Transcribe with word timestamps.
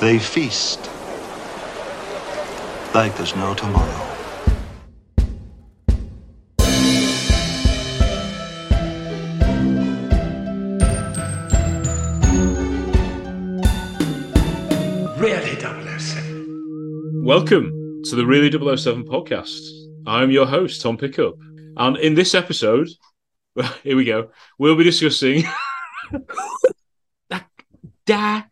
They 0.00 0.18
feast 0.18 0.80
like 2.94 3.14
there's 3.18 3.36
no 3.36 3.52
tomorrow. 3.52 4.16
Really 15.18 15.60
007. 15.60 17.22
Welcome 17.22 18.02
to 18.04 18.16
the 18.16 18.24
Really 18.24 18.50
007 18.50 19.04
podcast. 19.04 19.60
I'm 20.06 20.30
your 20.30 20.46
host, 20.46 20.80
Tom 20.80 20.96
Pickup. 20.96 21.34
And 21.76 21.98
in 21.98 22.14
this 22.14 22.34
episode, 22.34 22.88
here 23.82 23.96
we 23.96 24.06
go, 24.06 24.30
we'll 24.58 24.76
be 24.76 24.84
discussing 24.84 25.44
Die 28.06 28.49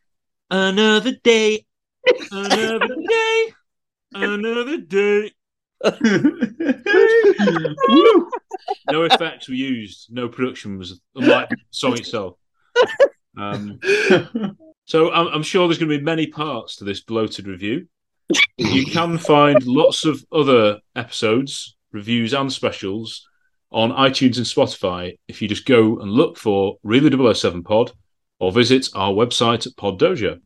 another 0.51 1.13
day, 1.23 1.67
another 2.31 2.97
day, 3.09 3.53
another 4.15 4.79
day. 4.79 5.33
no 8.91 9.05
effects 9.05 9.49
were 9.49 9.55
used, 9.55 10.09
no 10.11 10.29
production 10.29 10.79
was 10.79 11.01
unlike 11.15 11.49
the 11.51 11.57
song 11.71 11.95
itself. 11.95 12.35
Um, 13.37 13.79
so 14.85 15.13
I'm, 15.13 15.29
I'm 15.29 15.43
sure 15.43 15.69
there's 15.69 15.79
going 15.79 15.91
to 15.91 15.99
be 15.99 16.05
many 16.05 16.27
parts 16.27 16.77
to 16.77 16.85
this 16.85 17.03
bloated 17.03 17.47
review. 17.47 17.87
You 18.57 18.85
can 18.87 19.17
find 19.19 19.65
lots 19.65 20.05
of 20.05 20.25
other 20.33 20.81
episodes, 20.97 21.77
reviews, 21.93 22.35
and 22.35 22.53
specials 22.53 23.27
on 23.71 23.93
iTunes 23.93 24.37
and 24.37 24.47
Spotify 24.47 25.19
if 25.29 25.41
you 25.41 25.49
just 25.49 25.67
go 25.67 25.99
and 25.99 26.11
look 26.11 26.37
for 26.37 26.77
Really 26.83 27.35
007 27.35 27.63
Pod 27.63 27.93
or 28.39 28.53
visit 28.53 28.89
our 28.95 29.13
website 29.13 29.67
at 29.67 29.77
Pod 29.77 29.99
Dojo. 29.99 30.41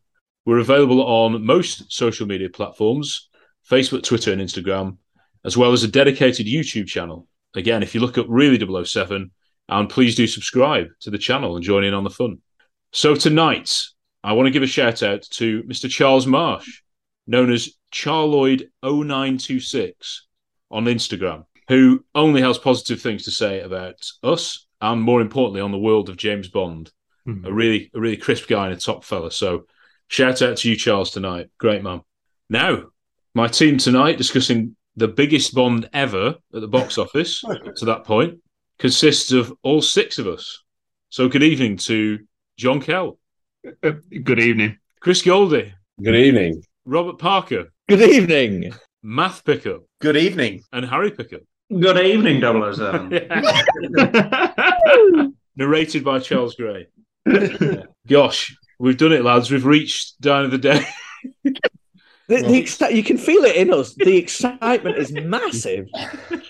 We're 0.45 0.59
available 0.59 1.05
on 1.05 1.45
most 1.45 1.91
social 1.91 2.27
media 2.27 2.49
platforms 2.49 3.29
Facebook, 3.69 4.03
Twitter, 4.03 4.33
and 4.33 4.41
Instagram, 4.41 4.97
as 5.45 5.55
well 5.55 5.71
as 5.71 5.83
a 5.83 5.87
dedicated 5.87 6.45
YouTube 6.45 6.87
channel. 6.87 7.27
Again, 7.55 7.81
if 7.81 7.95
you 7.95 8.01
look 8.01 8.17
up 8.17 8.25
Really 8.27 8.59
007, 8.85 9.31
and 9.69 9.89
please 9.89 10.15
do 10.15 10.27
subscribe 10.27 10.87
to 11.01 11.09
the 11.09 11.17
channel 11.17 11.55
and 11.55 11.63
join 11.63 11.85
in 11.85 11.93
on 11.93 12.03
the 12.03 12.09
fun. 12.09 12.39
So 12.91 13.15
tonight, 13.15 13.81
I 14.23 14.33
want 14.33 14.47
to 14.47 14.51
give 14.51 14.63
a 14.63 14.67
shout 14.67 15.03
out 15.03 15.21
to 15.31 15.63
Mr. 15.63 15.89
Charles 15.89 16.27
Marsh, 16.27 16.81
known 17.25 17.49
as 17.51 17.73
Charloid0926 17.93 19.93
on 20.71 20.85
Instagram, 20.85 21.45
who 21.69 22.03
only 22.13 22.41
has 22.41 22.57
positive 22.57 23.01
things 23.01 23.23
to 23.23 23.31
say 23.31 23.61
about 23.61 24.05
us 24.23 24.67
and 24.81 25.01
more 25.01 25.21
importantly 25.21 25.61
on 25.61 25.71
the 25.71 25.77
world 25.77 26.09
of 26.09 26.17
James 26.17 26.49
Bond. 26.49 26.91
Mm-hmm. 27.27 27.45
A 27.45 27.51
really 27.51 27.91
a 27.93 27.99
really 27.99 28.17
crisp 28.17 28.47
guy 28.47 28.65
and 28.65 28.75
a 28.75 28.79
top 28.79 29.03
fella. 29.03 29.31
So 29.31 29.65
shout 30.07 30.41
out 30.41 30.57
to 30.57 30.69
you, 30.69 30.75
Charles, 30.75 31.11
tonight. 31.11 31.49
Great 31.57 31.83
man. 31.83 32.01
Now, 32.49 32.83
my 33.33 33.47
team 33.47 33.77
tonight 33.77 34.17
discussing 34.17 34.75
the 34.95 35.07
biggest 35.07 35.55
Bond 35.55 35.89
ever 35.93 36.35
at 36.53 36.61
the 36.61 36.67
box 36.67 36.97
office 36.97 37.43
to 37.77 37.85
that 37.85 38.03
point 38.03 38.39
consists 38.77 39.31
of 39.31 39.53
all 39.63 39.81
six 39.81 40.19
of 40.19 40.27
us. 40.27 40.63
So 41.09 41.27
good 41.27 41.43
evening 41.43 41.77
to 41.77 42.19
John 42.57 42.81
Kell. 42.81 43.17
Uh, 43.81 43.93
good 44.23 44.39
evening. 44.39 44.77
Chris 44.99 45.21
Goldie. 45.21 45.73
Good 46.01 46.15
evening. 46.15 46.63
Robert 46.85 47.17
Parker. 47.17 47.71
Good 47.87 48.01
evening. 48.01 48.73
Math 49.01 49.45
Pickup. 49.45 49.83
Good 49.99 50.17
evening. 50.17 50.63
And 50.71 50.85
Harry 50.85 51.11
Pickup. 51.11 51.41
Good 51.69 51.97
evening, 51.97 52.41
007. 52.41 53.09
Narrated 55.55 56.03
by 56.03 56.19
Charles 56.19 56.55
Gray. 56.55 56.87
Gosh, 58.07 58.55
we've 58.79 58.97
done 58.97 59.11
it, 59.11 59.23
lads. 59.23 59.51
We've 59.51 59.65
reached 59.65 60.19
down 60.21 60.45
of 60.45 60.51
the 60.51 60.57
day. 60.57 60.85
The, 62.29 62.37
the 62.37 62.63
exci- 62.63 62.95
you 62.95 63.03
can 63.03 63.17
feel 63.17 63.43
it 63.43 63.57
in 63.57 63.73
us. 63.73 63.95
The 63.95 64.15
excitement 64.15 64.97
is 64.97 65.11
massive, 65.11 65.89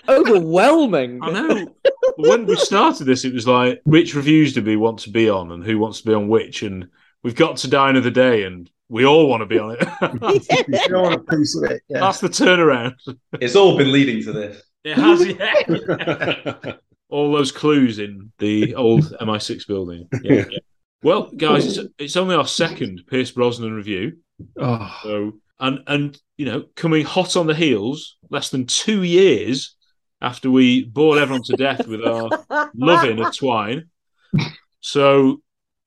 overwhelming. 0.08 1.18
I 1.20 1.30
know. 1.32 1.74
when 2.16 2.46
we 2.46 2.54
started 2.54 3.04
this, 3.04 3.24
it 3.24 3.34
was 3.34 3.48
like, 3.48 3.80
which 3.84 4.14
reviews 4.14 4.52
do 4.52 4.62
we 4.62 4.76
want 4.76 5.00
to 5.00 5.10
be 5.10 5.28
on, 5.28 5.50
and 5.50 5.64
who 5.64 5.78
wants 5.78 6.00
to 6.00 6.06
be 6.06 6.14
on 6.14 6.28
which? 6.28 6.62
And 6.62 6.88
we've 7.24 7.34
got 7.34 7.56
to 7.58 7.68
Die 7.68 7.90
Another 7.90 8.10
Day, 8.10 8.44
and 8.44 8.70
we 8.88 9.04
all 9.04 9.28
want 9.28 9.40
to 9.40 9.46
be 9.46 9.58
on 9.58 9.76
it. 9.78 10.88
you 10.88 10.96
want 10.96 11.14
a 11.14 11.36
piece 11.36 11.56
of 11.56 11.68
it. 11.70 11.82
Yeah. 11.88 12.00
That's 12.00 12.20
the 12.20 12.28
turnaround. 12.28 12.94
It's 13.40 13.56
all 13.56 13.76
been 13.76 13.90
leading 13.90 14.22
to 14.24 14.32
this. 14.32 14.62
It 14.84 14.96
has, 14.96 15.26
yeah. 15.26 16.74
all 17.14 17.32
those 17.32 17.52
clues 17.52 17.98
in 17.98 18.32
the 18.38 18.74
old 18.74 19.04
MI6 19.20 19.66
building. 19.66 20.08
Yeah, 20.22 20.44
yeah. 20.50 20.58
Well, 21.02 21.30
guys, 21.30 21.78
it's, 21.78 21.88
it's 21.98 22.16
only 22.16 22.34
our 22.34 22.46
second 22.46 23.02
Pierce 23.08 23.30
Brosnan 23.30 23.72
review. 23.72 24.18
Oh. 24.58 24.98
So 25.02 25.32
and 25.60 25.80
and 25.86 26.20
you 26.36 26.46
know 26.46 26.64
coming 26.74 27.04
hot 27.04 27.36
on 27.36 27.46
the 27.46 27.54
heels 27.54 28.16
less 28.30 28.50
than 28.50 28.66
two 28.66 29.02
years 29.02 29.76
after 30.20 30.50
we 30.50 30.84
bored 30.84 31.18
everyone 31.18 31.44
to 31.44 31.56
death 31.56 31.86
with 31.86 32.04
our 32.04 32.28
loving 32.74 33.20
of 33.20 33.36
twine 33.36 33.88
so 34.80 35.40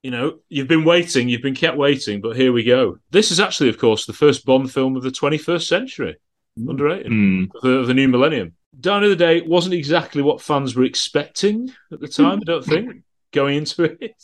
you 0.04 0.12
know 0.12 0.40
you've 0.48 0.70
been 0.70 0.86
waiting 0.86 1.28
you've 1.28 1.42
been 1.42 1.56
kept 1.56 1.76
waiting 1.76 2.22
but 2.22 2.38
here 2.38 2.54
we 2.54 2.64
go 2.64 2.98
this 3.12 3.32
is 3.32 3.40
actually 3.42 3.68
of 3.68 3.78
course 3.78 4.06
the 4.06 4.14
first 4.14 4.46
bond 4.46 4.72
film 4.72 4.96
of 4.96 5.04
the 5.04 5.10
21st 5.10 5.68
century 5.68 6.16
underrated 6.56 7.12
Mm. 7.12 7.50
of 7.54 7.62
the, 7.62 7.70
of 7.70 7.88
the 7.88 7.94
new 7.94 8.08
millennium 8.08 8.54
Die 8.80 8.98
Another 8.98 9.16
Day 9.16 9.42
wasn't 9.42 9.74
exactly 9.74 10.22
what 10.22 10.42
fans 10.42 10.76
were 10.76 10.84
expecting 10.84 11.72
at 11.92 12.00
the 12.00 12.08
time 12.08 12.40
i 12.42 12.46
don't 12.46 12.66
think 12.66 13.04
going 13.32 13.58
into 13.58 13.84
it 13.84 14.24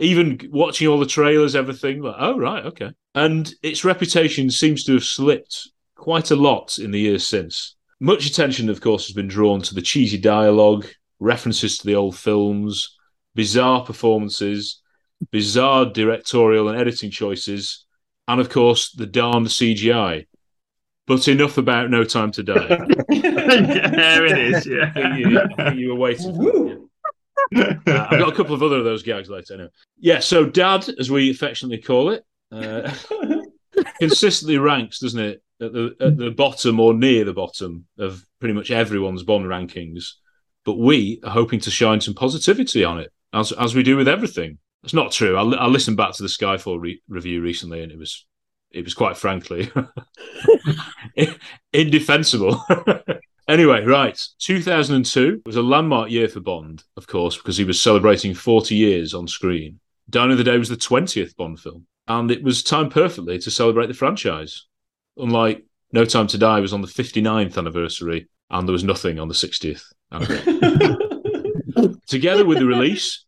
even 0.00 0.40
watching 0.50 0.88
all 0.88 0.98
the 0.98 1.06
trailers, 1.06 1.54
everything, 1.54 2.00
like, 2.00 2.16
oh, 2.18 2.38
right, 2.38 2.64
okay. 2.64 2.90
And 3.14 3.52
its 3.62 3.84
reputation 3.84 4.50
seems 4.50 4.82
to 4.84 4.94
have 4.94 5.04
slipped 5.04 5.68
quite 5.94 6.30
a 6.30 6.36
lot 6.36 6.78
in 6.78 6.90
the 6.90 7.00
years 7.00 7.26
since. 7.26 7.76
Much 8.00 8.26
attention, 8.26 8.70
of 8.70 8.80
course, 8.80 9.06
has 9.06 9.14
been 9.14 9.28
drawn 9.28 9.60
to 9.60 9.74
the 9.74 9.82
cheesy 9.82 10.16
dialogue, 10.16 10.86
references 11.20 11.76
to 11.78 11.86
the 11.86 11.94
old 11.94 12.16
films, 12.16 12.96
bizarre 13.34 13.84
performances, 13.84 14.80
bizarre 15.30 15.84
directorial 15.84 16.70
and 16.70 16.80
editing 16.80 17.10
choices, 17.10 17.84
and, 18.26 18.40
of 18.40 18.48
course, 18.48 18.92
the 18.92 19.06
darned 19.06 19.48
CGI. 19.48 20.26
But 21.10 21.26
enough 21.26 21.58
about 21.58 21.90
No 21.90 22.04
Time 22.04 22.30
to 22.30 22.42
Die. 22.44 22.54
there 23.08 24.26
it 24.26 24.38
is. 24.38 24.64
Yeah. 24.64 24.84
I 24.84 24.90
think 24.94 25.18
you, 25.18 25.40
I 25.40 25.64
think 25.64 25.80
you 25.80 25.88
were 25.88 25.96
waiting 25.96 26.36
for 26.36 26.66
it. 26.68 27.78
Uh, 27.84 28.06
I've 28.08 28.20
got 28.20 28.32
a 28.32 28.36
couple 28.36 28.54
of 28.54 28.62
other 28.62 28.76
of 28.76 28.84
those 28.84 29.02
gags 29.02 29.28
later. 29.28 29.54
Anyway. 29.54 29.70
Yeah, 29.98 30.20
so 30.20 30.46
Dad, 30.46 30.88
as 31.00 31.10
we 31.10 31.32
affectionately 31.32 31.78
call 31.78 32.10
it, 32.10 32.24
uh, 32.52 32.94
consistently 33.98 34.58
ranks, 34.58 35.00
doesn't 35.00 35.18
it, 35.18 35.42
at 35.60 35.72
the 35.72 35.96
at 36.00 36.16
the 36.16 36.30
bottom 36.30 36.78
or 36.78 36.94
near 36.94 37.24
the 37.24 37.32
bottom 37.32 37.86
of 37.98 38.24
pretty 38.38 38.54
much 38.54 38.70
everyone's 38.70 39.24
Bond 39.24 39.46
rankings. 39.46 40.10
But 40.64 40.78
we 40.78 41.18
are 41.24 41.32
hoping 41.32 41.58
to 41.60 41.72
shine 41.72 42.00
some 42.00 42.14
positivity 42.14 42.84
on 42.84 43.00
it, 43.00 43.10
as 43.32 43.50
as 43.50 43.74
we 43.74 43.82
do 43.82 43.96
with 43.96 44.06
everything. 44.06 44.58
It's 44.84 44.94
not 44.94 45.10
true. 45.10 45.36
I, 45.36 45.42
I 45.56 45.66
listened 45.66 45.96
back 45.96 46.12
to 46.12 46.22
the 46.22 46.28
Skyfall 46.28 46.80
re- 46.80 47.02
review 47.08 47.42
recently, 47.42 47.82
and 47.82 47.90
it 47.90 47.98
was 47.98 48.26
it 48.72 48.84
was 48.84 48.94
quite 48.94 49.16
frankly 49.16 49.70
indefensible. 51.72 52.64
anyway, 53.48 53.84
right. 53.84 54.20
2002 54.38 55.42
was 55.44 55.56
a 55.56 55.62
landmark 55.62 56.10
year 56.10 56.28
for 56.28 56.40
Bond, 56.40 56.84
of 56.96 57.06
course, 57.06 57.36
because 57.36 57.56
he 57.56 57.64
was 57.64 57.80
celebrating 57.80 58.34
40 58.34 58.74
years 58.74 59.14
on 59.14 59.26
screen. 59.26 59.80
Die 60.08 60.24
Another 60.24 60.44
Day 60.44 60.58
was 60.58 60.68
the 60.68 60.76
20th 60.76 61.36
Bond 61.36 61.60
film, 61.60 61.86
and 62.08 62.30
it 62.30 62.42
was 62.42 62.62
timed 62.62 62.90
perfectly 62.90 63.38
to 63.38 63.50
celebrate 63.50 63.86
the 63.86 63.94
franchise. 63.94 64.66
Unlike 65.16 65.64
No 65.92 66.04
Time 66.04 66.26
to 66.28 66.38
Die 66.38 66.60
was 66.60 66.72
on 66.72 66.80
the 66.80 66.88
59th 66.88 67.58
anniversary, 67.58 68.28
and 68.50 68.66
there 68.66 68.72
was 68.72 68.84
nothing 68.84 69.18
on 69.18 69.28
the 69.28 69.34
60th 69.34 69.84
anniversary. 70.12 70.96
Together 72.06 72.44
with 72.44 72.58
the 72.58 72.66
release, 72.66 73.24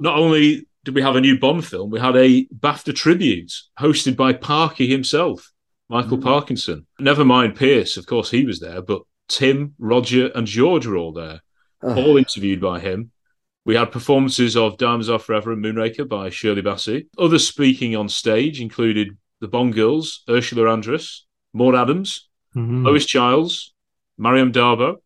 not 0.00 0.18
only 0.18 0.66
did 0.84 0.94
we 0.94 1.02
have 1.02 1.16
a 1.16 1.20
new 1.20 1.38
Bond 1.38 1.64
film, 1.64 1.90
we 1.90 1.98
had 1.98 2.16
a 2.16 2.46
BAFTA 2.46 2.94
tribute 2.94 3.52
hosted 3.78 4.16
by 4.16 4.32
Parky 4.32 4.86
himself, 4.86 5.50
Michael 5.88 6.18
mm. 6.18 6.22
Parkinson. 6.22 6.86
Never 7.00 7.24
mind 7.24 7.56
Pierce, 7.56 7.96
of 7.96 8.06
course, 8.06 8.30
he 8.30 8.44
was 8.44 8.60
there, 8.60 8.82
but 8.82 9.02
Tim, 9.28 9.74
Roger, 9.78 10.30
and 10.34 10.46
George 10.46 10.86
were 10.86 10.96
all 10.96 11.12
there, 11.12 11.40
all 11.82 12.16
interviewed 12.16 12.60
by 12.60 12.80
him. 12.80 13.10
We 13.64 13.76
had 13.76 13.92
performances 13.92 14.56
of 14.56 14.76
Diamonds 14.76 15.08
Are 15.08 15.18
Forever 15.18 15.52
and 15.52 15.64
Moonraker 15.64 16.06
by 16.06 16.28
Shirley 16.28 16.60
Bassey. 16.60 17.06
Others 17.18 17.48
speaking 17.48 17.96
on 17.96 18.10
stage 18.10 18.60
included 18.60 19.16
the 19.40 19.48
Bond 19.48 19.74
Girls, 19.74 20.22
Ursula 20.28 20.64
Andress, 20.64 21.20
Maud 21.54 21.74
Adams, 21.74 22.28
mm-hmm. 22.54 22.84
Lois 22.84 23.06
Chiles, 23.06 23.72
Maryam 24.18 24.52
d'Abo, 24.52 24.96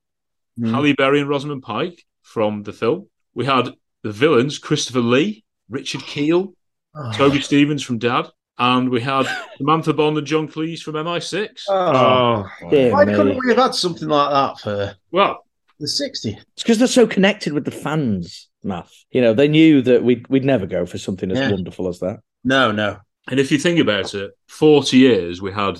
mm. 0.59 0.71
Halle 0.73 0.93
Berry 0.95 1.21
and 1.21 1.29
Rosamund 1.29 1.63
Pike 1.63 2.05
from 2.23 2.65
the 2.65 2.73
film. 2.73 3.09
We 3.33 3.47
had 3.47 3.69
the 4.03 4.11
villains, 4.11 4.59
Christopher 4.59 5.01
Lee, 5.01 5.45
Richard 5.69 6.03
Kiel, 6.03 6.55
oh. 6.95 7.13
Toby 7.13 7.41
Stephens 7.41 7.83
from 7.83 7.99
Dad, 7.99 8.27
and 8.59 8.89
we 8.91 9.01
had 9.01 9.27
Samantha 9.59 9.93
Bond 9.93 10.19
and 10.19 10.27
John 10.27 10.49
Cleese 10.49 10.81
from 10.81 10.95
MI6. 10.95 11.49
Oh, 11.69 12.47
dear 12.71 12.93
why 12.93 13.05
me. 13.05 13.15
couldn't 13.15 13.39
we 13.39 13.49
have 13.51 13.59
had 13.59 13.75
something 13.75 14.09
like 14.09 14.31
that 14.31 14.61
for 14.61 14.97
Well, 15.11 15.45
the 15.79 15.89
60? 15.89 16.31
It's 16.55 16.63
because 16.63 16.79
they're 16.79 16.89
so 16.89 17.07
connected 17.07 17.53
with 17.53 17.65
the 17.65 17.71
fans, 17.71 18.49
Math. 18.65 18.93
You 19.11 19.21
know, 19.21 19.35
they 19.35 19.49
knew 19.49 19.83
that 19.83 20.03
we'd 20.03 20.27
we'd 20.29 20.45
never 20.45 20.67
go 20.67 20.87
for 20.87 20.99
something 20.99 21.31
as 21.31 21.39
Yeah. 21.39 21.51
wonderful 21.53 21.89
as 21.89 22.01
that. 22.01 22.19
No, 22.45 22.73
no. 22.73 22.99
and 23.31 23.39
if 23.39 23.53
you 23.53 23.59
think 23.59 23.79
about 23.79 24.15
it, 24.15 24.31
40 24.49 24.97
years, 24.97 25.41
we 25.43 25.53
had 25.53 25.79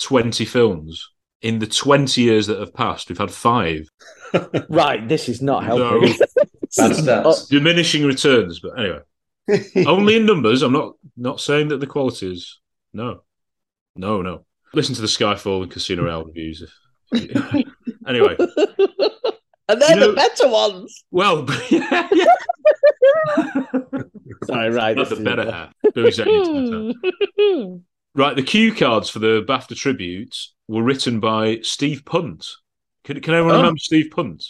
20 0.00 0.44
films. 0.44 1.08
In 1.40 1.58
the 1.58 1.66
20 1.66 2.20
years 2.22 2.46
that 2.46 2.60
have 2.60 2.72
passed, 2.72 3.08
we've 3.08 3.18
had 3.18 3.30
five. 3.32 3.88
Right, 4.68 5.06
this 5.08 5.28
is 5.28 5.42
not 5.42 5.64
helping. 5.64 6.08
Bad 6.76 6.92
stats. 6.92 7.48
Diminishing 7.50 8.06
returns, 8.06 8.60
but 8.60 8.78
anyway. 8.78 9.00
Only 9.86 10.16
in 10.16 10.26
numbers. 10.26 10.62
I'm 10.62 10.72
not 10.72 10.94
not 11.16 11.40
saying 11.40 11.68
that 11.68 11.78
the 11.80 11.86
quality 11.86 12.32
is 12.32 12.60
no, 12.92 13.22
no, 13.96 14.22
no. 14.22 14.44
Listen 14.74 14.94
to 14.94 15.00
the 15.00 15.06
Skyfall 15.06 15.62
and 15.62 15.70
Casino 15.72 16.04
Royale 16.04 16.24
reviews. 16.24 16.62
If, 17.12 17.66
anyway, 18.06 18.36
and 19.68 19.80
they're 19.82 19.90
You 19.90 19.96
know- 20.00 20.10
the 20.10 20.12
better 20.14 20.48
ones. 20.48 21.04
well, 21.10 21.46
yeah, 21.70 22.08
yeah, 22.12 22.24
Sorry, 24.44 24.70
right. 24.70 24.96
not 24.96 25.08
the 25.08 25.16
better 25.16 25.50
half. 25.50 25.72
Do 25.94 26.06
exactly. 26.06 26.94
Right, 28.14 28.36
the 28.36 28.42
cue 28.42 28.74
cards 28.74 29.08
for 29.08 29.20
the 29.20 29.42
BAFTA 29.48 29.74
tributes 29.76 30.54
were 30.68 30.82
written 30.82 31.18
by 31.20 31.60
Steve 31.62 32.04
Punt. 32.04 32.46
Can, 33.04 33.20
can 33.20 33.34
anyone 33.34 33.54
Oh. 33.54 33.56
remember 33.58 33.78
Steve 33.78 34.10
Punt? 34.10 34.44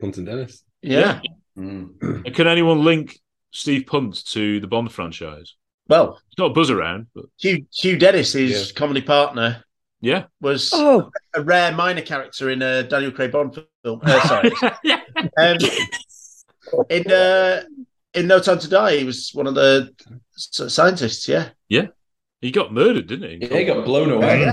Punt 0.00 0.18
and 0.18 0.26
Dennis. 0.26 0.62
Yeah. 0.82 1.20
Mm. 1.58 2.34
Can 2.34 2.46
anyone 2.46 2.84
link 2.84 3.18
Steve 3.52 3.86
Punt 3.86 4.24
to 4.32 4.58
the 4.60 4.66
Bond 4.66 4.90
franchise? 4.92 5.54
Well, 5.88 6.20
It's 6.28 6.38
not 6.38 6.50
a 6.50 6.54
buzz 6.54 6.70
around, 6.70 7.06
but 7.14 7.26
Hugh, 7.38 7.66
Hugh 7.72 7.96
Dennis, 7.98 8.32
his 8.32 8.72
comedy 8.72 9.02
partner, 9.02 9.62
yeah. 10.00 10.24
was 10.40 10.70
Oh, 10.74 11.10
a 11.34 11.42
rare 11.42 11.72
minor 11.72 12.02
character 12.02 12.50
in 12.50 12.62
a 12.62 12.82
Daniel 12.82 13.10
Craig 13.12 13.32
Bond 13.32 13.54
film. 13.84 14.00
Uh, 14.02 14.28
sorry. 14.28 14.50
um, 15.38 15.58
in 16.88 17.10
uh, 17.10 17.62
in 18.14 18.26
No 18.26 18.38
Time 18.40 18.58
to 18.58 18.68
Die, 18.68 18.96
he 18.98 19.04
was 19.04 19.30
one 19.34 19.46
of 19.46 19.54
the 19.54 19.90
scientists. 20.34 21.28
Yeah, 21.28 21.50
yeah. 21.68 21.86
He 22.40 22.50
got 22.50 22.72
murdered, 22.72 23.06
didn't 23.06 23.30
he? 23.40 23.46
Yeah, 23.48 23.58
he 23.58 23.64
got 23.64 23.84
blown 23.84 24.10
away. 24.10 24.50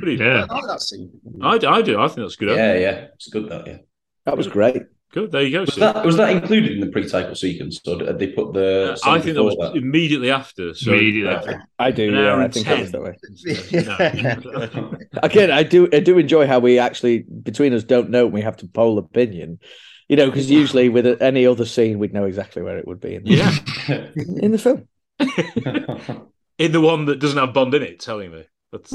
Pretty- 0.00 0.22
Yeah. 0.22 0.46
I 0.48 0.54
like 0.54 0.66
that 0.68 0.80
scene. 0.80 1.10
I, 1.42 1.54
I 1.66 1.82
do. 1.82 2.00
I 2.00 2.06
think 2.06 2.18
that's 2.18 2.36
good. 2.36 2.56
Yeah, 2.56 2.74
yeah. 2.74 3.06
It's 3.14 3.28
good 3.28 3.48
that, 3.48 3.66
yeah. 3.66 3.78
that 4.26 4.36
was 4.36 4.46
great. 4.46 4.82
Good. 5.12 5.30
There 5.30 5.42
you 5.42 5.50
go. 5.50 5.60
Was 5.60 5.76
that 5.76 6.06
was 6.06 6.16
that 6.16 6.30
included 6.30 6.72
in 6.72 6.80
the 6.80 6.86
pre-title 6.86 7.34
sequence, 7.34 7.80
or 7.86 7.98
did 7.98 8.18
they 8.18 8.28
put 8.28 8.54
the? 8.54 8.96
song 8.96 9.18
I 9.18 9.20
think 9.20 9.34
that 9.34 9.42
was 9.42 9.56
before 9.56 9.76
immediately 9.76 10.30
after. 10.30 10.72
So 10.72 10.92
Immediately 10.92 11.30
uh, 11.34 11.38
after. 11.38 11.68
I 11.78 11.90
do. 11.90 12.08
An 12.08 12.14
Yeah, 12.14 12.36
I 12.36 12.48
think 12.48 12.66
10. 12.66 12.78
it 12.78 12.80
was 12.80 12.92
that 12.92 13.02
way. 13.02 13.16
No. 15.12 15.20
Again, 15.22 15.50
I 15.50 15.64
do. 15.64 15.86
I 15.92 16.00
do 16.00 16.16
enjoy 16.16 16.46
how 16.46 16.60
we 16.60 16.78
actually 16.78 17.24
between 17.42 17.74
us 17.74 17.84
don't 17.84 18.08
know. 18.08 18.24
and 18.24 18.32
We 18.32 18.40
have 18.40 18.56
to 18.58 18.66
poll 18.66 18.96
opinion. 18.96 19.58
You 20.08 20.16
know, 20.16 20.26
because 20.26 20.50
usually 20.50 20.88
with 20.88 21.20
any 21.22 21.46
other 21.46 21.66
scene, 21.66 21.98
we'd 21.98 22.14
know 22.14 22.24
exactly 22.24 22.62
where 22.62 22.78
it 22.78 22.86
would 22.86 23.00
be 23.00 23.14
in 23.14 23.24
the, 23.24 23.30
yeah, 23.30 24.08
in 24.16 24.52
the 24.52 24.58
film. 24.58 24.88
in 26.58 26.72
the 26.72 26.80
one 26.80 27.04
that 27.06 27.18
doesn't 27.18 27.38
have 27.38 27.54
Bond 27.54 27.74
in 27.74 27.82
it, 27.82 28.00
telling 28.00 28.32
me. 28.32 28.44
That's, 28.72 28.90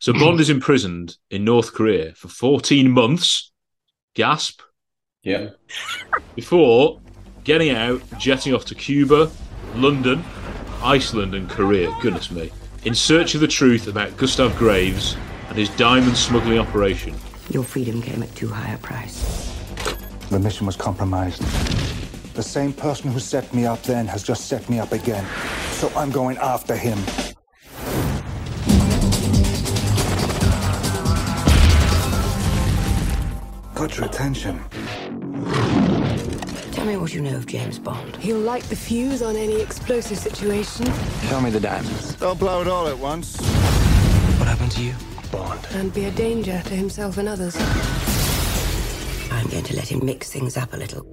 so 0.00 0.12
Bond 0.14 0.40
is 0.40 0.50
imprisoned 0.50 1.16
in 1.30 1.44
North 1.44 1.74
Korea 1.74 2.14
for 2.14 2.28
14 2.28 2.90
months. 2.90 3.52
Gasp. 4.14 4.60
yeah. 5.22 5.50
Before 6.34 7.00
getting 7.44 7.70
out, 7.70 8.02
jetting 8.18 8.54
off 8.54 8.64
to 8.66 8.74
Cuba, 8.74 9.30
London, 9.74 10.24
Iceland, 10.82 11.34
and 11.34 11.48
Korea. 11.48 11.94
Goodness 12.00 12.30
me. 12.30 12.50
In 12.84 12.94
search 12.94 13.34
of 13.34 13.40
the 13.40 13.48
truth 13.48 13.86
about 13.88 14.16
Gustav 14.16 14.56
Graves 14.56 15.16
and 15.48 15.58
his 15.58 15.68
diamond 15.70 16.16
smuggling 16.16 16.58
operation. 16.58 17.14
Your 17.50 17.64
freedom 17.64 18.02
came 18.02 18.22
at 18.22 18.34
too 18.36 18.48
high 18.48 18.72
a 18.72 18.78
price. 18.78 19.52
The 20.30 20.38
mission 20.38 20.66
was 20.66 20.76
compromised. 20.76 21.42
The 22.34 22.42
same 22.42 22.72
person 22.72 23.10
who 23.10 23.18
set 23.18 23.52
me 23.54 23.66
up 23.66 23.82
then 23.82 24.06
has 24.06 24.22
just 24.22 24.46
set 24.46 24.68
me 24.68 24.78
up 24.78 24.92
again. 24.92 25.26
So 25.72 25.90
I'm 25.96 26.10
going 26.10 26.36
after 26.38 26.76
him. 26.76 26.98
Got 33.78 33.96
your 33.96 34.06
attention. 34.06 34.58
Tell 36.72 36.84
me 36.84 36.96
what 36.96 37.14
you 37.14 37.20
know 37.20 37.36
of 37.36 37.46
James 37.46 37.78
Bond. 37.78 38.16
He'll 38.16 38.40
light 38.40 38.64
the 38.64 38.74
fuse 38.74 39.22
on 39.22 39.36
any 39.36 39.60
explosive 39.60 40.18
situation 40.18 40.86
Show 41.28 41.40
me 41.40 41.50
the 41.50 41.60
diamonds. 41.60 42.16
Don't 42.16 42.40
blow 42.40 42.60
it 42.60 42.66
all 42.66 42.88
at 42.88 42.98
once. 42.98 43.36
What 43.40 44.48
happened 44.48 44.72
to 44.72 44.82
you? 44.82 44.94
Bond. 45.30 45.64
and 45.74 45.94
be 45.94 46.06
a 46.06 46.10
danger 46.10 46.60
to 46.60 46.74
himself 46.74 47.18
and 47.18 47.28
others. 47.28 47.54
I'm 49.30 49.46
going 49.48 49.62
to 49.62 49.76
let 49.76 49.86
him 49.86 50.04
mix 50.04 50.32
things 50.32 50.56
up 50.56 50.72
a 50.72 50.76
little. 50.76 51.06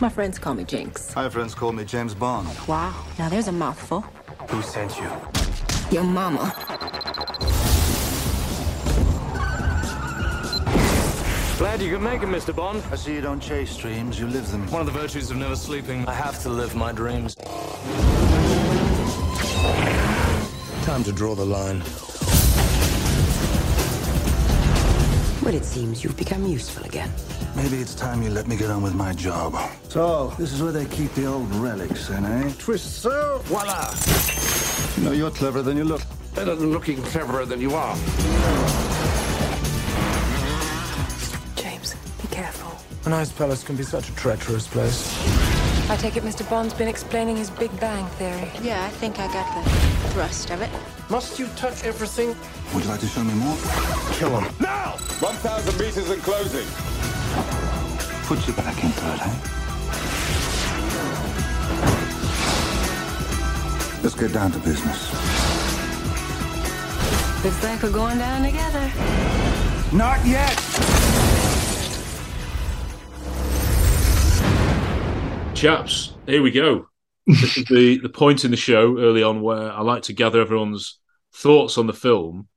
My 0.00 0.08
friends 0.08 0.40
call 0.40 0.54
me 0.54 0.64
Jinx. 0.64 1.14
My 1.14 1.28
friends 1.28 1.54
call 1.54 1.70
me 1.70 1.84
James 1.84 2.16
Bond. 2.16 2.48
Wow, 2.66 2.92
now 3.20 3.28
there's 3.28 3.46
a 3.46 3.52
mouthful. 3.52 4.00
Who 4.48 4.62
sent 4.62 4.98
you? 4.98 5.08
Your 5.92 6.02
mama. 6.02 6.52
Glad 11.58 11.80
you 11.80 11.90
could 11.92 12.02
make 12.02 12.20
it, 12.20 12.26
Mr. 12.26 12.54
Bond. 12.54 12.82
I 12.90 12.96
see 12.96 13.14
you 13.14 13.20
don't 13.20 13.38
chase 13.38 13.76
dreams, 13.76 14.18
you 14.18 14.26
live 14.26 14.50
them. 14.50 14.68
One 14.72 14.80
of 14.80 14.86
the 14.86 14.92
virtues 14.92 15.30
of 15.30 15.36
never 15.36 15.54
sleeping. 15.54 16.04
I 16.08 16.12
have 16.12 16.42
to 16.42 16.48
live 16.48 16.74
my 16.74 16.90
dreams. 16.90 17.36
Time 20.84 21.04
to 21.04 21.12
draw 21.12 21.36
the 21.36 21.44
line. 21.44 21.78
Well, 25.44 25.54
it 25.54 25.64
seems 25.64 26.02
you've 26.02 26.16
become 26.16 26.44
useful 26.44 26.84
again. 26.86 27.12
Maybe 27.54 27.76
it's 27.76 27.94
time 27.94 28.20
you 28.24 28.30
let 28.30 28.48
me 28.48 28.56
get 28.56 28.70
on 28.70 28.82
with 28.82 28.94
my 28.96 29.12
job. 29.12 29.54
So, 29.88 30.34
this 30.36 30.52
is 30.52 30.60
where 30.60 30.72
they 30.72 30.86
keep 30.86 31.14
the 31.14 31.26
old 31.26 31.48
relics, 31.54 32.10
in, 32.10 32.24
eh? 32.24 32.52
Twist 32.58 33.00
so, 33.00 33.40
voila! 33.44 33.94
You 34.96 35.04
know, 35.04 35.12
you're 35.12 35.30
cleverer 35.30 35.62
than 35.62 35.76
you 35.76 35.84
look. 35.84 36.02
Better 36.34 36.56
than 36.56 36.72
looking 36.72 37.00
cleverer 37.00 37.46
than 37.46 37.60
you 37.60 37.76
are. 37.76 37.96
An 43.06 43.12
ice 43.12 43.30
palace 43.30 43.62
can 43.62 43.76
be 43.76 43.82
such 43.82 44.08
a 44.08 44.14
treacherous 44.14 44.66
place. 44.66 45.12
I 45.90 45.96
take 45.96 46.16
it 46.16 46.22
Mr. 46.22 46.48
Bond's 46.48 46.72
been 46.72 46.88
explaining 46.88 47.36
his 47.36 47.50
Big 47.50 47.70
Bang 47.78 48.06
theory. 48.16 48.50
Yeah, 48.62 48.82
I 48.82 48.88
think 48.88 49.18
I 49.18 49.30
got 49.30 49.62
the 49.62 49.70
thrust 50.08 50.50
of 50.50 50.62
it. 50.62 50.70
Must 51.10 51.38
you 51.38 51.46
touch 51.48 51.84
everything? 51.84 52.34
Would 52.72 52.84
you 52.84 52.88
like 52.88 53.00
to 53.00 53.06
show 53.06 53.22
me 53.22 53.34
more? 53.34 53.58
Kill 54.12 54.40
him. 54.40 54.50
Now! 54.58 54.92
1,000 55.20 55.78
meters 55.78 56.08
and 56.08 56.22
closing. 56.22 56.66
Puts 58.26 58.48
you 58.48 58.54
back 58.54 58.82
into 58.82 59.12
it, 59.12 59.20
eh? 59.20 59.34
Let's 64.02 64.14
get 64.14 64.32
down 64.32 64.50
to 64.52 64.58
business. 64.60 65.12
Looks 67.44 67.62
like 67.62 67.82
we're 67.82 67.90
going 67.90 68.16
down 68.16 68.42
together. 68.42 68.90
Not 69.92 70.24
yet! 70.26 71.33
Chaps, 75.64 76.12
here 76.26 76.42
we 76.42 76.50
go. 76.50 76.88
this 77.26 77.56
is 77.56 77.64
the, 77.64 77.98
the 78.02 78.10
point 78.10 78.44
in 78.44 78.50
the 78.50 78.56
show 78.58 78.98
early 78.98 79.22
on 79.22 79.40
where 79.40 79.72
I 79.72 79.80
like 79.80 80.02
to 80.02 80.12
gather 80.12 80.42
everyone's 80.42 80.98
thoughts 81.32 81.78
on 81.78 81.86
the 81.86 81.94
film, 81.94 82.48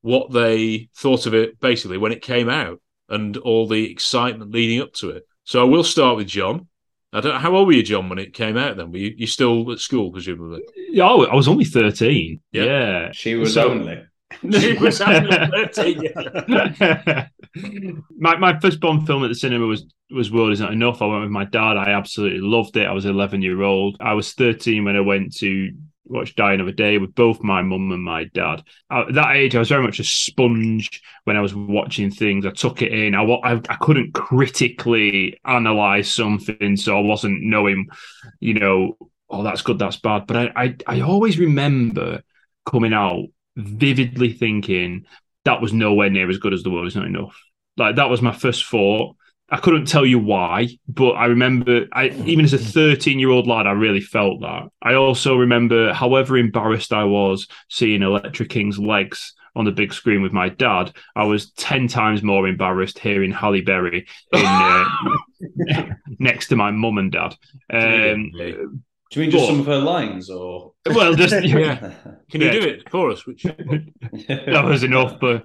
what 0.00 0.32
they 0.32 0.88
thought 0.96 1.26
of 1.26 1.34
it 1.34 1.60
basically 1.60 1.96
when 1.96 2.10
it 2.10 2.22
came 2.22 2.48
out, 2.48 2.80
and 3.08 3.36
all 3.36 3.68
the 3.68 3.88
excitement 3.88 4.50
leading 4.50 4.80
up 4.80 4.92
to 4.94 5.10
it. 5.10 5.28
So 5.44 5.60
I 5.60 5.64
will 5.64 5.84
start 5.84 6.16
with 6.16 6.26
John. 6.26 6.66
I 7.12 7.20
don't. 7.20 7.34
Know, 7.34 7.38
how 7.38 7.54
old 7.54 7.68
were 7.68 7.72
you, 7.72 7.84
John, 7.84 8.08
when 8.08 8.18
it 8.18 8.34
came 8.34 8.56
out? 8.56 8.76
Then 8.76 8.90
were 8.90 8.98
you, 8.98 9.14
you 9.16 9.28
still 9.28 9.70
at 9.70 9.78
school, 9.78 10.10
presumably? 10.10 10.62
Yeah, 10.90 11.04
I 11.06 11.36
was 11.36 11.46
only 11.46 11.66
thirteen. 11.66 12.40
Yeah. 12.50 12.64
Yeah, 12.64 13.12
She 13.12 13.36
was 13.36 13.54
So- 13.54 13.70
only. 13.70 14.02
She 14.52 14.72
was 14.74 15.00
only 15.00 15.30
13, 15.30 16.02
yeah. 16.02 17.28
my 18.18 18.36
my 18.36 18.58
first 18.60 18.80
Bond 18.80 19.06
film 19.06 19.24
at 19.24 19.28
the 19.28 19.34
cinema 19.34 19.66
was 19.66 19.86
was 20.10 20.30
World 20.30 20.52
Is 20.52 20.60
Not 20.60 20.72
Enough. 20.72 21.00
I 21.02 21.06
went 21.06 21.22
with 21.22 21.30
my 21.30 21.44
dad. 21.44 21.76
I 21.76 21.90
absolutely 21.90 22.40
loved 22.40 22.76
it. 22.76 22.86
I 22.86 22.92
was 22.92 23.06
eleven 23.06 23.42
year 23.42 23.62
old. 23.62 23.96
I 24.00 24.14
was 24.14 24.32
thirteen 24.34 24.84
when 24.84 24.96
I 24.96 25.00
went 25.00 25.36
to 25.38 25.70
watch 26.04 26.34
Die 26.36 26.52
Another 26.52 26.72
Day 26.72 26.98
with 26.98 27.14
both 27.14 27.42
my 27.42 27.62
mum 27.62 27.90
and 27.92 28.02
my 28.02 28.24
dad. 28.24 28.62
At 28.90 29.14
that 29.14 29.36
age, 29.36 29.56
I 29.56 29.58
was 29.58 29.68
very 29.68 29.82
much 29.82 29.98
a 29.98 30.04
sponge 30.04 31.02
when 31.24 31.36
I 31.36 31.40
was 31.40 31.54
watching 31.54 32.10
things. 32.10 32.46
I 32.46 32.50
took 32.50 32.82
it 32.82 32.92
in. 32.92 33.14
I 33.14 33.22
I, 33.22 33.54
I 33.68 33.76
couldn't 33.76 34.12
critically 34.14 35.38
analyze 35.44 36.12
something, 36.12 36.76
so 36.76 36.96
I 36.96 37.00
wasn't 37.00 37.42
knowing, 37.42 37.86
you 38.40 38.54
know, 38.54 38.96
oh 39.28 39.42
that's 39.42 39.62
good, 39.62 39.78
that's 39.78 39.98
bad. 39.98 40.26
But 40.26 40.36
I 40.36 40.52
I, 40.56 40.76
I 40.86 41.00
always 41.00 41.38
remember 41.38 42.22
coming 42.64 42.92
out 42.92 43.26
vividly 43.56 44.32
thinking 44.32 45.06
that 45.44 45.60
was 45.60 45.72
nowhere 45.72 46.10
near 46.10 46.28
as 46.28 46.38
good 46.38 46.52
as 46.52 46.62
the 46.62 46.70
world 46.70 46.86
is 46.86 46.96
not 46.96 47.06
enough. 47.06 47.40
Like 47.76 47.96
that 47.96 48.10
was 48.10 48.22
my 48.22 48.32
first 48.32 48.64
thought. 48.66 49.16
I 49.48 49.58
couldn't 49.58 49.86
tell 49.86 50.04
you 50.04 50.18
why, 50.18 50.68
but 50.88 51.12
I 51.12 51.26
remember 51.26 51.86
I 51.92 52.08
even 52.26 52.44
as 52.44 52.52
a 52.52 52.58
13 52.58 53.20
year 53.20 53.30
old 53.30 53.46
lad, 53.46 53.66
I 53.66 53.72
really 53.72 54.00
felt 54.00 54.40
that. 54.40 54.64
I 54.82 54.94
also 54.94 55.36
remember 55.36 55.92
however 55.92 56.36
embarrassed 56.36 56.92
I 56.92 57.04
was 57.04 57.46
seeing 57.68 58.02
Electra 58.02 58.46
King's 58.46 58.78
legs 58.78 59.34
on 59.56 59.64
the 59.64 59.72
big 59.72 59.92
screen 59.92 60.20
with 60.20 60.32
my 60.32 60.50
dad, 60.50 60.92
I 61.16 61.24
was 61.24 61.50
10 61.52 61.88
times 61.88 62.22
more 62.22 62.46
embarrassed 62.46 62.98
hearing 62.98 63.32
Halle 63.32 63.62
Berry 63.62 64.06
in, 64.32 64.44
uh, 64.44 64.88
next 66.18 66.48
to 66.48 66.56
my 66.56 66.70
mum 66.70 66.98
and 66.98 67.10
dad. 67.10 67.34
Um, 67.72 68.30
Do 69.10 69.20
you 69.20 69.26
mean 69.26 69.30
just 69.30 69.42
but- 69.44 69.52
some 69.52 69.60
of 69.60 69.66
her 69.66 69.78
lines, 69.78 70.30
or 70.30 70.72
well, 70.88 71.14
just 71.14 71.32
Yeah. 71.44 71.92
Can 72.30 72.40
you 72.40 72.46
Yeah. 72.48 72.52
do 72.52 72.60
it 72.60 72.90
for 72.90 73.10
us? 73.10 73.26
Which 73.26 73.42
that 74.28 74.62
was 74.64 74.82
enough. 74.82 75.18
But 75.20 75.44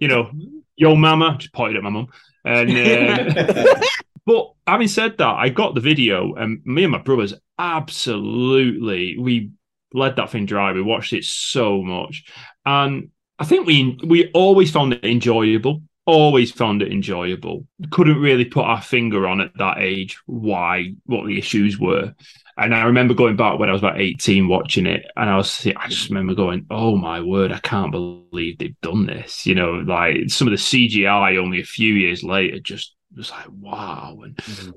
you 0.00 0.08
know, 0.08 0.30
yo 0.76 0.94
mama, 0.94 1.36
just 1.38 1.52
pointed 1.52 1.76
at 1.76 1.82
my 1.82 1.90
mum. 1.90 2.06
And 2.44 2.70
uh, 2.70 3.80
but 4.26 4.52
having 4.66 4.88
said 4.88 5.18
that, 5.18 5.34
I 5.36 5.48
got 5.48 5.74
the 5.74 5.80
video, 5.80 6.34
and 6.34 6.60
me 6.64 6.84
and 6.84 6.92
my 6.92 6.98
brothers 6.98 7.34
absolutely 7.58 9.18
we 9.18 9.50
led 9.92 10.16
that 10.16 10.30
thing 10.30 10.46
dry. 10.46 10.72
We 10.72 10.82
watched 10.82 11.12
it 11.12 11.24
so 11.24 11.82
much, 11.82 12.24
and 12.64 13.10
I 13.38 13.44
think 13.44 13.66
we 13.66 13.98
we 14.06 14.30
always 14.32 14.70
found 14.70 14.92
it 14.94 15.04
enjoyable. 15.04 15.82
Always 16.06 16.50
found 16.50 16.82
it 16.82 16.90
enjoyable. 16.92 17.66
Couldn't 17.90 18.18
really 18.20 18.44
put 18.44 18.64
our 18.64 18.80
finger 18.82 19.28
on 19.28 19.40
at 19.40 19.56
that 19.58 19.78
age 19.78 20.18
why 20.26 20.94
what 21.04 21.26
the 21.26 21.38
issues 21.38 21.78
were. 21.78 22.14
And 22.60 22.74
I 22.74 22.84
remember 22.84 23.14
going 23.14 23.36
back 23.36 23.58
when 23.58 23.70
I 23.70 23.72
was 23.72 23.80
about 23.80 23.98
18 23.98 24.46
watching 24.46 24.86
it, 24.86 25.06
and 25.16 25.30
I 25.30 25.36
was 25.36 25.66
I 25.76 25.88
just 25.88 26.10
remember 26.10 26.34
going, 26.34 26.66
Oh 26.70 26.94
my 26.94 27.20
word, 27.20 27.52
I 27.52 27.58
can't 27.58 27.90
believe 27.90 28.58
they've 28.58 28.80
done 28.82 29.06
this. 29.06 29.46
You 29.46 29.54
know, 29.54 29.72
like 29.72 30.28
some 30.28 30.46
of 30.46 30.52
the 30.52 30.58
CGI 30.58 31.38
only 31.38 31.60
a 31.60 31.64
few 31.64 31.94
years 31.94 32.22
later 32.22 32.60
just 32.60 32.94
was 33.16 33.30
like, 33.30 33.46
wow. 33.50 34.20
And 34.22 34.36
mm-hmm. 34.36 34.70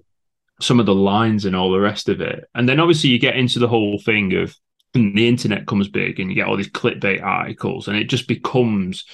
some 0.62 0.80
of 0.80 0.86
the 0.86 0.96
lines 0.96 1.44
and 1.44 1.58
all 1.58 1.72
the 1.72 1.80
rest 1.80 2.08
of 2.08 2.22
it. 2.22 2.46
And 2.56 2.68
then 2.70 2.80
obviously 2.80 3.10
you 3.10 3.20
get 3.20 3.36
into 3.36 3.60
the 3.60 3.68
whole 3.68 4.00
thing 4.00 4.34
of 4.34 4.56
the 4.94 5.28
internet 5.28 5.68
comes 5.68 5.90
big 5.90 6.20
and 6.20 6.30
you 6.30 6.36
get 6.36 6.48
all 6.48 6.56
these 6.56 6.70
clickbait 6.70 7.22
articles, 7.22 7.88
and 7.88 7.98
it 7.98 8.06
just 8.06 8.28
becomes 8.28 9.06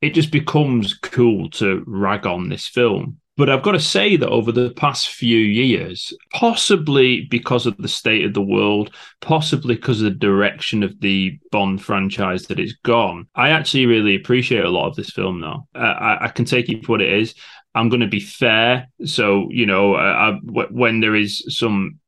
it 0.00 0.14
just 0.14 0.30
becomes 0.30 0.94
cool 0.94 1.50
to 1.50 1.82
rag 1.86 2.24
on 2.24 2.48
this 2.48 2.68
film. 2.68 3.18
But 3.38 3.48
I've 3.48 3.62
got 3.62 3.72
to 3.72 3.80
say 3.80 4.16
that 4.16 4.28
over 4.28 4.50
the 4.50 4.70
past 4.70 5.10
few 5.10 5.38
years, 5.38 6.12
possibly 6.34 7.26
because 7.30 7.66
of 7.66 7.76
the 7.76 7.86
state 7.86 8.24
of 8.24 8.34
the 8.34 8.42
world, 8.42 8.92
possibly 9.20 9.76
because 9.76 10.02
of 10.02 10.06
the 10.06 10.18
direction 10.18 10.82
of 10.82 11.00
the 11.00 11.38
Bond 11.52 11.80
franchise 11.80 12.48
that 12.48 12.58
it's 12.58 12.74
gone, 12.82 13.28
I 13.36 13.50
actually 13.50 13.86
really 13.86 14.16
appreciate 14.16 14.64
a 14.64 14.70
lot 14.70 14.88
of 14.88 14.96
this 14.96 15.10
film 15.10 15.40
now. 15.40 15.68
I, 15.72 16.18
I 16.22 16.28
can 16.28 16.46
take 16.46 16.68
it 16.68 16.84
for 16.84 16.92
what 16.92 17.00
it 17.00 17.12
is. 17.12 17.36
I'm 17.76 17.88
going 17.88 18.00
to 18.00 18.08
be 18.08 18.18
fair. 18.18 18.88
So, 19.04 19.46
you 19.52 19.66
know, 19.66 19.94
I, 19.94 20.32
w- 20.44 20.68
when 20.72 20.98
there 20.98 21.14
is 21.14 21.44
some 21.48 22.00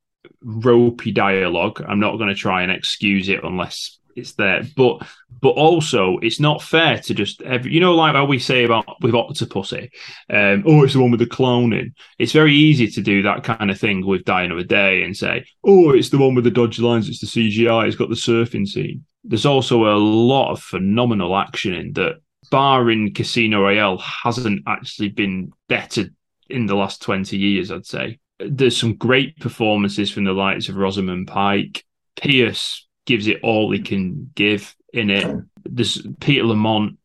ropey 0.43 1.13
dialogue, 1.13 1.81
I'm 1.87 2.01
not 2.01 2.17
going 2.17 2.31
to 2.31 2.35
try 2.35 2.63
and 2.63 2.73
excuse 2.73 3.29
it 3.29 3.45
unless 3.45 4.00
it's 4.17 4.33
there. 4.33 4.63
But 4.77 5.07
but 5.41 5.51
also 5.51 6.19
it's 6.19 6.41
not 6.41 6.63
fair 6.63 6.99
to 6.99 7.15
just 7.15 7.43
every 7.43 7.73
you 7.73 7.81
know 7.81 7.95
like 7.95 8.15
how 8.15 8.25
we 8.25 8.39
say 8.39 8.65
about 8.65 9.01
with 9.01 9.15
Octopussy, 9.15 9.91
um, 10.31 10.65
oh 10.67 10.85
it's 10.85 10.95
the 10.95 11.01
one 11.01 11.11
with 11.11 11.21
the 11.21 11.27
cloning. 11.27 11.93
It's 12.19 12.33
very 12.33 12.55
easy 12.55 12.89
to 12.89 13.01
do 13.01 13.23
that 13.23 13.45
kind 13.45 13.71
of 13.71 13.79
thing 13.79 14.05
with 14.07 14.25
Die 14.25 14.43
Another 14.43 14.63
Day 14.63 15.03
and 15.03 15.17
say, 15.17 15.45
oh 15.65 15.91
it's 15.91 16.11
the 16.11 16.19
one 16.19 16.35
with 16.35 16.45
the 16.45 16.51
dodgy 16.51 16.83
lines, 16.83 17.09
it's 17.09 17.21
the 17.21 17.27
CGI, 17.27 17.87
it's 17.87 17.97
got 17.97 18.09
the 18.09 18.15
surfing 18.15 18.67
scene. 18.67 19.05
There's 19.25 19.47
also 19.47 19.87
a 19.87 19.99
lot 19.99 20.53
of 20.53 20.63
phenomenal 20.63 21.37
action 21.37 21.75
in 21.75 21.93
that. 21.95 22.21
Barring 22.51 23.15
Casino 23.15 23.61
Royale 23.63 23.99
hasn't 23.99 24.63
actually 24.67 25.11
been 25.11 25.53
better 25.69 26.07
in 26.49 26.67
the 26.67 26.75
last 26.75 27.01
20 27.03 27.37
years, 27.37 27.71
I'd 27.71 27.87
say. 27.87 28.19
There's 28.41 28.77
some 28.77 28.97
great 28.97 29.39
performances 29.39 30.11
from 30.11 30.25
the 30.25 30.33
likes 30.33 30.69
of 30.69 30.75
Rosamund 30.75 31.29
Pike. 31.29 31.85
Pierce 32.17 32.87
gives 33.07 33.27
it 33.27 33.41
all 33.43 33.71
he 33.71 33.81
can 33.81 34.31
give 34.35 34.75
in 34.93 35.11
it. 35.11 35.27
This 35.65 36.07
Peter 36.21 36.45
Lamont. 36.45 36.99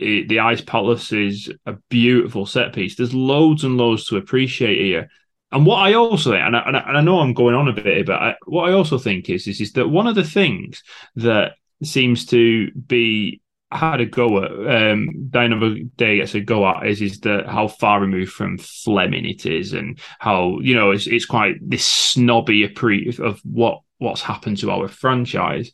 eh, 0.00 0.24
The 0.28 0.40
Ice 0.40 0.60
Palace 0.60 1.12
is 1.12 1.52
a 1.66 1.74
beautiful 1.88 2.46
set 2.46 2.72
piece. 2.72 2.96
There's 2.96 3.14
loads 3.14 3.64
and 3.64 3.76
loads 3.76 4.06
to 4.06 4.16
appreciate 4.16 4.80
here. 4.80 5.10
And 5.50 5.64
what 5.64 5.78
I 5.78 5.94
also 5.94 6.34
and 6.34 6.54
I, 6.56 6.60
and 6.66 6.76
I 6.76 7.00
know 7.00 7.20
I'm 7.20 7.32
going 7.32 7.54
on 7.54 7.68
a 7.68 7.72
bit, 7.72 7.86
here, 7.86 8.04
but 8.04 8.20
I, 8.20 8.36
what 8.46 8.68
I 8.68 8.72
also 8.72 8.98
think 8.98 9.30
is, 9.30 9.46
is 9.46 9.60
is 9.60 9.72
that 9.72 9.88
one 9.88 10.06
of 10.06 10.14
the 10.14 10.24
things 10.24 10.82
that 11.16 11.52
seems 11.82 12.26
to 12.26 12.70
be 12.72 13.40
had 13.70 14.00
a 14.00 14.06
go 14.06 14.42
at 14.42 14.92
um 14.92 15.28
Die 15.28 15.44
Another 15.44 15.74
Day 15.96 16.16
gets 16.16 16.34
a 16.34 16.40
go 16.40 16.66
at 16.66 16.86
is 16.86 17.02
is 17.02 17.20
that 17.20 17.46
how 17.46 17.68
far 17.68 18.00
removed 18.00 18.32
from 18.32 18.58
Fleming 18.58 19.26
it 19.26 19.44
is 19.44 19.72
and 19.72 19.98
how 20.18 20.58
you 20.60 20.74
know 20.74 20.90
it's 20.90 21.06
it's 21.06 21.26
quite 21.26 21.56
this 21.60 21.84
snobby 21.84 22.66
appre 22.66 23.18
of 23.18 23.40
what 23.40 23.80
what's 23.98 24.22
happened 24.22 24.58
to 24.58 24.70
our 24.70 24.88
franchise. 24.88 25.70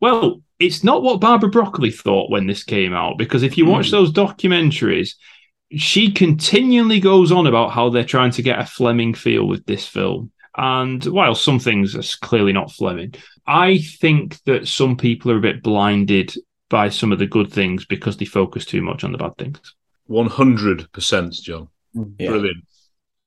Well, 0.00 0.42
it's 0.58 0.84
not 0.84 1.02
what 1.02 1.20
Barbara 1.20 1.50
Broccoli 1.50 1.90
thought 1.90 2.30
when 2.30 2.46
this 2.46 2.62
came 2.62 2.92
out 2.92 3.18
because 3.18 3.42
if 3.42 3.58
you 3.58 3.66
watch 3.66 3.90
those 3.90 4.12
documentaries, 4.12 5.14
she 5.72 6.12
continually 6.12 7.00
goes 7.00 7.32
on 7.32 7.46
about 7.46 7.72
how 7.72 7.88
they're 7.88 8.04
trying 8.04 8.30
to 8.32 8.42
get 8.42 8.60
a 8.60 8.66
Fleming 8.66 9.14
feel 9.14 9.46
with 9.46 9.64
this 9.66 9.86
film. 9.86 10.30
And 10.56 11.04
while 11.06 11.34
some 11.34 11.58
things 11.58 11.96
are 11.96 12.18
clearly 12.24 12.52
not 12.52 12.70
Fleming, 12.70 13.14
I 13.46 13.78
think 13.78 14.42
that 14.44 14.68
some 14.68 14.96
people 14.96 15.32
are 15.32 15.38
a 15.38 15.40
bit 15.40 15.62
blinded 15.62 16.34
by 16.74 16.88
some 16.88 17.12
of 17.12 17.20
the 17.20 17.26
good 17.26 17.52
things 17.52 17.84
because 17.84 18.16
they 18.16 18.24
focus 18.24 18.64
too 18.64 18.82
much 18.82 19.04
on 19.04 19.12
the 19.12 19.18
bad 19.18 19.36
things. 19.38 19.60
One 20.06 20.26
hundred 20.26 20.90
percent, 20.90 21.32
John. 21.34 21.68
Yeah. 22.18 22.30
Brilliant. 22.30 22.64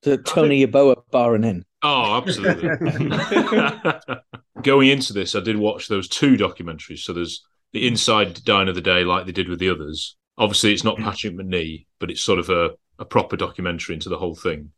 To 0.02 0.18
Tony 0.18 0.68
Yeboah 0.68 1.04
barring 1.12 1.46
in. 1.46 1.64
Oh, 1.82 2.18
absolutely. 2.18 2.68
Going 4.64 4.90
into 4.90 5.14
this, 5.14 5.34
I 5.34 5.40
did 5.40 5.56
watch 5.56 5.88
those 5.88 6.10
two 6.10 6.36
documentaries. 6.36 7.00
So 7.00 7.14
there's 7.14 7.46
the 7.72 7.88
Inside 7.88 8.44
Die 8.44 8.62
Another 8.62 8.82
Day, 8.82 9.06
like 9.06 9.26
they 9.26 9.32
did 9.32 9.48
with 9.48 9.60
the 9.60 9.70
others. 9.70 10.18
Obviously, 10.38 10.74
it's 10.74 10.84
not 10.84 10.98
Patrick 10.98 11.34
Macnee, 11.38 11.86
but 12.00 12.12
it's 12.12 12.22
sort 12.22 12.40
of 12.40 12.50
a, 12.50 12.72
a 13.00 13.06
proper 13.06 13.38
documentary 13.38 13.96
into 13.96 14.10
the 14.10 14.18
whole 14.18 14.36
thing. 14.36 14.72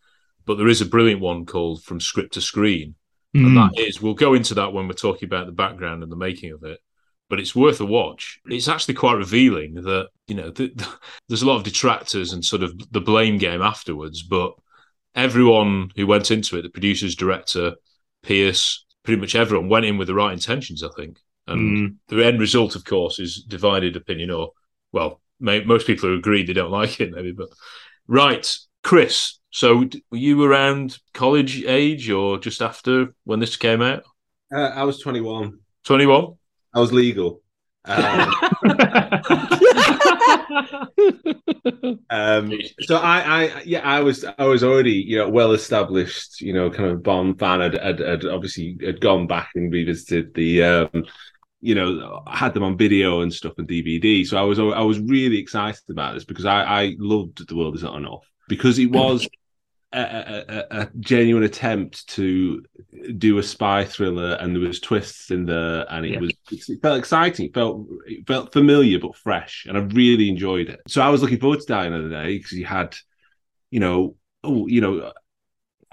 But 0.45 0.59
there 0.59 0.67
is 0.67 0.81
a 0.81 0.85
brilliant 0.85 1.21
one 1.21 1.47
called 1.47 1.83
From 1.83 1.99
Script 1.99 2.33
to 2.35 2.41
Screen. 2.41 2.93
And 3.33 3.47
Mm. 3.57 3.71
that 3.73 3.81
is, 3.81 3.99
we'll 3.99 4.13
go 4.13 4.35
into 4.35 4.53
that 4.55 4.73
when 4.73 4.87
we're 4.87 4.93
talking 4.93 5.27
about 5.27 5.47
the 5.47 5.51
background 5.51 6.03
and 6.03 6.11
the 6.11 6.15
making 6.15 6.51
of 6.51 6.63
it. 6.63 6.79
But 7.29 7.39
it's 7.39 7.55
worth 7.55 7.79
a 7.79 7.85
watch. 7.85 8.39
It's 8.47 8.67
actually 8.67 8.95
quite 8.95 9.13
revealing 9.17 9.75
that, 9.75 10.07
you 10.27 10.35
know, 10.35 10.49
th- 10.51 10.75
th- 10.75 10.89
there's 11.27 11.43
a 11.43 11.47
lot 11.47 11.57
of 11.57 11.63
detractors 11.63 12.33
and 12.33 12.43
sort 12.43 12.63
of 12.63 12.73
the 12.91 13.01
blame 13.01 13.37
game 13.37 13.61
afterwards. 13.61 14.23
But 14.23 14.53
everyone 15.15 15.91
who 15.95 16.07
went 16.07 16.31
into 16.31 16.57
it, 16.57 16.63
the 16.63 16.69
producers, 16.69 17.15
director, 17.15 17.75
Pierce, 18.23 18.85
pretty 19.03 19.19
much 19.21 19.35
everyone 19.35 19.69
went 19.69 19.85
in 19.85 19.97
with 19.97 20.07
the 20.07 20.13
right 20.15 20.33
intentions, 20.33 20.83
I 20.83 20.89
think. 20.95 21.19
And 21.47 21.77
Mm. 21.77 21.95
the 22.09 22.25
end 22.25 22.39
result, 22.39 22.75
of 22.75 22.85
course, 22.85 23.17
is 23.19 23.43
divided 23.43 23.95
opinion, 23.95 24.29
or, 24.31 24.51
well, 24.91 25.19
may, 25.39 25.63
most 25.63 25.87
people 25.87 26.09
are 26.09 26.13
agreed 26.13 26.47
they 26.47 26.53
don't 26.53 26.71
like 26.81 26.99
it, 26.99 27.11
maybe. 27.11 27.31
But, 27.31 27.49
right, 28.07 28.47
Chris. 28.83 29.39
So, 29.51 29.89
were 30.11 30.17
you 30.17 30.43
around 30.43 30.99
college 31.13 31.63
age 31.63 32.09
or 32.11 32.37
just 32.37 32.61
after 32.61 33.15
when 33.23 33.39
this 33.39 33.55
came 33.57 33.81
out? 33.81 34.03
Uh, 34.53 34.59
I 34.59 34.83
was 34.83 34.99
21. 34.99 35.57
21? 35.85 36.33
I 36.73 36.79
was 36.79 36.91
legal. 36.91 37.41
Um, 37.85 38.33
um, 42.09 42.51
so 42.81 42.97
I, 42.97 43.21
I, 43.21 43.61
yeah, 43.65 43.81
I 43.83 44.01
was, 44.01 44.25
I 44.37 44.45
was 44.45 44.63
already, 44.63 44.93
you 44.93 45.17
know, 45.17 45.29
well 45.29 45.53
established, 45.53 46.41
you 46.41 46.53
know, 46.53 46.69
kind 46.69 46.89
of 46.89 47.03
Bond 47.03 47.39
fan. 47.39 47.61
I'd, 47.61 47.77
I'd, 47.77 48.01
I'd 48.01 48.25
obviously 48.25 48.77
had 48.83 49.01
gone 49.01 49.27
back 49.27 49.49
and 49.55 49.71
revisited 49.71 50.33
the, 50.33 50.63
um, 50.63 51.05
you 51.61 51.75
know, 51.75 52.23
had 52.29 52.53
them 52.53 52.63
on 52.63 52.77
video 52.77 53.21
and 53.21 53.33
stuff 53.33 53.53
and 53.57 53.67
DVD. 53.67 54.25
So 54.25 54.37
I 54.37 54.43
was, 54.43 54.59
I 54.59 54.81
was 54.81 54.99
really 54.99 55.39
excited 55.39 55.89
about 55.89 56.13
this 56.13 56.25
because 56.25 56.45
I, 56.45 56.63
I 56.63 56.95
loved 56.99 57.47
The 57.47 57.55
World 57.55 57.75
Is 57.75 57.83
Not 57.83 57.97
Enough 57.97 58.25
because 58.47 58.79
it 58.79 58.91
was 58.91 59.27
a, 59.91 59.99
a, 59.99 60.81
a, 60.81 60.89
genuine 60.99 61.43
attempt 61.43 62.07
to 62.09 62.63
do 63.17 63.37
a 63.37 63.43
spy 63.43 63.85
thriller, 63.85 64.33
and 64.33 64.55
there 64.55 64.61
was 64.61 64.79
twists 64.79 65.31
in 65.31 65.45
there, 65.45 65.85
and 65.91 66.05
it 66.05 66.11
Yeah. 66.13 66.19
was 66.19 66.33
it 66.69 66.81
felt 66.81 66.99
exciting. 66.99 67.47
It 67.47 67.53
felt 67.53 67.87
it 68.05 68.27
felt 68.27 68.53
familiar 68.53 68.99
but 68.99 69.15
fresh, 69.15 69.65
and 69.67 69.77
I 69.77 69.81
really 69.81 70.29
enjoyed 70.29 70.69
it. 70.69 70.79
So 70.87 71.01
I 71.01 71.09
was 71.09 71.21
looking 71.21 71.39
forward 71.39 71.61
to 71.61 71.65
Die 71.65 71.85
Another 71.85 72.09
Day 72.09 72.37
because 72.37 72.53
you 72.53 72.65
had, 72.65 72.95
you 73.71 73.79
know, 73.79 74.15
oh, 74.43 74.67
you 74.67 74.81
know. 74.81 75.11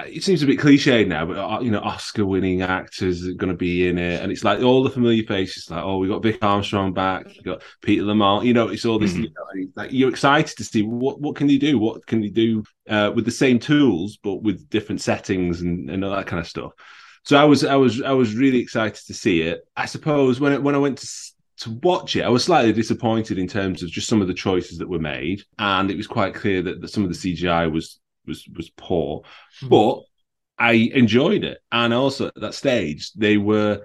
It 0.05 0.23
seems 0.23 0.43
a 0.43 0.47
bit 0.47 0.59
cliche 0.59 1.07
now, 1.07 1.25
but 1.25 1.39
uh, 1.39 1.61
you 1.61 1.71
know, 1.71 1.81
Oscar-winning 1.81 2.61
actors 2.61 3.27
are 3.27 3.33
going 3.33 3.51
to 3.51 3.57
be 3.57 3.89
in 3.89 3.97
it, 3.97 4.21
and 4.21 4.31
it's 4.31 4.45
like 4.45 4.61
all 4.61 4.83
the 4.83 4.91
familiar 4.91 5.23
faces. 5.23 5.71
Like, 5.71 5.83
oh, 5.83 5.97
we 5.97 6.09
got 6.09 6.23
Vic 6.23 6.39
Armstrong 6.45 6.93
back, 6.93 7.35
you 7.35 7.43
got 7.43 7.63
Peter 7.81 8.03
Lamont. 8.03 8.45
You 8.45 8.53
know, 8.53 8.69
it's 8.69 8.85
all 8.85 8.99
this. 8.99 9.15
Mhm. 9.15 9.23
You 9.23 9.31
know, 9.31 9.69
like 9.75 9.93
you're 9.93 10.11
excited 10.11 10.55
to 10.59 10.65
see 10.65 10.83
what 10.83 11.23
what 11.23 11.35
can 11.35 11.47
they 11.47 11.57
do, 11.57 11.79
what 11.79 12.07
can 12.07 12.21
they 12.21 12.29
do 12.29 12.63
uh, 12.91 13.11
with 13.15 13.25
the 13.25 13.31
same 13.31 13.59
tools 13.59 14.19
but 14.23 14.43
with 14.43 14.69
different 14.69 15.01
settings 15.01 15.63
and, 15.63 15.89
and 15.89 16.05
all 16.05 16.15
that 16.15 16.27
kind 16.27 16.41
of 16.41 16.47
stuff. 16.47 16.73
So 17.25 17.39
I 17.39 17.45
was 17.45 17.65
I 17.65 17.77
was 17.77 18.03
I 18.03 18.13
was 18.13 18.35
really 18.35 18.59
excited 18.59 19.03
to 19.07 19.15
see 19.15 19.41
it. 19.41 19.67
I 19.79 19.87
suppose 19.87 20.41
when 20.41 20.53
it, 20.53 20.63
when 20.63 20.75
I 20.75 20.79
went 20.79 20.99
to 20.99 21.09
to 21.61 21.71
watch 21.83 22.17
it, 22.17 22.23
I 22.23 22.29
was 22.29 22.45
slightly 22.45 22.75
disappointed 22.75 23.39
in 23.39 23.49
terms 23.49 23.83
of 23.83 23.89
just 23.89 24.09
some 24.09 24.21
of 24.21 24.29
the 24.29 24.35
choices 24.35 24.77
that 24.77 24.89
were 24.91 24.99
made, 24.99 25.43
and 25.59 25.91
it 25.91 25.97
was 25.97 26.07
quite 26.07 26.35
clear 26.35 26.61
that, 26.61 26.83
that 26.83 26.89
some 26.89 27.03
of 27.03 27.09
the 27.09 27.17
CGI 27.17 27.73
was 27.73 27.99
was 28.27 28.47
was 28.55 28.71
poor, 28.71 29.23
hmm. 29.61 29.69
but 29.69 30.03
I 30.59 30.73
enjoyed 30.73 31.45
it, 31.45 31.59
and 31.71 31.93
also 31.93 32.29
at 32.29 32.41
that 32.41 32.55
stage 32.55 33.13
they 33.13 33.37
were 33.37 33.83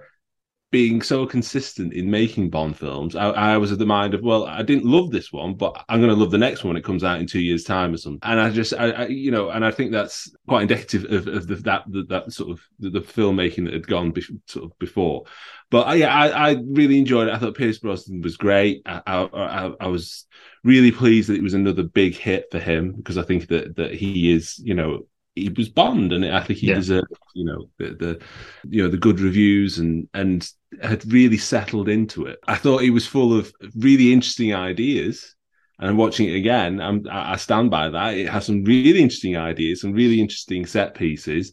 being 0.72 1.02
so 1.02 1.26
consistent 1.26 1.92
in 1.92 2.10
making 2.10 2.48
Bond 2.48 2.78
films, 2.78 3.14
I, 3.14 3.28
I 3.28 3.58
was 3.58 3.70
of 3.70 3.78
the 3.78 3.84
mind 3.84 4.14
of, 4.14 4.22
well, 4.22 4.46
I 4.46 4.62
didn't 4.62 4.86
love 4.86 5.10
this 5.10 5.30
one, 5.30 5.54
but 5.54 5.84
I'm 5.86 6.00
going 6.00 6.10
to 6.10 6.16
love 6.16 6.30
the 6.30 6.38
next 6.38 6.64
one 6.64 6.70
when 6.70 6.78
it 6.78 6.84
comes 6.84 7.04
out 7.04 7.20
in 7.20 7.26
two 7.26 7.40
years' 7.40 7.62
time 7.62 7.92
or 7.92 7.98
something. 7.98 8.20
And 8.22 8.40
I 8.40 8.48
just, 8.50 8.72
I, 8.72 8.90
I 8.90 9.06
you 9.06 9.30
know, 9.30 9.50
and 9.50 9.66
I 9.66 9.70
think 9.70 9.92
that's 9.92 10.34
quite 10.48 10.62
indicative 10.62 11.04
of, 11.12 11.28
of 11.28 11.46
the, 11.46 11.56
that, 11.56 11.84
that 11.88 12.08
that 12.08 12.32
sort 12.32 12.52
of 12.52 12.60
the, 12.80 12.88
the 12.88 13.00
filmmaking 13.00 13.66
that 13.66 13.74
had 13.74 13.86
gone 13.86 14.12
be, 14.12 14.24
sort 14.46 14.64
of 14.64 14.78
before. 14.78 15.24
But 15.70 15.88
I, 15.88 15.94
yeah, 15.96 16.14
I, 16.14 16.52
I 16.52 16.56
really 16.64 16.98
enjoyed 16.98 17.28
it. 17.28 17.34
I 17.34 17.38
thought 17.38 17.56
Pierce 17.56 17.78
Brosnan 17.78 18.22
was 18.22 18.38
great. 18.38 18.80
I, 18.86 19.74
I 19.78 19.86
was 19.88 20.24
really 20.64 20.90
pleased 20.90 21.28
that 21.28 21.36
it 21.36 21.42
was 21.42 21.54
another 21.54 21.82
big 21.82 22.14
hit 22.14 22.46
for 22.50 22.58
him 22.58 22.92
because 22.92 23.18
I 23.18 23.22
think 23.24 23.48
that 23.48 23.76
that 23.76 23.92
he 23.94 24.32
is, 24.32 24.58
you 24.58 24.74
know, 24.74 25.06
he 25.34 25.48
was 25.56 25.68
Bond, 25.68 26.12
and 26.12 26.24
I 26.26 26.40
think 26.42 26.58
he 26.58 26.68
Yeah. 26.68 26.74
deserved, 26.74 27.06
you 27.34 27.44
know, 27.44 27.70
the, 27.78 27.94
the 27.94 28.22
you 28.68 28.82
know 28.82 28.88
the 28.90 28.98
good 28.98 29.20
reviews 29.20 29.78
and 29.78 30.08
and 30.14 30.48
had 30.82 31.10
really 31.12 31.38
settled 31.38 31.88
into 31.88 32.26
it. 32.26 32.38
I 32.46 32.56
thought 32.56 32.82
he 32.82 32.90
was 32.90 33.06
full 33.06 33.36
of 33.38 33.52
really 33.76 34.12
interesting 34.12 34.54
ideas. 34.54 35.34
And 35.78 35.90
I'm 35.90 35.96
watching 35.96 36.28
it 36.28 36.36
again. 36.36 36.80
I'm, 36.80 37.04
I 37.10 37.32
I 37.32 37.36
stand 37.36 37.70
by 37.70 37.88
that. 37.88 38.14
It 38.14 38.28
has 38.28 38.46
some 38.46 38.62
really 38.64 39.00
interesting 39.02 39.36
ideas, 39.36 39.80
some 39.80 39.92
really 39.94 40.20
interesting 40.20 40.64
set 40.66 40.94
pieces. 40.94 41.52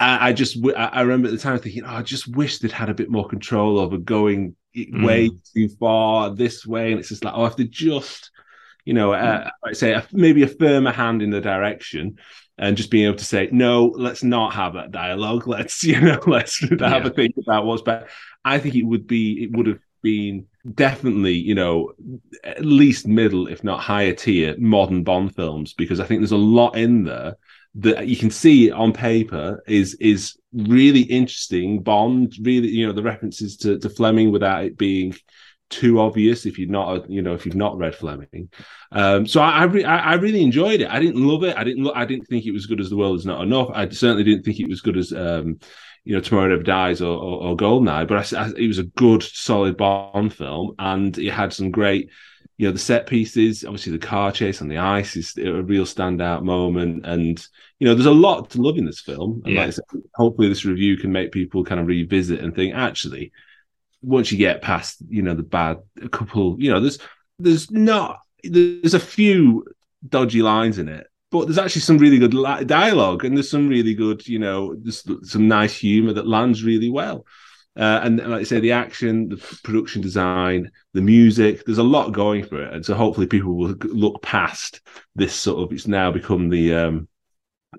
I, 0.00 0.28
I 0.28 0.32
just, 0.32 0.58
I 0.76 1.00
remember 1.02 1.28
at 1.28 1.32
the 1.32 1.38
time 1.38 1.58
thinking, 1.58 1.84
oh, 1.84 1.88
I 1.96 2.02
just 2.02 2.28
wish 2.28 2.58
they'd 2.58 2.72
had 2.72 2.88
a 2.88 2.94
bit 2.94 3.10
more 3.10 3.28
control 3.28 3.78
over 3.78 3.98
going 3.98 4.54
Mm. 4.92 4.98
way 5.02 5.30
too 5.54 5.68
far 5.80 6.34
this 6.34 6.66
way. 6.66 6.92
And 6.92 7.00
it's 7.00 7.08
just 7.08 7.24
like, 7.24 7.34
oh, 7.36 7.46
if 7.46 7.56
they 7.56 7.64
just, 7.64 8.30
you 8.84 8.94
know, 8.94 9.12
uh, 9.12 9.50
I'd 9.64 9.76
say 9.76 9.92
a, 9.92 10.06
maybe 10.12 10.42
a 10.42 10.48
firmer 10.48 10.92
hand 10.92 11.22
in 11.22 11.30
the 11.30 11.40
direction 11.40 12.18
and 12.58 12.76
just 12.76 12.90
being 12.90 13.06
able 13.06 13.16
to 13.18 13.24
say, 13.24 13.48
no, 13.52 13.86
let's 13.96 14.22
not 14.24 14.54
have 14.54 14.74
that 14.74 14.90
dialogue. 14.90 15.46
Let's, 15.56 15.84
you 15.84 16.00
know, 16.00 16.20
let's 16.26 16.58
have 16.60 16.80
Yeah. 16.80 17.06
a 17.06 17.10
think 17.10 17.36
about 17.38 17.64
what's 17.66 17.82
better. 17.82 18.06
I 18.44 18.58
think 18.58 18.74
it 18.74 18.82
would 18.84 19.06
be, 19.06 19.44
it 19.44 19.52
would 19.52 19.66
have 19.66 19.80
been 20.02 20.46
definitely, 20.74 21.34
you 21.34 21.54
know, 21.54 21.92
at 22.44 22.64
least 22.64 23.06
middle, 23.06 23.46
if 23.48 23.62
not 23.64 23.80
higher 23.80 24.14
tier 24.14 24.56
modern 24.58 25.04
Bond 25.04 25.34
films, 25.34 25.74
because 25.74 26.00
I 26.00 26.04
think 26.04 26.20
there's 26.20 26.32
a 26.32 26.36
lot 26.36 26.76
in 26.76 27.04
there 27.04 27.36
that 27.76 28.08
you 28.08 28.16
can 28.16 28.30
see 28.30 28.70
on 28.70 28.92
paper 28.92 29.62
is 29.66 29.94
is 30.00 30.36
really 30.52 31.02
interesting. 31.02 31.82
Bond, 31.82 32.34
really, 32.42 32.68
you 32.68 32.86
know, 32.86 32.92
the 32.92 33.02
references 33.02 33.56
to, 33.58 33.78
to 33.78 33.88
Fleming 33.88 34.32
without 34.32 34.64
it 34.64 34.76
being 34.78 35.14
too 35.70 36.00
obvious 36.00 36.46
if 36.46 36.58
you're 36.58 36.68
not, 36.68 37.10
you 37.10 37.22
know, 37.22 37.34
if 37.34 37.44
you've 37.44 37.54
not 37.54 37.76
read 37.78 37.94
Fleming. 37.94 38.50
Um, 38.92 39.26
so 39.26 39.40
I 39.40 39.60
I, 39.60 39.64
re- 39.64 39.84
I 39.84 40.14
really 40.14 40.42
enjoyed 40.42 40.80
it. 40.80 40.88
I 40.90 40.98
didn't 41.00 41.26
love 41.26 41.44
it. 41.44 41.56
I 41.56 41.64
didn't. 41.64 41.84
Lo- 41.84 41.92
I 41.94 42.04
didn't 42.04 42.26
think 42.26 42.46
it 42.46 42.52
was 42.52 42.66
good 42.66 42.80
as 42.80 42.90
The 42.90 42.96
World 42.96 43.18
Is 43.18 43.26
Not 43.26 43.42
Enough. 43.42 43.70
I 43.74 43.88
certainly 43.88 44.24
didn't 44.24 44.44
think 44.44 44.60
it 44.60 44.68
was 44.68 44.80
good 44.80 44.96
as. 44.96 45.12
Um, 45.12 45.58
you 46.04 46.14
know, 46.14 46.20
Tomorrow 46.22 46.48
Never 46.48 46.62
Dies 46.62 47.02
or, 47.02 47.12
or, 47.12 47.48
or 47.48 47.56
Goldeneye, 47.56 48.08
but 48.08 48.32
I 48.32 48.44
I 48.44 48.48
it 48.56 48.66
was 48.66 48.78
a 48.78 48.84
good, 48.84 49.22
solid 49.22 49.76
Bond 49.76 50.32
film, 50.32 50.74
and 50.78 51.18
it 51.18 51.30
had 51.30 51.52
some 51.52 51.70
great, 51.70 52.08
you 52.56 52.66
know, 52.66 52.72
the 52.72 52.78
set 52.78 53.06
pieces. 53.06 53.62
Obviously, 53.62 53.92
the 53.92 53.98
car 53.98 54.32
chase 54.32 54.62
on 54.62 54.68
the 54.68 54.78
ice 54.78 55.16
is 55.16 55.36
a 55.36 55.62
real 55.62 55.84
standout 55.84 56.44
moment, 56.44 57.04
and 57.04 57.46
you 57.78 57.86
know, 57.86 57.94
there's 57.94 58.06
a 58.06 58.10
lot 58.10 58.48
to 58.50 58.62
love 58.62 58.78
in 58.78 58.86
this 58.86 59.00
film. 59.02 59.42
And 59.44 59.52
Yeah. 59.52 59.60
like 59.60 59.68
I 59.68 59.70
said, 59.72 59.84
hopefully, 60.14 60.48
this 60.48 60.64
review 60.64 60.96
can 60.96 61.12
make 61.12 61.30
people 61.30 61.62
kind 61.62 61.80
of 61.80 61.86
revisit 61.86 62.40
and 62.40 62.54
think, 62.54 62.74
actually, 62.74 63.30
once 64.02 64.30
you 64.30 64.38
get 64.38 64.62
past, 64.62 64.98
you 65.08 65.22
know, 65.22 65.34
the 65.34 65.42
bad, 65.42 65.78
a 66.02 66.08
couple, 66.08 66.56
you 66.58 66.70
know, 66.70 66.80
there's 66.80 66.98
there's 67.38 67.70
not 67.70 68.20
there's 68.44 68.94
a 68.94 69.00
few 69.00 69.64
dodgy 70.08 70.42
lines 70.42 70.78
in 70.78 70.88
it, 70.88 71.06
but 71.30 71.46
there's 71.46 71.58
actually 71.58 71.82
some 71.82 71.98
really 71.98 72.18
good 72.18 72.34
li- 72.34 72.64
dialogue 72.64 73.24
and 73.24 73.36
there's 73.36 73.50
some 73.50 73.68
really 73.68 73.94
good, 73.94 74.26
you 74.26 74.38
know, 74.38 74.74
there's 74.76 75.04
some 75.22 75.48
nice 75.48 75.76
humor 75.76 76.12
that 76.12 76.26
lands 76.26 76.64
really 76.64 76.90
well. 76.90 77.26
Uh, 77.76 78.00
and 78.02 78.18
like 78.18 78.40
I 78.40 78.44
say, 78.44 78.58
the 78.58 78.72
action, 78.72 79.28
the 79.28 79.36
production 79.62 80.02
design, 80.02 80.70
the 80.94 81.00
music, 81.00 81.64
there's 81.64 81.78
a 81.78 81.82
lot 81.84 82.10
going 82.10 82.44
for 82.44 82.60
it. 82.60 82.74
And 82.74 82.84
so 82.84 82.94
hopefully 82.94 83.28
people 83.28 83.54
will 83.54 83.76
look 83.82 84.20
past 84.20 84.80
this 85.14 85.32
sort 85.32 85.62
of, 85.62 85.72
it's 85.72 85.86
now 85.86 86.10
become 86.10 86.48
the, 86.48 86.74
um, 86.74 87.08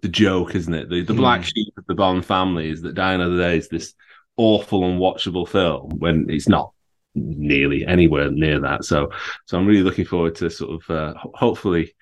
the 0.02 0.08
joke, 0.08 0.56
isn't 0.56 0.74
it? 0.74 0.90
The, 0.90 1.02
the 1.02 1.14
black 1.14 1.44
sheep 1.44 1.74
of 1.78 1.86
the 1.86 1.96
Bond 1.96 2.26
family 2.26 2.70
is 2.70 2.82
that 2.84 2.94
Die 2.96 3.14
Another 3.14 3.38
Day 3.38 3.58
is 3.58 3.68
this 3.68 3.94
awful, 4.40 4.82
unwatchable 4.82 5.48
film 5.48 5.90
when 6.00 6.26
it's 6.30 6.48
not 6.48 6.72
nearly 7.14 7.86
anywhere 7.86 8.32
near 8.32 8.62
that. 8.62 8.86
So, 8.86 9.12
so 9.46 9.58
I'm 9.58 9.66
really 9.66 9.84
looking 9.84 10.06
forward 10.06 10.36
to 10.36 10.50
sort 10.50 10.82
of 10.82 10.90
uh, 10.90 11.14
hopefully 11.36 11.94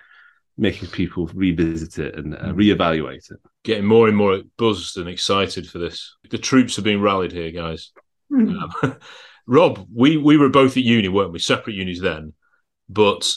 making 0.56 0.90
people 0.90 1.28
revisit 1.34 1.98
it 1.98 2.16
and 2.16 2.36
uh, 2.36 2.54
reevaluate 2.54 3.32
it. 3.32 3.40
Getting 3.64 3.86
more 3.86 4.08
and 4.08 4.16
more 4.16 4.42
buzzed 4.58 4.98
and 4.98 5.10
excited 5.10 5.68
for 5.68 5.80
this. 5.80 6.16
The 6.30 6.38
troops 6.38 6.78
are 6.78 6.84
being 6.84 7.02
rallied 7.02 7.32
here, 7.32 7.52
guys. 7.52 7.92
Um, 8.32 8.70
Rob, 9.48 9.88
we 9.94 10.18
we 10.18 10.38
were 10.38 10.50
both 10.50 10.78
at 10.78 10.84
uni, 10.84 11.08
weren't 11.08 11.32
we? 11.32 11.40
Separate 11.40 11.76
unis 11.76 12.02
then, 12.02 12.34
but 12.88 13.34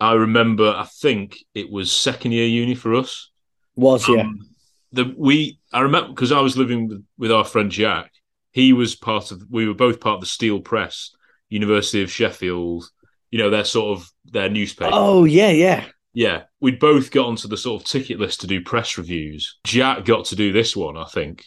I 0.00 0.12
remember. 0.12 0.68
I 0.68 0.84
think 0.84 1.38
it 1.54 1.70
was 1.72 1.90
second 1.90 2.32
year 2.32 2.46
uni 2.46 2.74
for 2.74 2.94
us. 2.94 3.30
Was 3.74 4.08
yeah. 4.08 4.20
Um, 4.20 4.50
the 4.92 5.12
we 5.16 5.58
I 5.72 5.80
remember 5.80 6.10
because 6.10 6.32
I 6.32 6.40
was 6.40 6.56
living 6.56 6.88
with, 6.88 7.04
with 7.18 7.32
our 7.32 7.44
friend 7.44 7.70
Jack. 7.70 8.12
He 8.54 8.72
was 8.72 8.94
part 8.94 9.32
of. 9.32 9.42
We 9.50 9.66
were 9.66 9.74
both 9.74 9.98
part 9.98 10.14
of 10.14 10.20
the 10.20 10.26
Steel 10.26 10.60
Press, 10.60 11.10
University 11.50 12.02
of 12.04 12.10
Sheffield. 12.10 12.88
You 13.32 13.40
know, 13.40 13.50
their 13.50 13.64
sort 13.64 13.98
of 13.98 14.08
their 14.24 14.48
newspaper. 14.48 14.92
Oh 14.94 15.24
yeah, 15.24 15.50
yeah. 15.50 15.84
Yeah, 16.16 16.42
we'd 16.60 16.78
both 16.78 17.10
got 17.10 17.26
onto 17.26 17.48
the 17.48 17.56
sort 17.56 17.82
of 17.82 17.88
ticket 17.88 18.20
list 18.20 18.40
to 18.42 18.46
do 18.46 18.60
press 18.62 18.96
reviews. 18.96 19.58
Jack 19.64 20.04
got 20.04 20.26
to 20.26 20.36
do 20.36 20.52
this 20.52 20.76
one, 20.76 20.96
I 20.96 21.06
think. 21.06 21.44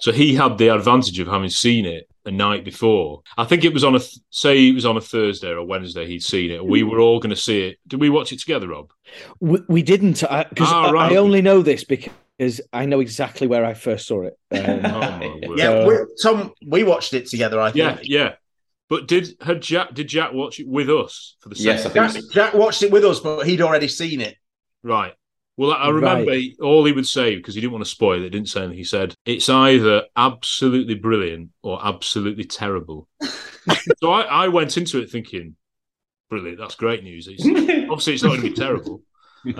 So 0.00 0.12
he 0.12 0.34
had 0.34 0.58
the 0.58 0.68
advantage 0.68 1.18
of 1.18 1.28
having 1.28 1.48
seen 1.48 1.86
it 1.86 2.06
a 2.26 2.30
night 2.30 2.62
before. 2.62 3.22
I 3.38 3.44
think 3.46 3.64
it 3.64 3.72
was 3.72 3.84
on 3.84 3.94
a 3.94 3.98
th- 3.98 4.18
say 4.28 4.68
it 4.68 4.74
was 4.74 4.84
on 4.84 4.98
a 4.98 5.00
Thursday 5.00 5.48
or 5.48 5.56
a 5.56 5.64
Wednesday. 5.64 6.06
He'd 6.06 6.22
seen 6.22 6.50
it. 6.50 6.62
We 6.62 6.82
were 6.82 7.00
all 7.00 7.20
going 7.20 7.34
to 7.34 7.40
see 7.40 7.62
it. 7.68 7.78
Did 7.88 8.00
we 8.02 8.10
watch 8.10 8.32
it 8.32 8.40
together, 8.40 8.68
Rob? 8.68 8.90
We, 9.40 9.60
we 9.68 9.82
didn't 9.82 10.20
because 10.20 10.68
Ah, 10.70 10.90
I. 10.94 11.12
I 11.12 11.16
only 11.16 11.40
know 11.40 11.62
this 11.62 11.82
because 11.82 12.12
I 12.72 12.86
know 12.86 13.00
exactly 13.00 13.46
where 13.46 13.64
I 13.64 13.74
first 13.74 14.06
saw 14.06 14.22
it. 14.22 14.38
Um, 14.52 14.84
Oh. 14.84 15.54
Yeah, 15.56 15.86
we, 15.86 15.94
Tom, 16.22 16.52
we 16.66 16.82
watched 16.84 17.14
it 17.14 17.26
together. 17.26 17.60
I 17.60 17.70
think. 17.70 17.76
yeah, 17.76 17.98
yeah. 18.02 18.34
But 18.88 19.08
did 19.08 19.36
had 19.40 19.62
Jack 19.62 19.94
did 19.94 20.08
Jack 20.08 20.32
watch 20.32 20.60
it 20.60 20.68
with 20.68 20.90
us 20.90 21.36
for 21.40 21.48
the 21.48 21.56
Yes, 21.56 21.84
second? 21.84 22.02
I 22.04 22.08
think 22.08 22.32
Jack, 22.32 22.52
Jack 22.52 22.54
watched 22.54 22.82
it 22.82 22.90
with 22.90 23.04
us, 23.04 23.20
but 23.20 23.46
he'd 23.46 23.62
already 23.62 23.88
seen 23.88 24.20
it. 24.20 24.36
Right. 24.82 25.14
Well, 25.56 25.72
I 25.72 25.88
remember 25.90 26.32
he, 26.32 26.56
all 26.60 26.84
he 26.84 26.92
would 26.92 27.06
say 27.06 27.36
because 27.36 27.54
he 27.54 27.60
didn't 27.60 27.72
want 27.72 27.84
to 27.84 27.90
spoil 27.90 28.22
it. 28.22 28.30
Didn't 28.30 28.48
say 28.48 28.60
anything. 28.60 28.78
He 28.78 28.84
said 28.84 29.14
it's 29.24 29.48
either 29.48 30.04
absolutely 30.16 30.94
brilliant 30.94 31.50
or 31.62 31.84
absolutely 31.84 32.44
terrible. 32.44 33.08
so 33.98 34.10
I, 34.10 34.22
I 34.22 34.48
went 34.48 34.76
into 34.76 34.98
it 35.00 35.10
thinking, 35.10 35.56
brilliant. 36.30 36.58
That's 36.58 36.74
great 36.74 37.04
news. 37.04 37.28
It's, 37.30 37.44
obviously, 37.90 38.14
it's 38.14 38.22
not 38.22 38.30
going 38.30 38.42
to 38.42 38.48
be 38.50 38.54
terrible. 38.54 39.02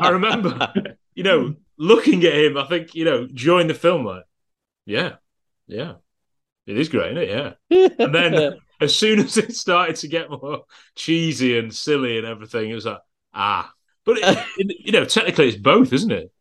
I 0.00 0.08
remember, 0.12 0.72
you 1.14 1.22
know, 1.22 1.54
looking 1.76 2.24
at 2.24 2.34
him. 2.34 2.56
I 2.56 2.66
think 2.66 2.94
you 2.94 3.04
know 3.04 3.26
during 3.26 3.68
the 3.68 3.74
film, 3.74 4.04
like, 4.04 4.24
yeah, 4.86 5.16
yeah, 5.66 5.94
it 6.66 6.78
is 6.78 6.88
great, 6.88 7.16
isn't 7.16 7.22
it? 7.22 7.58
Yeah. 7.70 7.88
And 7.98 8.14
then 8.14 8.58
as 8.80 8.94
soon 8.94 9.18
as 9.20 9.36
it 9.36 9.54
started 9.54 9.96
to 9.96 10.08
get 10.08 10.30
more 10.30 10.64
cheesy 10.94 11.58
and 11.58 11.74
silly 11.74 12.18
and 12.18 12.26
everything, 12.26 12.70
it 12.70 12.74
was 12.74 12.86
like, 12.86 13.00
ah. 13.34 13.72
But 14.04 14.18
it, 14.18 14.38
it, 14.56 14.76
you 14.86 14.92
know, 14.92 15.04
technically, 15.04 15.48
it's 15.48 15.56
both, 15.56 15.92
isn't 15.92 16.12
it? 16.12 16.32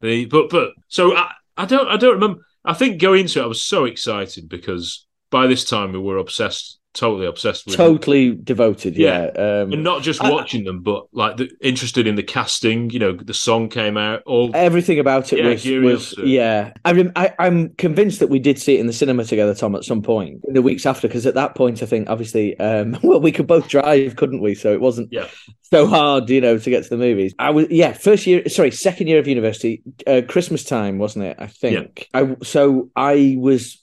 The 0.00 0.26
but 0.26 0.50
but 0.50 0.72
so 0.88 1.16
I, 1.16 1.32
I 1.56 1.64
don't 1.64 1.88
I 1.88 1.96
don't 1.96 2.14
remember. 2.14 2.42
I 2.64 2.74
think 2.74 3.00
going 3.00 3.22
into 3.22 3.40
it, 3.40 3.44
I 3.44 3.46
was 3.46 3.62
so 3.62 3.84
excited 3.84 4.48
because 4.48 5.06
by 5.30 5.46
this 5.46 5.64
time 5.64 5.92
we 5.92 5.98
were 5.98 6.18
obsessed 6.18 6.78
totally 6.96 7.26
obsessed 7.26 7.66
with 7.66 7.76
totally 7.76 8.30
them. 8.30 8.42
devoted 8.42 8.96
yeah, 8.96 9.30
yeah. 9.34 9.60
Um, 9.60 9.72
and 9.72 9.84
not 9.84 10.02
just 10.02 10.22
watching 10.22 10.62
I, 10.62 10.64
them 10.64 10.82
but 10.82 11.06
like 11.12 11.36
the, 11.36 11.50
interested 11.60 12.06
in 12.06 12.14
the 12.14 12.22
casting 12.22 12.90
you 12.90 12.98
know 12.98 13.12
the 13.12 13.34
song 13.34 13.68
came 13.68 13.96
out 13.96 14.22
all 14.24 14.50
everything 14.54 14.98
about 14.98 15.32
it 15.32 15.38
yeah, 15.38 15.78
was, 15.78 16.16
was 16.16 16.18
yeah 16.18 16.72
I, 16.84 17.12
I 17.14 17.34
i'm 17.38 17.74
convinced 17.74 18.20
that 18.20 18.28
we 18.28 18.38
did 18.38 18.58
see 18.58 18.76
it 18.76 18.80
in 18.80 18.86
the 18.86 18.92
cinema 18.92 19.24
together 19.24 19.54
tom 19.54 19.76
at 19.76 19.84
some 19.84 20.02
point 20.02 20.40
in 20.48 20.54
the 20.54 20.62
weeks 20.62 20.86
after 20.86 21.06
because 21.06 21.26
at 21.26 21.34
that 21.34 21.54
point 21.54 21.82
i 21.82 21.86
think 21.86 22.08
obviously 22.08 22.58
um 22.58 22.98
well 23.02 23.20
we 23.20 23.32
could 23.32 23.46
both 23.46 23.68
drive 23.68 24.16
couldn't 24.16 24.40
we 24.40 24.54
so 24.54 24.72
it 24.72 24.80
wasn't 24.80 25.08
yeah 25.12 25.28
so 25.62 25.86
hard 25.86 26.30
you 26.30 26.40
know 26.40 26.56
to 26.56 26.70
get 26.70 26.82
to 26.82 26.88
the 26.88 26.96
movies 26.96 27.34
i 27.38 27.50
was 27.50 27.66
yeah 27.70 27.92
first 27.92 28.26
year 28.26 28.48
sorry 28.48 28.70
second 28.70 29.06
year 29.06 29.18
of 29.18 29.28
university 29.28 29.82
uh, 30.06 30.22
christmas 30.26 30.64
time 30.64 30.98
wasn't 30.98 31.24
it 31.24 31.36
i 31.38 31.46
think 31.46 32.08
yeah. 32.14 32.20
i 32.22 32.36
so 32.42 32.90
i 32.96 33.36
was 33.38 33.82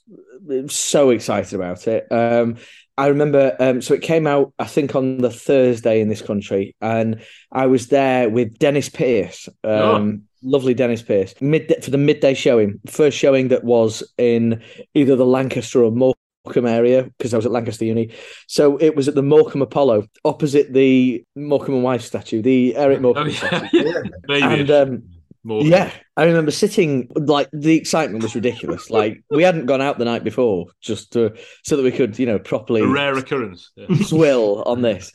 so 0.68 1.10
excited 1.10 1.54
about 1.54 1.86
it. 1.86 2.06
Um, 2.10 2.56
I 2.96 3.08
remember, 3.08 3.56
um, 3.58 3.82
so 3.82 3.94
it 3.94 4.02
came 4.02 4.26
out, 4.26 4.52
I 4.58 4.66
think, 4.66 4.94
on 4.94 5.18
the 5.18 5.30
Thursday 5.30 6.00
in 6.00 6.08
this 6.08 6.22
country, 6.22 6.76
and 6.80 7.20
I 7.50 7.66
was 7.66 7.88
there 7.88 8.30
with 8.30 8.58
Dennis 8.58 8.88
Pierce, 8.88 9.48
um, 9.64 9.72
oh. 9.72 10.18
lovely 10.42 10.74
Dennis 10.74 11.02
Pierce, 11.02 11.34
mid 11.40 11.74
for 11.82 11.90
the 11.90 11.98
midday 11.98 12.34
showing, 12.34 12.80
first 12.86 13.18
showing 13.18 13.48
that 13.48 13.64
was 13.64 14.04
in 14.16 14.62
either 14.94 15.16
the 15.16 15.26
Lancaster 15.26 15.82
or 15.82 15.90
Morecambe 15.90 16.66
area 16.66 17.10
because 17.18 17.34
I 17.34 17.36
was 17.36 17.46
at 17.46 17.52
Lancaster 17.52 17.84
Uni. 17.84 18.10
So 18.46 18.76
it 18.76 18.94
was 18.94 19.08
at 19.08 19.16
the 19.16 19.22
Morecambe 19.22 19.62
Apollo, 19.62 20.06
opposite 20.24 20.72
the 20.72 21.24
Morecambe 21.34 21.74
and 21.74 21.84
Wise 21.84 22.04
statue, 22.04 22.42
the 22.42 22.76
Eric 22.76 23.00
Morecambe 23.00 23.26
oh, 23.26 23.30
yeah. 23.30 23.48
statue, 23.48 24.02
yeah. 24.28 24.48
and 24.50 24.70
um, 24.70 25.02
more. 25.44 25.62
Yeah, 25.62 25.90
I 26.16 26.24
remember 26.24 26.50
sitting 26.50 27.08
like 27.14 27.48
the 27.52 27.76
excitement 27.76 28.22
was 28.22 28.34
ridiculous. 28.34 28.90
like 28.90 29.22
we 29.30 29.42
hadn't 29.42 29.66
gone 29.66 29.82
out 29.82 29.98
the 29.98 30.04
night 30.04 30.24
before 30.24 30.66
just 30.80 31.12
to, 31.12 31.34
so 31.64 31.76
that 31.76 31.82
we 31.82 31.92
could, 31.92 32.18
you 32.18 32.26
know, 32.26 32.38
properly 32.38 32.82
a 32.82 32.86
rare 32.86 33.16
occurrence 33.16 33.70
yeah. 33.76 33.86
swill 34.02 34.62
on 34.64 34.82
this. 34.82 35.12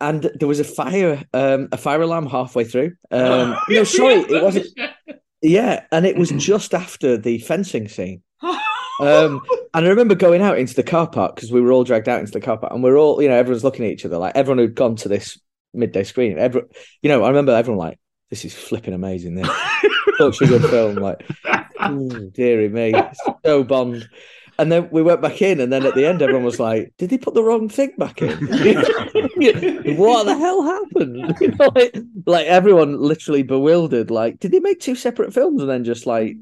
and 0.00 0.30
there 0.34 0.48
was 0.48 0.60
a 0.60 0.64
fire, 0.64 1.22
um, 1.32 1.68
a 1.72 1.76
fire 1.76 2.02
alarm 2.02 2.26
halfway 2.26 2.64
through. 2.64 2.92
Um, 3.10 3.56
no, 3.68 3.84
sorry, 3.84 4.14
it 4.14 4.42
wasn't. 4.42 4.66
Yeah, 5.40 5.84
and 5.92 6.04
it 6.04 6.16
was 6.16 6.30
just 6.30 6.74
after 6.74 7.16
the 7.16 7.38
fencing 7.38 7.88
scene. 7.88 8.22
Um, 9.00 9.42
and 9.74 9.86
I 9.86 9.88
remember 9.88 10.16
going 10.16 10.42
out 10.42 10.58
into 10.58 10.74
the 10.74 10.82
car 10.82 11.08
park 11.08 11.36
because 11.36 11.52
we 11.52 11.60
were 11.60 11.70
all 11.70 11.84
dragged 11.84 12.08
out 12.08 12.18
into 12.18 12.32
the 12.32 12.40
car 12.40 12.58
park, 12.58 12.72
and 12.72 12.82
we're 12.82 12.96
all, 12.96 13.22
you 13.22 13.28
know, 13.28 13.36
everyone's 13.36 13.62
looking 13.62 13.84
at 13.84 13.92
each 13.92 14.04
other 14.04 14.18
like 14.18 14.34
everyone 14.34 14.58
who'd 14.58 14.74
gone 14.74 14.96
to 14.96 15.08
this 15.08 15.38
midday 15.72 16.02
screening. 16.02 16.38
Every, 16.38 16.62
you 17.02 17.08
know, 17.08 17.22
I 17.22 17.28
remember 17.28 17.52
everyone 17.52 17.78
like 17.78 17.98
this 18.30 18.44
is 18.44 18.54
flipping 18.54 18.94
amazing. 18.94 19.34
This 19.34 19.48
such 20.18 20.42
a 20.42 20.46
good 20.46 20.62
film. 20.70 20.96
Like, 20.96 21.24
ooh, 21.88 22.30
dearie 22.30 22.68
me, 22.68 22.94
so 23.44 23.64
Bond. 23.64 24.08
And 24.60 24.72
then 24.72 24.88
we 24.90 25.02
went 25.02 25.22
back 25.22 25.40
in, 25.40 25.60
and 25.60 25.72
then 25.72 25.86
at 25.86 25.94
the 25.94 26.04
end, 26.04 26.20
everyone 26.20 26.44
was 26.44 26.58
like, 26.58 26.92
"Did 26.98 27.10
they 27.10 27.18
put 27.18 27.34
the 27.34 27.44
wrong 27.44 27.68
thing 27.68 27.92
back 27.96 28.20
in? 28.20 28.30
what 29.96 30.24
the 30.24 30.36
hell 30.36 30.62
happened?" 30.62 31.36
You 31.40 31.48
know, 31.52 31.70
like, 31.74 31.96
like 32.26 32.46
everyone 32.46 32.98
literally 33.00 33.44
bewildered. 33.44 34.10
Like, 34.10 34.40
did 34.40 34.50
they 34.50 34.58
make 34.58 34.80
two 34.80 34.96
separate 34.96 35.32
films 35.32 35.60
and 35.60 35.70
then 35.70 35.84
just 35.84 36.06
like 36.06 36.36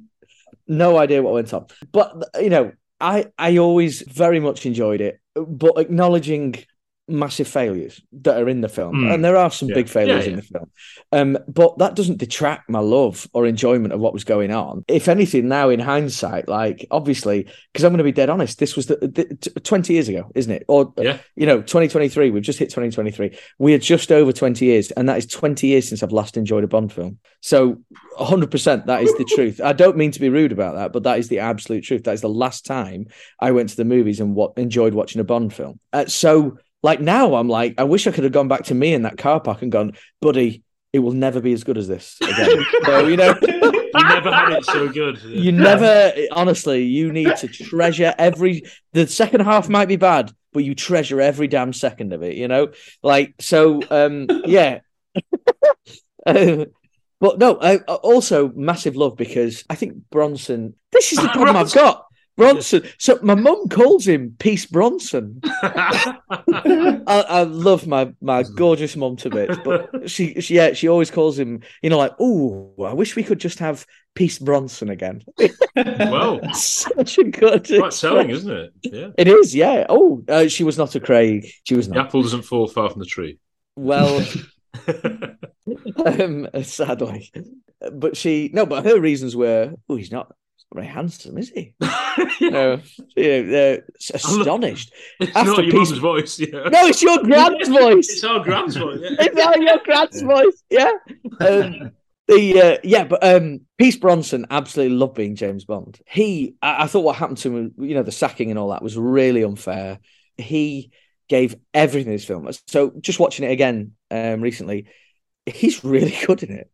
no 0.66 0.96
idea 0.96 1.22
what 1.22 1.34
went 1.34 1.52
on? 1.52 1.66
But 1.92 2.14
you 2.40 2.48
know, 2.48 2.72
I 3.00 3.26
I 3.38 3.58
always 3.58 4.00
very 4.00 4.40
much 4.40 4.64
enjoyed 4.64 5.02
it, 5.02 5.20
but 5.34 5.78
acknowledging 5.78 6.54
massive 7.08 7.46
failures 7.46 8.00
that 8.12 8.40
are 8.40 8.48
in 8.48 8.60
the 8.60 8.68
film, 8.68 8.96
mm. 8.96 9.14
and 9.14 9.24
there 9.24 9.36
are 9.36 9.50
some 9.50 9.68
yeah. 9.68 9.74
big 9.74 9.88
failures 9.88 10.24
yeah, 10.24 10.30
yeah. 10.30 10.30
in 10.30 10.36
the 10.36 10.42
film. 10.42 10.70
Um, 11.12 11.38
but 11.48 11.78
that 11.78 11.94
doesn't 11.94 12.18
detract 12.18 12.68
my 12.68 12.80
love 12.80 13.28
or 13.32 13.46
enjoyment 13.46 13.92
of 13.92 14.00
what 14.00 14.12
was 14.12 14.24
going 14.24 14.50
on. 14.50 14.84
If 14.88 15.08
anything, 15.08 15.48
now 15.48 15.68
in 15.68 15.80
hindsight, 15.80 16.48
like 16.48 16.86
obviously, 16.90 17.48
because 17.72 17.84
I'm 17.84 17.92
going 17.92 17.98
to 17.98 18.04
be 18.04 18.12
dead 18.12 18.30
honest, 18.30 18.58
this 18.58 18.76
was 18.76 18.86
the, 18.86 18.96
the, 18.96 19.60
20 19.60 19.92
years 19.92 20.08
ago, 20.08 20.30
isn't 20.34 20.52
it? 20.52 20.64
Or 20.68 20.92
yeah. 20.96 21.18
you 21.36 21.46
know, 21.46 21.58
2023. 21.58 22.30
We've 22.30 22.42
just 22.42 22.58
hit 22.58 22.70
2023. 22.70 23.38
We 23.58 23.74
are 23.74 23.78
just 23.78 24.10
over 24.10 24.32
20 24.32 24.64
years, 24.64 24.90
and 24.92 25.08
that 25.08 25.18
is 25.18 25.26
20 25.26 25.66
years 25.66 25.88
since 25.88 26.02
I've 26.02 26.12
last 26.12 26.36
enjoyed 26.36 26.64
a 26.64 26.68
Bond 26.68 26.92
film. 26.92 27.18
So 27.40 27.78
100, 28.16 28.50
percent 28.50 28.86
that 28.86 29.02
is 29.02 29.12
the 29.14 29.24
truth. 29.24 29.60
I 29.62 29.72
don't 29.72 29.96
mean 29.96 30.10
to 30.12 30.20
be 30.20 30.28
rude 30.28 30.52
about 30.52 30.74
that, 30.74 30.92
but 30.92 31.04
that 31.04 31.18
is 31.18 31.28
the 31.28 31.40
absolute 31.40 31.82
truth. 31.82 32.04
That 32.04 32.14
is 32.14 32.20
the 32.20 32.28
last 32.28 32.66
time 32.66 33.06
I 33.40 33.52
went 33.52 33.68
to 33.70 33.76
the 33.76 33.84
movies 33.84 34.20
and 34.20 34.34
what 34.34 34.56
enjoyed 34.56 34.94
watching 34.94 35.20
a 35.20 35.24
Bond 35.24 35.54
film. 35.54 35.78
Uh, 35.92 36.06
so 36.06 36.58
like 36.82 37.00
now, 37.00 37.34
I'm 37.34 37.48
like, 37.48 37.74
I 37.78 37.84
wish 37.84 38.06
I 38.06 38.10
could 38.12 38.24
have 38.24 38.32
gone 38.32 38.48
back 38.48 38.64
to 38.64 38.74
me 38.74 38.94
in 38.94 39.02
that 39.02 39.18
car 39.18 39.40
park 39.40 39.62
and 39.62 39.72
gone, 39.72 39.92
buddy, 40.20 40.62
it 40.92 41.00
will 41.00 41.12
never 41.12 41.40
be 41.40 41.52
as 41.52 41.62
good 41.62 41.76
as 41.76 41.88
this 41.88 42.16
again. 42.22 42.64
so, 42.84 43.06
you 43.06 43.16
know, 43.16 43.34
you 43.42 44.04
never 44.04 44.32
had 44.32 44.52
it 44.52 44.64
so 44.64 44.88
good. 44.88 45.20
You 45.22 45.52
never, 45.52 46.12
honestly, 46.32 46.84
you 46.84 47.12
need 47.12 47.36
to 47.36 47.48
treasure 47.48 48.14
every. 48.18 48.62
The 48.92 49.06
second 49.06 49.40
half 49.40 49.68
might 49.68 49.88
be 49.88 49.96
bad, 49.96 50.32
but 50.52 50.64
you 50.64 50.74
treasure 50.74 51.20
every 51.20 51.48
damn 51.48 51.74
second 51.74 52.14
of 52.14 52.22
it. 52.22 52.36
You 52.36 52.48
know, 52.48 52.68
like 53.02 53.34
so. 53.40 53.82
Um, 53.90 54.26
yeah. 54.46 54.80
but 56.24 57.38
no, 57.38 57.58
I, 57.60 57.76
also 57.78 58.50
massive 58.54 58.96
love 58.96 59.16
because 59.16 59.64
I 59.68 59.74
think 59.74 59.94
Bronson. 60.10 60.74
This 60.92 61.12
is 61.12 61.18
the 61.18 61.28
problem 61.28 61.56
I've 61.56 61.74
got. 61.74 62.05
Bronson. 62.36 62.82
So 62.98 63.18
my 63.22 63.34
mum 63.34 63.68
calls 63.68 64.06
him 64.06 64.36
Peace 64.38 64.66
Bronson. 64.66 65.40
I, 65.44 67.00
I, 67.06 67.42
love 67.44 67.86
my 67.86 68.12
my 68.20 68.42
gorgeous 68.42 68.94
mum 68.94 69.16
to 69.16 69.30
bits, 69.30 69.56
but 69.64 70.10
she, 70.10 70.40
she 70.40 70.54
yeah 70.54 70.74
she 70.74 70.88
always 70.88 71.10
calls 71.10 71.38
him 71.38 71.62
you 71.82 71.90
know 71.90 71.98
like 71.98 72.12
oh 72.20 72.74
I 72.84 72.92
wish 72.92 73.16
we 73.16 73.22
could 73.22 73.40
just 73.40 73.58
have 73.58 73.86
Peace 74.14 74.38
Bronson 74.38 74.90
again. 74.90 75.22
well, 75.76 76.40
such 76.52 77.18
a 77.18 77.24
good 77.24 77.66
quite 77.66 77.92
selling, 77.92 78.30
isn't 78.30 78.50
it? 78.50 78.72
Yeah, 78.82 79.08
it 79.16 79.28
is. 79.28 79.54
Yeah. 79.54 79.86
Oh, 79.88 80.22
uh, 80.28 80.48
she 80.48 80.64
was 80.64 80.76
not 80.76 80.94
a 80.94 81.00
Craig. 81.00 81.46
She 81.64 81.74
was 81.74 81.88
not. 81.88 81.94
The 81.94 82.00
apple 82.00 82.22
doesn't 82.22 82.42
fall 82.42 82.66
far 82.66 82.90
from 82.90 83.00
the 83.00 83.06
tree. 83.06 83.38
Well, 83.76 84.24
um, 86.04 86.48
sadly, 86.62 87.30
but 87.92 88.16
she 88.16 88.50
no, 88.52 88.66
but 88.66 88.84
her 88.84 88.98
reasons 88.98 89.36
were 89.36 89.74
oh 89.88 89.96
he's 89.96 90.10
not 90.10 90.34
very 90.74 90.86
handsome, 90.86 91.38
is 91.38 91.50
he? 91.50 91.74
no, 91.80 92.80
you 93.16 93.44
know, 93.44 93.78
astonished. 94.12 94.92
It's 95.20 95.34
After 95.34 95.52
not 95.52 95.64
your 95.64 95.72
piece... 95.72 95.90
mum's 95.90 96.00
voice. 96.00 96.38
Yeah. 96.38 96.68
No, 96.68 96.86
it's 96.86 97.02
your 97.02 97.18
grand's 97.24 97.68
voice. 97.68 98.08
it's 98.10 98.24
our 98.24 98.40
grand's 98.40 98.76
voice. 98.76 99.00
Yeah. 99.02 99.16
it's 99.20 99.40
our, 99.40 99.58
your 99.58 99.78
grand's 99.84 100.22
voice. 100.22 100.62
Yeah. 100.70 100.90
Um, 101.40 101.92
the 102.28 102.60
uh, 102.60 102.78
yeah, 102.82 103.04
but 103.04 103.24
um, 103.24 103.60
Peace 103.78 103.96
Bronson 103.96 104.46
absolutely 104.50 104.96
loved 104.96 105.14
being 105.14 105.36
James 105.36 105.64
Bond. 105.64 106.00
He, 106.06 106.56
I, 106.60 106.84
I 106.84 106.86
thought 106.88 107.04
what 107.04 107.16
happened 107.16 107.38
to 107.38 107.56
him, 107.56 107.74
you 107.78 107.94
know, 107.94 108.02
the 108.02 108.12
sacking 108.12 108.50
and 108.50 108.58
all 108.58 108.70
that 108.70 108.82
was 108.82 108.98
really 108.98 109.44
unfair. 109.44 110.00
He 110.36 110.90
gave 111.28 111.56
everything 111.72 112.10
in 112.10 112.16
this 112.16 112.24
film. 112.24 112.48
So 112.66 112.92
just 113.00 113.20
watching 113.20 113.46
it 113.46 113.52
again 113.52 113.92
um, 114.10 114.40
recently, 114.40 114.86
he's 115.46 115.84
really 115.84 116.16
good 116.26 116.42
in 116.42 116.52
it. 116.52 116.70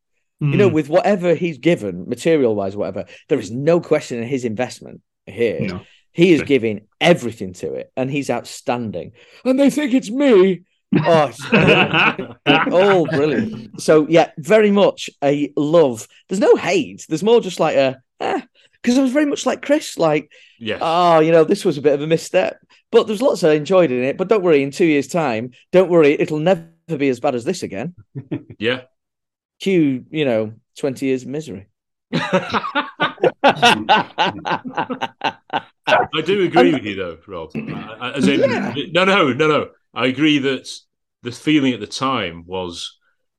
You 0.51 0.57
know, 0.57 0.69
hmm. 0.69 0.75
with 0.75 0.89
whatever 0.89 1.35
he's 1.37 1.59
given, 1.59 2.09
material 2.09 2.57
wise, 2.57 2.77
whatever, 2.77 3.05
there 3.29 3.39
is 3.39 3.53
no 3.53 3.81
question 3.81 4.19
in 4.19 4.27
his 4.27 4.45
investment 4.45 5.01
here. 5.25 5.61
No. 5.61 5.83
He 6.11 6.33
is 6.33 6.43
giving 6.43 6.89
everything 7.01 7.53
to 7.55 7.75
it, 7.75 7.93
and 7.97 8.11
he's 8.11 8.29
outstanding. 8.29 9.13
And 9.45 9.59
they 9.59 9.71
think 9.71 9.95
it's 9.95 10.11
me. 10.11 10.63
Oh, 10.95 11.33
oh, 12.47 13.07
brilliant. 13.11 13.81
So, 13.81 14.09
yeah, 14.09 14.33
very 14.37 14.73
much 14.73 15.09
a 15.23 15.53
love. 15.57 16.09
There's 16.29 16.41
no 16.41 16.57
hate. 16.57 17.07
There's 17.09 17.23
more 17.23 17.41
just 17.41 17.61
like 17.61 17.77
a, 17.77 18.03
eh, 18.19 18.43
because 18.83 18.99
I 18.99 19.03
was 19.03 19.13
very 19.13 19.27
much 19.27 19.47
like 19.47 19.63
Chris, 19.63 19.97
like, 19.97 20.31
yeah, 20.59 20.79
oh, 20.81 21.21
you 21.21 21.31
know, 21.31 21.45
this 21.45 21.65
was 21.65 21.79
a 21.79 21.83
bit 21.83 21.95
of 21.95 22.03
a 22.03 22.07
misstep. 22.09 22.59
But 22.91 23.07
there's 23.07 23.23
lots 23.23 23.45
I 23.45 23.53
enjoyed 23.53 23.93
in 23.93 24.03
it. 24.03 24.19
But 24.19 24.29
don't 24.29 24.43
worry, 24.43 24.65
in 24.65 24.73
two 24.73 24.87
years' 24.87 25.07
time, 25.07 25.53
don't 25.71 25.89
worry, 25.89 26.17
it'll 26.19 26.41
never 26.41 26.69
be 26.89 27.09
as 27.09 27.21
bad 27.21 27.37
as 27.37 27.45
this 27.45 27.63
again. 27.63 27.95
yeah 28.59 28.83
cue, 29.63 30.05
you 30.11 30.25
know, 30.25 30.53
20 30.79 31.07
years 31.07 31.23
of 31.23 31.29
misery. 31.29 31.69
I 32.15 33.21
do 36.25 36.43
agree 36.45 36.73
with 36.75 36.85
you, 36.85 36.97
though, 36.97 37.19
Rob. 37.27 37.51
As 38.01 38.27
in, 38.29 38.41
yeah. 38.41 38.75
no, 38.93 39.05
no, 39.05 39.33
no, 39.33 39.49
no. 39.49 39.69
I 39.95 40.07
agree 40.07 40.39
that 40.39 40.69
the 41.23 41.33
feeling 41.33 41.73
at 41.73 41.81
the 41.81 41.87
time 41.87 42.45
was 42.47 42.99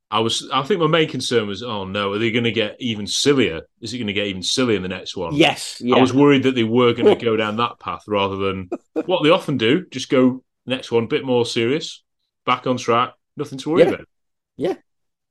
I 0.10 0.20
was. 0.20 0.48
I 0.54 0.64
think 0.64 0.80
my 0.80 0.88
main 0.88 1.10
concern 1.10 1.48
was, 1.48 1.64
oh 1.64 1.86
no, 1.86 2.14
are 2.14 2.20
they 2.20 2.32
going 2.32 2.44
to 2.44 2.52
get 2.52 2.76
even 2.80 3.08
sillier? 3.08 3.62
Is 3.82 3.94
it 3.94 3.98
going 3.98 4.08
to 4.08 4.14
get 4.14 4.28
even 4.28 4.44
sillier 4.44 4.78
in 4.78 4.84
the 4.84 4.90
next 4.90 5.18
one? 5.18 5.34
Yes, 5.34 5.82
yeah. 5.84 5.96
I 5.96 6.02
was 6.02 6.14
worried 6.14 6.44
that 6.44 6.56
they 6.56 6.64
were 6.64 6.94
going 6.94 7.18
to 7.18 7.26
go 7.26 7.36
down 7.36 7.58
that 7.58 7.80
path 7.80 8.04
rather 8.08 8.38
than 8.38 8.70
what 9.06 9.24
they 9.24 9.30
often 9.30 9.58
do. 9.58 9.86
Just 9.90 10.10
go 10.10 10.44
next 10.66 10.92
one, 10.92 11.08
bit 11.08 11.26
more 11.26 11.46
serious, 11.46 12.04
back 12.46 12.68
on 12.68 12.78
track, 12.78 13.14
nothing 13.36 13.58
to 13.60 13.70
worry 13.72 13.84
Yeah. 13.84 13.90
about. 13.90 14.08
Yeah, 14.56 14.76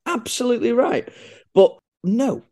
absolutely 0.06 0.72
right. 0.72 1.08
But 1.54 1.76
no, 2.04 2.42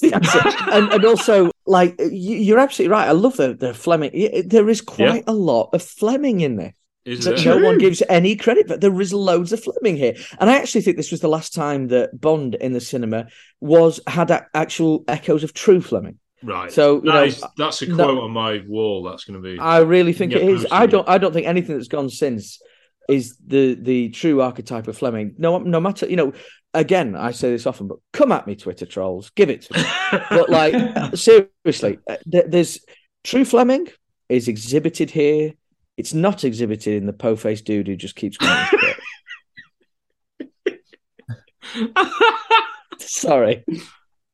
the 0.00 0.12
answer. 0.14 0.40
and, 0.72 0.92
and 0.92 1.04
also, 1.04 1.50
like 1.66 1.94
you, 1.98 2.36
you're 2.36 2.58
absolutely 2.58 2.92
right. 2.92 3.08
I 3.08 3.12
love 3.12 3.36
the 3.36 3.54
the 3.54 3.74
Fleming. 3.74 4.44
There 4.46 4.68
is 4.68 4.80
quite 4.80 5.24
a 5.26 5.32
lot 5.32 5.70
of 5.72 5.82
Fleming 5.82 6.40
in 6.40 6.56
there. 6.56 6.74
Is 7.04 7.24
that 7.26 7.44
no 7.44 7.58
one 7.58 7.76
gives 7.76 8.02
any 8.08 8.34
credit, 8.34 8.66
but 8.66 8.80
there 8.80 8.98
is 8.98 9.12
loads 9.12 9.52
of 9.52 9.62
Fleming 9.62 9.96
here. 9.96 10.14
And 10.40 10.48
I 10.48 10.56
actually 10.56 10.80
think 10.80 10.96
this 10.96 11.10
was 11.10 11.20
the 11.20 11.28
last 11.28 11.52
time 11.52 11.88
that 11.88 12.18
Bond 12.18 12.54
in 12.54 12.72
the 12.72 12.80
cinema 12.80 13.26
was 13.60 14.00
had 14.06 14.30
a- 14.30 14.46
actual 14.54 15.04
echoes 15.06 15.44
of 15.44 15.52
true 15.52 15.82
Fleming. 15.82 16.18
Right. 16.42 16.72
So, 16.72 16.96
you 16.96 17.02
That 17.02 17.14
know, 17.14 17.24
is- 17.24 17.44
that's 17.58 17.82
a 17.82 17.86
no- 17.88 17.96
quote 17.96 18.18
on 18.24 18.30
my 18.30 18.62
wall. 18.66 19.02
That's 19.02 19.24
going 19.24 19.42
to 19.42 19.46
be. 19.46 19.58
I 19.58 19.80
really 19.80 20.14
think 20.14 20.32
it 20.32 20.40
is. 20.42 20.62
posted. 20.62 20.72
I 20.72 20.86
don't. 20.86 21.08
I 21.08 21.18
don't 21.18 21.32
think 21.34 21.46
anything 21.46 21.74
that's 21.76 21.88
gone 21.88 22.08
since 22.08 22.58
is 23.08 23.36
the 23.46 23.74
the 23.74 24.08
true 24.10 24.40
archetype 24.40 24.88
of 24.88 24.96
Fleming. 24.96 25.34
No, 25.38 25.58
no 25.58 25.80
matter 25.80 26.06
you 26.06 26.16
know. 26.16 26.32
Again, 26.76 27.14
I 27.14 27.30
say 27.30 27.50
this 27.50 27.68
often, 27.68 27.86
but 27.86 27.98
come 28.12 28.32
at 28.32 28.48
me, 28.48 28.56
Twitter 28.56 28.84
trolls. 28.84 29.30
Give 29.30 29.48
it 29.48 29.62
to 29.62 29.78
me. 29.78 29.84
but 30.28 30.50
like 30.50 30.74
seriously, 31.16 32.00
uh, 32.10 32.16
there's 32.24 32.80
true 33.22 33.44
Fleming 33.44 33.86
is 34.28 34.48
exhibited 34.48 35.10
here. 35.10 35.52
It's 35.96 36.14
not 36.14 36.42
exhibited 36.42 36.94
in 36.96 37.06
the 37.06 37.12
po-faced 37.12 37.64
dude 37.64 37.86
who 37.86 37.94
just 37.94 38.16
keeps 38.16 38.36
going. 38.36 38.66
Sorry. 42.98 43.64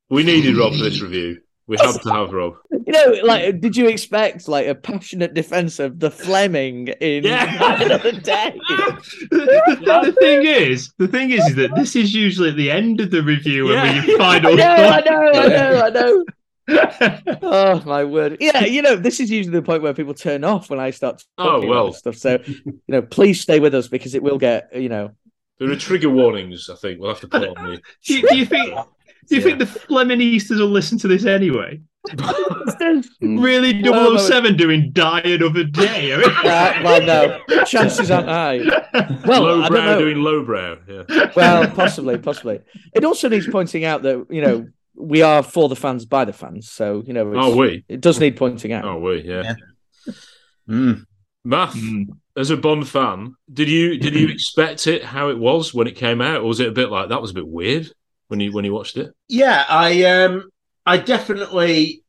We 0.08 0.24
needed 0.24 0.56
Rob 0.56 0.72
for 0.72 0.82
this 0.82 1.02
review. 1.02 1.42
We 1.70 1.76
had 1.78 1.92
to 2.02 2.10
have 2.12 2.32
Rob. 2.32 2.56
You 2.86 2.92
know, 2.92 3.20
like, 3.24 3.60
did 3.60 3.76
you 3.76 3.86
expect 3.88 4.48
like 4.48 4.66
a 4.66 4.74
passionate 4.74 5.32
defense 5.32 5.78
of 5.78 6.00
the 6.00 6.10
Fleming 6.10 6.88
in 7.00 7.24
another 7.24 8.10
day? 8.32 8.58
the, 9.30 9.78
the 10.06 10.16
thing 10.20 10.44
is, 10.46 10.92
the 10.98 11.06
thing 11.06 11.30
is, 11.30 11.46
is 11.46 11.54
that 11.54 11.76
this 11.76 11.94
is 11.94 12.12
usually 12.12 12.48
at 12.50 12.56
the 12.56 12.68
end 12.70 13.00
of 13.00 13.12
the 13.12 13.22
review 13.22 13.66
when 13.66 13.74
Yeah. 13.74 14.04
we 14.04 14.16
final. 14.18 14.52
I 14.52 14.56
know, 14.56 14.64
I 14.66 15.00
know, 15.02 15.30
I 15.40 15.48
know, 15.48 15.82
I 15.84 15.90
know. 15.90 17.38
oh 17.42 17.82
my 17.84 18.04
word! 18.04 18.36
Yeah, 18.40 18.64
you 18.64 18.82
know, 18.82 18.96
this 18.96 19.20
is 19.20 19.30
usually 19.30 19.52
the 19.54 19.62
point 19.62 19.82
where 19.82 19.94
people 19.94 20.14
turn 20.14 20.42
off 20.42 20.70
when 20.70 20.80
I 20.80 20.90
start 20.90 21.24
Oh, 21.38 21.44
talking 21.52 21.68
well. 21.68 21.84
about 21.88 21.96
stuff. 21.96 22.16
So, 22.16 22.38
you 22.46 22.72
know, 22.88 23.02
please 23.02 23.40
stay 23.40 23.60
with 23.60 23.74
us 23.74 23.86
because 23.88 24.14
it 24.16 24.22
will 24.22 24.38
get, 24.38 24.74
you 24.74 24.88
know, 24.88 25.10
There 25.60 25.70
are 25.70 25.76
trigger 25.76 26.10
warnings. 26.10 26.68
I 26.70 26.74
think 26.76 26.98
we'll 27.00 27.10
have 27.10 27.20
to 27.20 27.28
put 27.28 27.46
on 27.56 27.64
the. 27.64 27.80
Do 28.04 28.14
you, 28.18 28.28
do 28.28 28.36
you 28.36 28.46
think? 28.46 28.74
Do 29.30 29.36
you 29.36 29.42
think 29.42 29.58
the 29.60 29.66
Fleming 29.66 30.20
Easters 30.20 30.58
will 30.60 30.68
listen 30.68 30.98
to 30.98 31.08
this 31.08 31.24
anyway? 31.24 31.80
really, 33.20 33.82
007 33.82 34.56
doing 34.56 34.90
Die 34.92 35.20
Another 35.20 35.64
Day. 35.64 36.14
I 36.14 36.16
mean- 36.16 36.30
Uh, 36.30 36.80
well, 36.82 37.02
no, 37.48 37.64
chances 37.64 38.10
aren't 38.10 38.28
high. 38.28 38.58
Well, 39.26 39.62
I 39.62 39.68
don't 39.68 39.70
lowbrow 39.70 39.84
know. 39.84 39.98
doing 40.00 40.16
lowbrow. 40.18 40.78
Yeah. 40.88 41.30
Well, 41.36 41.70
possibly, 41.70 42.18
possibly. 42.18 42.60
It 42.94 43.04
also 43.04 43.28
needs 43.28 43.46
pointing 43.48 43.84
out 43.84 44.02
that 44.02 44.26
you 44.30 44.40
know 44.42 44.66
we 44.96 45.22
are 45.22 45.42
for 45.42 45.68
the 45.68 45.76
fans 45.76 46.04
by 46.06 46.24
the 46.24 46.32
fans, 46.32 46.68
so 46.70 47.02
you 47.06 47.12
know. 47.12 47.28
it's- 47.30 47.44
Oh, 47.46 47.56
we? 47.56 47.84
It 47.88 48.00
does 48.00 48.18
need 48.18 48.36
pointing 48.36 48.72
out. 48.72 48.84
Oh, 48.84 48.98
we 48.98 49.22
yeah. 49.22 49.54
Mm. 50.68 51.04
Math. 51.44 51.76
As 52.36 52.50
a 52.50 52.56
Bond 52.56 52.88
fan, 52.88 53.34
did 53.52 53.68
you 53.68 53.98
did 53.98 54.14
you 54.14 54.28
expect 54.32 54.86
it 54.86 55.04
how 55.04 55.28
it 55.28 55.38
was 55.38 55.72
when 55.74 55.86
it 55.86 55.96
came 55.96 56.20
out, 56.20 56.40
or 56.40 56.44
was 56.48 56.60
it 56.60 56.68
a 56.68 56.72
bit 56.72 56.90
like 56.90 57.10
that 57.10 57.20
was 57.22 57.30
a 57.30 57.34
bit 57.34 57.46
weird 57.46 57.90
when 58.30 58.40
you 58.40 58.52
when 58.52 58.64
you 58.64 58.72
watched 58.72 58.96
it? 58.96 59.12
Yeah, 59.28 59.64
I 59.68 60.04
um 60.04 60.50
I 60.86 60.96
definitely 60.96 62.04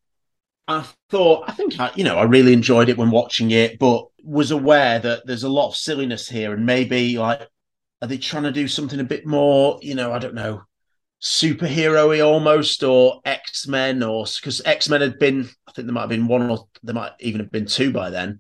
I 0.68 0.86
thought 1.10 1.46
I 1.50 1.52
think 1.54 1.80
I 1.80 1.92
you 1.96 2.04
know 2.04 2.18
I 2.18 2.24
really 2.24 2.54
enjoyed 2.54 2.90
it 2.90 2.98
when 2.98 3.12
watching 3.12 3.52
it, 3.52 3.80
but 3.80 4.06
was 4.24 4.52
aware 4.52 5.00
that 5.00 5.26
there's 5.26 5.44
a 5.44 5.50
lot 5.50 5.70
of 5.70 5.76
silliness 5.76 6.30
here 6.30 6.54
and 6.54 6.66
maybe 6.66 7.18
like 7.18 7.48
are 8.02 8.08
they 8.08 8.18
trying 8.18 8.44
to 8.44 8.52
do 8.52 8.68
something 8.68 9.00
a 9.00 9.04
bit 9.04 9.26
more, 9.26 9.80
you 9.82 9.96
know, 9.96 10.12
I 10.14 10.20
don't 10.20 10.36
know, 10.36 10.64
superhero-y 11.22 12.20
almost 12.22 12.84
or 12.84 13.22
X-Men 13.26 14.02
or 14.04 14.26
because 14.40 14.62
X-Men 14.64 15.02
had 15.02 15.20
been 15.20 15.50
I 15.68 15.72
think 15.72 15.88
there 15.88 15.94
might 15.94 16.02
have 16.02 16.10
been 16.10 16.28
one 16.28 16.50
or 16.50 16.68
there 16.84 16.96
might 16.96 17.14
even 17.20 17.42
have 17.42 17.52
been 17.52 17.66
two 17.66 17.92
by 17.92 18.10
then. 18.12 18.40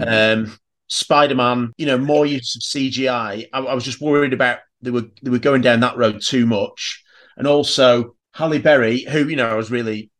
Um 0.00 0.58
Spider-Man, 0.88 1.72
you 1.76 1.84
know, 1.86 1.98
more 1.98 2.24
use 2.24 2.56
of 2.56 2.62
CGI. 2.62 3.48
I, 3.52 3.58
I 3.58 3.74
was 3.74 3.84
just 3.84 4.00
worried 4.00 4.32
about 4.32 4.60
they 4.80 4.90
were 4.90 5.04
they 5.22 5.30
were 5.30 5.38
going 5.38 5.60
down 5.62 5.80
that 5.80 5.96
road 5.98 6.22
too 6.22 6.46
much. 6.46 7.04
And 7.38 7.46
also 7.46 8.16
Halle 8.32 8.58
Berry, 8.58 9.00
who, 9.02 9.28
you 9.28 9.36
know, 9.36 9.48
I 9.48 9.54
was 9.54 9.70
really, 9.70 10.10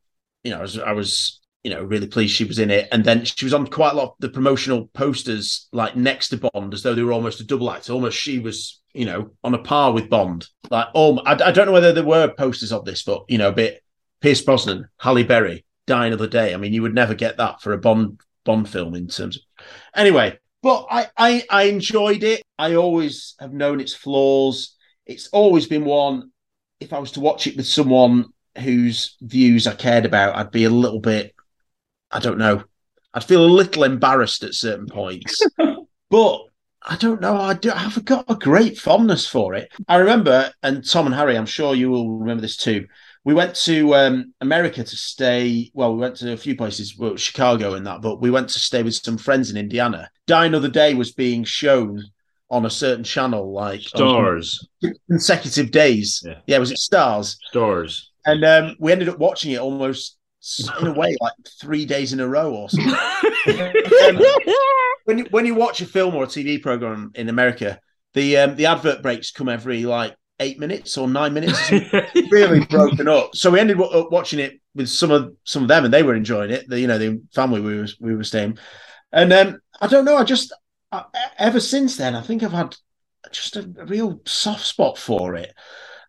you 0.45 0.53
know, 0.53 0.59
I 0.59 0.63
was 0.63 0.79
I 0.79 0.93
was, 0.93 1.41
you 1.65 1.71
know, 1.71 1.83
really 1.83 2.07
pleased 2.07 2.35
she 2.35 2.45
was 2.45 2.59
in 2.59 2.71
it. 2.71 2.89
And 2.93 3.05
then 3.05 3.25
she 3.25 3.45
was 3.45 3.53
on 3.53 3.67
quite 3.67 3.93
a 3.93 3.97
lot 3.97 4.11
of 4.11 4.15
the 4.21 4.29
promotional 4.31 4.87
posters, 4.95 5.69
like 5.73 5.97
next 5.97 6.29
to 6.29 6.39
Bond, 6.39 6.73
as 6.73 6.83
though 6.83 6.95
they 6.95 7.03
were 7.03 7.13
almost 7.13 7.41
a 7.41 7.45
double 7.45 7.71
act. 7.71 7.91
Almost 7.91 8.17
she 8.17 8.39
was, 8.39 8.81
you 8.95 9.05
know, 9.05 9.33
on 9.45 9.55
a 9.55 9.59
par 9.59 9.93
with 9.93 10.09
Bond. 10.09 10.47
Like, 10.71 10.87
oh, 10.95 11.19
I, 11.19 11.33
I 11.33 11.53
don't 11.53 11.67
know 11.67 11.73
whether 11.73 11.93
there 11.93 12.05
were 12.05 12.29
posters 12.29 12.73
of 12.73 12.85
this, 12.85 13.03
but 13.03 13.25
you 13.29 13.37
know, 13.37 13.49
a 13.49 13.53
bit 13.53 13.83
Pierce 14.21 14.41
Brosnan, 14.41 14.89
Halle 14.99 15.25
Berry, 15.25 15.65
Die 15.87 16.07
Another 16.07 16.29
Day. 16.29 16.55
I 16.55 16.57
mean, 16.57 16.73
you 16.73 16.83
would 16.83 16.95
never 16.95 17.15
get 17.15 17.37
that 17.37 17.61
for 17.61 17.73
a 17.73 17.79
Bond 17.79 18.21
Bond 18.45 18.69
film 18.69 18.95
in 18.95 19.09
terms 19.09 19.37
of. 19.37 19.43
Anyway, 19.95 20.39
but 20.63 20.87
I 20.89 21.09
I, 21.17 21.45
I 21.51 21.63
enjoyed 21.65 22.23
it. 22.23 22.43
I 22.59 22.77
always 22.77 23.35
have 23.41 23.53
known 23.53 23.81
its 23.81 23.95
flaws. 23.95 24.77
It's 25.05 25.29
always 25.29 25.67
been 25.67 25.85
one. 25.85 26.31
If 26.81 26.93
I 26.93 26.99
was 26.99 27.13
to 27.13 27.21
watch 27.21 27.47
it 27.47 27.57
with 27.57 27.67
someone 27.67 28.27
whose 28.59 29.17
views 29.21 29.67
I 29.67 29.75
cared 29.75 30.07
about, 30.07 30.37
I'd 30.37 30.51
be 30.51 30.65
a 30.65 30.71
little 30.71 31.01
bit. 31.01 31.35
I 32.11 32.21
don't 32.21 32.39
know. 32.39 32.65
I'd 33.15 33.25
feel 33.25 33.45
a 33.45 33.47
little 33.47 33.85
embarrassed 33.85 34.43
at 34.45 34.55
certain 34.55 34.87
points, 34.87 35.43
but 36.11 36.41
I 36.83 36.97
don't 36.97 37.21
know. 37.21 37.37
I 37.37 37.55
do. 37.55 37.71
I've 37.75 38.05
got 38.05 38.27
a 38.29 38.35
great 38.35 38.79
fondness 38.79 39.27
for 39.27 39.55
it. 39.55 39.73
I 39.89 39.97
remember, 39.97 40.53
and 40.63 40.89
Tom 40.89 41.07
and 41.07 41.15
Harry, 41.15 41.37
I'm 41.37 41.47
sure 41.47 41.75
you 41.75 41.91
will 41.91 42.19
remember 42.19 42.43
this 42.43 42.57
too. 42.57 42.87
We 43.25 43.35
went 43.35 43.55
to 43.57 43.95
um, 43.95 44.33
America 44.41 44.85
to 44.85 44.97
stay. 44.97 45.71
Well, 45.75 45.93
we 45.93 46.01
went 46.01 46.17
to 46.17 46.33
a 46.33 46.37
few 46.37 46.57
places, 46.57 46.97
well, 46.97 47.17
Chicago 47.17 47.75
and 47.75 47.87
that, 47.87 48.01
but 48.01 48.21
we 48.21 48.31
went 48.31 48.49
to 48.51 48.61
stay 48.61 48.83
with 48.83 48.95
some 48.95 49.19
friends 49.19 49.51
in 49.51 49.57
Indiana. 49.57 50.11
Die 50.27 50.47
Another 50.47 50.69
Day 50.69 50.95
was 50.95 51.13
being 51.13 51.45
shown 51.45 52.03
on 52.51 52.67
a 52.67 52.71
certain 52.71 53.05
channel, 53.05 53.53
like 53.53 53.81
Starz. 53.81 54.65
consecutive 55.11 55.71
days. 55.71 56.25
Yeah, 56.47 56.59
was 56.59 56.71
it 56.71 56.79
Starz? 56.79 57.37
Starz. 57.53 58.05
And 58.25 58.45
um, 58.45 58.77
we 58.79 58.93
ended 58.93 59.09
up 59.09 59.19
watching 59.19 59.53
it 59.53 59.61
almost 59.61 60.17
in 60.81 60.87
a 60.87 60.93
way 60.93 61.17
like 61.21 61.33
three 61.61 61.85
days 61.85 62.13
in 62.13 62.21
a 62.21 62.29
row 62.29 62.55
or 62.55 62.71
something. 62.71 62.95
Um, 63.49 64.21
when 65.05 65.19
you, 65.19 65.27
when 65.31 65.47
you 65.47 65.55
watch 65.55 65.81
a 65.81 65.87
film 65.87 66.15
or 66.15 66.25
a 66.25 66.27
TV 66.27 66.61
program 66.61 67.11
in 67.15 67.31
America, 67.31 67.81
the 68.13 68.37
um, 68.37 68.57
the 68.57 68.67
advert 68.67 69.01
breaks 69.01 69.31
come 69.31 69.49
every 69.49 69.85
like 69.85 70.15
eight 70.41 70.59
minutes 70.59 70.99
or 70.99 71.09
nine 71.09 71.33
minutes, 71.33 71.71
really 72.31 72.65
broken 72.67 73.09
up. 73.09 73.35
So 73.35 73.51
we 73.51 73.59
ended 73.59 73.81
up 73.81 74.13
watching 74.13 74.39
it 74.39 74.61
with 74.75 74.89
some 74.89 75.11
of 75.11 75.35
some 75.45 75.63
of 75.63 75.69
them, 75.69 75.87
and 75.87 75.95
they 75.95 76.03
were 76.03 76.15
enjoying 76.15 76.51
it. 76.51 76.69
The 76.69 76.79
you 76.79 76.87
know 76.87 76.99
the 76.99 77.23
family 77.35 77.61
we 77.61 77.79
were 77.79 77.89
we 78.01 78.15
were 78.15 78.25
staying, 78.25 78.59
and 79.13 79.33
um, 79.33 79.59
I 79.81 79.87
don't 79.87 80.05
know. 80.05 80.17
I 80.17 80.25
just 80.25 80.53
I, 80.93 80.99
uh, 80.99 81.05
ever 81.39 81.61
since 81.61 81.97
then, 81.97 82.15
I 82.15 82.23
think 82.23 82.43
I've 82.43 82.53
had 82.53 82.77
just 83.33 83.57
a, 83.57 83.61
a 83.79 83.87
real 83.87 84.21
soft 84.27 84.65
spot 84.65 84.99
for 84.99 85.35
it, 85.35 85.53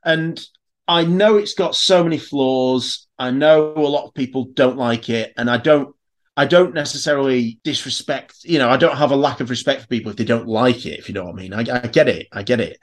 and 0.04 0.40
I 0.88 1.06
know 1.06 1.38
it's 1.38 1.54
got 1.54 1.76
so 1.76 2.04
many 2.04 2.18
flaws. 2.18 3.08
I 3.18 3.32
know 3.32 3.74
a 3.76 3.80
lot 3.80 4.08
of 4.08 4.14
people 4.14 4.46
don't 4.54 4.78
like 4.78 5.10
it, 5.10 5.34
and 5.38 5.50
I 5.50 5.58
don't. 5.58 5.96
I 6.38 6.46
don't 6.46 6.74
necessarily 6.74 7.60
disrespect. 7.66 8.38
You 8.46 8.60
know, 8.60 8.70
I 8.70 8.78
don't 8.78 8.96
have 8.96 9.12
a 9.12 9.16
lack 9.16 9.42
of 9.42 9.50
respect 9.50 9.82
for 9.82 9.88
people 9.88 10.10
if 10.10 10.18
they 10.18 10.24
don't 10.24 10.48
like 10.48 10.86
it. 10.86 10.98
If 10.98 11.10
you 11.10 11.14
know 11.14 11.26
what 11.26 11.34
I 11.34 11.36
mean, 11.36 11.54
I, 11.54 11.60
I 11.60 11.88
get 11.88 12.08
it. 12.08 12.28
I 12.32 12.44
get 12.44 12.62
it. 12.62 12.80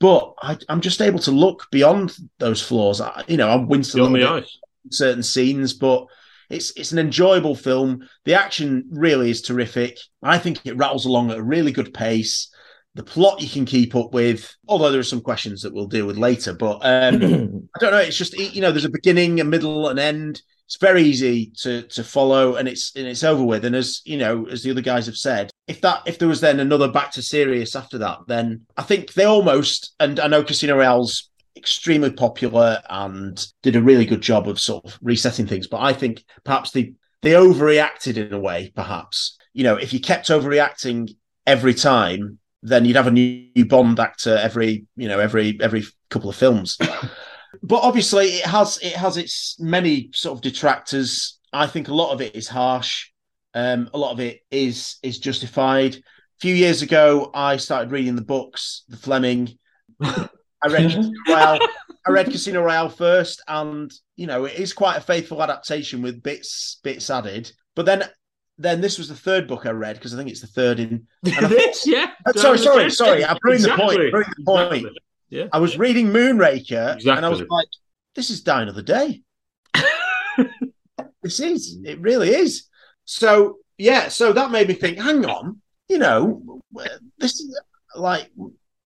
But 0.00 0.32
I, 0.40 0.56
I'm 0.70 0.80
just 0.80 1.02
able 1.02 1.18
to 1.20 1.30
look 1.30 1.66
beyond 1.70 2.16
those 2.38 2.62
flaws. 2.62 3.02
I, 3.02 3.24
you 3.28 3.36
know, 3.36 3.50
I'm 3.50 3.68
Beyond 3.92 4.12
little 4.12 4.36
the 4.36 4.46
in 4.84 4.92
certain 4.92 5.22
scenes, 5.22 5.74
but 5.74 6.06
it's 6.50 6.72
it's 6.76 6.92
an 6.92 6.98
enjoyable 6.98 7.54
film. 7.54 8.08
The 8.24 8.34
action 8.34 8.84
really 8.90 9.30
is 9.30 9.42
terrific. 9.42 9.98
I 10.22 10.38
think 10.38 10.60
it 10.64 10.76
rattles 10.76 11.04
along 11.04 11.30
at 11.30 11.38
a 11.38 11.42
really 11.42 11.72
good 11.72 11.94
pace. 11.94 12.50
The 12.94 13.02
plot 13.02 13.42
you 13.42 13.48
can 13.48 13.64
keep 13.64 13.96
up 13.96 14.14
with, 14.14 14.54
although 14.68 14.90
there 14.90 15.00
are 15.00 15.04
some 15.04 15.20
questions 15.20 15.62
that 15.62 15.74
we'll 15.74 15.86
deal 15.86 16.06
with 16.06 16.16
later. 16.16 16.54
But 16.54 16.78
um, 16.82 17.68
I 17.76 17.78
don't 17.80 17.90
know. 17.90 17.98
It's 17.98 18.16
just 18.16 18.38
you 18.38 18.60
know, 18.60 18.70
there's 18.70 18.84
a 18.84 18.90
beginning, 18.90 19.40
a 19.40 19.44
middle, 19.44 19.88
an 19.88 19.98
end. 19.98 20.40
It's 20.66 20.78
very 20.78 21.02
easy 21.02 21.52
to 21.62 21.82
to 21.82 22.04
follow, 22.04 22.56
and 22.56 22.68
it's 22.68 22.94
and 22.94 23.06
it's 23.06 23.24
over 23.24 23.44
with. 23.44 23.64
And 23.64 23.74
as 23.74 24.00
you 24.04 24.16
know, 24.16 24.46
as 24.46 24.62
the 24.62 24.70
other 24.70 24.80
guys 24.80 25.06
have 25.06 25.16
said, 25.16 25.50
if 25.66 25.80
that 25.80 26.02
if 26.06 26.18
there 26.18 26.28
was 26.28 26.40
then 26.40 26.60
another 26.60 26.88
back 26.88 27.10
to 27.12 27.22
serious 27.22 27.74
after 27.74 27.98
that, 27.98 28.20
then 28.28 28.62
I 28.76 28.82
think 28.82 29.12
they 29.14 29.24
almost. 29.24 29.94
And 29.98 30.20
I 30.20 30.28
know 30.28 30.44
Casino 30.44 30.76
Royale's 30.76 31.30
extremely 31.56 32.10
popular 32.10 32.82
and 32.88 33.46
did 33.62 33.76
a 33.76 33.82
really 33.82 34.04
good 34.04 34.20
job 34.20 34.48
of 34.48 34.60
sort 34.60 34.84
of 34.84 34.98
resetting 35.02 35.46
things. 35.46 35.66
But 35.66 35.80
I 35.80 35.92
think 35.92 36.24
perhaps 36.44 36.70
they 36.70 36.94
they 37.22 37.32
overreacted 37.32 38.16
in 38.16 38.32
a 38.32 38.40
way. 38.40 38.72
Perhaps 38.74 39.38
you 39.52 39.64
know, 39.64 39.76
if 39.76 39.92
you 39.92 40.00
kept 40.00 40.28
overreacting 40.28 41.16
every 41.46 41.74
time, 41.74 42.38
then 42.62 42.84
you'd 42.84 42.96
have 42.96 43.06
a 43.06 43.10
new 43.10 43.64
Bond 43.66 44.00
actor 44.00 44.36
every 44.36 44.86
you 44.96 45.08
know 45.08 45.20
every 45.20 45.58
every 45.60 45.84
couple 46.10 46.30
of 46.30 46.36
films. 46.36 46.76
but 47.62 47.80
obviously, 47.80 48.26
it 48.26 48.46
has 48.46 48.78
it 48.82 48.94
has 48.94 49.16
its 49.16 49.56
many 49.60 50.10
sort 50.12 50.36
of 50.36 50.42
detractors. 50.42 51.38
I 51.52 51.66
think 51.66 51.88
a 51.88 51.94
lot 51.94 52.12
of 52.12 52.20
it 52.20 52.34
is 52.34 52.48
harsh. 52.48 53.10
Um, 53.54 53.88
a 53.94 53.98
lot 53.98 54.12
of 54.12 54.20
it 54.20 54.40
is 54.50 54.96
is 55.02 55.18
justified. 55.18 55.94
A 55.94 56.40
few 56.40 56.54
years 56.54 56.82
ago, 56.82 57.30
I 57.32 57.56
started 57.58 57.92
reading 57.92 58.16
the 58.16 58.22
books, 58.22 58.84
the 58.88 58.96
Fleming. 58.96 59.56
I 60.64 60.68
read 60.68 60.82
Casino 60.90 61.12
Royale. 61.28 61.58
I 62.06 62.10
read 62.10 62.26
Casino 62.26 62.62
Royale 62.62 62.88
first, 62.88 63.42
and 63.48 63.92
you 64.16 64.26
know 64.26 64.44
it 64.44 64.58
is 64.58 64.72
quite 64.72 64.96
a 64.96 65.00
faithful 65.00 65.42
adaptation 65.42 66.02
with 66.02 66.22
bits 66.22 66.80
bits 66.82 67.10
added. 67.10 67.52
But 67.74 67.86
then 67.86 68.04
then 68.58 68.80
this 68.80 68.98
was 68.98 69.08
the 69.08 69.14
third 69.14 69.48
book 69.48 69.66
I 69.66 69.70
read 69.70 69.96
because 69.96 70.14
I 70.14 70.16
think 70.16 70.30
it's 70.30 70.40
the 70.40 70.46
third 70.46 70.80
in. 70.80 71.06
and 71.24 71.34
I 71.46 71.48
this, 71.48 71.86
yeah. 71.86 72.10
Uh, 72.24 72.32
sorry, 72.32 72.58
sorry, 72.58 72.90
sorry. 72.90 73.24
I'm 73.24 73.36
ruining 73.42 73.62
the 73.62 73.68
point. 73.70 74.00
Exactly. 74.00 74.12
ruining 74.12 74.34
the 74.36 74.44
point. 74.44 74.74
Exactly. 74.74 75.00
Yeah. 75.30 75.46
I 75.52 75.58
was 75.58 75.78
reading 75.78 76.08
Moonraker 76.08 77.16
and 77.16 77.26
I 77.26 77.28
was 77.28 77.40
like, 77.40 77.66
this 78.14 78.30
is 78.30 78.42
Die 78.42 78.62
Another 78.62 78.82
Day. 78.82 79.22
this 81.22 81.40
is. 81.40 81.78
It 81.84 82.00
really 82.00 82.28
is. 82.28 82.68
So, 83.04 83.58
yeah, 83.76 84.08
so 84.08 84.32
that 84.32 84.52
made 84.52 84.68
me 84.68 84.74
think, 84.74 84.98
hang 84.98 85.26
on, 85.26 85.60
you 85.88 85.98
know, 85.98 86.62
this 87.18 87.40
is 87.40 87.60
like, 87.96 88.30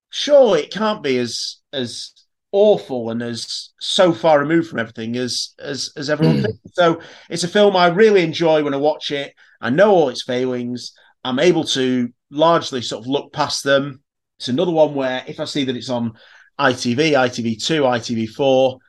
sure, 0.09 0.57
it 0.57 0.71
can't 0.71 1.03
be 1.03 1.19
as 1.19 1.57
as 1.73 2.11
awful 2.51 3.11
and 3.11 3.21
as 3.21 3.69
so 3.79 4.11
far 4.11 4.39
removed 4.39 4.69
from 4.69 4.79
everything 4.79 5.15
as 5.17 5.53
as 5.59 5.91
as 5.95 6.09
everyone 6.09 6.37
hmm. 6.37 6.43
thinks. 6.43 6.59
So 6.73 7.01
it's 7.29 7.43
a 7.43 7.47
film 7.47 7.75
I 7.75 7.87
really 7.87 8.23
enjoy 8.23 8.63
when 8.63 8.73
I 8.73 8.77
watch 8.77 9.11
it. 9.11 9.33
I 9.61 9.69
know 9.69 9.91
all 9.91 10.09
its 10.09 10.23
failings. 10.23 10.93
I'm 11.23 11.39
able 11.39 11.65
to 11.65 12.09
largely 12.31 12.81
sort 12.81 13.03
of 13.03 13.07
look 13.07 13.33
past 13.33 13.63
them. 13.63 14.01
It's 14.39 14.47
another 14.47 14.71
one 14.71 14.93
where 14.95 15.23
if 15.27 15.39
I 15.39 15.45
see 15.45 15.65
that 15.65 15.75
it's 15.75 15.89
on 15.89 16.13
ITV, 16.59 17.11
ITV2, 17.11 18.29
ITV4, 18.37 18.79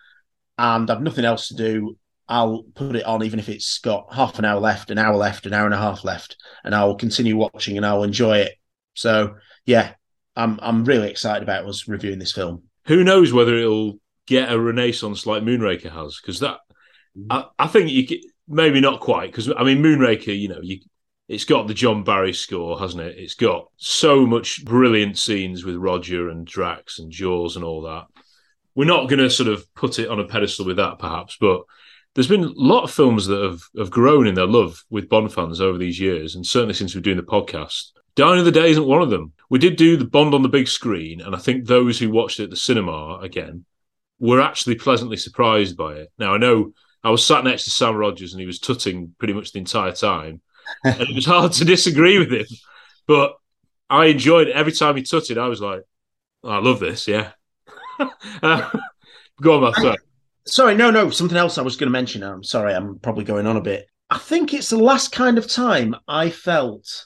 and 0.58 0.90
I've 0.90 1.02
nothing 1.02 1.24
else 1.24 1.48
to 1.48 1.54
do, 1.54 1.96
I'll 2.28 2.62
put 2.74 2.94
it 2.94 3.04
on 3.04 3.24
even 3.24 3.40
if 3.40 3.48
it's 3.48 3.78
got 3.78 4.14
half 4.14 4.38
an 4.38 4.44
hour 4.44 4.60
left, 4.60 4.92
an 4.92 4.98
hour 4.98 5.16
left, 5.16 5.46
an 5.46 5.52
hour 5.52 5.64
and 5.64 5.74
a 5.74 5.78
half 5.78 6.04
left, 6.04 6.36
and 6.62 6.74
I 6.74 6.84
will 6.84 6.94
continue 6.94 7.36
watching 7.36 7.76
and 7.76 7.84
I'll 7.84 8.04
enjoy 8.04 8.38
it. 8.38 8.52
So 8.94 9.34
yeah, 9.66 9.94
I'm 10.36 10.58
I'm 10.62 10.84
really 10.84 11.10
excited 11.10 11.42
about 11.42 11.66
us 11.66 11.88
reviewing 11.88 12.20
this 12.20 12.32
film. 12.32 12.69
Who 12.90 13.04
knows 13.04 13.32
whether 13.32 13.56
it'll 13.56 14.00
get 14.26 14.50
a 14.50 14.58
renaissance 14.58 15.24
like 15.24 15.44
Moonraker 15.44 15.92
has? 15.92 16.18
Because 16.20 16.40
that, 16.40 16.58
mm. 17.16 17.26
I, 17.30 17.44
I 17.56 17.68
think 17.68 17.88
you 17.90 18.04
could, 18.04 18.18
maybe 18.48 18.80
not 18.80 18.98
quite. 18.98 19.30
Because 19.30 19.48
I 19.56 19.62
mean, 19.62 19.80
Moonraker, 19.80 20.36
you 20.36 20.48
know, 20.48 20.58
you 20.60 20.80
it's 21.28 21.44
got 21.44 21.68
the 21.68 21.74
John 21.74 22.02
Barry 22.02 22.32
score, 22.32 22.80
hasn't 22.80 23.04
it? 23.04 23.16
It's 23.16 23.36
got 23.36 23.68
so 23.76 24.26
much 24.26 24.64
brilliant 24.64 25.16
scenes 25.16 25.64
with 25.64 25.76
Roger 25.76 26.30
and 26.30 26.44
Drax 26.44 26.98
and 26.98 27.12
Jaws 27.12 27.54
and 27.54 27.64
all 27.64 27.82
that. 27.82 28.06
We're 28.74 28.86
not 28.86 29.08
going 29.08 29.20
to 29.20 29.30
sort 29.30 29.48
of 29.48 29.72
put 29.76 30.00
it 30.00 30.08
on 30.08 30.18
a 30.18 30.26
pedestal 30.26 30.66
with 30.66 30.78
that, 30.78 30.98
perhaps, 30.98 31.36
but 31.40 31.62
there's 32.16 32.26
been 32.26 32.42
a 32.42 32.52
lot 32.56 32.82
of 32.82 32.90
films 32.90 33.26
that 33.26 33.40
have, 33.40 33.62
have 33.78 33.92
grown 33.92 34.26
in 34.26 34.34
their 34.34 34.48
love 34.48 34.82
with 34.90 35.08
Bond 35.08 35.32
fans 35.32 35.60
over 35.60 35.78
these 35.78 36.00
years, 36.00 36.34
and 36.34 36.44
certainly 36.44 36.74
since 36.74 36.96
we're 36.96 37.00
doing 37.00 37.16
the 37.16 37.22
podcast. 37.22 37.92
Die 38.16 38.32
Another 38.32 38.50
Day 38.50 38.70
isn't 38.70 38.86
one 38.86 39.02
of 39.02 39.10
them. 39.10 39.32
We 39.48 39.58
did 39.58 39.76
do 39.76 39.96
the 39.96 40.04
Bond 40.04 40.34
on 40.34 40.42
the 40.42 40.48
big 40.48 40.68
screen, 40.68 41.20
and 41.20 41.34
I 41.34 41.38
think 41.38 41.66
those 41.66 41.98
who 41.98 42.10
watched 42.10 42.40
it 42.40 42.44
at 42.44 42.50
the 42.50 42.56
cinema 42.56 43.18
again 43.18 43.64
were 44.18 44.40
actually 44.40 44.74
pleasantly 44.74 45.16
surprised 45.16 45.76
by 45.76 45.94
it. 45.94 46.12
Now, 46.18 46.34
I 46.34 46.38
know 46.38 46.72
I 47.02 47.10
was 47.10 47.24
sat 47.24 47.44
next 47.44 47.64
to 47.64 47.70
Sam 47.70 47.96
Rogers 47.96 48.32
and 48.32 48.40
he 48.40 48.46
was 48.46 48.58
tutting 48.58 49.14
pretty 49.18 49.32
much 49.32 49.52
the 49.52 49.58
entire 49.58 49.92
time, 49.92 50.40
and 50.84 51.00
it 51.00 51.14
was 51.14 51.26
hard 51.34 51.52
to 51.52 51.64
disagree 51.64 52.18
with 52.18 52.32
him, 52.32 52.46
but 53.06 53.34
I 53.88 54.06
enjoyed 54.06 54.48
it. 54.48 54.56
Every 54.56 54.72
time 54.72 54.96
he 54.96 55.02
tutted, 55.02 55.38
I 55.38 55.48
was 55.48 55.60
like, 55.60 55.82
I 56.44 56.58
love 56.58 56.80
this, 56.80 57.08
yeah. 57.08 57.32
Uh, 58.42 58.70
go 59.42 59.56
on, 59.56 59.62
Math. 59.62 59.76
sorry. 59.76 59.96
Sorry, 60.46 60.74
no, 60.74 60.90
no, 60.90 61.10
something 61.10 61.36
else 61.36 61.58
I 61.58 61.62
was 61.62 61.76
going 61.76 61.88
to 61.88 61.92
mention. 61.92 62.22
I'm 62.22 62.42
sorry, 62.42 62.72
I'm 62.72 62.98
probably 62.98 63.24
going 63.24 63.46
on 63.46 63.58
a 63.58 63.60
bit. 63.60 63.86
I 64.08 64.16
think 64.16 64.54
it's 64.54 64.70
the 64.70 64.78
last 64.78 65.12
kind 65.12 65.36
of 65.36 65.46
time 65.46 65.94
I 66.08 66.30
felt 66.30 67.04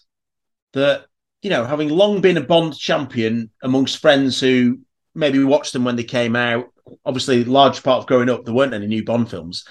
that, 0.75 1.07
you 1.43 1.51
know, 1.51 1.65
having 1.65 1.89
long 1.89 2.21
been 2.21 2.37
a 2.37 2.43
Bond 2.43 2.77
champion 2.77 3.51
amongst 3.63 3.99
friends 3.99 4.41
who 4.41 4.81
maybe 5.15 5.43
watched 5.43 5.73
them 5.73 5.85
when 5.85 5.97
they 5.97 6.05
came 6.05 6.37
out, 6.37 6.67
obviously, 7.05 7.45
large 7.45 7.83
part 7.83 8.01
of 8.01 8.07
growing 8.07 8.31
up, 8.31 8.45
there 8.45 8.55
weren't 8.55 8.75
any 8.75 8.87
new 8.87 9.05
Bond 9.05 9.31
films. 9.31 9.65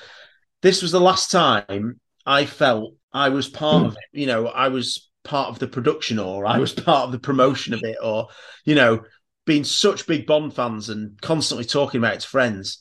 This 0.62 0.82
was 0.82 0.92
the 0.92 1.02
last 1.02 1.32
time 1.32 2.00
I 2.26 2.46
felt 2.46 2.96
I 3.12 3.30
was 3.30 3.50
part 3.50 3.86
of 3.86 3.94
it. 3.94 4.20
You 4.20 4.28
know, 4.28 4.48
I 4.48 4.70
was 4.70 5.10
part 5.24 5.50
of 5.50 5.60
the 5.60 5.68
production 5.68 6.20
or 6.20 6.46
I 6.46 6.60
was 6.60 6.74
part 6.74 7.06
of 7.06 7.12
the 7.12 7.20
promotion 7.20 7.74
of 7.74 7.82
it 7.84 7.98
or, 8.02 8.28
you 8.66 8.76
know, 8.76 9.04
being 9.46 9.64
such 9.64 10.08
big 10.08 10.26
Bond 10.26 10.56
fans 10.56 10.90
and 10.90 11.20
constantly 11.22 11.66
talking 11.66 12.00
about 12.00 12.16
it 12.16 12.20
to 12.22 12.28
friends. 12.28 12.80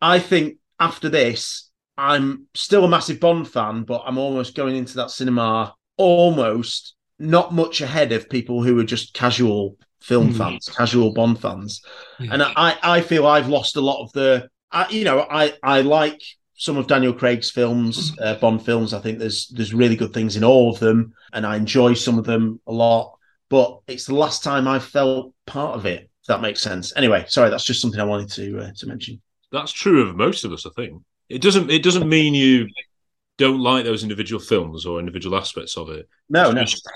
I 0.00 0.18
think 0.18 0.58
after 0.78 1.08
this, 1.08 1.70
I'm 1.96 2.46
still 2.54 2.84
a 2.84 2.88
massive 2.88 3.20
Bond 3.20 3.48
fan, 3.48 3.84
but 3.84 4.02
I'm 4.04 4.18
almost 4.18 4.54
going 4.54 4.76
into 4.76 4.96
that 4.96 5.10
cinema 5.10 5.74
almost 5.96 6.94
not 7.18 7.52
much 7.54 7.80
ahead 7.80 8.12
of 8.12 8.28
people 8.28 8.62
who 8.62 8.78
are 8.78 8.84
just 8.84 9.14
casual 9.14 9.76
film 10.00 10.32
Mm. 10.32 10.36
fans, 10.36 10.68
casual 10.68 11.12
Bond 11.12 11.40
fans. 11.40 11.80
And 12.18 12.42
I, 12.42 12.76
I 12.82 13.00
feel 13.00 13.26
I've 13.26 13.48
lost 13.48 13.76
a 13.76 13.80
lot 13.80 14.02
of 14.02 14.12
the, 14.12 14.48
I, 14.70 14.88
you 14.90 15.04
know, 15.04 15.20
I, 15.30 15.52
I 15.62 15.80
like 15.82 16.20
some 16.56 16.76
of 16.76 16.86
Daniel 16.86 17.12
Craig's 17.12 17.50
films, 17.50 18.12
uh, 18.20 18.34
Bond 18.36 18.64
films. 18.64 18.92
I 18.94 19.00
think 19.00 19.18
there's 19.18 19.48
there's 19.48 19.72
really 19.74 19.96
good 19.96 20.12
things 20.12 20.36
in 20.36 20.44
all 20.44 20.70
of 20.72 20.78
them, 20.78 21.14
and 21.32 21.44
I 21.46 21.56
enjoy 21.56 21.94
some 21.94 22.18
of 22.18 22.24
them 22.24 22.60
a 22.66 22.72
lot. 22.72 23.16
But 23.48 23.80
it's 23.86 24.06
the 24.06 24.14
last 24.14 24.42
time 24.42 24.66
I 24.68 24.78
felt 24.78 25.32
part 25.46 25.76
of 25.76 25.86
it. 25.86 26.10
If 26.22 26.26
that 26.28 26.40
makes 26.40 26.60
sense. 26.62 26.92
Anyway, 26.96 27.24
sorry, 27.28 27.50
that's 27.50 27.64
just 27.64 27.80
something 27.82 28.00
I 28.00 28.04
wanted 28.04 28.30
to 28.32 28.58
uh, 28.60 28.70
to 28.76 28.86
mention. 28.86 29.20
That's 29.52 29.72
true 29.72 30.08
of 30.08 30.16
most 30.16 30.44
of 30.44 30.52
us, 30.52 30.64
I 30.66 30.70
think. 30.70 31.02
It 31.28 31.42
doesn't. 31.42 31.70
It 31.70 31.82
doesn't 31.82 32.08
mean 32.08 32.34
you 32.34 32.66
don't 33.36 33.60
like 33.60 33.84
those 33.84 34.02
individual 34.02 34.40
films 34.40 34.86
or 34.86 34.98
individual 35.00 35.36
aspects 35.36 35.76
of 35.76 35.90
it. 35.90 36.08
No, 36.28 36.46
It's 36.46 36.54
no. 36.54 36.64
just 36.64 36.88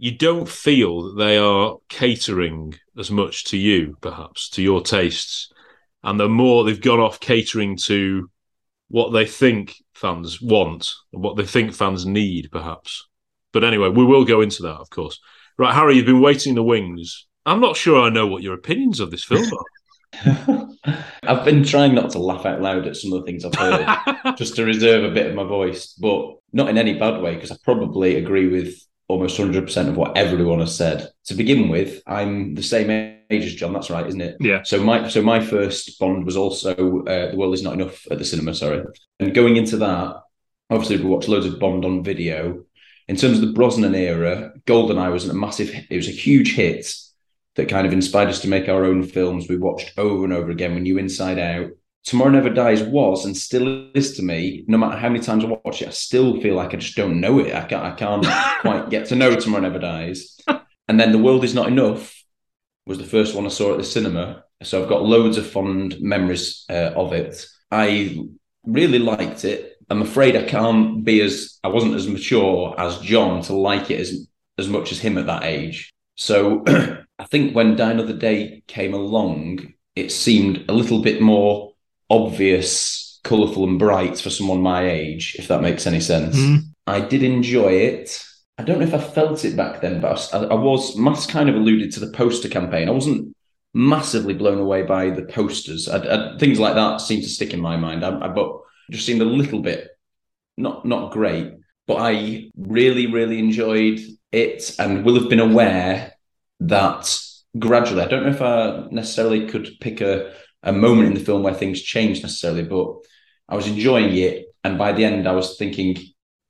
you 0.00 0.16
don't 0.16 0.48
feel 0.48 1.02
that 1.02 1.22
they 1.22 1.36
are 1.36 1.76
catering 1.90 2.74
as 2.98 3.10
much 3.10 3.44
to 3.44 3.58
you, 3.58 3.98
perhaps 4.00 4.48
to 4.48 4.62
your 4.62 4.80
tastes, 4.80 5.52
and 6.02 6.18
the 6.18 6.26
more 6.26 6.64
they've 6.64 6.80
gone 6.80 7.00
off 7.00 7.20
catering 7.20 7.76
to 7.76 8.30
what 8.88 9.10
they 9.10 9.26
think 9.26 9.74
fans 9.92 10.40
want 10.40 10.90
and 11.12 11.22
what 11.22 11.36
they 11.36 11.44
think 11.44 11.74
fans 11.74 12.06
need, 12.06 12.48
perhaps. 12.50 13.08
But 13.52 13.62
anyway, 13.62 13.90
we 13.90 14.02
will 14.02 14.24
go 14.24 14.40
into 14.40 14.62
that, 14.62 14.76
of 14.76 14.88
course. 14.88 15.20
Right, 15.58 15.74
Harry, 15.74 15.96
you've 15.96 16.06
been 16.06 16.22
waiting 16.22 16.52
in 16.52 16.56
the 16.56 16.62
wings. 16.62 17.26
I'm 17.44 17.60
not 17.60 17.76
sure 17.76 18.00
I 18.00 18.08
know 18.08 18.26
what 18.26 18.42
your 18.42 18.54
opinions 18.54 19.00
of 19.00 19.10
this 19.10 19.24
film 19.24 19.50
are. 19.52 20.68
I've 21.24 21.44
been 21.44 21.62
trying 21.62 21.94
not 21.94 22.08
to 22.12 22.18
laugh 22.20 22.46
out 22.46 22.62
loud 22.62 22.86
at 22.86 22.96
some 22.96 23.12
of 23.12 23.20
the 23.20 23.26
things 23.26 23.44
I've 23.44 23.54
heard, 23.54 24.36
just 24.38 24.56
to 24.56 24.64
reserve 24.64 25.04
a 25.04 25.14
bit 25.14 25.26
of 25.26 25.34
my 25.34 25.44
voice, 25.44 25.92
but 25.92 26.36
not 26.54 26.70
in 26.70 26.78
any 26.78 26.98
bad 26.98 27.20
way, 27.20 27.34
because 27.34 27.50
I 27.50 27.58
probably 27.62 28.16
agree 28.16 28.48
with 28.48 28.74
almost 29.10 29.38
100% 29.38 29.88
of 29.88 29.96
what 29.96 30.16
everyone 30.16 30.60
has 30.60 30.76
said. 30.76 31.10
To 31.26 31.34
begin 31.34 31.68
with, 31.68 32.02
I'm 32.06 32.54
the 32.54 32.62
same 32.62 32.90
age 32.90 33.44
as 33.44 33.54
John. 33.54 33.72
That's 33.72 33.90
right, 33.90 34.06
isn't 34.06 34.20
it? 34.20 34.36
Yeah. 34.40 34.62
So 34.62 34.82
my 34.82 35.08
so 35.08 35.20
my 35.20 35.44
first 35.44 35.98
Bond 35.98 36.24
was 36.24 36.36
also 36.36 37.02
uh, 37.04 37.30
The 37.30 37.36
World 37.36 37.54
Is 37.54 37.62
Not 37.62 37.74
Enough 37.74 38.06
at 38.10 38.18
the 38.18 38.24
cinema. 38.24 38.54
Sorry, 38.54 38.82
and 39.18 39.34
going 39.34 39.56
into 39.56 39.76
that, 39.78 40.22
obviously 40.70 40.98
we 40.98 41.04
watched 41.04 41.28
loads 41.28 41.46
of 41.46 41.58
Bond 41.58 41.84
on 41.84 42.04
video. 42.04 42.64
In 43.08 43.16
terms 43.16 43.40
of 43.40 43.46
the 43.46 43.52
Brosnan 43.52 43.96
era, 43.96 44.52
GoldenEye 44.66 45.12
was 45.12 45.28
a 45.28 45.34
massive. 45.34 45.74
It 45.90 45.96
was 45.96 46.08
a 46.08 46.12
huge 46.12 46.54
hit 46.54 46.94
that 47.56 47.68
kind 47.68 47.86
of 47.86 47.92
inspired 47.92 48.28
us 48.28 48.40
to 48.42 48.48
make 48.48 48.68
our 48.68 48.84
own 48.84 49.02
films. 49.02 49.48
We 49.48 49.56
watched 49.56 49.92
over 49.98 50.24
and 50.24 50.32
over 50.32 50.50
again. 50.50 50.74
We 50.74 50.80
knew 50.80 50.98
Inside 50.98 51.38
Out. 51.38 51.70
Tomorrow 52.04 52.30
Never 52.30 52.50
Dies 52.50 52.82
was 52.82 53.26
and 53.26 53.36
still 53.36 53.90
is 53.94 54.16
to 54.16 54.22
me. 54.22 54.64
No 54.66 54.78
matter 54.78 54.96
how 54.96 55.08
many 55.08 55.22
times 55.22 55.44
I 55.44 55.48
watch 55.64 55.82
it, 55.82 55.88
I 55.88 55.92
still 55.92 56.40
feel 56.40 56.54
like 56.54 56.74
I 56.74 56.78
just 56.78 56.96
don't 56.96 57.20
know 57.20 57.38
it. 57.38 57.54
I 57.54 57.64
can't. 57.64 57.84
I 57.84 57.92
can't 57.92 58.26
quite 58.60 58.90
get 58.90 59.06
to 59.08 59.16
know 59.16 59.34
Tomorrow 59.36 59.62
Never 59.62 59.78
Dies. 59.78 60.38
And 60.88 60.98
then 60.98 61.12
The 61.12 61.18
World 61.18 61.44
Is 61.44 61.54
Not 61.54 61.68
Enough 61.68 62.14
was 62.86 62.98
the 62.98 63.04
first 63.04 63.34
one 63.34 63.46
I 63.46 63.50
saw 63.50 63.72
at 63.72 63.78
the 63.78 63.84
cinema. 63.84 64.44
So 64.62 64.82
I've 64.82 64.88
got 64.88 65.04
loads 65.04 65.38
of 65.38 65.46
fond 65.46 66.00
memories 66.00 66.64
uh, 66.68 66.92
of 66.96 67.12
it. 67.12 67.46
I 67.70 68.18
really 68.64 68.98
liked 68.98 69.44
it. 69.44 69.76
I'm 69.88 70.02
afraid 70.02 70.36
I 70.36 70.44
can't 70.44 71.04
be 71.04 71.20
as 71.20 71.58
I 71.64 71.68
wasn't 71.68 71.94
as 71.94 72.08
mature 72.08 72.74
as 72.78 72.98
John 73.00 73.42
to 73.42 73.54
like 73.54 73.90
it 73.90 74.00
as 74.00 74.28
as 74.58 74.68
much 74.68 74.92
as 74.92 75.00
him 75.00 75.18
at 75.18 75.26
that 75.26 75.44
age. 75.44 75.92
So 76.16 76.62
I 77.18 77.24
think 77.24 77.54
when 77.54 77.76
Die 77.76 77.90
Another 77.90 78.12
Day 78.12 78.62
came 78.66 78.94
along, 78.94 79.74
it 79.96 80.12
seemed 80.12 80.64
a 80.68 80.72
little 80.72 81.02
bit 81.02 81.20
more 81.20 81.69
obvious, 82.10 83.20
colourful, 83.24 83.64
and 83.64 83.78
bright 83.78 84.18
for 84.18 84.30
someone 84.30 84.60
my 84.60 84.88
age, 84.88 85.36
if 85.38 85.48
that 85.48 85.62
makes 85.62 85.86
any 85.86 86.00
sense. 86.00 86.36
Mhm. 86.36 86.62
I 86.86 87.00
did 87.00 87.22
enjoy 87.22 87.72
it. 87.72 88.22
I 88.58 88.64
don't 88.64 88.78
know 88.78 88.86
if 88.86 88.94
I 88.94 88.98
felt 88.98 89.44
it 89.44 89.56
back 89.56 89.80
then, 89.80 90.00
but 90.00 90.08
I 90.08 90.10
was, 90.10 90.34
I, 90.34 90.54
was 90.54 90.96
Math 90.96 91.28
kind 91.28 91.48
of 91.48 91.54
alluded 91.54 91.92
to 91.92 92.00
the 92.00 92.12
poster 92.12 92.48
campaign. 92.48 92.88
I 92.88 92.92
wasn't 92.92 93.34
massively 93.72 94.34
blown 94.34 94.58
away 94.58 94.82
by 94.82 95.10
the 95.10 95.22
posters. 95.22 95.88
I, 95.88 95.98
I, 96.34 96.38
things 96.38 96.58
like 96.58 96.74
that 96.74 97.00
seem 97.00 97.22
to 97.22 97.28
stick 97.28 97.54
in 97.54 97.60
my 97.60 97.76
mind. 97.76 98.04
I, 98.04 98.18
I, 98.20 98.28
but 98.28 98.60
just 98.90 99.06
seemed 99.06 99.22
a 99.22 99.24
little 99.24 99.60
bit 99.60 99.88
not 100.56 100.84
not 100.84 101.12
great. 101.12 101.52
But 101.86 101.96
I 101.96 102.50
really, 102.56 103.06
really 103.06 103.38
enjoyed 103.38 104.00
it, 104.30 104.76
and 104.78 105.04
will 105.04 105.18
have 105.18 105.28
been 105.28 105.40
aware 105.40 106.12
that 106.60 107.18
gradually. 107.58 108.02
I 108.02 108.08
don't 108.08 108.24
know 108.24 108.30
if 108.30 108.42
I 108.42 108.86
necessarily 108.90 109.48
could 109.48 109.68
pick 109.80 110.00
a, 110.00 110.32
a 110.62 110.72
moment 110.72 111.08
in 111.08 111.14
the 111.14 111.20
film 111.20 111.42
where 111.42 111.54
things 111.54 111.82
changed 111.82 112.22
necessarily, 112.22 112.62
but 112.62 112.94
I 113.48 113.56
was 113.56 113.66
enjoying 113.66 114.16
it. 114.16 114.46
And 114.62 114.78
by 114.78 114.92
the 114.92 115.04
end, 115.04 115.26
I 115.26 115.32
was 115.32 115.56
thinking, 115.56 115.96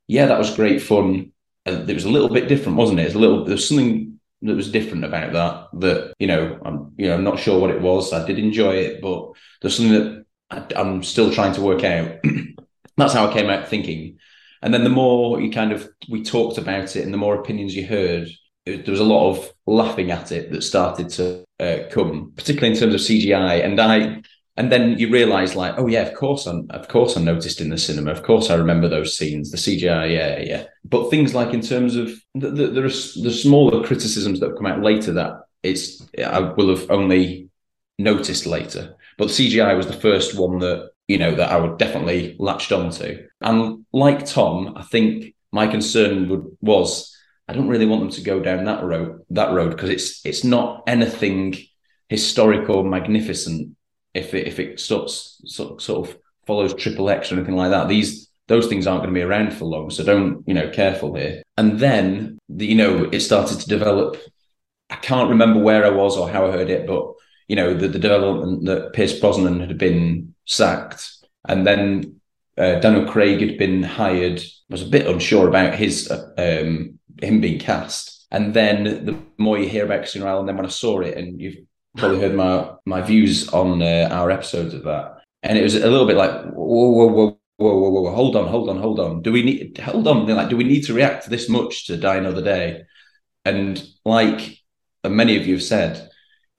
yeah, 0.06 0.26
that 0.26 0.38
was 0.38 0.54
great 0.54 0.82
fun. 0.82 1.32
It 1.64 1.94
was 1.94 2.04
a 2.04 2.10
little 2.10 2.28
bit 2.28 2.48
different, 2.48 2.78
wasn't 2.78 3.00
it? 3.00 3.06
It's 3.06 3.14
a 3.14 3.18
little, 3.18 3.44
there's 3.44 3.68
something 3.68 4.18
that 4.42 4.56
was 4.56 4.72
different 4.72 5.04
about 5.04 5.32
that, 5.32 5.80
that, 5.80 6.14
you 6.18 6.26
know, 6.26 6.58
I'm, 6.64 6.92
you 6.96 7.08
know, 7.08 7.14
I'm 7.14 7.24
not 7.24 7.38
sure 7.38 7.60
what 7.60 7.70
it 7.70 7.80
was. 7.80 8.12
I 8.12 8.26
did 8.26 8.38
enjoy 8.38 8.74
it, 8.76 9.00
but 9.00 9.30
there's 9.60 9.76
something 9.76 9.92
that 9.92 10.24
I, 10.50 10.80
I'm 10.80 11.02
still 11.02 11.32
trying 11.32 11.54
to 11.54 11.60
work 11.60 11.84
out. 11.84 12.18
That's 12.96 13.12
how 13.12 13.28
I 13.28 13.32
came 13.32 13.50
out 13.50 13.68
thinking. 13.68 14.18
And 14.62 14.74
then 14.74 14.84
the 14.84 14.90
more 14.90 15.40
you 15.40 15.50
kind 15.50 15.72
of, 15.72 15.88
we 16.08 16.22
talked 16.22 16.58
about 16.58 16.96
it 16.96 17.04
and 17.04 17.14
the 17.14 17.18
more 17.18 17.34
opinions 17.34 17.74
you 17.74 17.86
heard, 17.86 18.28
it, 18.66 18.84
there 18.84 18.92
was 18.92 19.00
a 19.00 19.04
lot 19.04 19.30
of 19.30 19.52
laughing 19.66 20.10
at 20.10 20.32
it 20.32 20.50
that 20.50 20.62
started 20.62 21.08
to 21.10 21.44
uh, 21.60 21.88
come, 21.90 22.32
particularly 22.36 22.74
in 22.74 22.80
terms 22.80 22.94
of 22.94 23.00
CGI. 23.00 23.64
And 23.64 23.80
I, 23.80 24.22
and 24.56 24.72
then 24.72 24.98
you 24.98 25.10
realize 25.10 25.54
like, 25.54 25.74
oh 25.76 25.86
yeah, 25.86 26.02
of 26.02 26.14
course, 26.14 26.46
I'm, 26.46 26.66
of 26.70 26.88
course, 26.88 27.16
I 27.16 27.20
noticed 27.22 27.60
in 27.60 27.70
the 27.70 27.78
cinema. 27.78 28.10
Of 28.10 28.22
course, 28.22 28.50
I 28.50 28.54
remember 28.54 28.88
those 28.88 29.16
scenes, 29.16 29.50
the 29.50 29.56
CGI, 29.56 30.12
yeah, 30.12 30.38
yeah. 30.40 30.64
But 30.84 31.10
things 31.10 31.34
like 31.34 31.54
in 31.54 31.60
terms 31.60 31.96
of 31.96 32.10
the, 32.34 32.50
the, 32.50 32.66
there 32.68 32.84
are 32.84 32.88
the 32.88 33.32
smaller 33.32 33.84
criticisms 33.86 34.40
that 34.40 34.48
have 34.48 34.56
come 34.56 34.66
out 34.66 34.82
later 34.82 35.12
that 35.12 35.42
it's 35.62 36.02
I 36.22 36.40
will 36.40 36.74
have 36.74 36.90
only 36.90 37.50
noticed 37.98 38.46
later. 38.46 38.96
But 39.18 39.28
CGI 39.28 39.76
was 39.76 39.86
the 39.86 39.92
first 39.92 40.38
one 40.38 40.58
that 40.60 40.90
you 41.08 41.18
know 41.18 41.34
that 41.34 41.50
I 41.50 41.58
would 41.58 41.78
definitely 41.78 42.36
latched 42.38 42.72
onto. 42.72 43.26
And 43.40 43.84
like 43.92 44.24
Tom, 44.26 44.74
I 44.76 44.82
think 44.82 45.34
my 45.52 45.66
concern 45.66 46.28
would 46.28 46.56
was 46.60 47.09
I 47.50 47.52
don't 47.52 47.66
really 47.66 47.86
want 47.86 48.02
them 48.02 48.12
to 48.12 48.20
go 48.20 48.38
down 48.38 48.64
that 48.66 48.84
road 48.84 49.22
that 49.30 49.52
road 49.52 49.70
because 49.70 49.90
it's 49.90 50.24
it's 50.24 50.44
not 50.44 50.84
anything 50.86 51.56
historic 52.08 52.70
or 52.70 52.84
magnificent 52.84 53.76
if 54.14 54.34
it 54.34 54.46
if 54.46 54.60
it 54.60 54.78
starts 54.78 55.40
sort, 55.46 55.82
sort 55.82 56.08
of 56.08 56.16
follows 56.46 56.72
triple 56.74 57.10
X 57.10 57.32
or 57.32 57.34
anything 57.34 57.56
like 57.56 57.72
that. 57.72 57.88
These 57.88 58.30
those 58.46 58.68
things 58.68 58.86
aren't 58.86 59.02
going 59.02 59.12
to 59.12 59.18
be 59.18 59.24
around 59.24 59.52
for 59.52 59.64
long, 59.64 59.90
so 59.90 60.04
don't 60.04 60.44
you 60.46 60.54
know 60.54 60.70
careful 60.70 61.16
here. 61.16 61.42
And 61.56 61.80
then 61.80 62.38
the, 62.48 62.66
you 62.66 62.76
know 62.76 63.08
it 63.10 63.18
started 63.18 63.58
to 63.58 63.68
develop. 63.68 64.16
I 64.88 64.96
can't 64.96 65.30
remember 65.30 65.58
where 65.58 65.84
I 65.84 65.90
was 65.90 66.16
or 66.16 66.30
how 66.30 66.46
I 66.46 66.52
heard 66.52 66.70
it, 66.70 66.86
but 66.86 67.14
you 67.48 67.56
know 67.56 67.74
the, 67.74 67.88
the 67.88 67.98
development 67.98 68.66
that 68.66 68.92
Pierce 68.92 69.18
Brosnan 69.18 69.58
had 69.58 69.76
been 69.76 70.36
sacked, 70.46 71.10
and 71.48 71.66
then 71.66 72.20
uh, 72.56 72.78
Daniel 72.78 73.10
Craig 73.10 73.40
had 73.40 73.58
been 73.58 73.82
hired. 73.82 74.40
Was 74.68 74.82
a 74.82 74.86
bit 74.86 75.08
unsure 75.08 75.48
about 75.48 75.74
his 75.74 76.08
uh, 76.08 76.30
um, 76.38 76.99
him 77.22 77.40
being 77.40 77.58
cast. 77.58 78.26
And 78.30 78.54
then 78.54 78.84
the 79.04 79.18
more 79.38 79.58
you 79.58 79.68
hear 79.68 79.84
about 79.84 80.02
Casino 80.02 80.26
Royale, 80.26 80.40
and 80.40 80.48
then 80.48 80.56
when 80.56 80.66
I 80.66 80.70
saw 80.70 81.00
it, 81.00 81.16
and 81.16 81.40
you've 81.40 81.56
probably 81.96 82.20
heard 82.20 82.34
my 82.34 82.72
my 82.86 83.00
views 83.02 83.48
on 83.48 83.82
uh, 83.82 84.08
our 84.10 84.30
episodes 84.30 84.74
of 84.74 84.84
that, 84.84 85.22
and 85.42 85.58
it 85.58 85.62
was 85.62 85.74
a 85.74 85.90
little 85.90 86.06
bit 86.06 86.16
like 86.16 86.30
whoa 86.52 86.90
whoa 86.90 87.06
whoa. 87.06 87.36
Whoa, 87.60 87.76
whoa, 87.76 87.90
whoa, 87.90 88.14
hold 88.14 88.36
on, 88.36 88.48
hold 88.48 88.70
on, 88.70 88.78
hold 88.78 88.98
on. 88.98 89.20
Do 89.20 89.32
we 89.32 89.42
need 89.42 89.76
hold 89.76 90.08
on? 90.08 90.24
They're 90.24 90.34
Like, 90.34 90.48
do 90.48 90.56
we 90.56 90.64
need 90.64 90.80
to 90.86 90.94
react 90.94 91.28
this 91.28 91.46
much 91.46 91.88
to 91.88 91.98
Die 91.98 92.16
Another 92.16 92.40
Day? 92.40 92.84
And 93.44 93.86
like 94.02 94.56
many 95.04 95.36
of 95.36 95.46
you 95.46 95.56
have 95.56 95.62
said, 95.62 96.08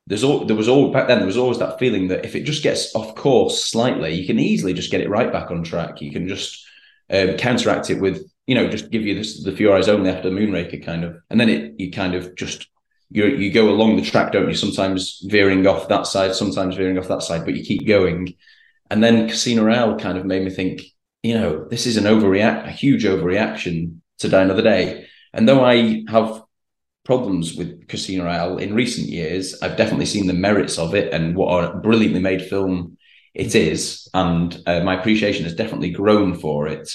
there's 0.06 0.24
all 0.24 0.46
there 0.46 0.56
was 0.56 0.68
all 0.68 0.92
back 0.92 1.08
then 1.08 1.18
there 1.18 1.26
was 1.26 1.38
always 1.38 1.58
that 1.58 1.80
feeling 1.80 2.10
that 2.10 2.24
if 2.24 2.36
it 2.36 2.44
just 2.44 2.62
gets 2.62 2.94
off 2.94 3.16
course 3.16 3.64
slightly, 3.64 4.14
you 4.14 4.28
can 4.28 4.38
easily 4.38 4.74
just 4.74 4.92
get 4.92 5.02
it 5.02 5.10
right 5.10 5.32
back 5.32 5.50
on 5.50 5.64
track. 5.64 6.02
You 6.02 6.12
can 6.12 6.28
just 6.28 6.64
um, 7.10 7.36
counteract 7.36 7.90
it 7.90 8.00
with 8.00 8.31
you 8.48 8.56
know, 8.56 8.70
just 8.70 8.92
give 8.92 9.04
you 9.04 9.16
this, 9.16 9.44
the 9.44 9.52
few 9.52 9.74
eyes 9.74 9.88
only 9.88 10.10
after 10.10 10.30
Moonraker 10.30 10.84
kind 10.84 11.04
of, 11.04 11.18
and 11.30 11.40
then 11.40 11.50
it 11.50 11.76
you 11.80 11.92
kind 11.92 12.16
of 12.16 12.36
just 12.36 12.68
you 13.10 13.26
you 13.26 13.52
go 13.52 13.70
along 13.70 13.96
the 13.96 14.02
track, 14.02 14.32
don't 14.32 14.48
you? 14.50 14.56
Sometimes 14.56 15.22
veering 15.26 15.68
off 15.68 15.88
that 15.90 16.08
side, 16.08 16.36
sometimes 16.36 16.76
veering 16.76 16.98
off 16.98 17.08
that 17.08 17.24
side, 17.24 17.46
but 17.46 17.56
you 17.56 17.64
keep 17.64 17.88
going. 17.88 18.36
And 18.90 19.04
then 19.04 19.30
Casino 19.30 19.64
Royale 19.64 19.98
kind 19.98 20.18
of 20.18 20.26
made 20.26 20.44
me 20.44 20.50
think, 20.50 20.82
you 21.24 21.36
know, 21.36 21.66
this 21.70 21.86
is 21.86 21.98
an 21.98 22.04
overreact, 22.04 22.68
a 22.68 22.72
huge 22.72 23.06
overreaction 23.06 24.00
to 24.20 24.28
Die 24.28 24.42
Another 24.42 24.62
Day. 24.62 25.08
And 25.34 25.48
though 25.48 25.64
I 25.64 26.04
have 26.10 26.44
problems 27.06 27.56
with 27.56 27.88
Casino 27.88 28.26
Royale 28.26 28.58
in 28.58 28.76
recent 28.76 29.08
years, 29.08 29.62
I've 29.62 29.78
definitely 29.78 30.08
seen 30.08 30.28
the 30.28 30.34
merits 30.34 30.78
of 30.78 30.94
it 30.94 31.14
and 31.14 31.36
what 31.36 31.64
a 31.64 31.78
brilliantly 31.78 32.20
made 32.20 32.42
film 32.42 32.98
it 33.34 33.56
is, 33.56 34.10
and 34.14 34.62
uh, 34.66 34.82
my 34.82 35.00
appreciation 35.00 35.46
has 35.46 35.56
definitely 35.56 35.92
grown 35.92 36.36
for 36.36 36.68
it. 36.68 36.94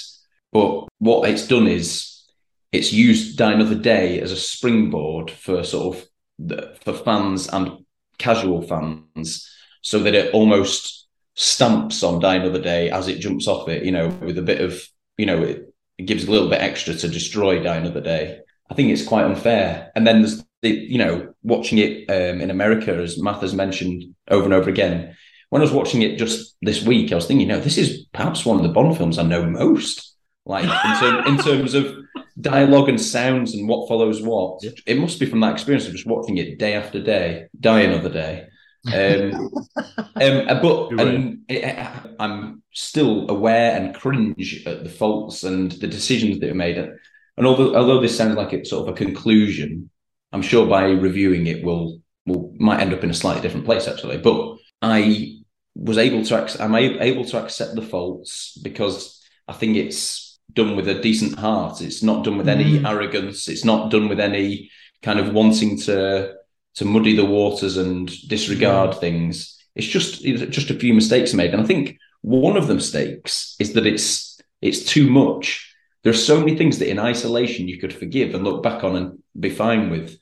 But 0.57 0.87
what 0.97 1.29
it's 1.29 1.47
done 1.47 1.67
is 1.67 2.23
it's 2.71 2.91
used 2.91 3.37
Die 3.37 3.53
Another 3.53 3.75
Day 3.75 4.19
as 4.21 4.31
a 4.31 4.35
springboard 4.35 5.29
for 5.29 5.63
sort 5.63 5.95
of 5.95 6.05
the, 6.39 6.75
for 6.83 6.93
fans 6.93 7.47
and 7.47 7.85
casual 8.17 8.61
fans, 8.63 9.47
so 9.81 9.99
that 9.99 10.15
it 10.15 10.33
almost 10.33 11.07
stamps 11.35 12.01
on 12.01 12.19
Die 12.19 12.35
Another 12.35 12.61
Day 12.61 12.89
as 12.89 13.07
it 13.07 13.19
jumps 13.19 13.47
off 13.47 13.69
it. 13.69 13.83
You 13.83 13.91
know, 13.91 14.07
with 14.07 14.39
a 14.39 14.41
bit 14.41 14.61
of 14.61 14.81
you 15.17 15.25
know, 15.25 15.43
it, 15.43 15.73
it 15.97 16.05
gives 16.05 16.25
a 16.25 16.31
little 16.31 16.49
bit 16.49 16.61
extra 16.61 16.93
to 16.95 17.07
destroy 17.07 17.61
Die 17.61 17.75
Another 17.75 18.01
Day. 18.01 18.39
I 18.69 18.73
think 18.73 18.89
it's 18.89 19.05
quite 19.05 19.25
unfair. 19.25 19.91
And 19.95 20.05
then 20.05 20.21
there's 20.21 20.43
the, 20.61 20.69
you 20.69 20.97
know, 20.97 21.33
watching 21.43 21.77
it 21.77 22.09
um, 22.09 22.41
in 22.41 22.51
America, 22.51 22.93
as 22.95 23.21
Math 23.21 23.41
has 23.41 23.53
mentioned 23.53 24.03
over 24.29 24.45
and 24.45 24.53
over 24.53 24.69
again. 24.69 25.15
When 25.49 25.61
I 25.61 25.65
was 25.65 25.71
watching 25.71 26.01
it 26.01 26.17
just 26.17 26.55
this 26.61 26.83
week, 26.83 27.11
I 27.11 27.15
was 27.15 27.25
thinking, 27.25 27.47
you 27.47 27.53
know, 27.53 27.61
this 27.61 27.77
is 27.77 28.05
perhaps 28.13 28.45
one 28.45 28.57
of 28.57 28.63
the 28.63 28.69
Bond 28.69 28.97
films 28.97 29.17
I 29.17 29.23
know 29.23 29.45
most. 29.45 30.16
Like 30.47 30.63
in, 30.63 30.99
term, 30.99 31.27
in 31.27 31.37
terms 31.37 31.73
of 31.73 31.93
dialogue 32.39 32.87
and 32.87 32.99
sounds 32.99 33.53
and 33.53 33.67
what 33.67 33.87
follows 33.87 34.21
what. 34.21 34.63
Yeah. 34.63 34.71
It 34.85 34.97
must 34.97 35.19
be 35.19 35.25
from 35.25 35.41
that 35.41 35.51
experience 35.51 35.87
of 35.87 35.93
just 35.93 36.07
watching 36.07 36.37
it 36.37 36.57
day 36.57 36.73
after 36.73 37.01
day, 37.01 37.47
die 37.59 37.81
another 37.81 38.09
day. 38.09 38.47
Um, 38.87 39.33
um, 39.75 40.47
uh, 40.47 40.61
but 40.61 40.93
right. 40.93 41.07
and 41.07 41.39
it, 41.49 41.87
I'm 42.19 42.63
still 42.73 43.29
aware 43.29 43.75
and 43.75 43.93
cringe 43.93 44.63
at 44.65 44.83
the 44.83 44.89
faults 44.89 45.43
and 45.43 45.71
the 45.73 45.87
decisions 45.87 46.39
that 46.39 46.49
are 46.49 46.55
made. 46.55 46.77
And 46.77 47.45
although 47.45 47.75
although 47.75 47.99
this 47.99 48.15
sounds 48.15 48.35
like 48.35 48.53
it's 48.53 48.69
sort 48.69 48.87
of 48.87 48.95
a 48.95 48.97
conclusion, 48.97 49.89
I'm 50.31 50.41
sure 50.41 50.65
by 50.65 50.85
reviewing 50.85 51.47
it 51.47 51.63
will 51.63 52.01
will 52.25 52.53
might 52.57 52.79
end 52.79 52.93
up 52.93 53.03
in 53.03 53.09
a 53.09 53.15
slightly 53.15 53.41
different 53.41 53.65
place 53.65 53.87
actually. 53.87 54.19
But 54.19 54.57
I 54.81 55.39
was 55.75 55.97
able 55.97 56.23
to 56.23 56.63
I'm 56.63 56.75
able 56.75 57.25
to 57.25 57.43
accept 57.43 57.75
the 57.75 57.81
faults 57.81 58.57
because 58.63 59.21
I 59.47 59.53
think 59.53 59.75
it's 59.75 60.26
done 60.53 60.75
with 60.75 60.87
a 60.87 61.01
decent 61.01 61.37
heart. 61.37 61.81
It's 61.81 62.03
not 62.03 62.23
done 62.23 62.37
with 62.37 62.49
any 62.49 62.79
mm. 62.79 62.89
arrogance. 62.89 63.47
It's 63.47 63.65
not 63.65 63.91
done 63.91 64.07
with 64.07 64.19
any 64.19 64.71
kind 65.01 65.19
of 65.19 65.33
wanting 65.33 65.79
to 65.81 66.35
to 66.75 66.85
muddy 66.85 67.15
the 67.15 67.25
waters 67.25 67.77
and 67.77 68.07
disregard 68.27 68.91
mm. 68.91 68.99
things. 68.99 69.57
It's 69.75 69.87
just 69.87 70.25
it's 70.25 70.55
just 70.55 70.69
a 70.69 70.79
few 70.79 70.93
mistakes 70.93 71.33
made, 71.33 71.53
and 71.53 71.61
I 71.61 71.65
think 71.65 71.97
one 72.21 72.57
of 72.57 72.67
the 72.67 72.75
mistakes 72.75 73.55
is 73.59 73.73
that 73.73 73.85
it's 73.85 74.39
it's 74.61 74.85
too 74.85 75.09
much. 75.09 75.75
There's 76.03 76.25
so 76.25 76.39
many 76.39 76.55
things 76.55 76.79
that 76.79 76.89
in 76.89 76.99
isolation 76.99 77.67
you 77.67 77.79
could 77.79 77.93
forgive 77.93 78.33
and 78.33 78.43
look 78.43 78.63
back 78.63 78.83
on 78.83 78.95
and 78.95 79.19
be 79.37 79.49
fine 79.49 79.89
with, 79.89 80.17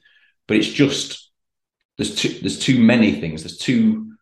but 0.48 0.58
it's 0.58 0.70
just 0.70 1.32
there's 1.98 2.16
too 2.16 2.30
there's 2.42 2.60
too 2.60 2.80
many 2.80 3.20
things. 3.20 3.44
There's 3.44 3.58
too 3.58 4.14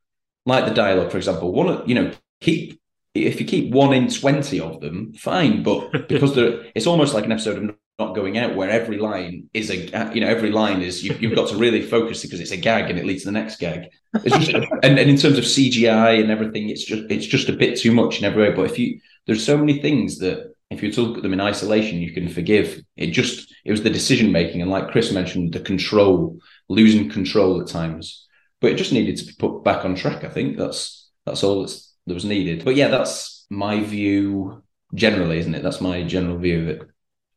like 0.45 0.65
the 0.65 0.73
dialogue, 0.73 1.11
for 1.11 1.17
example. 1.17 1.51
One, 1.51 1.87
you 1.87 1.95
know, 1.95 2.11
keep 2.41 2.79
if 3.13 3.39
you 3.39 3.45
keep 3.45 3.71
one 3.73 3.93
in 3.93 4.09
20 4.09 4.59
of 4.59 4.81
them, 4.81 5.13
fine. 5.13 5.63
But 5.63 5.91
because 6.07 6.35
they're, 6.35 6.65
it's 6.75 6.87
almost 6.87 7.13
like 7.13 7.25
an 7.25 7.31
episode 7.31 7.57
of 7.57 7.75
not 7.99 8.15
going 8.15 8.37
out 8.37 8.55
where 8.55 8.69
every 8.69 8.97
line 8.97 9.49
is 9.53 9.69
a, 9.69 10.11
you 10.13 10.21
know, 10.21 10.27
every 10.27 10.49
line 10.49 10.81
is, 10.81 11.03
you, 11.03 11.13
have 11.13 11.35
got 11.35 11.49
to 11.49 11.57
really 11.57 11.81
focus 11.81 12.23
because 12.23 12.39
it's 12.39 12.51
a 12.51 12.57
gag 12.57 12.89
and 12.89 12.97
it 12.97 13.05
leads 13.05 13.21
to 13.23 13.27
the 13.27 13.31
next 13.31 13.59
gag. 13.59 13.89
Just, 14.25 14.49
and, 14.53 14.67
and 14.83 14.99
in 14.99 15.17
terms 15.17 15.37
of 15.37 15.43
CGI 15.43 16.19
and 16.21 16.31
everything, 16.31 16.69
it's 16.69 16.83
just, 16.83 17.03
it's 17.11 17.25
just 17.25 17.49
a 17.49 17.53
bit 17.53 17.77
too 17.79 17.91
much 17.91 18.17
in 18.17 18.25
every 18.25 18.43
way. 18.43 18.55
But 18.55 18.65
if 18.65 18.79
you, 18.79 18.99
there's 19.27 19.45
so 19.45 19.57
many 19.57 19.79
things 19.79 20.17
that 20.19 20.53
if 20.71 20.81
you 20.81 20.91
look 20.91 21.17
at 21.17 21.23
them 21.23 21.33
in 21.33 21.41
isolation, 21.41 21.99
you 21.99 22.13
can 22.13 22.27
forgive. 22.29 22.83
It 22.97 23.11
just, 23.11 23.53
it 23.63 23.69
was 23.69 23.83
the 23.83 23.91
decision 23.91 24.31
making. 24.31 24.63
And 24.63 24.71
like 24.71 24.89
Chris 24.89 25.11
mentioned, 25.11 25.53
the 25.53 25.59
control, 25.59 26.39
losing 26.69 27.11
control 27.11 27.61
at 27.61 27.67
times. 27.67 28.27
But 28.59 28.71
it 28.71 28.77
just 28.77 28.93
needed 28.93 29.17
to 29.17 29.25
be 29.25 29.33
put 29.37 29.63
back 29.63 29.85
on 29.85 29.93
track. 29.93 30.23
I 30.23 30.29
think 30.29 30.57
that's, 30.57 31.11
that's 31.25 31.43
all 31.43 31.61
that's 31.61 31.92
that 32.05 32.13
was 32.13 32.25
needed. 32.25 32.65
But 32.65 32.75
yeah, 32.75 32.87
that's 32.87 33.45
my 33.49 33.83
view 33.83 34.63
generally, 34.93 35.39
isn't 35.39 35.55
it? 35.55 35.63
That's 35.63 35.81
my 35.81 36.03
general 36.03 36.37
view 36.37 36.61
of 36.61 36.67
it. 36.69 36.81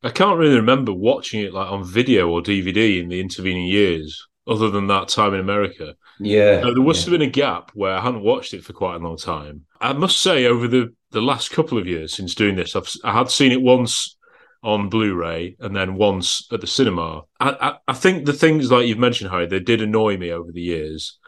I 0.03 0.11
can't 0.11 0.39
really 0.39 0.57
remember 0.57 0.93
watching 0.93 1.41
it 1.41 1.53
like 1.53 1.71
on 1.71 1.85
video 1.85 2.29
or 2.29 2.41
DVD 2.41 3.01
in 3.01 3.09
the 3.09 3.21
intervening 3.21 3.67
years, 3.67 4.27
other 4.47 4.71
than 4.71 4.87
that 4.87 5.09
time 5.09 5.35
in 5.35 5.41
America. 5.41 5.97
Yeah, 6.21 6.61
so 6.61 6.75
there 6.75 6.83
must 6.83 7.01
yeah. 7.01 7.05
have 7.11 7.19
been 7.19 7.29
a 7.29 7.33
gap 7.33 7.71
where 7.75 7.95
I 7.95 8.01
hadn't 8.01 8.23
watched 8.23 8.55
it 8.55 8.65
for 8.65 8.73
quite 8.73 8.97
a 8.97 9.05
long 9.05 9.17
time. 9.17 9.63
I 9.81 9.93
must 9.93 10.21
say, 10.23 10.47
over 10.47 10.69
the 10.69 10.95
the 11.11 11.23
last 11.23 11.51
couple 11.51 11.79
of 11.79 11.87
years 11.87 12.15
since 12.15 12.35
doing 12.35 12.57
this, 12.57 12.77
I've 12.77 12.91
I 13.05 13.13
had 13.13 13.31
seen 13.31 13.53
it 13.53 13.63
once 13.63 14.17
on 14.63 14.89
Blu-ray 14.89 15.57
and 15.61 15.77
then 15.77 15.95
once 15.95 16.47
at 16.51 16.61
the 16.61 16.67
cinema. 16.67 17.23
I, 17.39 17.51
I, 17.51 17.77
I 17.89 17.93
think 17.93 18.27
the 18.27 18.33
things 18.33 18.71
like 18.71 18.87
you've 18.87 18.99
mentioned, 18.99 19.31
Harry, 19.31 19.47
they 19.47 19.61
did 19.61 19.81
annoy 19.81 20.17
me 20.17 20.33
over 20.33 20.51
the 20.51 20.61
years 20.61 21.19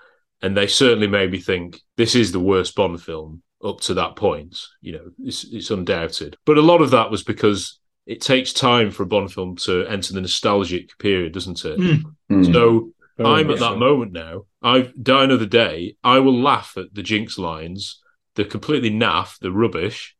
and 0.42 0.56
they 0.56 0.66
certainly 0.66 1.06
made 1.06 1.30
me 1.30 1.38
think 1.38 1.80
this 1.96 2.14
is 2.14 2.32
the 2.32 2.40
worst 2.40 2.74
Bond 2.74 3.02
film 3.02 3.42
up 3.62 3.80
to 3.82 3.94
that 3.94 4.16
point. 4.16 4.58
You 4.80 4.92
know, 4.92 5.10
it's, 5.24 5.44
it's 5.44 5.70
undoubted. 5.70 6.36
But 6.44 6.58
a 6.58 6.62
lot 6.62 6.80
of 6.80 6.92
that 6.92 7.10
was 7.10 7.22
because 7.22 7.78
it 8.06 8.20
takes 8.20 8.52
time 8.52 8.90
for 8.90 9.02
a 9.02 9.06
Bond 9.06 9.32
film 9.32 9.56
to 9.56 9.86
enter 9.86 10.14
the 10.14 10.20
nostalgic 10.20 10.96
period, 10.98 11.32
doesn't 11.32 11.64
it? 11.64 11.78
Mm. 11.78 12.52
So 12.52 12.92
Very 13.16 13.28
I'm 13.28 13.50
at 13.50 13.58
that 13.58 13.72
so. 13.72 13.76
moment 13.76 14.12
now. 14.12 14.44
I've 14.62 14.92
die 15.02 15.24
another 15.24 15.46
day. 15.46 15.96
I 16.02 16.18
will 16.20 16.40
laugh 16.40 16.74
at 16.76 16.94
the 16.94 17.02
Jinx 17.02 17.38
lines. 17.38 18.00
They're 18.34 18.44
completely 18.44 18.90
naff. 18.90 19.38
They're 19.38 19.50
rubbish, 19.50 20.16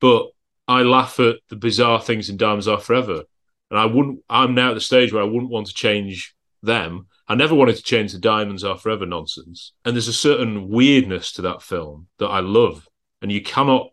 but 0.00 0.28
I 0.66 0.82
laugh 0.82 1.20
at 1.20 1.36
the 1.48 1.56
bizarre 1.56 2.00
things 2.00 2.28
in 2.28 2.36
Diamonds 2.36 2.68
Are 2.68 2.80
Forever. 2.80 3.24
And 3.70 3.78
I 3.78 3.84
wouldn't. 3.84 4.20
I'm 4.30 4.54
now 4.54 4.70
at 4.70 4.74
the 4.74 4.80
stage 4.80 5.12
where 5.12 5.22
I 5.22 5.26
wouldn't 5.26 5.50
want 5.50 5.66
to 5.66 5.74
change 5.74 6.34
them. 6.62 7.06
I 7.28 7.34
never 7.34 7.54
wanted 7.54 7.76
to 7.76 7.82
change 7.82 8.12
the 8.12 8.18
Diamonds 8.18 8.64
Are 8.64 8.78
Forever 8.78 9.04
nonsense. 9.04 9.72
And 9.84 9.94
there's 9.94 10.08
a 10.08 10.14
certain 10.14 10.68
weirdness 10.68 11.32
to 11.32 11.42
that 11.42 11.62
film 11.62 12.08
that 12.18 12.28
I 12.28 12.40
love. 12.40 12.88
And 13.20 13.30
you 13.30 13.42
cannot. 13.42 13.90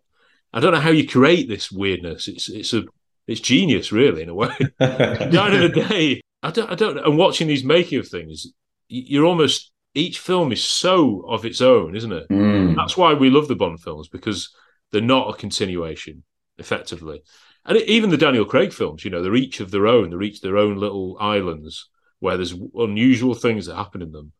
I 0.53 0.61
don't 0.61 0.73
know 0.73 0.79
how 0.79 0.91
you 0.91 1.07
create 1.07 1.49
this 1.49 1.71
weirdness. 1.71 2.27
It's 2.27 2.49
it's 2.49 2.73
a 2.73 2.83
it's 3.27 3.41
genius, 3.41 3.91
really, 3.91 4.21
in 4.21 4.29
a 4.29 4.35
way. 4.35 4.55
At 4.79 5.31
the 5.31 5.41
end 5.41 5.63
of 5.63 5.73
the 5.73 5.81
day, 5.89 6.21
I 6.43 6.51
don't, 6.51 6.71
I 6.71 6.75
don't. 6.75 6.97
And 6.97 7.17
watching 7.17 7.47
these 7.47 7.63
making 7.63 7.99
of 7.99 8.07
things, 8.07 8.47
you're 8.87 9.25
almost 9.25 9.71
each 9.95 10.19
film 10.19 10.51
is 10.51 10.63
so 10.63 11.21
of 11.27 11.43
its 11.43 11.59
own, 11.59 11.95
isn't 11.95 12.11
it? 12.11 12.29
Mm. 12.29 12.75
That's 12.75 12.95
why 12.95 13.13
we 13.13 13.29
love 13.29 13.47
the 13.47 13.55
Bond 13.55 13.81
films 13.81 14.07
because 14.07 14.53
they're 14.91 15.01
not 15.01 15.29
a 15.29 15.37
continuation, 15.37 16.23
effectively. 16.57 17.23
And 17.65 17.77
even 17.77 18.11
the 18.11 18.17
Daniel 18.17 18.45
Craig 18.45 18.71
films, 18.71 19.03
you 19.03 19.09
know, 19.09 19.23
they're 19.23 19.35
each 19.35 19.59
of 19.59 19.71
their 19.71 19.87
own. 19.87 20.11
They're 20.11 20.21
each 20.21 20.41
their 20.41 20.57
own 20.57 20.77
little 20.77 21.17
islands 21.19 21.89
where 22.25 22.37
there's 22.37 22.55
unusual 22.75 23.35
things 23.35 23.67
that 23.67 23.75
happen 23.75 24.01
in 24.01 24.11
them. 24.11 24.33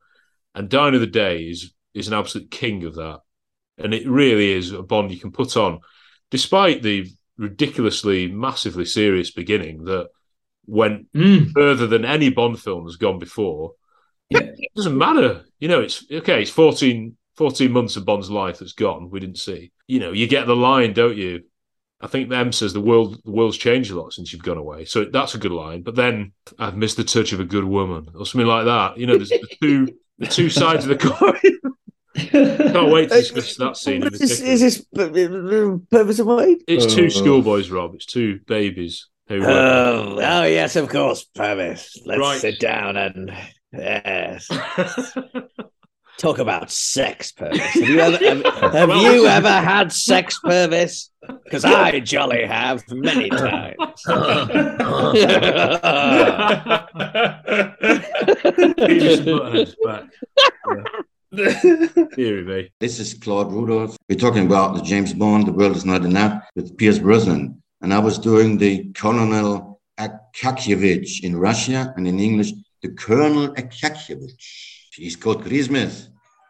And 0.56 0.70
Die 0.70 0.88
Another 0.88 1.06
Day 1.06 1.44
is 1.44 1.72
is 1.94 2.08
an 2.08 2.14
absolute 2.14 2.52
king 2.52 2.84
of 2.84 2.96
that. 2.96 3.20
And 3.78 3.94
it 3.94 4.08
really 4.08 4.52
is 4.52 4.72
a 4.72 4.82
Bond 4.82 5.12
you 5.12 5.20
can 5.20 5.32
put 5.32 5.56
on, 5.56 5.80
despite 6.32 6.82
the 6.82 7.08
ridiculously, 7.38 8.28
massively 8.28 8.86
serious 8.86 9.32
beginning 9.32 9.84
that 9.86 10.08
went 10.66 11.08
hmm. 11.14 11.46
further 11.54 11.88
than 11.88 12.04
any 12.04 12.30
Bond 12.30 12.60
film 12.60 12.86
has 12.86 12.96
gone 12.96 13.20
before. 13.20 13.74
It 14.30 14.56
doesn't 14.76 14.98
matter. 14.98 15.46
You 15.60 15.68
know, 15.68 15.82
it's 15.82 16.04
okay, 16.12 16.42
it's 16.42 16.52
14, 16.52 17.16
14 17.36 17.72
months 17.72 17.96
of 17.96 18.06
Bond's 18.06 18.32
life 18.32 18.60
that's 18.60 18.74
gone, 18.74 19.10
we 19.10 19.20
didn't 19.20 19.38
see. 19.38 19.72
You 19.88 20.00
know, 20.00 20.12
you 20.12 20.28
get 20.28 20.48
the 20.48 20.56
line, 20.56 20.94
don't 20.94 21.18
you? 21.18 21.44
I 22.02 22.08
think 22.08 22.32
M 22.32 22.52
says 22.52 22.74
the 22.74 22.82
world 22.82 23.22
the 23.24 23.32
world's 23.32 23.58
changed 23.58 23.92
a 23.92 24.00
lot 24.00 24.14
since 24.14 24.32
you've 24.34 24.44
gone 24.44 24.58
away. 24.58 24.86
So 24.86 25.06
that's 25.06 25.34
a 25.36 25.38
good 25.38 25.52
line. 25.54 25.82
But 25.82 25.96
then 25.96 26.34
I've 26.60 26.76
missed 26.78 26.98
the 26.98 27.04
touch 27.04 27.32
of 27.34 27.40
a 27.40 27.46
good 27.46 27.64
woman 27.64 28.10
or 28.16 28.26
something 28.26 28.48
like 28.48 28.66
that. 28.66 28.98
You 28.98 29.08
know, 29.08 29.16
there's 29.18 29.30
the 29.30 29.48
two 29.62 29.88
the 30.20 30.28
two 30.28 30.50
sides 30.50 30.86
of 30.86 30.90
the 30.90 30.98
coin. 31.10 31.74
Can't 32.16 32.92
wait 32.92 33.10
to 33.10 33.16
discuss 33.16 33.56
that 33.58 33.76
scene. 33.78 34.04
Is 34.04 34.20
this, 34.20 34.40
particular. 34.40 34.54
is 34.54 34.62
this 34.62 34.86
uh, 34.98 35.78
purpose 35.90 36.20
of 36.20 36.28
mine? 36.28 36.60
It's 36.68 36.94
two 36.94 37.10
schoolboys, 37.10 37.70
Rob. 37.70 37.94
It's 37.96 38.06
two 38.06 38.40
babies 38.48 39.08
who. 39.28 39.42
uh, 39.44 39.46
Oh, 39.48 40.20
oh 40.22 40.44
yes, 40.44 40.76
of 40.78 40.88
course, 40.90 41.24
Purvis. 41.36 41.98
Let's 42.06 42.20
Right. 42.20 42.40
sit 42.40 42.60
down 42.60 42.96
and 42.98 43.34
yes. 43.74 44.48
Talk 46.18 46.40
about 46.40 46.72
sex, 46.72 47.32
Purvis. 47.34 47.60
Have 47.60 47.90
you 47.90 48.00
ever 48.00 48.18
have, 48.18 48.44
have 48.74 48.90
Well, 48.90 49.14
you 49.14 49.28
ever 49.28 49.50
had 49.52 49.92
sex, 49.92 50.40
Purvis? 50.42 51.12
Because 51.44 51.66
I 51.66 52.00
jolly 52.00 52.46
have 52.46 52.84
many 52.90 53.30
times. 53.30 53.76
Beavis 57.86 59.18
and 59.18 59.28
Butthead's 59.28 59.76
back. 59.84 60.06
Deary. 62.16 62.72
This 62.80 63.00
is 63.00 63.14
Claude 63.16 63.52
Rudolph. 63.52 63.98
We're 64.08 64.18
talking 64.18 64.46
about 64.46 64.76
the 64.76 64.82
James 64.82 65.14
Bond, 65.14 65.48
The 65.48 65.52
World 65.52 65.76
Is 65.76 65.86
Not 65.86 66.06
Enough, 66.06 66.44
with 66.56 66.78
Pierce 66.78 67.00
Brosnan. 67.00 67.62
And 67.82 67.94
I 67.94 68.00
was 68.00 68.18
doing 68.18 68.58
the 68.58 68.86
Colonel 68.94 69.82
Akakievich 70.00 71.24
in 71.24 71.36
Russia, 71.36 71.94
and 71.98 72.08
in 72.08 72.20
English, 72.20 72.54
the 72.82 72.90
Colonel 72.90 73.50
Akakievich. 73.56 74.75
She's 74.96 75.18
called 75.18 75.44
Christmas. 75.44 76.08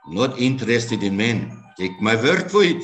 Not 0.08 0.38
interested 0.38 1.02
in 1.02 1.18
men. 1.18 1.64
Take 1.80 2.00
my 2.00 2.16
word 2.16 2.52
for 2.52 2.62
it. 2.64 2.80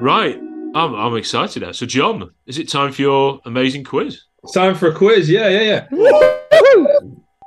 Right. 0.00 0.36
I'm, 0.76 0.94
I'm 0.94 1.16
excited 1.16 1.64
now. 1.64 1.72
So, 1.72 1.84
John, 1.84 2.30
is 2.46 2.60
it 2.60 2.68
time 2.68 2.92
for 2.92 3.02
your 3.02 3.40
amazing 3.46 3.82
quiz? 3.82 4.22
It's 4.44 4.52
time 4.52 4.76
for 4.76 4.90
a 4.90 4.94
quiz. 4.94 5.28
Yeah, 5.28 5.48
yeah, 5.48 5.88
yeah. 5.90 6.98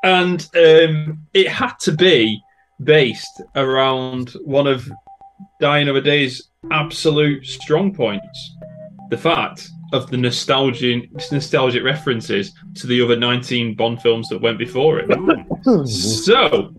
and 0.04 0.46
um, 0.58 1.26
it 1.34 1.48
had 1.48 1.80
to 1.84 1.94
be 1.94 2.42
based 2.84 3.42
around 3.56 4.32
one 4.44 4.68
of 4.68 4.86
Die 5.62 5.78
Another 5.78 6.02
Day's 6.02 6.50
absolute 6.72 7.46
strong 7.46 7.94
points 7.96 8.56
the 9.12 9.18
fact 9.18 9.70
of 9.94 10.10
the 10.10 10.18
nostalgic, 10.18 11.10
nostalgic 11.32 11.84
references 11.84 12.54
to 12.76 12.88
the 12.88 13.02
other 13.02 13.16
19 13.16 13.76
Bond 13.76 14.02
films 14.02 14.28
that 14.30 14.42
went 14.42 14.58
before 14.58 15.00
it. 15.00 15.88
so, 15.88 16.74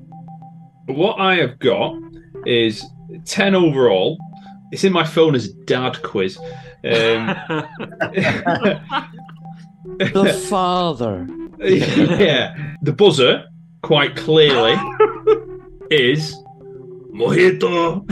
what 0.86 1.18
I 1.18 1.36
have 1.36 1.58
got 1.58 1.94
is 2.46 2.84
10 3.24 3.54
overall. 3.54 4.18
It's 4.70 4.84
in 4.84 4.92
my 4.92 5.04
phone 5.04 5.34
as 5.34 5.48
dad 5.48 6.02
quiz. 6.02 6.38
Um, 6.38 6.44
the 9.98 10.44
father. 10.48 11.26
yeah. 11.60 12.74
The 12.82 12.92
buzzer, 12.92 13.44
quite 13.82 14.16
clearly, 14.16 14.76
is 15.90 16.36
Mojito. 17.12 18.04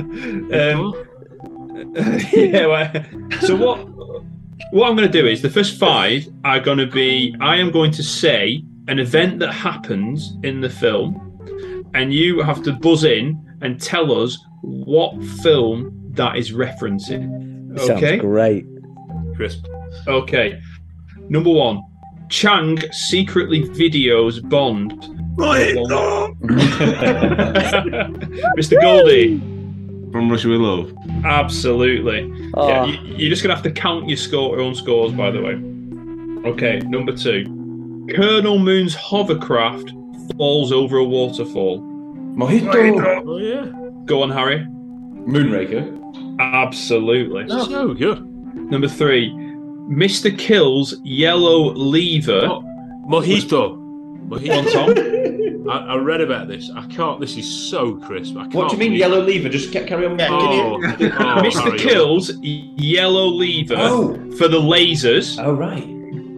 Um, 0.00 0.94
yeah. 2.32 2.66
Well, 2.66 2.92
so 3.40 3.56
what? 3.56 3.86
What 4.72 4.88
I'm 4.88 4.96
going 4.96 5.10
to 5.10 5.20
do 5.20 5.26
is 5.26 5.42
the 5.42 5.50
first 5.50 5.78
five 5.78 6.26
are 6.44 6.60
going 6.60 6.78
to 6.78 6.86
be. 6.86 7.34
I 7.40 7.56
am 7.56 7.70
going 7.70 7.90
to 7.92 8.02
say 8.02 8.62
an 8.88 8.98
event 8.98 9.38
that 9.40 9.52
happens 9.52 10.36
in 10.42 10.60
the 10.60 10.70
film, 10.70 11.88
and 11.94 12.12
you 12.12 12.42
have 12.42 12.62
to 12.64 12.72
buzz 12.72 13.04
in 13.04 13.42
and 13.62 13.80
tell 13.80 14.12
us 14.22 14.36
what 14.62 15.22
film 15.42 15.92
that 16.12 16.36
is 16.36 16.52
referencing. 16.52 17.78
Sounds 17.78 17.90
Okay. 17.90 18.18
great. 18.18 18.64
Crisp. 19.34 19.66
Okay. 20.06 20.60
Number 21.28 21.50
one. 21.50 21.82
Chang 22.28 22.78
secretly 22.90 23.62
videos 23.68 24.42
Bond. 24.48 24.92
Right. 25.36 25.76
Mr. 28.56 28.80
Goldie. 28.80 29.40
From 30.16 30.30
Russia 30.30 30.48
with 30.48 30.60
Love. 30.60 30.94
Absolutely. 31.26 32.50
Oh. 32.54 32.68
Yeah, 32.68 32.80
ah. 32.80 32.84
you, 32.86 33.16
you're 33.16 33.28
just 33.28 33.42
gonna 33.42 33.54
have 33.54 33.62
to 33.64 33.70
count 33.70 34.08
your 34.08 34.16
score, 34.16 34.58
own 34.58 34.74
scores, 34.74 35.12
by 35.12 35.30
the 35.30 35.42
way. 35.42 35.60
Okay, 36.50 36.78
number 36.86 37.14
two. 37.14 37.44
Colonel 38.16 38.58
Moon's 38.58 38.94
hovercraft 38.94 39.92
falls 40.38 40.72
over 40.72 40.96
a 40.96 41.04
waterfall. 41.04 41.80
Mojito. 42.34 43.04
Oh, 43.04 43.34
oh 43.34 43.36
yeah. 43.36 43.70
Go 44.06 44.22
on, 44.22 44.30
Harry. 44.30 44.60
Moonraker. 45.28 45.84
Absolutely. 46.40 47.46
So 47.50 47.92
good. 47.92 48.24
Number 48.70 48.88
three. 48.88 49.30
Mr. 49.30 50.36
Kil's 50.38 50.98
yellow 51.04 51.74
lever. 51.74 52.40
Oh, 52.46 52.62
Mojito. 53.06 53.76
Go 54.30 54.36
on, 54.36 54.94
Tom. 54.94 55.12
I, 55.68 55.94
I 55.94 55.96
read 55.96 56.20
about 56.20 56.48
this. 56.48 56.70
I 56.74 56.86
can't. 56.86 57.20
This 57.20 57.36
is 57.36 57.46
so 57.70 57.96
crisp. 57.96 58.36
I 58.36 58.42
can't 58.42 58.54
What 58.54 58.70
do 58.70 58.76
you 58.76 58.80
mean 58.80 58.88
believe- 58.90 59.00
yellow 59.00 59.20
lever? 59.22 59.48
Just 59.48 59.72
ca- 59.72 59.84
carry 59.84 60.06
on. 60.06 60.20
Oh, 60.20 60.26
oh, 60.74 60.78
Mr. 60.80 61.62
Harry, 61.64 61.78
Kil's 61.78 62.32
yellow 62.42 63.26
lever 63.26 63.74
Oh. 63.78 64.14
for 64.38 64.48
the 64.48 64.60
lasers. 64.60 65.42
Oh 65.42 65.52
right. 65.54 65.86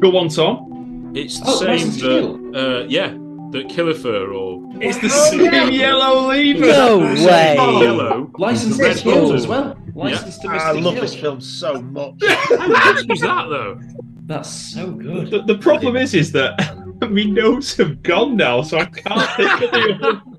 Go 0.01 0.17
on, 0.19 0.29
Tom. 0.29 1.13
It's 1.15 1.41
the 1.41 1.47
Oh, 1.49 1.57
same 1.57 1.69
License 1.69 2.01
to 2.01 2.51
that, 2.53 2.83
uh, 2.83 2.87
yeah, 2.89 3.09
that 3.53 3.69
Killifer 3.69 4.33
or 4.35 4.63
It's 4.81 4.99
the 4.99 5.09
same 5.09 5.73
yellow 5.73 6.29
lever. 6.29 6.67
No 6.67 6.99
way. 6.99 7.55
Yellow. 7.57 8.31
License 8.39 8.79
Red 8.79 8.97
to 8.99 9.03
kill 9.03 9.21
Bull. 9.23 9.33
as 9.35 9.47
well. 9.47 9.77
License 9.95 10.39
to 10.39 10.49
I 10.49 10.73
love 10.73 10.95
Kill. 10.95 11.03
this 11.03 11.15
film 11.15 11.41
so 11.41 11.81
much. 11.83 12.15
Who's 12.21 12.29
that 13.21 13.47
though? 13.49 13.81
That's 14.27 14.51
so 14.51 14.91
good. 14.93 15.31
The, 15.31 15.43
the 15.43 15.57
problem 15.59 15.97
is, 15.97 16.15
is 16.15 16.31
that 16.33 16.61
my 17.01 17.23
notes 17.25 17.77
have 17.77 18.03
gone 18.03 18.37
now, 18.37 18.63
so 18.63 18.79
I 18.79 18.85
can't 18.87 19.31
think 19.37 19.63
of 19.63 19.71
the 19.71 19.99
other. 20.03 20.23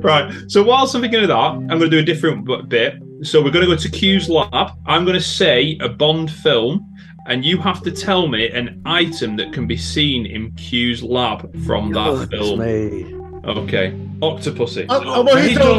Right. 0.00 0.32
So 0.48 0.62
whilst 0.62 0.94
I'm 0.94 1.00
thinking 1.00 1.22
of 1.22 1.28
that, 1.28 1.34
I'm 1.34 1.66
going 1.66 1.80
to 1.80 1.88
do 1.90 1.98
a 1.98 2.02
different 2.02 2.44
bit. 2.68 2.94
So 3.22 3.42
we're 3.42 3.50
going 3.50 3.64
to 3.64 3.74
go 3.74 3.76
to 3.76 3.88
Q's 3.88 4.28
lab. 4.28 4.72
I'm 4.86 5.04
going 5.04 5.16
to 5.16 5.22
say 5.22 5.76
a 5.80 5.88
Bond 5.88 6.30
film, 6.30 6.86
and 7.26 7.44
you 7.44 7.58
have 7.58 7.82
to 7.82 7.90
tell 7.90 8.28
me 8.28 8.50
an 8.50 8.80
item 8.84 9.36
that 9.36 9.52
can 9.52 9.66
be 9.66 9.76
seen 9.76 10.26
in 10.26 10.52
Q's 10.52 11.02
lab 11.02 11.52
from 11.64 11.92
that 11.92 12.10
Goodness 12.10 12.40
film. 12.40 12.60
me. 12.60 13.14
Okay. 13.46 13.90
Octopussy. 14.20 14.86
Oh, 14.90 15.02
oh, 15.04 15.24
Mojito. 15.24 15.78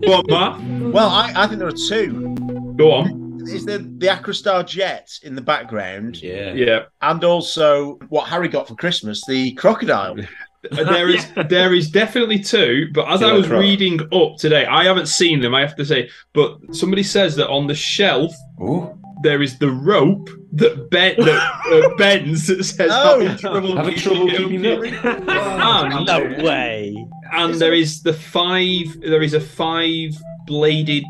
Go 0.00 0.12
on, 0.14 0.24
Math. 0.28 0.92
Well, 0.94 1.08
I, 1.10 1.32
I 1.34 1.46
think 1.48 1.58
there 1.58 1.68
are 1.68 1.72
two. 1.72 2.34
Go 2.76 2.92
on. 2.92 3.21
Is 3.48 3.64
there 3.64 3.78
the 3.78 4.06
Acrostar 4.08 4.66
jet 4.66 5.08
in 5.22 5.34
the 5.34 5.40
background? 5.42 6.22
Yeah. 6.22 6.52
Yeah. 6.54 6.80
And 7.00 7.22
also 7.24 7.94
what 8.08 8.28
Harry 8.28 8.48
got 8.48 8.68
for 8.68 8.74
Christmas, 8.74 9.22
the 9.26 9.52
crocodile. 9.54 10.16
there 10.70 11.08
is 11.08 11.26
there 11.48 11.74
is 11.74 11.90
definitely 11.90 12.38
two, 12.38 12.88
but 12.94 13.08
as 13.08 13.22
I 13.22 13.32
was 13.32 13.46
Croc. 13.48 13.60
reading 13.60 14.00
up 14.12 14.36
today, 14.38 14.64
I 14.66 14.84
haven't 14.84 15.06
seen 15.06 15.40
them. 15.40 15.54
I 15.54 15.60
have 15.60 15.74
to 15.76 15.84
say, 15.84 16.08
but 16.34 16.58
somebody 16.74 17.02
says 17.02 17.34
that 17.36 17.48
on 17.48 17.66
the 17.66 17.74
shelf 17.74 18.32
Oh. 18.60 18.96
there 19.24 19.42
is 19.42 19.58
the 19.58 19.70
rope 19.70 20.28
that, 20.52 20.88
ben, 20.90 21.16
that 21.18 21.62
uh, 21.72 21.94
bends 21.98 22.46
that 22.46 22.62
says 22.64 22.90
Oh. 22.92 23.20
having 23.20 23.36
trouble 23.38 23.76
Having 23.76 23.94
trouble 23.96 24.28
keeping 24.28 24.64
it. 24.64 25.04
and, 25.04 26.06
No 26.06 26.44
way. 26.44 26.94
and 27.32 27.54
there 27.56 27.72
is 27.74 28.02
the 28.02 28.12
five. 28.12 28.86
There 29.00 29.22
is 29.22 29.34
a 29.34 29.40
five-bladed 29.40 31.04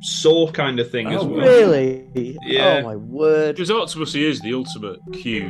saw 0.00 0.50
kind 0.50 0.80
of 0.80 0.90
thing 0.90 1.06
as 1.08 1.22
Oh, 1.22 1.26
well. 1.26 1.40
Really? 1.46 2.08
Yeah. 2.42 2.80
Oh 2.82 2.82
my 2.88 2.96
word. 2.96 3.56
Because 3.56 3.70
Octopussy 3.70 4.22
is 4.22 4.40
the 4.40 4.54
ultimate 4.54 4.98
Q 5.12 5.48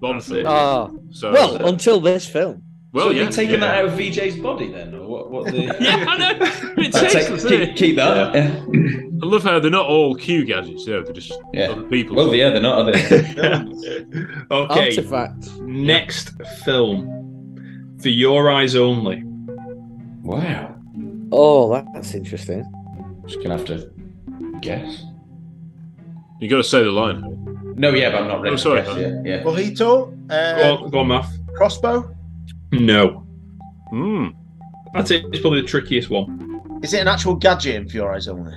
Bond 0.00 0.22
film. 0.24 0.46
Oh. 0.46 1.00
So, 1.10 1.32
well, 1.32 1.54
uh, 1.62 1.68
until 1.68 2.00
this 2.00 2.26
film. 2.26 2.62
well, 2.92 3.06
so 3.06 3.10
yeah, 3.10 3.24
have 3.24 3.34
they 3.36 3.44
yeah. 3.44 3.56
that 3.56 3.78
out 3.80 3.84
of 3.86 3.92
Vijay's 3.92 4.36
body 4.36 4.70
then, 4.70 4.94
or 4.94 5.06
what? 5.06 5.30
What 5.30 5.46
the? 5.46 5.62
Yeah, 5.80 6.04
I 6.08 6.16
know. 6.18 6.38
It 6.82 6.92
takes 6.92 7.12
take- 7.12 7.28
keep, 7.28 7.40
there. 7.40 7.72
keep 7.74 7.96
that. 7.96 8.34
Yeah. 8.34 8.64
I 9.22 9.26
love 9.26 9.42
how 9.42 9.58
they're 9.60 9.70
not 9.70 9.86
all 9.86 10.14
Q 10.14 10.44
gadgets. 10.44 10.86
Yeah, 10.86 11.00
they're 11.00 11.12
just 11.12 11.32
Yeah. 11.52 11.70
other 11.70 11.82
people. 11.82 12.16
Well, 12.16 12.34
yeah, 12.34 12.50
they're 12.50 12.62
not, 12.62 12.88
are 12.88 12.92
they? 12.92 14.06
Okay. 14.50 14.86
Artifact. 14.96 15.50
Next 15.60 16.30
film 16.64 17.96
for 18.00 18.08
your 18.08 18.50
eyes 18.50 18.74
only. 18.76 19.22
wow. 20.22 20.74
Oh, 21.32 21.70
that- 21.72 21.86
that's 21.94 22.14
interesting. 22.14 22.64
Just 23.30 23.42
gonna 23.44 23.56
have 23.56 23.66
to 23.66 23.90
guess. 24.60 25.04
You 26.40 26.48
got 26.48 26.56
to 26.56 26.64
say 26.64 26.82
the 26.82 26.90
line. 26.90 27.22
No, 27.76 27.90
yeah, 27.90 28.10
but 28.10 28.22
I'm 28.22 28.28
not 28.28 28.40
ready 28.40 28.54
Oh, 28.54 28.56
sorry. 28.56 28.80
to 28.82 28.86
guess 28.88 28.96
yet. 28.98 29.12
Yeah. 29.24 29.42
Mojito. 29.44 30.28
Go 30.28 30.34
Uh, 30.34 30.78
on, 30.84 30.90
go 30.90 30.98
on, 31.00 31.08
Math. 31.08 31.38
crossbow. 31.54 32.12
No. 32.72 33.26
Hmm. 33.90 34.28
I'd 34.94 35.06
say 35.06 35.22
it's 35.30 35.40
probably 35.40 35.60
the 35.60 35.68
trickiest 35.68 36.10
one. 36.10 36.80
Is 36.82 36.92
it 36.94 37.00
an 37.00 37.08
actual 37.08 37.34
gadget 37.36 37.74
in 37.76 37.88
For 37.88 37.96
Your 37.98 38.12
Eyes 38.14 38.26
Only? 38.26 38.54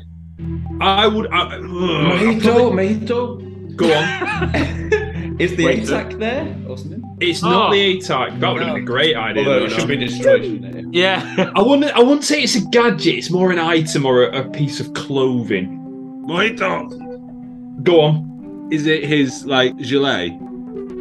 I 0.82 1.06
would. 1.08 1.28
I, 1.32 1.58
Mojito, 1.60 2.72
mojito. 2.72 3.76
Go 3.76 3.94
on. 3.94 5.36
Is 5.40 5.56
the 5.56 5.66
Wait, 5.66 5.84
ATAC 5.84 6.20
there 6.20 6.56
or 6.70 6.78
something? 6.78 7.04
It's 7.20 7.42
not 7.42 7.70
Oh. 7.70 7.72
the 7.74 7.98
ATAC. 7.98 8.40
That 8.40 8.54
would 8.54 8.62
have 8.62 8.74
been 8.76 8.84
a 8.84 8.86
great 8.86 9.16
idea. 9.16 9.44
Although 9.44 9.60
though, 9.60 9.66
it 9.66 9.72
no? 9.72 9.78
should 9.78 9.88
be 9.88 9.98
destroyed, 9.98 10.44
shouldn't 10.44 10.76
it? 10.76 10.83
Yeah. 10.94 11.52
I 11.56 11.62
wouldn't. 11.62 11.92
I 11.92 12.00
wouldn't 12.00 12.24
say 12.24 12.42
it's 12.44 12.56
a 12.56 12.62
gadget. 12.70 13.16
It's 13.16 13.30
more 13.32 13.52
an 13.52 13.58
item 13.60 14.06
or 14.06 14.24
a, 14.24 14.42
a 14.42 14.50
piece 14.50 14.80
of 14.80 14.94
clothing. 14.94 15.80
Mojito. 16.28 17.84
Go 17.84 18.02
on. 18.02 18.70
Is 18.72 18.86
it 18.86 19.04
his 19.04 19.44
like 19.46 19.76
gilet? 19.78 20.32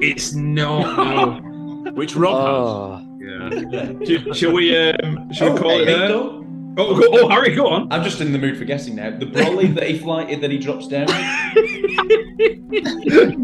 It's 0.00 0.32
not. 0.34 0.96
No. 0.96 1.92
Which 1.94 2.16
Rob 2.16 2.34
Oh. 2.34 3.06
Yeah. 3.20 3.92
Shall- 4.04 4.32
shall 4.32 4.52
we? 4.52 4.74
Um, 4.76 5.32
shall 5.32 5.52
we 5.52 5.58
Oh, 5.58 5.62
call 5.62 5.80
it 5.80 5.84
there? 5.84 6.08
mojito? 6.08 6.38
Oh, 6.78 6.98
go, 6.98 7.06
oh, 7.12 7.28
Harry, 7.28 7.54
go 7.54 7.66
on. 7.68 7.92
I'm 7.92 8.02
just 8.02 8.20
in 8.22 8.32
the 8.32 8.38
mood 8.38 8.56
for 8.56 8.64
guessing 8.64 8.96
now. 8.96 9.10
The 9.10 9.26
brolly 9.26 9.74
that 9.74 9.86
he 9.90 9.98
flighted 9.98 10.40
that 10.40 10.50
he 10.50 10.56
drops 10.58 10.88
down. 10.88 11.06
has. 11.08 11.22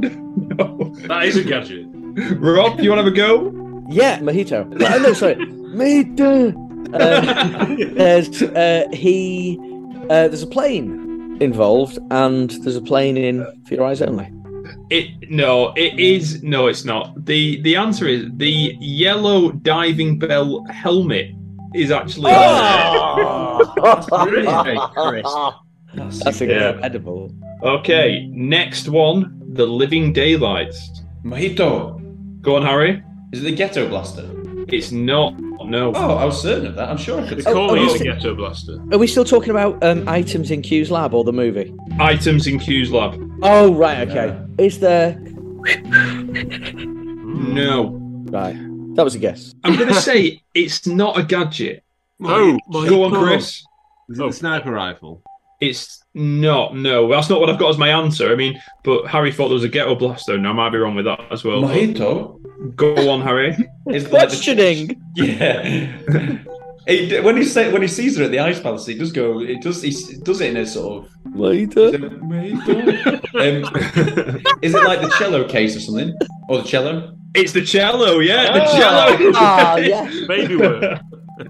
That 1.09 1.24
is 1.26 1.36
a 1.36 1.44
gadget. 1.44 1.86
Rob, 2.38 2.76
do 2.78 2.82
you 2.82 2.90
want 2.90 3.01
to 3.01 3.05
have 3.05 3.07
a 3.07 3.11
go? 3.16 3.51
Yeah, 3.89 4.18
mojito. 4.20 4.66
Oh, 4.82 4.99
no, 4.99 5.12
sorry, 5.14 5.34
mojito. 5.36 6.55
Um, 6.95 7.95
there's 7.95 8.43
uh, 8.43 8.86
he. 8.93 9.59
Uh, 10.05 10.28
there's 10.28 10.43
a 10.43 10.47
plane 10.47 11.36
involved, 11.41 11.99
and 12.11 12.51
there's 12.62 12.76
a 12.76 12.80
plane 12.80 13.16
in 13.16 13.45
For 13.66 13.74
Your 13.74 13.84
Eyes 13.86 14.01
Only. 14.03 14.30
It 14.91 15.30
no, 15.30 15.72
it 15.76 15.99
is 15.99 16.43
no, 16.43 16.66
it's 16.66 16.84
not. 16.84 17.24
the 17.26 17.61
The 17.62 17.76
answer 17.76 18.07
is 18.09 18.24
the 18.36 18.74
yellow 18.80 19.51
diving 19.53 20.18
bell 20.18 20.64
helmet 20.70 21.30
is 21.74 21.91
actually. 21.91 22.32
That's 25.95 26.18
That's 26.24 26.41
Yeah. 26.41 26.72
incredible. 26.72 27.32
Okay, 27.62 28.26
next 28.32 28.89
one, 28.89 29.41
the 29.55 29.66
Living 29.66 30.12
Daylights. 30.12 31.03
Mojito. 31.24 31.99
Go 32.41 32.57
on, 32.57 32.62
Harry. 32.62 33.03
Is 33.32 33.40
it 33.40 33.44
the 33.44 33.54
ghetto 33.54 33.88
blaster? 33.88 34.28
It's 34.68 34.90
not. 34.90 35.38
No. 35.38 35.92
Oh, 35.94 36.16
I 36.16 36.24
was 36.24 36.40
certain 36.40 36.66
of 36.66 36.74
that. 36.76 36.88
I'm 36.88 36.96
sure 36.96 37.20
I 37.20 37.28
could. 37.28 37.38
They 37.38 37.42
call 37.52 37.70
oh, 37.70 37.74
it 37.74 37.82
is 37.82 37.92
a 37.92 37.96
it- 37.96 38.04
ghetto 38.04 38.34
blaster. 38.34 38.78
Are 38.92 38.98
we 38.98 39.06
still 39.06 39.24
talking 39.24 39.50
about 39.50 39.82
um, 39.84 40.08
items 40.08 40.50
in 40.50 40.62
Q's 40.62 40.90
lab 40.90 41.12
or 41.14 41.24
the 41.24 41.32
movie? 41.32 41.74
Items 41.98 42.46
in 42.46 42.58
Q's 42.58 42.90
lab. 42.90 43.20
Oh, 43.42 43.74
right, 43.74 44.08
okay. 44.08 44.38
Is 44.58 44.80
there? 44.80 45.18
No. 46.34 47.96
Right, 48.30 48.56
that 48.96 49.04
was 49.04 49.14
a 49.14 49.18
guess. 49.18 49.54
I'm 49.64 49.76
going 49.76 49.88
to 49.94 49.94
say 49.94 50.42
it's 50.54 50.86
not 50.86 51.18
a 51.18 51.22
gadget. 51.22 51.82
Oh, 52.22 52.58
Go 52.70 53.04
on, 53.04 53.12
Chris. 53.12 53.64
Is 54.08 54.18
it 54.18 54.26
the 54.26 54.32
sniper 54.32 54.72
rifle? 54.72 55.22
It's 55.60 56.02
not. 56.14 56.76
No, 56.76 57.08
that's 57.10 57.28
not 57.28 57.40
what 57.40 57.50
I've 57.50 57.58
got 57.58 57.70
as 57.70 57.78
my 57.78 57.88
answer. 57.88 58.30
I 58.30 58.36
mean, 58.36 58.60
but 58.84 59.06
Harry 59.06 59.32
thought 59.32 59.48
there 59.48 59.54
was 59.54 59.64
a 59.64 59.68
ghetto 59.68 59.94
blaster. 59.96 60.34
and 60.34 60.46
I 60.46 60.52
might 60.52 60.70
be 60.70 60.78
wrong 60.78 60.94
with 60.94 61.04
that 61.06 61.20
as 61.30 61.42
well. 61.44 61.62
Mojito. 61.62 62.38
Go 62.76 63.11
on, 63.11 63.20
Harry. 63.22 63.56
Is 63.88 64.04
the, 64.04 64.11
Questioning. 64.11 65.00
Yeah. 65.16 66.38
He, 66.86 67.20
when 67.20 67.36
he 67.36 67.44
say, 67.44 67.70
when 67.70 67.82
he 67.82 67.88
sees 67.88 68.16
her 68.16 68.24
at 68.24 68.30
the 68.30 68.38
ice 68.38 68.59
palace, 68.61 68.86
he 68.86 68.94
does 68.94 69.12
go. 69.12 69.40
It 69.40 69.61
does. 69.61 69.82
He 69.82 69.90
s- 69.90 70.16
does 70.24 70.40
it 70.40 70.50
in 70.50 70.56
a 70.56 70.64
sort 70.66 71.04
of. 71.04 71.11
Mojito. 71.34 71.92
Um, 73.34 74.42
is 74.62 74.74
it 74.74 74.84
like 74.84 75.02
the 75.02 75.14
cello 75.18 75.46
case 75.46 75.76
or 75.76 75.80
something, 75.80 76.14
or 76.48 76.62
the 76.62 76.64
cello? 76.68 77.14
It's 77.34 77.52
the 77.52 77.62
cello, 77.62 78.20
yeah, 78.20 78.52
the 78.54 78.62
Ah. 78.64 78.76
cello. 79.16 79.32
Ah, 79.34 79.76
yeah. 79.90 80.11
Baby 80.26 80.56
work. 80.56 80.98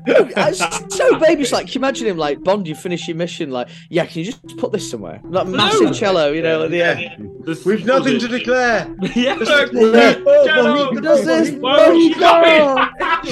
It's 0.06 0.96
so 0.96 1.18
baby's 1.18 1.52
like, 1.52 1.66
can 1.66 1.74
you 1.74 1.80
imagine 1.80 2.06
him 2.08 2.16
like 2.16 2.42
Bond? 2.42 2.66
You 2.68 2.74
finish 2.74 3.06
your 3.08 3.16
mission, 3.16 3.50
like, 3.50 3.68
yeah, 3.88 4.06
can 4.06 4.20
you 4.20 4.24
just 4.26 4.56
put 4.58 4.72
this 4.72 4.88
somewhere? 4.90 5.20
Like 5.24 5.46
massive 5.46 5.94
cello, 5.94 6.32
you 6.32 6.42
know, 6.42 6.64
at 6.64 6.70
the 6.70 6.82
end. 6.82 7.34
We've 7.64 7.84
nothing 7.86 8.18
to 8.20 8.28
declare. 8.28 8.94
yeah, 9.14 9.36
Does 9.36 11.24
this? 11.24 11.50
Why 11.52 11.88
would 11.88 11.96
you 11.96 12.14
Mojito! 12.14 12.74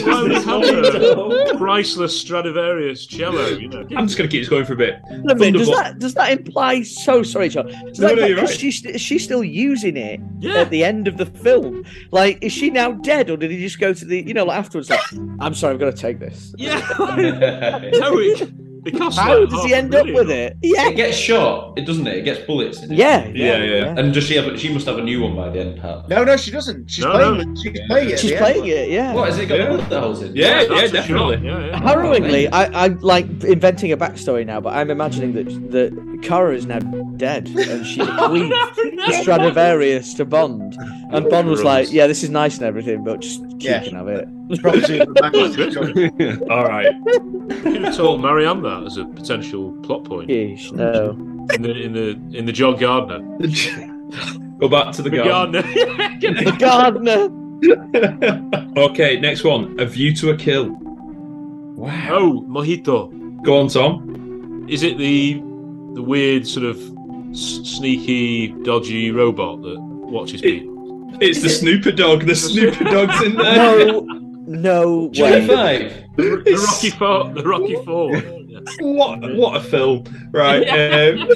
Why 0.07 0.23
would 0.23 0.33
you 0.33 0.83
have 0.83 1.55
a 1.55 1.59
priceless 1.59 2.19
Stradivarius 2.21 3.07
cello? 3.07 3.47
You 3.49 3.69
know. 3.69 3.87
I'm 3.97 4.07
just 4.07 4.17
going 4.19 4.29
to 4.29 4.35
keep 4.35 4.41
this 4.43 4.49
going 4.49 4.65
for 4.65 4.73
a 4.73 4.77
bit. 4.77 5.01
A 5.31 5.35
minute, 5.35 5.59
does 5.59 5.69
that 5.69 5.99
does 5.99 6.15
that 6.15 6.31
imply? 6.33 6.83
So 6.83 7.23
sorry, 7.23 7.49
John. 7.49 7.67
Does 7.67 7.99
No, 7.99 8.09
that 8.09 8.17
no, 8.17 8.27
you're 8.27 8.39
right. 8.39 8.49
she 8.49 8.69
is 8.69 9.01
she 9.01 9.19
still 9.19 9.45
using 9.45 9.97
it 9.97 10.21
Yeah. 10.41 10.61
at 10.61 10.71
the 10.71 10.85
end 10.85 11.09
of 11.09 11.17
the 11.19 11.27
film? 11.27 11.85
Like, 12.11 12.39
is 12.43 12.53
she 12.53 12.71
now 12.71 12.93
dead, 12.93 13.31
or 13.31 13.37
did 13.37 13.51
he 13.51 13.59
just 13.61 13.79
go 13.81 13.93
to 13.93 14.05
the 14.05 14.23
you 14.27 14.35
know 14.35 14.45
like 14.45 14.59
afterwards? 14.59 14.91
Like, 14.91 15.01
I'm 15.41 15.55
sorry, 15.55 15.75
I've 15.75 15.81
got 15.81 15.95
to 15.95 16.01
take 16.01 16.19
this. 16.19 16.46
Yeah. 16.57 16.81
no, 16.99 18.19
it, 18.19 18.51
it 18.87 18.99
How 19.15 19.45
does 19.47 19.65
he 19.65 19.75
end 19.75 19.95
up 19.95 20.07
with 20.07 20.31
it? 20.31 20.57
Yeah, 20.63 20.89
It 20.91 20.95
gets 20.97 21.17
shot, 21.17 21.77
it 21.77 21.87
doesn't 21.87 22.07
it? 22.07 22.19
It 22.19 22.23
gets 22.25 22.41
bullets. 22.47 22.83
In 22.83 22.93
it. 22.93 22.97
yeah, 22.99 23.27
Yeah, 23.27 23.63
yeah. 23.65 23.95
And 23.99 24.15
does 24.15 24.25
she 24.25 24.37
have? 24.37 24.59
She 24.61 24.73
must 24.73 24.87
have 24.87 24.99
a 24.99 25.03
new 25.03 25.21
one 25.23 25.35
by 25.35 25.49
the 25.51 25.59
end, 25.61 25.81
Pat. 25.81 26.09
No, 26.09 26.23
no, 26.23 26.37
she 26.37 26.53
doesn't. 26.53 26.89
She's 26.91 27.05
No, 27.05 27.11
playing. 27.13 27.39
no. 27.39 27.45
With, 27.47 27.59
she's 27.61 27.81
playing 27.89 28.11
it. 28.11 28.19
She's 28.21 28.33
at 28.33 28.39
the 28.39 28.47
end. 28.47 28.55
playing 28.61 28.67
it. 28.79 28.91
Yeah. 28.91 29.13
What 29.15 29.29
has 29.29 29.39
it 29.39 29.47
got 29.47 29.59
Yeah. 29.59 29.67
bullet 29.69 29.83
holes 30.01 30.23
in? 30.23 30.37
Yeah, 30.37 30.61
yeah, 30.63 30.69
That's 30.69 30.91
for 30.91 30.97
definitely. 30.99 31.47
Yeah, 31.49 31.67
yeah. 31.67 31.81
Harrowingly, 31.81 32.49
I, 32.53 32.85
I'm 32.85 33.01
like 33.01 33.27
inventing 33.43 33.91
a 33.91 33.97
backstory 33.97 34.47
now, 34.47 34.61
but 34.61 34.75
I'm 34.75 34.91
imagining 34.91 35.33
that 35.33 35.47
that 35.73 36.16
Kara 36.19 36.55
is 36.55 36.67
now 36.67 36.79
dead 37.17 37.49
and 37.49 37.87
she 37.87 38.01
bequeathed 38.05 38.53
oh, 38.55 38.73
the 39.07 39.19
Stradivarius 39.23 40.15
to 40.15 40.25
Bond, 40.25 40.77
and 41.11 41.29
Bond 41.31 41.49
was 41.49 41.63
like, 41.63 41.93
"Yeah, 41.93 42.07
this 42.07 42.23
is 42.23 42.31
nice 42.31 42.57
and 42.57 42.67
everything, 42.67 43.05
but 43.05 43.21
just 43.21 43.41
you 43.41 43.57
Yeah. 43.59 43.83
can 43.85 43.95
have 43.97 44.09
it." 44.09 44.29
Property 44.61 45.01
of 45.01 45.15
the. 45.15 46.47
All 46.51 46.65
right. 46.65 46.93
Could 47.63 47.83
have 47.85 47.97
told 47.97 48.21
Marianne 48.23 48.63
that 48.63 48.85
as 48.85 48.97
a 48.97 49.05
potential 49.05 49.73
plot 49.83 50.05
point 50.05 50.31
Yeesh, 50.31 50.71
no. 50.73 51.11
in 51.55 51.63
the 51.63 51.71
in 51.73 51.93
the 51.93 52.39
in 52.39 52.47
the 52.47 52.53
John 52.53 52.77
Gardner. 52.77 53.19
Go 54.59 54.69
back 54.69 54.95
to 54.95 55.03
the, 55.03 55.11
The 55.11 55.17
garden. 55.19 55.63
Gardner. 55.63 56.45
The 56.45 56.57
gardener. 56.59 57.31
Okay, 58.77 59.19
next 59.19 59.43
one. 59.45 59.79
A 59.81 59.87
View 59.87 60.15
to 60.17 60.31
a 60.31 60.37
Kill. 60.37 60.67
Oh, 60.67 61.73
wow. 61.77 62.09
oh, 62.11 62.45
Mojito. 62.47 63.11
Go 63.43 63.61
on, 63.61 63.69
Tom. 63.69 64.67
Is 64.69 64.83
it 64.83 64.99
the 64.99 65.41
the 65.97 66.03
weird 66.03 66.47
sort 66.47 66.67
of 66.67 66.79
s- 67.33 67.61
sneaky, 67.65 68.49
dodgy 68.63 69.11
robot 69.11 69.63
that 69.63 69.81
watches 69.81 70.43
It- 70.43 70.61
people? 70.61 71.19
It's 71.21 71.41
the 71.43 71.49
Snooper 71.49 71.93
Dog. 71.93 72.27
The 72.27 72.35
Snooper 72.47 72.85
Dog's 72.85 73.23
in 73.23 73.37
there. 73.37 73.87
No, 73.87 74.01
no 74.47 75.09
Johnny 75.13 75.47
way. 75.49 75.89
Five. 75.89 76.05
The, 76.17 76.23
the 76.45 76.57
Rocky 76.67 76.91
Four. 76.91 77.33
The 77.33 77.43
Rocky 77.43 77.77
Four. 77.85 78.17
What? 78.81 79.21
What 79.37 79.57
a 79.59 79.61
film! 79.61 80.03
Right. 80.33 80.67
Um, 80.67 81.29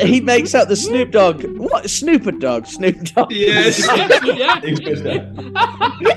He 0.00 0.20
makes 0.20 0.54
out 0.56 0.68
the 0.68 0.74
Snoop 0.76 1.10
Dogg. 1.12 1.44
What 1.56 1.88
Snooper 1.88 2.32
Dog? 2.32 2.66
Snoop 2.66 2.98
Dogg. 3.04 3.30
yes. 3.30 3.78
yeah. 3.86 4.60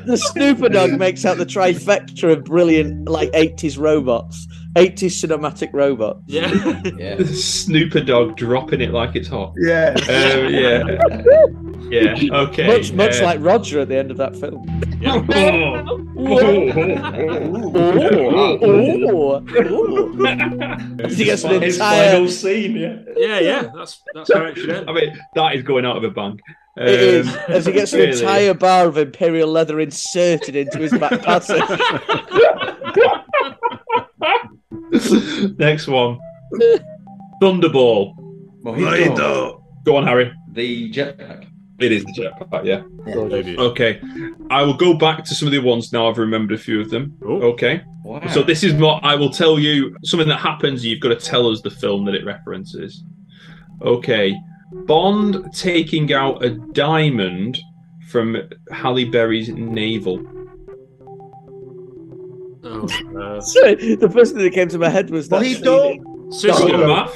the 0.05 0.17
Snooper 0.31 0.69
Dog 0.69 0.91
makes 0.97 1.25
out 1.25 1.37
the 1.37 1.45
trifecta 1.45 2.31
of 2.31 2.43
brilliant 2.45 3.07
like 3.07 3.31
80s 3.33 3.77
robots. 3.77 4.47
80s 4.76 5.26
cinematic 5.26 5.69
robot. 5.73 6.17
Yeah. 6.26 6.82
yeah. 6.97 7.17
Snooper 7.26 8.01
dog 8.01 8.36
dropping 8.36 8.82
it 8.82 8.91
like 8.91 9.15
it's 9.15 9.28
hot. 9.28 9.53
Yeah. 9.57 9.93
Um, 9.97 10.53
yeah. 10.53 10.97
Yeah. 11.89 12.15
Okay. 12.39 12.67
Much, 12.67 12.91
much 12.93 13.19
uh, 13.21 13.26
like 13.26 13.39
Roger 13.41 13.80
at 13.82 13.89
the 13.89 13.97
end 13.97 14.11
of 14.11 14.17
that 14.17 14.36
film. 14.36 14.65
Oh. 15.07 15.21
He 21.09 21.26
gets 21.26 21.43
an 21.43 21.61
His 21.61 21.76
entire- 21.76 22.11
final 22.11 22.28
scene. 22.30 22.76
Yeah. 22.76 22.97
Yeah, 23.15 23.39
yeah. 23.39 23.69
That's 23.76 24.01
that's 24.13 24.30
correct. 24.30 24.59
Yeah. 24.65 24.84
I 24.88 24.93
mean, 24.93 25.17
that 25.36 25.55
is 25.55 25.63
going 25.63 25.86
out 25.86 25.97
of 25.97 26.03
a 26.03 26.09
bank. 26.09 26.41
It 26.78 26.89
is, 26.89 27.28
Um, 27.28 27.39
as 27.47 27.65
he 27.65 27.71
gets 27.71 27.93
an 27.93 27.99
really. 27.99 28.19
entire 28.19 28.53
bar 28.53 28.88
of 28.88 28.97
imperial 28.97 29.47
leather 29.49 29.80
inserted 29.80 30.57
into 30.57 30.80
his 30.80 30.91
back 30.91 31.21
passage. 31.21 31.63
Next 35.57 35.88
one. 35.88 36.20
Thunderball. 37.41 38.16
Mojito. 38.63 39.61
Go 39.84 39.97
on, 39.97 40.05
Harry. 40.05 40.34
The 40.51 40.91
jetpack. 40.91 41.47
It 41.80 41.91
is 41.91 42.05
the 42.05 42.13
jetpack, 42.13 42.66
yeah. 42.66 42.84
Maybe. 43.28 43.57
Okay. 43.57 44.01
I 44.49 44.63
will 44.63 44.74
go 44.74 44.93
back 44.93 45.26
to 45.26 45.36
some 45.36 45.47
of 45.47 45.51
the 45.51 45.59
ones 45.59 45.91
now. 45.91 46.07
I've 46.07 46.18
remembered 46.18 46.57
a 46.57 46.61
few 46.61 46.80
of 46.80 46.89
them. 46.89 47.18
Oh. 47.26 47.41
Okay. 47.51 47.82
Wow. 48.03 48.26
So 48.28 48.43
this 48.43 48.63
is 48.63 48.74
what 48.74 49.03
I 49.03 49.16
will 49.16 49.30
tell 49.30 49.59
you 49.59 49.95
something 50.03 50.30
that 50.30 50.39
happens. 50.39 50.86
You've 50.86 51.01
got 51.01 51.09
to 51.09 51.16
tell 51.18 51.49
us 51.49 51.61
the 51.61 51.72
film 51.72 52.05
that 52.05 52.16
it 52.16 52.26
references. 52.26 53.03
Okay. 53.82 54.34
Bond 54.86 55.53
taking 55.53 56.13
out 56.13 56.43
a 56.43 56.51
diamond 56.51 57.59
from 58.09 58.38
Halle 58.72 59.05
Berry's 59.05 59.49
navel. 59.49 60.22
Oh, 62.68 62.88
Sorry, 63.41 63.76
the 63.95 64.09
first 64.09 64.34
thing 64.34 64.43
that 64.43 64.51
came 64.53 64.68
to 64.70 64.80
my 64.80 64.89
head 64.89 65.09
was 65.11 65.30
that. 65.30 65.41
Mojito. 65.41 65.91
scene. 65.91 66.03
Cisco. 66.32 66.68
Go 66.68 66.84
on, 66.84 66.89
Math. 66.89 67.16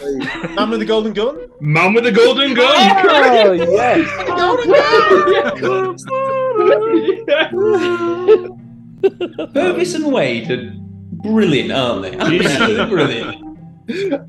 Man 0.56 0.70
with 0.70 0.80
the 0.82 0.86
golden 0.86 1.14
gun. 1.14 1.40
Man 1.60 1.94
with 1.96 2.04
the 2.04 2.12
golden 2.12 2.54
gun. 2.54 3.06
Oh, 3.10 3.52
yes. 3.58 4.08
Purvis 9.54 9.94
and 9.96 10.12
Wade 10.12 10.52
are 10.52 10.72
brilliant, 11.24 11.72
aren't 11.72 12.02
they? 12.04 12.16
Absolutely 12.18 12.86
brilliant. 12.86 13.36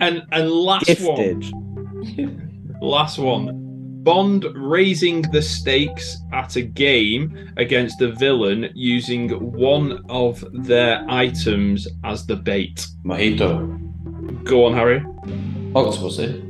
and 0.00 0.22
and 0.32 0.50
last 0.50 0.86
Gifted. 0.86 1.52
one. 1.52 2.78
Last 2.80 3.18
one. 3.18 3.69
Bond 4.02 4.46
raising 4.54 5.22
the 5.22 5.42
stakes 5.42 6.16
at 6.32 6.56
a 6.56 6.62
game 6.62 7.52
against 7.56 7.98
the 7.98 8.12
villain 8.12 8.70
using 8.74 9.28
one 9.52 10.04
of 10.08 10.44
their 10.52 11.04
items 11.08 11.86
as 12.04 12.24
the 12.26 12.36
bait. 12.36 12.86
Mojito. 13.04 13.76
Go 14.44 14.64
on, 14.66 14.74
Harry. 14.74 15.00
Octopussy. 15.74 16.46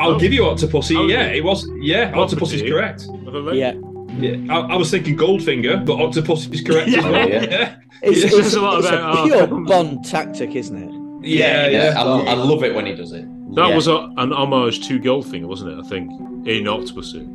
I'll 0.00 0.12
Oh. 0.12 0.18
give 0.18 0.32
you 0.32 0.42
Octopussy. 0.42 0.96
Oh, 0.96 1.06
yeah, 1.06 1.26
yeah. 1.26 1.32
it 1.32 1.44
was. 1.44 1.68
Yeah, 1.80 2.12
Octopus 2.14 2.52
is 2.52 2.62
correct. 2.62 3.06
Yeah. 3.52 3.74
Yeah, 4.18 4.36
I, 4.54 4.74
I 4.74 4.76
was 4.76 4.90
thinking 4.90 5.16
Goldfinger, 5.16 5.86
but 5.86 5.98
Octopus 5.98 6.46
is 6.48 6.60
correct 6.60 6.88
as 6.88 6.94
Yeah. 6.96 7.10
well. 7.10 7.28
Yeah. 7.28 7.42
Yeah, 7.42 7.74
It's, 8.02 8.18
Yeah. 8.20 8.26
it's, 8.26 8.36
Says 8.36 8.54
a 8.54 8.60
lot 8.60 8.78
it's 8.80 8.88
about 8.88 9.18
a 9.18 9.46
pure. 9.46 9.46
Bond 9.64 10.04
tactic, 10.04 10.54
isn't 10.54 10.76
it? 10.76 11.28
yeah, 11.28 11.68
yeah. 11.68 11.94
I, 11.96 12.02
I 12.02 12.34
love 12.34 12.62
it 12.64 12.74
when 12.74 12.84
he 12.86 12.94
does 12.94 13.12
it. 13.12 13.24
That 13.54 13.68
Yeah. 13.68 13.74
was 13.76 13.86
a, 13.88 14.08
an 14.16 14.32
homage 14.32 14.86
to 14.88 14.98
Goldfinger, 14.98 15.46
wasn't 15.46 15.72
it? 15.72 15.78
I 15.84 15.88
think 15.88 16.10
in 16.46 16.64
Octopussy. 16.64 17.26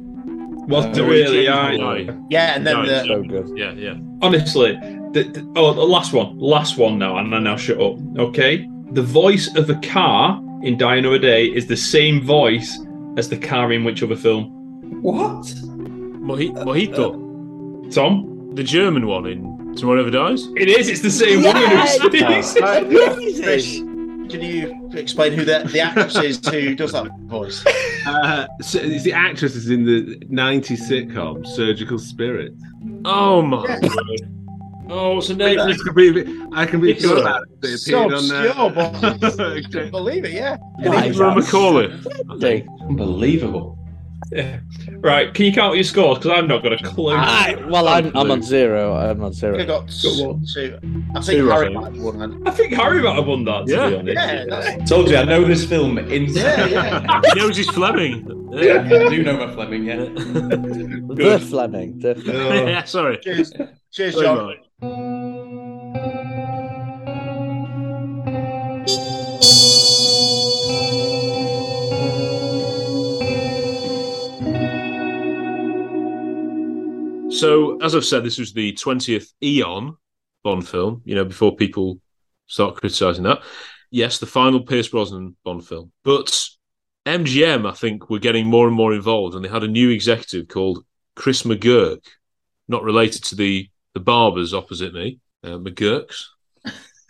Was 0.68 0.86
it 0.86 0.99
Uh, 0.99 1.05
really? 1.05 1.43
Yeah. 1.45 1.72
Yeah. 1.72 2.13
Yeah, 2.30 2.55
and 2.55 2.65
then 2.68 2.76
No, 2.76 2.86
the, 2.86 3.03
So 3.05 3.22
good. 3.24 3.51
Yeah, 3.55 3.72
yeah. 3.74 3.93
Honestly, 4.22 4.72
the, 5.13 5.24
the- 5.24 5.53
oh, 5.55 5.74
the 5.74 5.82
last 5.82 6.11
one, 6.13 6.38
last 6.39 6.78
one 6.78 6.97
now, 6.99 7.18
and 7.18 7.34
I 7.34 7.39
now 7.39 7.55
shut 7.55 7.80
up. 7.80 7.97
Okay, 8.18 8.68
the 8.91 9.01
voice 9.03 9.53
of 9.55 9.68
the 9.68 9.76
car 9.76 10.41
in 10.63 10.78
Die 10.78 10.95
Another 10.95 11.20
Day 11.20 11.45
is 11.45 11.68
the 11.68 11.78
same 11.78 12.22
voice 12.22 12.78
as 13.18 13.30
the 13.30 13.38
car 13.38 13.72
in 13.72 13.84
which 13.84 14.01
other 14.03 14.15
film? 14.15 14.45
What? 15.01 15.45
Moji- 16.28 16.51
Mojito, 16.65 17.93
Tom, 17.93 18.51
the 18.55 18.63
German 18.63 19.07
one 19.07 19.26
in 19.28 19.76
Tomorrow 19.76 19.97
Never 20.03 20.09
Dies. 20.11 20.47
it 20.57 20.68
is. 20.68 20.89
It's 20.89 21.01
the 21.01 21.11
same 21.11 21.43
woman 21.43 21.63
who 21.70 21.88
speaks. 21.88 22.53
Chris, 23.39 23.82
can 24.30 24.42
you 24.42 24.90
explain 24.94 25.34
who 25.34 25.44
the, 25.46 25.68
the 25.72 25.80
actress 25.80 26.16
is 26.18 26.48
who 26.48 26.76
does 26.76 26.92
that 26.94 27.12
voice? 27.26 27.64
Uh, 28.08 28.48
so 28.62 28.80
it's 28.82 29.04
the 29.04 29.12
actress 29.12 29.54
is 29.54 29.70
in 29.70 29.84
the 29.84 30.16
90s 30.28 30.80
sitcom 30.90 31.46
Surgical 31.46 32.00
Spirit. 32.00 32.54
Oh 33.04 33.42
my 33.42 33.68
god! 33.68 33.82
Oh, 34.90 35.16
what's 35.16 35.28
her 35.28 35.36
name? 35.36 35.60
I 35.60 35.74
can 35.74 35.94
be, 35.94 36.48
I 36.54 36.66
can 36.66 36.80
be 36.80 36.92
It's 36.92 37.02
sure 37.02 37.18
about 37.20 37.42
it. 37.62 37.68
It 37.68 37.78
so 37.80 38.06
appeared 38.06 38.14
on 38.14 38.20
obscure, 38.20 38.70
there. 38.72 39.18
but 39.20 39.40
I 39.42 39.62
couldn't 39.62 39.92
believe 39.92 40.24
it. 40.24 40.32
Yeah. 40.32 40.56
Nichola 40.80 41.36
McAuliffe. 41.36 42.68
Unbelievable. 42.88 43.78
Yeah. 44.32 44.59
Right, 44.99 45.32
can 45.34 45.45
you 45.45 45.53
count 45.53 45.76
your 45.76 45.84
scores? 45.84 46.18
Because 46.18 46.32
I've 46.32 46.47
not 46.47 46.63
got 46.63 46.74
a 46.74 46.78
clue. 46.84 47.13
I, 47.15 47.55
well, 47.70 47.88
I'm, 47.88 48.11
I'm 48.18 48.32
on 48.32 48.41
zero. 48.41 48.95
I'm 48.95 49.24
on 49.24 49.32
zero. 49.32 49.59
I 49.59 49.63
got 49.63 49.88
Go 50.01 50.39
two. 50.53 50.80
I 51.15 51.22
think 51.22 51.39
Two, 51.39 51.51
I 51.51 51.55
Harry 51.55 51.68
think. 51.68 51.80
might 51.80 51.93
have 51.93 52.01
won. 52.03 52.20
then. 52.20 52.47
I 52.47 52.51
think 52.51 52.74
Harry 52.74 53.01
might 53.03 53.15
have 53.15 53.28
won 53.28 53.45
that. 53.45 53.68
To 53.68 53.72
Yeah. 53.72 53.89
be 53.89 53.95
honest. 53.95 54.15
Yeah, 54.15 54.45
that's- 54.49 54.89
Told 54.89 55.09
you, 55.09 55.18
I 55.18 55.24
know 55.24 55.43
this 55.45 55.65
film 55.65 55.97
inside. 55.99 56.41
yeah, 56.41 56.65
yeah. 56.68 57.22
He 57.34 57.39
knows 57.39 57.55
he's 57.57 57.70
Fleming. 57.70 58.49
Yeah, 58.51 58.88
Yeah. 58.88 59.05
I 59.05 59.09
do 59.09 59.24
know 59.24 59.38
my 59.45 59.53
Fleming, 59.53 59.84
yeah. 59.86 59.97
The 61.15 61.45
Fleming. 61.47 61.99
The 61.99 62.15
oh. 62.15 62.22
Fleming. 62.22 62.68
yeah, 62.70 62.84
sorry. 62.86 63.20
Cheers, 63.20 63.53
cheers, 63.91 64.13
Sorry, 64.15 64.26
John. 64.26 64.45
Mike. 64.47 65.27
So, 77.38 77.80
as 77.82 77.96
I've 77.96 78.06
said, 78.06 78.24
this 78.24 78.40
was 78.40 78.54
the 78.54 78.74
20th 78.74 79.32
Eon 79.44 79.96
Bond 80.44 80.68
film, 80.68 81.04
you 81.06 81.14
know, 81.14 81.26
before 81.26 81.56
people 81.56 82.00
start 82.48 82.76
criticizing 82.76 83.26
that. 83.26 83.44
Yes, 83.92 84.18
the 84.18 84.26
final 84.26 84.62
Pierce 84.62 84.88
Brosnan 84.88 85.36
Bond 85.44 85.66
film. 85.66 85.92
But 86.04 86.48
MGM, 87.06 87.70
I 87.70 87.74
think, 87.74 88.10
were 88.10 88.18
getting 88.18 88.48
more 88.48 88.68
and 88.68 88.76
more 88.76 88.94
involved, 88.94 89.36
and 89.36 89.46
they 89.46 89.50
had 89.50 89.64
a 89.64 89.68
new 89.68 89.92
executive 89.92 90.48
called 90.48 90.84
Chris 91.16 91.44
McGurk, 91.44 92.04
not 92.68 92.84
related 92.84 93.24
to 93.26 93.36
the, 93.36 93.70
the 93.94 94.00
barbers 94.00 94.56
opposite 94.56 94.94
me, 94.94 95.20
uh, 95.44 95.60
McGurks. 95.60 96.24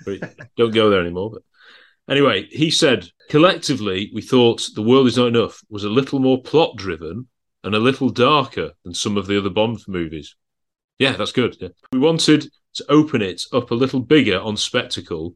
Don't 0.57 0.73
go 0.73 0.89
there 0.89 1.01
anymore. 1.01 1.32
But 1.32 2.13
anyway, 2.13 2.47
he 2.49 2.69
said, 2.69 3.09
collectively, 3.30 4.11
we 4.13 4.21
thought 4.21 4.69
The 4.75 4.84
World 4.84 5.07
Is 5.07 5.17
Not 5.17 5.28
Enough 5.28 5.61
was 5.69 5.86
a 5.86 5.89
little 5.89 6.19
more 6.19 6.41
plot 6.41 6.75
driven 6.75 7.28
and 7.63 7.75
a 7.75 7.79
little 7.79 8.09
darker 8.09 8.71
than 8.83 8.93
some 8.93 9.17
of 9.17 9.27
the 9.27 9.37
other 9.37 9.49
Bond 9.49 9.79
movies. 9.87 10.35
Yeah, 10.99 11.13
that's 11.13 11.31
good. 11.31 11.57
Yeah. 11.59 11.69
We 11.91 11.99
wanted 11.99 12.49
to 12.75 12.85
open 12.89 13.21
it 13.21 13.43
up 13.53 13.71
a 13.71 13.75
little 13.75 13.99
bigger 13.99 14.39
on 14.39 14.57
spectacle 14.57 15.35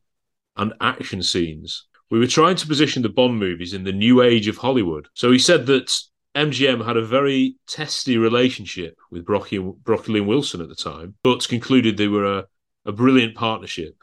and 0.55 0.73
action 0.81 1.23
scenes. 1.23 1.87
We 2.09 2.19
were 2.19 2.27
trying 2.27 2.55
to 2.57 2.67
position 2.67 3.03
the 3.03 3.09
Bond 3.09 3.39
movies 3.39 3.73
in 3.73 3.83
the 3.83 3.91
new 3.91 4.21
age 4.21 4.47
of 4.47 4.57
Hollywood. 4.57 5.07
So 5.13 5.31
he 5.31 5.39
said 5.39 5.65
that 5.67 5.91
MGM 6.35 6.85
had 6.85 6.97
a 6.97 7.05
very 7.05 7.55
testy 7.67 8.17
relationship 8.17 8.97
with 9.11 9.25
Brocky, 9.25 9.57
Broccoli 9.57 10.19
and 10.19 10.27
Wilson 10.27 10.61
at 10.61 10.69
the 10.69 10.75
time, 10.75 11.15
but 11.23 11.47
concluded 11.47 11.97
they 11.97 12.07
were 12.07 12.39
a, 12.39 12.45
a 12.85 12.91
brilliant 12.91 13.35
partnership. 13.35 13.95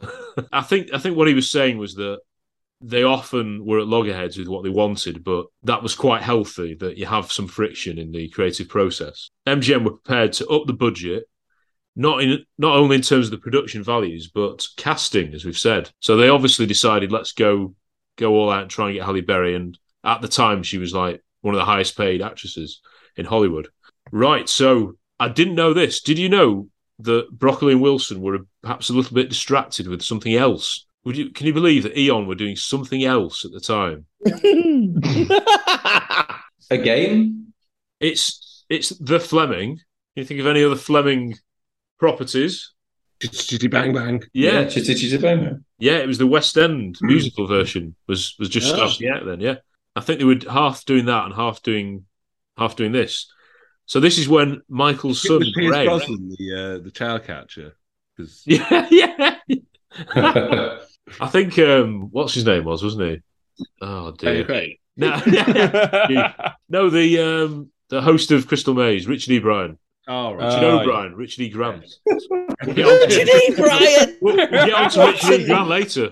I 0.52 0.62
think 0.62 0.92
I 0.92 0.98
think 0.98 1.16
what 1.16 1.28
he 1.28 1.34
was 1.34 1.50
saying 1.50 1.78
was 1.78 1.94
that 1.94 2.20
they 2.82 3.04
often 3.04 3.64
were 3.64 3.78
at 3.78 3.86
loggerheads 3.86 4.36
with 4.36 4.48
what 4.48 4.64
they 4.64 4.70
wanted, 4.70 5.22
but 5.24 5.46
that 5.62 5.82
was 5.82 5.94
quite 5.94 6.22
healthy 6.22 6.74
that 6.80 6.96
you 6.96 7.06
have 7.06 7.30
some 7.30 7.46
friction 7.46 7.98
in 7.98 8.12
the 8.12 8.28
creative 8.28 8.68
process. 8.68 9.30
MGM 9.46 9.84
were 9.84 9.92
prepared 9.92 10.32
to 10.34 10.48
up 10.48 10.66
the 10.66 10.72
budget, 10.72 11.24
not 11.94 12.22
in 12.22 12.44
not 12.58 12.76
only 12.76 12.96
in 12.96 13.02
terms 13.02 13.26
of 13.26 13.30
the 13.30 13.38
production 13.38 13.82
values, 13.82 14.30
but 14.34 14.66
casting, 14.76 15.32
as 15.34 15.44
we've 15.44 15.58
said. 15.58 15.90
So 16.00 16.16
they 16.16 16.28
obviously 16.28 16.66
decided 16.66 17.12
let's 17.12 17.32
go 17.32 17.74
go 18.16 18.34
all 18.34 18.50
out 18.50 18.62
and 18.62 18.70
try 18.70 18.88
and 18.88 18.96
get 18.96 19.04
Halle 19.04 19.20
Berry. 19.20 19.54
And 19.54 19.78
at 20.04 20.20
the 20.20 20.28
time, 20.28 20.62
she 20.62 20.78
was 20.78 20.92
like 20.92 21.22
one 21.40 21.54
of 21.54 21.58
the 21.58 21.64
highest 21.64 21.96
paid 21.96 22.22
actresses 22.22 22.80
in 23.16 23.26
Hollywood. 23.26 23.68
Right. 24.10 24.48
So 24.48 24.96
I 25.20 25.28
didn't 25.28 25.54
know 25.54 25.72
this. 25.72 26.00
Did 26.00 26.18
you 26.18 26.28
know 26.28 26.68
that 27.00 27.30
Broccoli 27.30 27.72
and 27.72 27.82
Wilson 27.82 28.20
were 28.20 28.40
perhaps 28.62 28.90
a 28.90 28.92
little 28.92 29.14
bit 29.14 29.28
distracted 29.28 29.86
with 29.86 30.02
something 30.02 30.34
else? 30.34 30.86
Would 31.04 31.16
you 31.16 31.30
can 31.30 31.46
you 31.46 31.52
believe 31.52 31.82
that 31.82 31.98
Eon 31.98 32.26
were 32.26 32.34
doing 32.36 32.56
something 32.56 33.04
else 33.04 33.44
at 33.44 33.50
the 33.52 33.60
time? 33.60 34.06
Again? 36.70 37.52
It's 38.00 38.64
it's 38.68 38.90
the 38.90 39.20
Fleming. 39.20 39.76
Can 39.76 39.84
you 40.16 40.24
think 40.24 40.40
of 40.40 40.46
any 40.46 40.64
other 40.64 40.76
Fleming 40.76 41.36
properties? 41.98 42.72
Chitty 43.20 43.68
bang 43.68 43.94
bang. 43.94 44.22
Yeah, 44.32 44.64
Chitty 44.68 44.94
Chitty 44.94 45.18
Bang 45.18 45.44
Bang. 45.44 45.64
yeah, 45.78 45.98
it 45.98 46.08
was 46.08 46.18
the 46.18 46.26
West 46.26 46.56
End 46.58 46.96
musical 47.02 47.46
version 47.46 47.94
was 48.08 48.34
was 48.38 48.48
just 48.48 48.72
Oh. 48.72 48.76
starting 48.88 49.10
out 49.10 49.24
then. 49.24 49.40
Yeah, 49.40 49.56
I 49.94 50.00
think 50.00 50.18
they 50.18 50.24
were 50.24 50.38
half 50.50 50.84
doing 50.84 51.04
that 51.06 51.26
and 51.26 51.34
half 51.34 51.62
doing 51.62 52.04
half 52.58 52.74
doing 52.74 52.90
this. 52.92 53.30
So 53.86 54.00
this 54.00 54.18
is 54.18 54.28
when 54.28 54.62
Michael's 54.68 55.24
It 55.24 55.28
son 55.28 55.38
was 55.38 55.52
Pierce 55.56 55.84
Brosnan, 55.84 56.34
the 56.36 56.54
uh, 56.54 56.78
the 56.82 56.90
child 56.90 57.24
catcher. 57.24 57.76
'Cause- 58.16 58.42
Yeah, 58.46 58.88
yeah. 58.90 59.36
I 61.20 61.28
think 61.28 61.58
um, 61.58 62.08
what's 62.10 62.34
his 62.34 62.44
name 62.46 62.64
was, 62.64 62.82
wasn't 62.82 63.10
he? 63.58 63.64
Oh 63.80 64.12
dear. 64.12 64.44
Craig. 64.44 64.78
No, 64.96 65.08
no, 66.68 66.90
the 66.90 67.18
um, 67.18 67.70
the 67.88 68.02
host 68.02 68.30
of 68.30 68.46
Crystal 68.46 68.74
Maze, 68.74 69.06
Richard 69.06 69.32
E. 69.32 69.38
Bryan. 69.38 69.78
Oh, 70.08 70.32
Richard 70.32 70.64
Oh, 70.64 70.80
O'Brien, 70.80 71.14
Richard 71.14 71.42
E. 71.42 71.48
Grant. 71.48 71.84
We'll 72.06 72.74
get 72.74 72.86
on 72.86 73.08
to- 73.08 73.16
Richard 73.16 73.28
E. 73.28 73.54
Bryan. 73.56 74.18
We'll, 74.20 74.36
we'll 74.36 74.46
get 74.48 74.72
on 74.74 74.90
to 74.90 75.06
Richard 75.06 75.40
E. 75.40 75.46
Grant 75.46 75.68
later. 75.68 76.10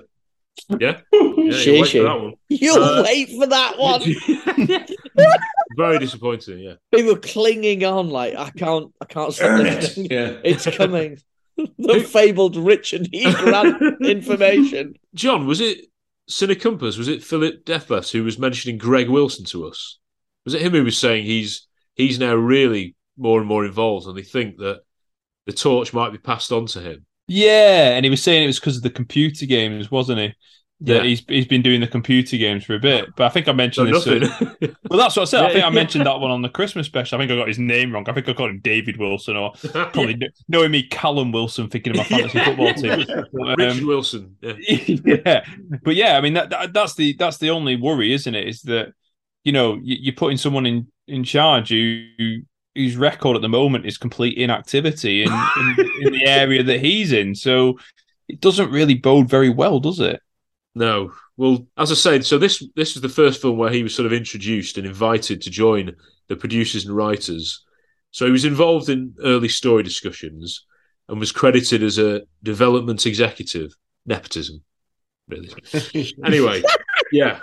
Yeah, 0.79 1.01
yeah 1.13 1.21
you'll 1.57 1.81
wait 1.83 1.89
for 1.91 2.03
that 2.03 2.21
one. 2.21 2.35
You'll 2.49 2.83
Uh, 2.85 3.03
wait 3.03 3.29
for 3.31 3.47
that 3.47 3.79
one. 3.79 4.87
Very 5.77 5.99
disappointing. 5.99 6.59
Yeah. 6.61 6.75
People 6.95 7.17
clinging 7.17 7.85
on 7.85 8.11
like 8.11 8.35
I 8.37 8.51
can't, 8.51 8.93
I 9.01 9.05
can't 9.07 9.33
stop 9.33 9.49
Ernest, 9.51 9.81
listening. 9.97 10.09
yeah. 10.11 10.37
It's 10.45 10.67
coming. 10.77 11.19
the 11.79 12.01
fabled 12.01 12.57
Richard 12.57 13.09
E. 13.13 13.33
Grant 13.33 13.83
information. 14.03 14.95
John, 15.15 15.47
was 15.47 15.61
it 15.61 15.87
Cinecumpus? 16.29 16.99
Was 16.99 17.09
it 17.09 17.25
Philip 17.25 17.65
Deathless 17.65 18.11
who 18.11 18.25
was 18.25 18.39
mentioning 18.39 18.79
Gregg 18.79 19.09
Wilson 19.09 19.45
to 19.47 19.67
us? 19.67 19.99
Was 20.45 20.55
it 20.55 20.63
him 20.63 20.73
who 20.73 20.85
was 20.85 20.99
saying 20.99 21.25
he's 21.25 21.67
he's 21.95 22.19
now 22.19 22.35
really 22.35 22.97
more 23.17 23.39
and 23.39 23.49
more 23.49 23.65
involved, 23.65 24.07
and 24.07 24.17
they 24.17 24.23
think 24.23 24.57
that 24.59 24.81
the 25.47 25.53
torch 25.53 25.93
might 25.93 26.13
be 26.13 26.19
passed 26.19 26.53
on 26.53 26.67
to 26.67 26.81
him? 26.81 27.07
Yeah, 27.27 27.91
and 27.91 28.05
he 28.05 28.11
was 28.11 28.23
saying 28.23 28.45
it 28.45 28.49
was 28.49 28.59
because 28.59 28.77
of 28.77 28.83
the 28.83 28.91
computer 28.91 29.47
games, 29.47 29.91
wasn't 29.91 30.19
he? 30.19 30.35
That 30.83 30.97
Yeah. 30.97 31.03
he's 31.11 31.23
he's 31.29 31.47
been 31.47 31.61
doing 31.61 31.83
the 31.83 31.87
computer 31.87 32.39
games 32.39 32.65
for 32.65 32.75
a 32.75 32.79
bit. 32.79 33.15
But 33.15 33.25
I 33.27 33.29
think 33.29 33.49
I 33.49 33.53
mentioned 33.53 33.91
No, 33.91 34.01
this. 34.01 34.07
nothing. 34.31 34.75
well, 34.89 34.99
that's 34.99 35.15
what 35.15 35.23
I 35.23 35.25
said. 35.27 35.41
I 35.45 35.49
Yeah, 35.49 35.53
think 35.53 35.65
I 35.67 35.71
mentioned 35.71 36.07
that 36.07 36.21
one 36.21 36.31
on 36.31 36.41
the 36.41 36.49
Christmas 36.49 36.87
special. 36.87 37.19
I 37.19 37.21
think 37.21 37.31
I 37.33 37.37
got 37.37 37.49
his 37.49 37.59
name 37.59 37.93
wrong. 37.93 38.09
I 38.09 38.13
think 38.15 38.27
I 38.29 38.33
called 38.33 38.49
him 38.51 38.61
David 38.61 38.97
Wilson, 38.97 39.37
or 39.37 39.53
probably 39.73 40.17
kn- 40.17 40.33
knowing 40.49 40.71
me, 40.71 40.83
Callum 40.85 41.33
Wilson, 41.33 41.69
thinking 41.69 41.91
of 41.93 41.97
my 41.99 42.05
fantasy 42.05 42.39
football 42.45 42.73
team. 42.73 43.05
Um, 43.61 43.87
Wilson. 43.87 44.37
Yeah. 44.41 44.55
yeah, 45.05 45.45
but 45.83 45.97
yeah, 45.97 46.17
I 46.17 46.23
mean 46.23 46.33
that, 46.35 46.49
that 46.51 46.73
that's 46.73 46.95
the 46.95 47.15
that's 47.19 47.37
the 47.37 47.51
only 47.51 47.77
worry, 47.77 48.13
isn't 48.15 48.35
it? 48.35 48.49
Is 48.49 48.63
that 48.63 48.93
you 49.45 49.53
know 49.53 49.75
you, 49.83 49.97
you're 50.01 50.15
putting 50.15 50.39
someone 50.39 50.65
in 50.65 50.87
in 51.07 51.25
charge 51.25 51.69
who 51.69 52.07
whose 52.75 52.97
record 52.97 53.37
at 53.37 53.43
the 53.43 53.49
moment 53.51 53.85
is 53.85 53.99
complete 53.99 54.39
inactivity 54.39 55.25
in, 55.25 55.31
in 55.33 55.91
in 56.03 56.13
the 56.15 56.25
area 56.25 56.63
that 56.63 56.81
he's 56.81 57.13
in. 57.13 57.35
So 57.35 57.79
it 58.29 58.41
doesn't 58.41 58.71
really 58.71 58.95
bode 58.95 59.29
very 59.29 59.51
well, 59.51 59.79
does 59.81 60.01
it? 60.01 60.23
No. 60.75 61.13
Well, 61.37 61.67
as 61.77 61.91
I 61.91 61.95
said, 61.95 62.25
so 62.25 62.39
this 62.39 62.65
this 62.77 62.95
was 62.95 63.03
the 63.03 63.09
first 63.09 63.41
film 63.43 63.59
where 63.59 63.71
he 63.71 63.83
was 63.83 63.95
sort 63.95 64.07
of 64.07 64.13
introduced 64.13 64.79
and 64.79 64.87
invited 64.87 65.41
to 65.43 65.51
join 65.51 65.97
the 66.29 66.37
producers 66.37 66.87
and 66.87 66.97
writers. 66.97 67.65
So 68.13 68.27
he 68.27 68.33
was 68.33 68.45
involved 68.45 68.89
in 68.89 69.15
early 69.23 69.49
story 69.49 69.83
discussions 69.83 70.65
and 71.09 71.19
was 71.19 71.33
credited 71.33 71.83
as 71.83 71.99
a 71.99 72.23
development 72.43 73.07
executive. 73.07 73.75
Nepotism, 74.07 74.63
really. 75.29 75.51
anyway, 76.25 76.63
yeah. 77.13 77.41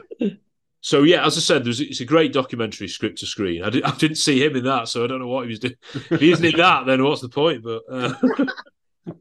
So 0.82 1.04
yeah, 1.04 1.26
as 1.26 1.38
I 1.38 1.42
said, 1.42 1.66
there's 1.66 1.82
it's 1.82 2.00
a 2.02 2.06
great 2.06 2.34
documentary 2.34 2.88
script 2.88 3.20
to 3.20 3.26
screen. 3.26 3.64
I, 3.64 3.70
did, 3.70 3.84
I 3.84 3.96
didn't 3.96 4.18
see 4.18 4.44
him 4.44 4.56
in 4.56 4.64
that, 4.66 4.88
so 4.88 5.04
I 5.04 5.08
don't 5.08 5.20
know 5.20 5.28
what 5.28 5.44
he 5.44 5.50
was 5.50 5.60
doing. 5.60 5.76
If 5.94 6.20
he 6.20 6.32
isn't 6.32 6.46
in 6.46 6.58
that, 6.58 6.86
then 6.86 7.04
what's 7.04 7.22
the 7.22 7.30
point? 7.30 7.64
But 7.64 7.82
uh, 7.92 8.14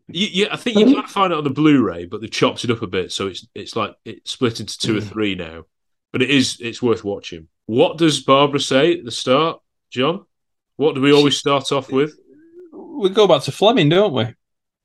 you, 0.08 0.28
yeah, 0.32 0.46
I 0.50 0.56
think 0.56 0.78
you 0.78 0.86
um, 0.86 0.94
can't 0.94 1.08
find 1.08 1.32
it 1.32 1.38
on 1.38 1.44
the 1.44 1.50
Blu-ray, 1.50 2.06
but 2.06 2.20
they've 2.20 2.30
chopped 2.30 2.64
it 2.64 2.70
up 2.70 2.82
a 2.82 2.86
bit, 2.86 3.12
so 3.12 3.26
it's 3.26 3.46
it's 3.54 3.76
like 3.76 3.94
it's 4.04 4.32
split 4.32 4.60
into 4.60 4.78
two 4.78 4.96
or 4.96 5.00
three 5.00 5.34
now. 5.34 5.64
But 6.12 6.22
it 6.22 6.30
is 6.30 6.58
it's 6.60 6.82
worth 6.82 7.04
watching. 7.04 7.48
What 7.66 7.98
does 7.98 8.22
Barbara 8.22 8.60
say 8.60 8.98
at 8.98 9.04
the 9.04 9.10
start, 9.10 9.60
John? 9.90 10.24
What 10.76 10.94
do 10.94 11.00
we 11.00 11.12
always 11.12 11.36
start 11.36 11.72
off 11.72 11.90
with? 11.90 12.14
We 12.72 13.10
go 13.10 13.26
back 13.26 13.42
to 13.42 13.52
Fleming, 13.52 13.88
don't 13.88 14.12
we? 14.12 14.34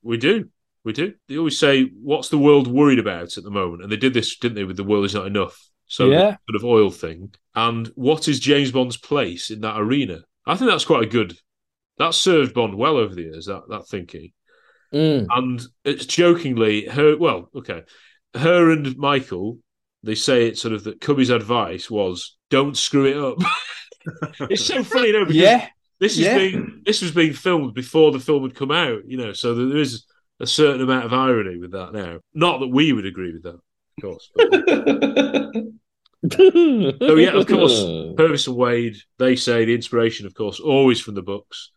We 0.02 0.16
do. 0.16 0.48
We 0.84 0.92
do. 0.92 1.14
They 1.28 1.38
always 1.38 1.58
say, 1.58 1.84
"What's 1.84 2.28
the 2.28 2.38
world 2.38 2.66
worried 2.66 2.98
about 2.98 3.36
at 3.36 3.44
the 3.44 3.50
moment?" 3.50 3.82
And 3.82 3.92
they 3.92 3.96
did 3.96 4.14
this, 4.14 4.36
didn't 4.36 4.56
they, 4.56 4.64
with 4.64 4.76
the 4.76 4.84
world 4.84 5.04
is 5.04 5.14
not 5.14 5.26
enough. 5.26 5.68
So 5.86 6.10
Yeah. 6.10 6.36
sort 6.48 6.56
of 6.56 6.64
oil 6.64 6.90
thing. 6.90 7.34
And 7.54 7.88
what 7.94 8.26
is 8.26 8.40
James 8.40 8.72
Bond's 8.72 8.96
place 8.96 9.50
in 9.50 9.60
that 9.60 9.78
arena? 9.78 10.24
I 10.46 10.56
think 10.56 10.70
that's 10.70 10.84
quite 10.84 11.04
a 11.04 11.10
good. 11.10 11.38
That 11.98 12.14
served 12.14 12.54
Bond 12.54 12.76
well 12.76 12.96
over 12.96 13.14
the 13.14 13.22
years. 13.22 13.46
That 13.46 13.68
that 13.68 13.86
thinking. 13.86 14.32
Mm. 14.92 15.26
And 15.30 15.62
it's 15.84 16.06
jokingly 16.06 16.86
her. 16.86 17.16
Well, 17.16 17.48
okay, 17.56 17.82
her 18.34 18.70
and 18.70 18.96
Michael. 18.96 19.58
They 20.04 20.16
say 20.16 20.48
it's 20.48 20.60
sort 20.60 20.74
of 20.74 20.84
that 20.84 21.00
Cubby's 21.00 21.30
advice 21.30 21.90
was, 21.90 22.36
"Don't 22.50 22.76
screw 22.76 23.06
it 23.06 23.16
up." 23.16 23.38
it's 24.50 24.66
so 24.66 24.82
funny, 24.82 25.12
though. 25.12 25.20
Because 25.24 25.36
Yeah. 25.36 25.68
this 26.00 26.14
is 26.14 26.20
Yeah. 26.20 26.38
being 26.38 26.82
this 26.84 27.02
was 27.02 27.12
being 27.12 27.32
filmed 27.32 27.74
before 27.74 28.10
the 28.12 28.18
film 28.18 28.42
had 28.42 28.54
come 28.56 28.72
out, 28.72 29.02
you 29.06 29.16
know. 29.16 29.32
So 29.32 29.54
there 29.54 29.78
is 29.78 30.04
a 30.40 30.46
certain 30.46 30.82
amount 30.82 31.04
of 31.04 31.12
irony 31.12 31.56
with 31.58 31.70
that 31.72 31.92
now. 31.92 32.18
Not 32.34 32.58
that 32.60 32.66
we 32.68 32.92
would 32.92 33.06
agree 33.06 33.32
with 33.32 33.44
that, 33.44 33.54
of 33.54 34.02
course. 34.02 34.30
but- 34.34 35.52
so 36.32 37.16
yeah, 37.16 37.30
of 37.36 37.46
course, 37.46 37.82
Purvis 38.16 38.46
and 38.46 38.56
Wade. 38.56 38.96
They 39.18 39.36
say 39.36 39.64
the 39.64 39.74
inspiration, 39.74 40.26
of 40.26 40.34
course, 40.34 40.60
always 40.60 41.00
from 41.00 41.14
the 41.14 41.22
books. 41.22 41.70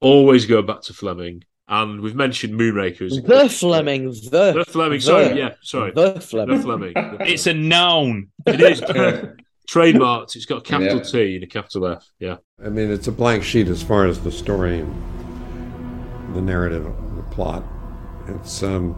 Always 0.00 0.46
go 0.46 0.62
back 0.62 0.82
to 0.82 0.92
Fleming, 0.94 1.42
and 1.68 2.00
we've 2.00 2.14
mentioned 2.14 2.54
Moonrakers. 2.58 3.24
The 3.26 3.48
Fleming, 3.48 4.06
the, 4.30 4.52
The 4.52 4.64
Fleming, 4.66 5.00
sorry, 5.00 5.28
the- 5.28 5.36
yeah, 5.36 5.54
sorry. 5.60 5.92
the 5.92 6.20
Fleming. 6.20 6.56
The 6.56 6.62
Fleming. 6.62 6.92
It's 7.20 7.46
a 7.46 7.54
noun. 7.54 8.28
It 8.46 8.60
is 8.60 8.80
trademarked. 9.70 10.34
It's 10.36 10.46
got 10.46 10.58
a 10.58 10.60
capital 10.62 10.98
Yeah. 10.98 11.02
T 11.02 11.34
and 11.36 11.44
a 11.44 11.46
capital 11.46 11.86
F. 11.88 12.08
Yeah. 12.18 12.36
I 12.64 12.68
mean, 12.70 12.90
it's 12.90 13.06
a 13.06 13.12
blank 13.12 13.44
sheet 13.44 13.68
as 13.68 13.82
far 13.82 14.06
as 14.06 14.20
the 14.20 14.32
story 14.32 14.80
and 14.80 16.34
the 16.34 16.40
narrative, 16.40 16.84
the 17.16 17.22
plot. 17.30 17.64
It's 18.28 18.62
um, 18.62 18.94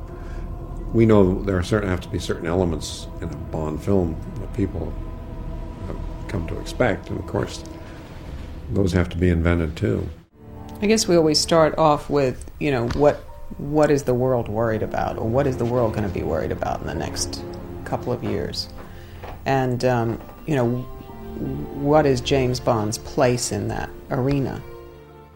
we 0.93 1.07
know 1.07 1.43
there 1.43 1.57
are 1.57 1.63
certain 1.63 1.89
have 1.89 2.01
to 2.03 2.09
be 2.09 2.19
certain 2.19 2.47
elements 2.47 3.07
in 3.21 3.29
a 3.29 3.37
Bond 3.37 3.83
film 3.83 4.17
that 4.41 4.53
people 4.55 4.93
have 5.87 5.97
come 6.29 6.47
to 6.49 6.59
expect, 6.61 7.11
and 7.11 7.19
of 7.19 7.27
course, 7.27 7.63
those 8.71 8.93
have 8.93 9.09
to 9.11 9.17
be 9.17 9.29
invented 9.29 9.77
too. 9.77 10.09
I 10.83 10.87
guess 10.87 11.07
we 11.07 11.15
always 11.15 11.39
start 11.39 11.77
off 11.77 12.09
with, 12.09 12.51
you 12.59 12.71
know, 12.71 12.89
what 12.91 13.17
what 13.59 13.91
is 13.91 14.05
the 14.05 14.15
world 14.15 14.49
worried 14.49 14.83
about, 14.83 15.19
or 15.19 15.29
what 15.29 15.47
is 15.47 15.59
the 15.59 15.65
world 15.65 15.93
going 15.93 16.09
to 16.09 16.15
be 16.15 16.23
worried 16.23 16.53
about 16.53 16.81
in 16.81 16.87
the 16.87 16.95
next 16.95 17.45
couple 17.85 18.13
of 18.13 18.25
years, 18.25 18.69
and 19.45 19.85
um, 19.85 20.19
you 20.47 20.57
know, 20.57 20.69
what 21.83 22.07
is 22.07 22.23
James 22.23 22.61
Bond's 22.61 22.97
place 22.97 23.53
in 23.53 23.69
that 23.69 23.91
arena? 24.11 24.63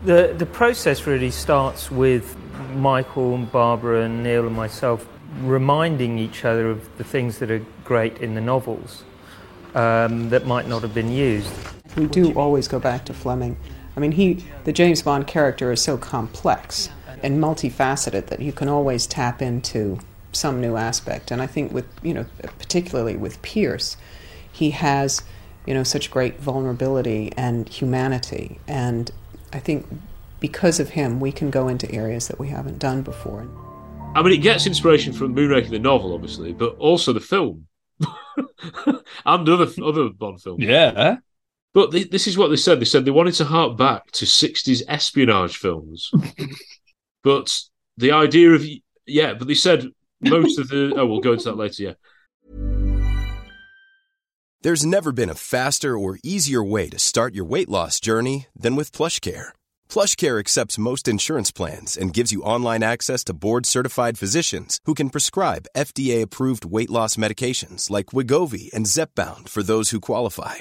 The 0.05 0.35
the 0.39 0.47
process 0.47 1.07
really 1.07 1.31
starts 1.31 1.91
with 1.91 2.37
Michael 2.75 3.35
and 3.35 3.51
Barbara 3.53 4.05
and 4.05 4.23
Neil 4.23 4.47
and 4.47 4.57
myself 4.57 5.07
reminding 5.43 6.19
each 6.19 6.47
other 6.47 6.71
of 6.71 6.97
the 6.97 7.05
things 7.05 7.39
that 7.41 7.51
are 7.51 7.63
great 7.85 8.19
in 8.19 8.35
the 8.35 8.41
novels 8.41 9.05
um, 9.75 10.31
that 10.31 10.47
might 10.47 10.69
not 10.69 10.81
have 10.81 10.95
been 10.95 11.13
used. 11.13 11.53
We 11.97 12.07
do 12.07 12.33
always 12.33 12.67
go 12.67 12.79
back 12.79 13.05
to 13.07 13.13
Fleming. 13.13 13.59
I 13.97 14.01
mean, 14.01 14.13
he 14.13 14.45
the 14.65 14.73
James 14.73 15.03
Bond 15.03 15.27
character 15.27 15.73
is 15.73 15.83
so 15.83 15.97
complex 15.97 16.91
and 17.23 17.43
multifaceted 17.43 18.27
that 18.27 18.41
you 18.41 18.53
can 18.53 18.69
always 18.69 19.07
tap 19.07 19.41
into 19.41 19.99
some 20.33 20.61
new 20.61 20.77
aspect. 20.77 21.31
And 21.31 21.41
I 21.41 21.47
think 21.47 21.73
with 21.73 21.87
you 22.03 22.15
know, 22.15 22.27
particularly 22.59 23.17
with 23.17 23.41
Pierce, 23.43 23.97
he 24.51 24.71
has 24.71 25.23
you 25.67 25.75
know 25.75 25.85
such 25.85 26.11
great 26.11 26.41
vulnerability 26.41 27.33
and 27.37 27.69
humanity. 27.69 28.59
And 28.67 29.11
I 29.53 29.61
think 29.61 29.87
because 30.41 30.81
of 30.81 30.91
him, 30.91 31.21
we 31.21 31.33
can 31.33 31.51
go 31.51 31.69
into 31.69 31.91
areas 31.91 32.29
that 32.29 32.39
we 32.39 32.49
haven't 32.49 32.79
done 32.79 33.03
before. 33.03 33.49
I 34.15 34.23
mean, 34.23 34.33
it 34.33 34.43
gets 34.43 34.67
inspiration 34.67 35.13
from 35.13 35.35
Moonraker, 35.35 35.71
the 35.71 35.79
novel, 35.79 36.15
obviously, 36.15 36.53
but 36.53 36.77
also 36.77 37.13
the 37.13 37.21
film 37.21 37.67
and 38.87 39.49
other 39.49 39.67
other 39.83 40.09
Bond 40.11 40.43
films. 40.43 40.63
Yeah. 40.63 41.17
But 41.75 41.91
th- 41.91 42.11
this 42.11 42.29
is 42.29 42.39
what 42.39 42.49
they 42.49 42.57
said. 42.57 42.81
They 42.81 42.85
said 42.85 43.05
they 43.05 43.11
wanted 43.11 43.35
to 43.35 43.45
hark 43.45 43.77
back 43.77 44.11
to 44.13 44.25
60s 44.25 44.83
espionage 44.89 45.57
films. 45.57 46.11
but 47.25 47.61
the 47.97 48.13
idea 48.13 48.51
of, 48.53 48.65
yeah, 49.07 49.35
but 49.35 49.49
they 49.49 49.55
said 49.55 49.89
most 50.21 50.59
of 50.59 50.69
the, 50.69 50.95
oh, 50.97 51.07
we'll 51.07 51.21
go 51.21 51.33
into 51.33 51.45
that 51.45 51.57
later, 51.57 51.83
yeah. 51.83 51.93
There's 54.63 54.87
never 54.87 55.13
been 55.13 55.29
a 55.29 55.35
faster 55.35 55.99
or 55.99 56.19
easier 56.23 56.63
way 56.63 56.89
to 56.89 56.99
start 56.99 57.35
your 57.35 57.45
weight 57.45 57.69
loss 57.69 58.01
journey 58.01 58.47
than 58.57 58.77
with 58.77 58.93
PlushCare. 58.93 59.49
PlushCare 59.91 60.41
accepts 60.41 60.79
most 60.79 61.07
insurance 61.07 61.53
plans 61.53 61.99
and 61.99 62.15
gives 62.15 62.33
you 62.33 62.43
online 62.43 62.83
access 62.83 63.25
to 63.25 63.35
board-certified 63.35 64.17
physicians 64.17 64.79
who 64.87 64.95
can 64.95 65.11
prescribe 65.11 65.67
FDA-approved 65.77 66.65
weight 66.65 66.89
loss 66.89 67.17
medications 67.17 67.91
like 67.91 68.07
Wegovy 68.07 68.73
and 68.73 68.87
Zepbound 68.87 69.51
for 69.51 69.63
those 69.63 69.91
who 69.91 70.01
qualify. 70.01 70.61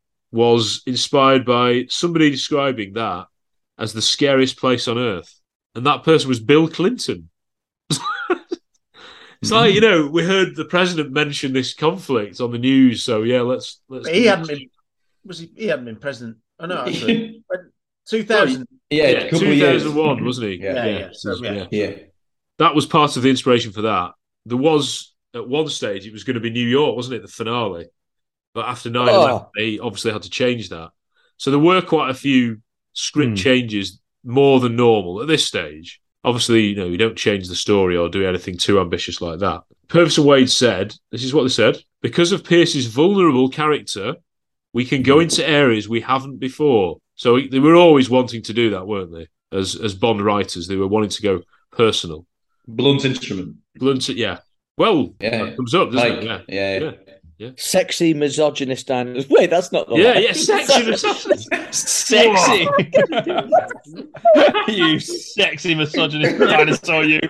was 0.31 0.81
inspired 0.85 1.45
by 1.45 1.85
somebody 1.89 2.29
describing 2.29 2.93
that 2.93 3.27
as 3.77 3.93
the 3.93 4.01
scariest 4.01 4.57
place 4.57 4.87
on 4.87 4.97
earth, 4.97 5.39
and 5.75 5.85
that 5.85 6.03
person 6.03 6.29
was 6.29 6.39
Bill 6.39 6.67
Clinton. 6.67 7.29
It's 9.41 9.51
like 9.51 9.73
you 9.73 9.81
know, 9.81 10.07
we 10.07 10.23
heard 10.23 10.55
the 10.55 10.65
president 10.65 11.11
mention 11.11 11.51
this 11.51 11.73
conflict 11.73 12.39
on 12.39 12.51
the 12.51 12.59
news, 12.59 13.03
so 13.03 13.23
yeah, 13.23 13.41
let's 13.41 13.81
let's. 13.89 14.07
He 14.07 14.25
hadn't 14.25 14.47
been. 14.47 14.69
Was 15.25 15.39
he? 15.39 15.51
He 15.55 15.65
hadn't 15.65 15.85
been 15.85 15.95
president. 15.95 16.37
Oh 16.59 16.67
know, 16.67 16.83
actually, 16.87 17.41
two 18.07 18.23
thousand. 18.23 18.67
Yeah, 18.91 19.29
two 19.29 19.59
thousand 19.59 19.95
one, 19.95 20.23
wasn't 20.23 20.49
he? 20.49 20.57
Yeah, 20.57 20.85
yeah. 20.85 21.09
So, 21.13 21.35
yeah. 21.43 21.65
Yeah. 21.71 21.93
That 22.59 22.75
was 22.75 22.85
part 22.85 23.17
of 23.17 23.23
the 23.23 23.31
inspiration 23.31 23.71
for 23.71 23.81
that. 23.81 24.11
There 24.45 24.57
was 24.57 25.15
at 25.33 25.47
one 25.47 25.69
stage 25.69 26.05
it 26.05 26.13
was 26.13 26.23
going 26.23 26.35
to 26.35 26.39
be 26.39 26.51
New 26.51 26.67
York, 26.67 26.95
wasn't 26.95 27.15
it? 27.15 27.21
The 27.23 27.27
finale, 27.27 27.87
but 28.53 28.65
after 28.65 28.89
9 28.89 29.07
Oh. 29.09 29.49
they 29.55 29.79
obviously 29.79 30.11
had 30.11 30.23
to 30.23 30.29
change 30.29 30.69
that. 30.69 30.89
So 31.37 31.51
there 31.51 31.59
were 31.59 31.81
quite 31.81 32.09
a 32.09 32.13
few 32.15 32.61
script 32.93 33.29
hmm. 33.31 33.35
changes 33.35 33.99
more 34.23 34.59
than 34.59 34.75
normal 34.75 35.21
at 35.21 35.27
this 35.27 35.45
stage. 35.45 35.99
Obviously, 36.23 36.67
you 36.67 36.75
know, 36.75 36.85
you 36.85 36.97
don't 36.97 37.17
change 37.17 37.47
the 37.47 37.55
story 37.55 37.97
or 37.97 38.07
do 38.07 38.27
anything 38.27 38.57
too 38.57 38.79
ambitious 38.79 39.21
like 39.21 39.39
that. 39.39 39.63
Purvis 39.87 40.17
and 40.17 40.27
Wade 40.27 40.51
said, 40.51 40.93
this 41.11 41.23
is 41.23 41.33
what 41.33 41.43
they 41.43 41.49
said, 41.49 41.77
because 42.01 42.31
of 42.31 42.43
Pierce's 42.43 42.85
vulnerable 42.85 43.49
character, 43.49 44.15
we 44.73 44.85
can 44.85 45.01
go 45.01 45.19
into 45.19 45.47
areas 45.47 45.89
we 45.89 46.01
haven't 46.01 46.37
before. 46.37 46.97
So 47.15 47.39
they 47.39 47.59
were 47.59 47.75
always 47.75 48.09
wanting 48.09 48.43
to 48.43 48.53
do 48.53 48.69
that, 48.71 48.87
weren't 48.87 49.11
they? 49.11 49.27
As 49.51 49.75
as 49.75 49.93
Bond 49.93 50.21
writers, 50.23 50.67
they 50.67 50.77
were 50.77 50.87
wanting 50.87 51.09
to 51.09 51.21
go 51.21 51.41
personal. 51.71 52.25
Blunt 52.67 53.03
instrument. 53.03 53.57
Blunt, 53.75 54.07
yeah. 54.09 54.39
Well, 54.77 55.13
Yeah. 55.19 55.45
that 55.45 55.55
comes 55.57 55.73
up, 55.75 55.91
doesn't 55.91 56.09
Like, 56.09 56.19
it? 56.19 56.23
Yeah. 56.23 56.41
yeah. 56.47 56.79
yeah. 56.79 56.91
Yeah. 57.07 57.10
Sexy 57.57 58.13
misogynist 58.13 58.87
diners. 58.87 59.27
Wait, 59.29 59.49
that's 59.53 59.71
not 59.71 59.87
the 59.89 59.95
Yeah, 59.95 60.11
line. 60.13 60.23
yeah, 60.23 60.33
sexy 60.33 60.85
misogynist. 60.89 61.49
Sexy. 61.73 62.67
you 64.67 64.99
sexy 64.99 65.75
misogynist 65.75 66.37
dinosaur, 66.39 67.03
you. 67.03 67.19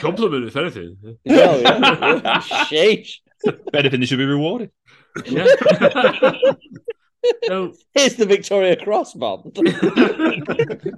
Compliment, 0.00 0.46
if 0.46 0.56
anything. 0.56 0.96
Oh, 1.04 1.16
yeah. 1.26 2.40
Sheesh. 2.40 3.18
Anything 3.74 4.00
they 4.00 4.06
should 4.06 4.18
be 4.18 4.24
rewarded. 4.24 4.70
Yeah. 5.26 5.44
no. 7.48 7.74
Here's 7.94 8.14
the 8.14 8.26
Victoria 8.26 8.76
Cross 8.76 9.14
Bond. 9.14 9.52
but 9.64 9.64
you're 9.64 10.92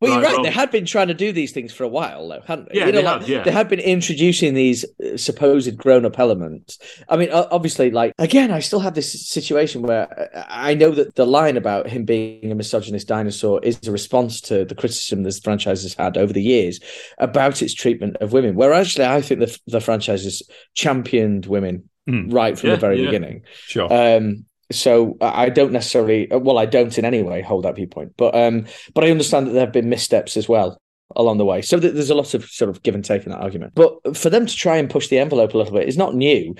right. 0.00 0.22
well- 0.34 0.42
They 0.42 0.50
had 0.50 0.70
been 0.70 0.84
trying 0.84 1.08
to 1.08 1.14
do 1.14 1.32
these 1.32 1.52
things 1.52 1.72
for 1.72 1.84
a 1.84 1.88
while, 1.88 2.28
though, 2.28 2.42
hadn't 2.46 2.68
they? 2.70 2.78
Yeah, 2.78 2.86
you 2.86 2.92
know, 2.92 2.98
they 2.98 3.04
like, 3.04 3.20
have, 3.20 3.28
yeah. 3.28 3.42
they 3.42 3.50
had 3.50 3.68
been 3.68 3.80
introducing 3.80 4.54
these 4.54 4.84
uh, 5.04 5.16
supposed 5.16 5.76
grown-up 5.76 6.18
elements. 6.18 6.78
I 7.08 7.16
mean, 7.16 7.30
obviously, 7.32 7.90
like 7.90 8.12
again, 8.18 8.50
I 8.50 8.60
still 8.60 8.80
have 8.80 8.94
this 8.94 9.28
situation 9.28 9.82
where 9.82 10.30
uh, 10.36 10.44
I 10.48 10.74
know 10.74 10.90
that 10.92 11.14
the 11.14 11.26
line 11.26 11.56
about 11.56 11.88
him 11.88 12.04
being 12.04 12.52
a 12.52 12.54
misogynist 12.54 13.08
dinosaur 13.08 13.60
is 13.62 13.78
a 13.86 13.92
response 13.92 14.40
to 14.42 14.64
the 14.64 14.74
criticism 14.74 15.22
this 15.22 15.40
franchise 15.40 15.82
has 15.82 15.94
had 15.94 16.16
over 16.16 16.32
the 16.32 16.42
years 16.42 16.80
about 17.18 17.62
its 17.62 17.74
treatment 17.74 18.16
of 18.20 18.32
women. 18.32 18.54
Where 18.54 18.72
actually, 18.72 19.06
I 19.06 19.20
think 19.22 19.40
the 19.40 19.58
the 19.66 19.80
franchise 19.80 20.24
has 20.24 20.42
championed 20.74 21.46
women 21.46 21.88
right 22.06 22.58
from 22.58 22.68
Yeah, 22.70 22.74
the 22.76 22.80
very 22.80 22.98
yeah. 23.00 23.06
beginning. 23.06 23.42
Sure. 23.66 23.92
Um, 23.92 24.44
so 24.72 25.16
I 25.20 25.44
I 25.44 25.48
don't 25.48 25.72
necessarily, 25.72 26.28
well, 26.30 26.58
I 26.58 26.66
don't 26.66 26.96
in 26.98 27.04
any 27.04 27.22
way 27.22 27.42
hold 27.42 27.64
that 27.64 27.76
viewpoint, 27.76 28.14
but 28.16 28.34
um, 28.34 28.66
but 28.94 29.04
I 29.04 29.10
understand 29.10 29.46
that 29.46 29.52
there 29.52 29.60
have 29.66 29.72
been 29.72 29.88
missteps 29.88 30.36
as 30.36 30.48
well 30.48 30.80
along 31.14 31.38
the 31.38 31.44
way. 31.44 31.62
So 31.62 31.78
th- 31.78 31.94
there's 31.94 32.10
a 32.10 32.14
lot 32.14 32.34
of 32.34 32.44
sort 32.46 32.68
of 32.68 32.82
give 32.82 32.94
and 32.94 33.04
take 33.04 33.24
in 33.24 33.30
that 33.32 33.40
argument. 33.40 33.74
But 33.76 34.16
for 34.16 34.28
them 34.28 34.44
to 34.46 34.54
try 34.56 34.76
and 34.76 34.90
push 34.90 35.08
the 35.08 35.18
envelope 35.18 35.54
a 35.54 35.58
little 35.58 35.72
bit 35.74 35.88
is 35.88 35.96
not 35.96 36.14
new. 36.16 36.54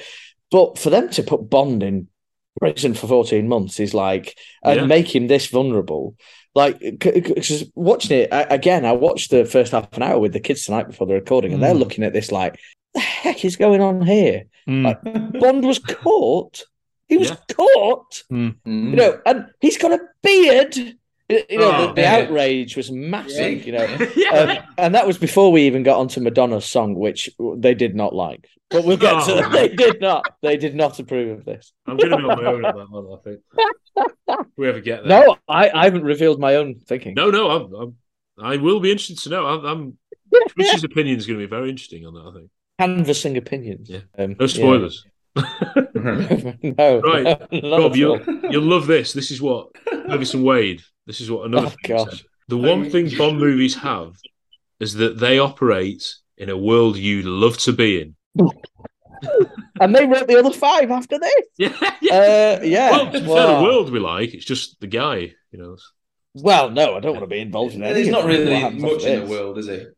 But 0.53 0.79
for 0.79 0.91
them 0.91 1.09
to 1.11 1.23
put 1.25 1.51
Bond 1.51 1.83
in 1.83 2.07
prison 2.61 2.95
for 2.95 3.09
14 3.09 3.49
months 3.49 3.81
is 3.81 3.93
like 3.93 4.39
and 4.63 4.81
Yeah. 4.81 4.87
make 4.87 5.15
him 5.15 5.27
this 5.27 5.47
vulnerable. 5.49 6.15
Like, 6.55 6.79
because 6.79 7.65
watching 7.75 8.19
it 8.21 8.33
I, 8.33 8.43
again, 8.43 8.85
I 8.87 8.93
watched 8.93 9.31
the 9.31 9.45
first 9.45 9.73
half 9.73 9.93
an 9.97 10.03
hour 10.05 10.19
with 10.21 10.33
the 10.33 10.41
kids 10.41 10.65
tonight 10.65 10.87
before 10.87 11.07
the 11.09 11.15
recording, 11.15 11.53
and 11.53 11.61
they're 11.63 11.75
Mm. 11.75 11.81
looking 11.81 12.05
at 12.05 12.13
this 12.15 12.31
like, 12.33 12.59
the 12.95 13.01
heck 13.01 13.45
is 13.45 13.57
going 13.57 13.81
on 13.83 14.01
here? 14.07 14.45
Like, 14.69 15.03
Bond 15.03 15.65
was 15.67 15.79
caught. 15.81 16.63
He 17.09 17.17
was 17.19 17.31
caught. 17.53 18.23
Mm. 18.33 18.57
You 18.65 18.97
know, 18.97 19.21
and 19.27 19.47
he's 19.61 19.79
got 19.79 19.93
a 19.93 20.01
beard. 20.23 20.77
You 20.77 20.95
you 21.51 21.59
know, 21.59 21.73
Oh, 21.75 21.87
the, 21.89 21.95
the 21.95 22.07
outrage 22.07 22.77
was 22.77 22.91
massive. 22.91 23.67
You 23.67 23.73
know, 23.73 23.97
Yeah. 24.17 24.29
um, 24.31 24.59
and 24.79 24.95
that 24.95 25.07
was 25.07 25.19
before 25.19 25.51
we 25.53 25.63
even 25.63 25.83
got 25.83 25.99
onto 25.99 26.21
Madonna's 26.21 26.65
song, 26.65 26.95
which 26.95 27.31
they 27.57 27.75
did 27.75 27.95
not 27.97 28.15
like. 28.15 28.49
But 28.71 28.85
we'll 28.85 28.97
get 28.97 29.25
to 29.27 29.33
Oh. 29.33 29.37
that. 29.37 29.51
They 29.53 29.69
did 29.69 30.01
not. 30.01 30.35
They 30.43 30.57
did 30.57 30.75
not 30.75 30.99
approve 30.99 31.39
of 31.39 31.45
this. 31.45 31.73
I'm 31.87 31.97
going 31.97 32.11
to 32.11 32.17
be 32.19 32.23
on 32.25 32.43
my 32.43 32.49
own 32.51 32.65
on 32.65 32.77
that 32.77 32.91
one, 32.91 33.07
I 33.13 33.23
think. 33.23 33.41
If 34.29 34.47
we 34.57 34.69
ever 34.69 34.81
get 34.81 35.05
there. 35.05 35.27
No, 35.27 35.37
I, 35.49 35.71
I 35.71 35.85
haven't 35.85 36.03
revealed 36.05 36.39
my 36.41 36.57
own 36.57 36.77
thinking. 36.87 37.15
No, 37.15 37.31
no, 37.31 37.51
I'm, 37.51 37.75
I'm, 37.75 37.97
I 38.41 38.57
will 38.57 38.81
be 38.81 38.91
interested 38.91 39.19
to 39.21 39.29
know. 39.31 39.47
I'm, 39.47 39.65
I'm 39.65 39.99
Twitch's 40.51 40.85
opinion 40.85 41.17
is 41.19 41.27
going 41.27 41.39
to 41.39 41.47
be 41.47 41.51
very 41.51 41.71
interesting 41.71 42.05
on 42.07 42.15
that, 42.15 42.27
I 42.29 42.33
think. 42.39 42.51
Canvassing 42.79 43.37
opinions. 43.37 43.89
Yeah. 43.89 44.01
Um, 44.19 44.37
No 44.39 44.47
spoilers. 44.47 45.05
no, 45.95 47.01
Right. 47.01 47.53
not 47.62 47.78
Rob, 47.80 47.97
you'll, 47.97 48.20
you'll 48.51 48.62
love 48.62 48.87
this. 48.87 49.12
This 49.12 49.30
is 49.30 49.41
what 49.41 49.72
Purvis 49.84 50.34
and 50.34 50.45
Wade, 50.45 50.82
this 51.07 51.20
is 51.20 51.30
what 51.30 51.47
another 51.47 51.66
Oh, 51.66 51.70
thing 51.87 51.97
he 51.99 52.05
said. 52.05 52.20
The 52.49 52.57
one 52.57 52.91
thing 52.91 53.11
Bond 53.16 53.39
movies 53.39 53.74
have 53.76 54.12
is 54.80 54.95
that 54.95 55.18
they 55.18 55.39
operate 55.39 56.05
in 56.39 56.49
a 56.49 56.57
world 56.57 56.97
you'd 56.97 57.24
love 57.24 57.59
to 57.59 57.72
be 57.72 58.01
in. 58.03 58.14
and 59.80 59.95
they 59.95 60.07
wrote 60.07 60.28
the 60.28 60.39
other 60.39 60.53
five 60.53 60.91
after 60.91 61.18
this. 61.18 61.43
Yeah, 61.59 61.72
Uh, 61.82 62.61
yeah. 62.62 62.91
Well, 62.91 63.07
to 63.07 63.12
be 63.12 63.26
the 63.26 63.61
world 63.62 63.91
we 63.91 63.99
like, 63.99 64.34
it's 64.34 64.45
just 64.45 64.78
the 64.80 64.87
guy, 64.87 65.32
you 65.51 65.59
know. 65.59 65.76
Well, 66.34 66.70
no, 66.70 66.97
I 66.97 67.01
don't 67.01 67.12
want 67.14 67.22
to 67.24 67.26
be 67.28 67.41
involved 67.41 67.74
in 67.74 67.80
There's 67.80 67.95
anything. 67.97 68.12
not 68.12 68.26
really 68.26 68.55
happens 68.55 68.82
much 68.82 69.05
in 69.05 69.24
the 69.24 69.30
world, 69.30 69.59
is 69.59 69.68
it? 69.68 69.89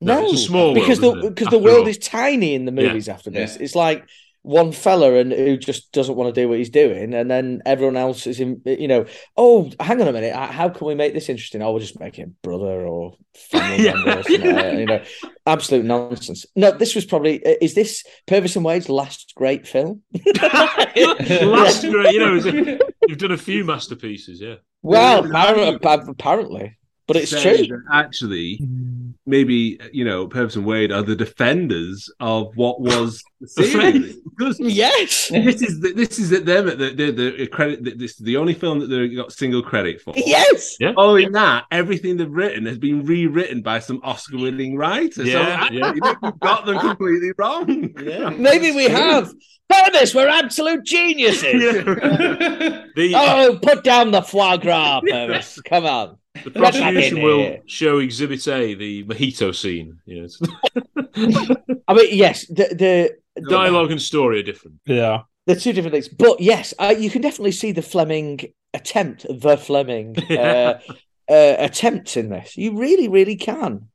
No, 0.00 0.24
it's 0.26 0.42
a 0.42 0.44
small 0.46 0.74
because 0.74 1.00
world, 1.00 1.22
the 1.24 1.30
because 1.30 1.48
the 1.48 1.58
world 1.58 1.80
all? 1.82 1.88
is 1.88 1.98
tiny 1.98 2.54
in 2.54 2.64
the 2.64 2.72
Yeah. 2.72 2.88
movies 2.88 3.08
after 3.08 3.30
this. 3.30 3.56
Yeah. 3.56 3.62
It's 3.64 3.74
like 3.74 4.04
one 4.42 4.72
fella 4.72 5.14
and 5.14 5.32
who 5.32 5.56
just 5.56 5.92
doesn't 5.92 6.14
want 6.16 6.34
to 6.34 6.40
do 6.40 6.48
what 6.48 6.58
he's 6.58 6.70
doing, 6.70 7.14
and 7.14 7.30
then 7.30 7.60
everyone 7.66 7.96
else 7.96 8.26
is 8.26 8.40
in. 8.40 8.62
You 8.64 8.88
know, 8.88 9.06
oh, 9.36 9.70
hang 9.80 10.00
on 10.00 10.08
a 10.08 10.12
minute, 10.12 10.34
uh, 10.34 10.46
how 10.46 10.68
can 10.68 10.86
we 10.86 10.94
make 10.94 11.14
this 11.14 11.28
interesting? 11.28 11.62
Oh, 11.62 11.72
we'll 11.72 11.80
just 11.80 12.00
make 12.00 12.16
him 12.16 12.36
brother 12.42 12.86
or 12.86 13.14
family 13.34 13.84
Yeah, 13.84 13.94
member 13.94 14.20
or 14.20 14.22
something. 14.22 14.54
like 14.54 14.64
that, 14.64 14.78
you 14.78 14.86
know, 14.86 15.02
absolute 15.46 15.84
nonsense. 15.84 16.46
No, 16.56 16.70
this 16.70 16.94
was 16.94 17.04
probably 17.04 17.44
uh, 17.44 17.54
is 17.60 17.74
this 17.74 18.04
Purvis 18.26 18.56
and 18.56 18.64
Wade's 18.64 18.88
last 18.88 19.32
great 19.36 19.66
film? 19.66 20.02
Last 20.42 21.82
great, 21.82 22.12
you 22.14 22.20
know, 22.20 22.78
you've 23.06 23.18
done 23.18 23.32
a 23.32 23.38
few 23.38 23.64
masterpieces, 23.64 24.40
yeah. 24.40 24.56
Well, 24.82 25.24
appar- 25.24 26.08
apparently, 26.08 26.78
but 27.06 27.16
it's 27.16 27.30
true. 27.40 27.82
actually 27.92 28.60
maybe 29.28 29.78
you 29.92 30.04
know 30.04 30.26
Purvis 30.26 30.56
and 30.56 30.64
Wade 30.66 30.90
are 30.90 31.02
the 31.02 31.14
defenders 31.16 32.10
of 32.20 32.50
what 32.56 32.80
was 32.80 33.22
the 33.40 33.46
series. 33.48 34.16
because 34.36 34.58
yes, 34.58 35.28
this 35.28 35.62
is 35.62 35.80
the, 35.80 35.92
this 35.92 36.18
is 36.18 36.30
them 36.30 36.68
at 36.68 36.78
the, 36.78 36.90
the, 36.90 37.10
the 37.12 37.46
credit. 37.46 37.98
This 37.98 38.12
is 38.12 38.18
the 38.18 38.36
only 38.36 38.54
film 38.54 38.80
that 38.80 38.86
they 38.88 39.08
got 39.08 39.32
single 39.32 39.62
credit 39.62 40.00
for. 40.00 40.14
Yes. 40.16 40.76
Yeah. 40.80 40.92
Following 40.94 41.32
that, 41.32 41.64
everything 41.70 42.16
they've 42.16 42.30
written 42.30 42.66
has 42.66 42.78
been 42.78 43.04
rewritten 43.04 43.62
by 43.62 43.78
some 43.78 44.00
Oscar-winning 44.02 44.76
writer. 44.76 45.10
so 45.14 45.22
Yeah, 45.22 45.38
actually, 45.40 45.78
yeah. 45.78 45.92
you've 46.22 46.40
got 46.40 46.66
them 46.66 46.78
completely 46.80 47.32
wrong. 47.38 47.94
Yeah. 48.02 48.30
Maybe 48.30 48.72
we 48.72 48.84
have. 48.88 49.32
Purvis, 49.84 50.14
we're 50.14 50.28
absolute 50.28 50.84
geniuses. 50.84 51.84
The, 52.98 53.12
Oh, 53.14 53.58
put 53.62 53.84
down 53.84 54.10
the 54.10 54.22
foie 54.22 54.56
gras, 54.56 55.00
Purvis. 55.08 55.60
Come 55.62 55.86
on. 55.86 56.18
the 56.34 56.40
Get 56.50 56.54
back 56.54 56.62
prosecution 56.74 57.22
will 57.22 57.38
here. 57.38 57.62
show 57.66 57.98
Exhibit 57.98 58.46
A, 58.48 58.74
the 58.74 59.04
mojito 59.04 59.54
scene. 59.54 59.98
You 60.04 60.20
know, 60.20 60.24
it's- 60.24 61.56
I 61.88 61.94
mean, 61.94 62.08
yes, 62.10 62.46
the 62.48 63.14
the 63.36 63.42
dialogue 63.48 63.92
and 63.92 64.02
story 64.02 64.40
are 64.40 64.42
different. 64.42 64.80
Yeah. 64.86 65.22
the 65.46 65.54
two 65.54 65.72
different 65.72 65.92
things, 65.94 66.08
but 66.08 66.40
yes, 66.40 66.74
uh, 66.80 66.94
you 66.98 67.08
can 67.08 67.22
definitely 67.22 67.52
see 67.52 67.70
the 67.72 67.82
Fleming 67.82 68.40
attempt, 68.74 69.26
the 69.30 69.56
Fleming 69.56 70.16
uh, 70.30 70.80
uh, 71.30 71.54
attempts 71.58 72.16
in 72.16 72.30
this. 72.30 72.56
You 72.56 72.76
really, 72.78 73.06
really 73.08 73.36
can. 73.36 73.88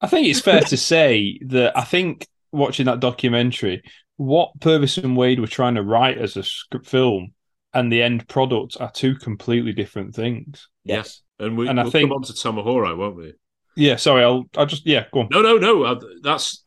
I 0.00 0.06
think 0.06 0.28
it's 0.28 0.40
fair 0.40 0.60
to 0.60 0.76
say 0.76 1.38
that 1.46 1.76
I 1.76 1.82
think 1.82 2.26
watching 2.52 2.86
that 2.86 3.00
documentary, 3.00 3.82
what 4.20 4.50
Purvis 4.60 4.98
and 4.98 5.16
Wade 5.16 5.40
were 5.40 5.46
trying 5.46 5.76
to 5.76 5.82
write 5.82 6.18
as 6.18 6.36
a 6.36 6.42
script 6.42 6.86
film 6.86 7.32
and 7.72 7.90
the 7.90 8.02
end 8.02 8.28
product 8.28 8.76
are 8.78 8.90
two 8.90 9.14
completely 9.14 9.72
different 9.72 10.14
things. 10.14 10.68
Yes, 10.84 11.22
and 11.38 11.56
we, 11.56 11.66
And 11.68 11.80
I 11.80 11.84
we'll 11.84 11.92
think- 11.92 12.10
come 12.10 12.16
on 12.16 12.22
to 12.24 12.32
Tamahori, 12.34 12.94
won't 12.98 13.16
we? 13.16 13.32
Yeah, 13.76 13.96
sorry, 13.96 14.22
I'll 14.22 14.44
I'll 14.58 14.66
just 14.66 14.84
yeah, 14.86 15.04
go 15.10 15.20
on. 15.20 15.28
No, 15.30 15.40
no, 15.40 15.56
no. 15.56 15.84
uh, 15.84 16.00
That's 16.22 16.64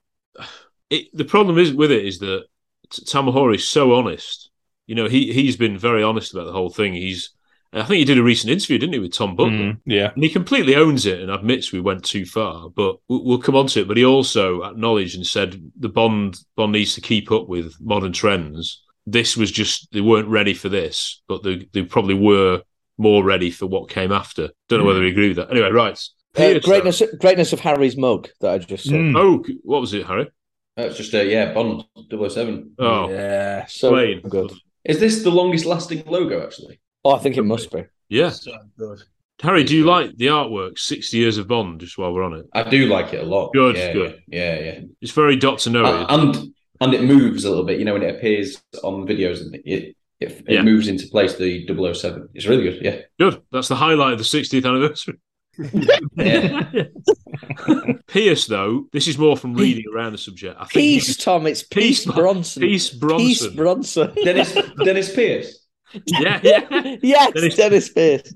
it. 0.90 1.10
The 1.14 1.26
problem 1.26 1.60
is 1.60 1.72
with 1.72 1.92
it 1.92 2.04
is 2.06 2.18
that 2.20 2.46
T- 2.90 3.04
Tamahori 3.06 3.56
is 3.56 3.68
so 3.70 3.94
honest. 3.94 4.50
You 4.88 4.96
know, 4.96 5.08
he 5.08 5.32
he's 5.32 5.56
been 5.58 5.78
very 5.78 6.02
honest 6.02 6.34
about 6.34 6.46
the 6.46 6.54
whole 6.54 6.72
thing. 6.72 6.94
He's, 6.94 7.30
I 7.74 7.84
think 7.84 8.00
he 8.00 8.06
did 8.06 8.18
a 8.20 8.24
recent 8.24 8.52
interview, 8.52 8.78
didn't 8.78 8.94
he, 8.94 9.00
with 9.00 9.14
Tom 9.14 9.36
Butler? 9.36 9.52
Mm, 9.52 9.80
yeah. 9.86 10.12
and 10.14 10.24
he 10.24 10.30
completely 10.30 10.76
owns 10.76 11.06
it 11.06 11.20
and 11.22 11.32
admits 11.32 11.72
we 11.72 11.82
went 11.82 12.04
too 12.04 12.26
far. 12.26 12.70
But 12.70 12.98
we- 13.08 13.22
we'll 13.24 13.40
come 13.40 13.56
on 13.56 13.68
to 13.68 13.82
it. 13.82 13.88
But 13.88 13.98
he 13.98 14.06
also 14.06 14.62
acknowledged 14.64 15.16
and 15.16 15.26
said 15.26 15.60
the 15.80 15.90
Bond 15.90 16.40
Bond 16.56 16.72
needs 16.72 16.94
to 16.96 17.02
keep 17.02 17.32
up 17.32 17.48
with 17.48 17.74
modern 17.82 18.14
trends. 18.14 18.84
This 19.06 19.36
was 19.36 19.52
just 19.52 19.92
they 19.92 20.02
weren't 20.02 20.28
ready 20.30 20.54
for 20.54 20.70
this, 20.70 21.22
but 21.28 21.44
they 21.44 21.68
they 21.74 21.84
probably 21.84 22.16
were 22.16 22.62
more 22.98 23.24
ready 23.24 23.50
for 23.52 23.66
what 23.66 23.90
came 23.90 24.12
after. 24.12 24.50
Don't 24.70 24.80
know 24.80 24.86
whether 24.86 25.02
you 25.04 25.10
agree 25.10 25.30
with 25.30 25.38
that. 25.38 25.52
Anyway, 25.52 25.72
right. 25.72 26.00
Uh, 26.36 26.60
greatness, 26.60 27.02
greatness 27.20 27.54
of 27.54 27.60
Harry's 27.60 27.98
mug 27.98 28.30
that 28.42 28.52
I 28.52 28.58
just 28.60 28.86
saw. 28.86 28.92
Mm. 28.94 29.16
Oh, 29.18 29.44
what 29.64 29.82
was 29.82 29.94
it, 29.94 30.06
Harry? 30.06 30.30
That's 30.78 30.98
just 30.98 31.14
a 31.14 31.24
yeah, 31.26 31.54
Bond 31.54 31.84
007. 32.10 32.72
Oh, 32.80 33.10
yeah, 33.10 33.66
so 33.68 33.92
plain. 33.92 34.22
good. 34.22 34.52
Is 34.84 35.00
this 35.00 35.22
the 35.24 35.30
longest 35.30 35.66
lasting 35.66 36.04
logo 36.08 36.44
actually? 36.44 36.80
Oh, 37.06 37.16
I 37.16 37.20
think 37.20 37.38
it 37.38 37.44
must 37.44 37.72
be. 37.72 37.84
Yeah. 38.10 38.32
good. 38.78 39.02
Harry, 39.42 39.64
do 39.64 39.76
you 39.76 39.84
like 39.86 40.16
the 40.16 40.28
artwork? 40.28 40.80
Sixty 40.80 41.18
years 41.18 41.38
of 41.38 41.48
Bond. 41.48 41.80
Just 41.82 41.98
while 41.98 42.14
we're 42.14 42.24
on 42.24 42.34
it, 42.34 42.46
I 42.54 42.64
do 42.70 42.86
like 42.86 43.14
it 43.14 43.24
a 43.24 43.26
lot. 43.26 43.52
Good, 43.54 43.76
yeah, 43.76 43.94
good. 43.94 44.24
Yeah, 44.28 44.60
yeah. 44.60 44.80
it's 45.02 45.12
very 45.12 45.36
Doctor 45.36 45.70
No. 45.70 45.84
Uh, 45.84 46.06
and 46.10 46.54
and 46.80 46.94
it 46.94 47.04
moves 47.04 47.44
a 47.44 47.50
little 47.50 47.66
bit. 47.66 47.80
You 47.80 47.86
know, 47.86 47.94
when 47.94 48.04
it 48.04 48.16
appears 48.16 48.62
on 48.84 49.06
videos, 49.08 49.42
and 49.42 49.56
it 49.56 49.62
it, 49.66 49.96
it 50.22 50.46
Yeah. 50.48 50.62
moves 50.62 50.88
into 50.88 51.08
place. 51.08 51.36
The 51.36 51.66
007. 51.68 52.30
It's 52.34 52.46
really 52.46 52.64
good. 52.64 52.82
Yeah. 52.84 53.02
Good. 53.20 53.42
That's 53.52 53.68
the 53.68 53.76
highlight 53.76 54.14
of 54.14 54.20
the 54.20 54.24
60th 54.24 54.66
anniversary. 54.66 55.18
Pierce, 58.08 58.48
though, 58.48 58.88
this 58.92 59.08
is 59.08 59.18
more 59.18 59.36
from 59.36 59.56
reading 59.56 59.86
around 59.94 60.14
the 60.14 60.18
subject. 60.18 60.56
I 60.58 60.66
think 60.66 60.72
Peace, 60.74 61.18
Tom. 61.18 61.48
It's 61.48 61.64
Peace, 61.64 62.06
Peace- 62.06 62.14
Bronson. 62.14 62.62
Peace 62.62 62.90
Bronson. 62.92 63.28
Peace 63.28 63.48
Bronson. 63.48 64.14
Dennis 64.24 64.58
Dennis 64.84 65.14
Pierce. 65.14 65.63
Yeah, 66.08 66.40
yeah. 66.44 66.96
yes, 67.02 67.32
Dennis- 67.34 67.56
Dennis, 67.56 67.90
Pierce. 67.90 68.34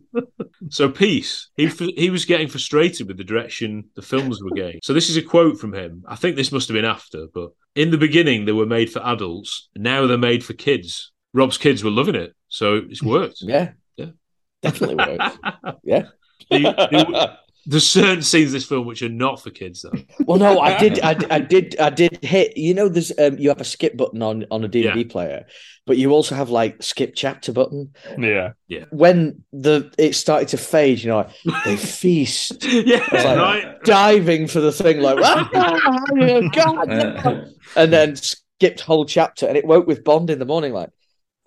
So 0.70 0.89
Peace, 0.89 1.49
he 1.55 1.68
he 1.68 2.10
was 2.10 2.26
getting 2.26 2.47
frustrated 2.47 3.08
with 3.08 3.18
the 3.18 3.24
direction 3.24 3.86
the 3.95 4.01
films 4.01 4.41
were 4.43 4.51
going. 4.55 4.80
So 4.84 4.93
this 4.93 5.10
is 5.10 5.18
a 5.18 5.22
quote 5.22 5.60
from 5.60 5.74
him. 5.74 6.03
I 6.08 6.16
think 6.16 6.36
this 6.36 6.51
must 6.51 6.68
have 6.68 6.76
been 6.76 6.86
after, 6.86 7.28
but 7.34 7.51
in 7.76 7.91
the 7.91 7.97
beginning 7.97 8.45
they 8.45 8.51
were 8.51 8.66
made 8.66 8.91
for 8.91 9.05
adults. 9.05 9.70
Now 9.76 10.08
they're 10.08 10.18
made 10.18 10.43
for 10.43 10.53
kids. 10.53 11.12
Rob's 11.34 11.58
kids 11.58 11.84
were 11.84 11.91
loving 11.91 12.16
it, 12.16 12.34
so 12.47 12.76
it's 12.89 13.03
worked. 13.03 13.38
Yeah, 13.41 13.72
Yeah. 13.97 14.12
definitely 14.62 14.95
worked. 14.95 15.38
yeah. 15.84 17.36
There's 17.70 17.86
certain 17.89 18.22
scenes 18.22 18.47
in 18.51 18.53
this 18.53 18.65
film 18.65 18.88
which 18.88 19.01
are 19.01 19.09
not 19.09 19.43
for 19.43 19.49
kids, 19.49 19.82
though. 19.82 19.91
Well, 20.26 20.39
no, 20.39 20.59
I 20.61 20.78
did, 20.78 21.01
I, 21.01 21.18
I 21.30 21.39
did, 21.53 21.78
I 21.80 21.89
did 21.89 22.24
hit. 22.24 22.55
You 22.55 22.74
know, 22.74 22.88
there's 22.88 23.11
um, 23.20 23.38
you 23.38 23.49
have 23.49 23.59
a 23.59 23.65
skip 23.65 23.97
button 23.97 24.22
on 24.22 24.45
on 24.49 24.63
a 24.63 24.70
DVD 24.70 25.09
player, 25.09 25.45
but 25.86 25.97
you 25.97 26.11
also 26.11 26.34
have 26.34 26.49
like 26.49 26.82
skip 26.82 27.13
chapter 27.13 27.51
button. 27.51 27.93
Yeah. 28.18 28.53
Yeah. 28.70 28.86
When 28.91 29.43
the 29.51 29.93
it 29.97 30.15
started 30.15 30.47
to 30.49 30.57
fade, 30.57 30.99
you 30.99 31.09
know, 31.09 31.18
like, 31.45 31.63
they 31.65 31.76
feast. 32.01 32.63
yeah, 32.63 33.05
I 33.11 33.15
was 33.15 33.26
like 33.26 33.38
right. 33.38 33.84
diving 33.84 34.47
for 34.47 34.61
the 34.61 34.72
thing, 34.72 35.01
like 35.01 35.20
"Ah, 35.22 35.49
God, 36.53 36.88
no." 36.88 37.45
and 37.76 37.91
then 37.91 38.15
skipped 38.15 38.80
whole 38.80 39.05
chapter, 39.05 39.45
and 39.45 39.57
it 39.57 39.65
woke 39.65 39.88
with 39.88 40.05
Bond 40.05 40.30
in 40.30 40.39
the 40.39 40.45
morning, 40.45 40.72
like, 40.74 40.89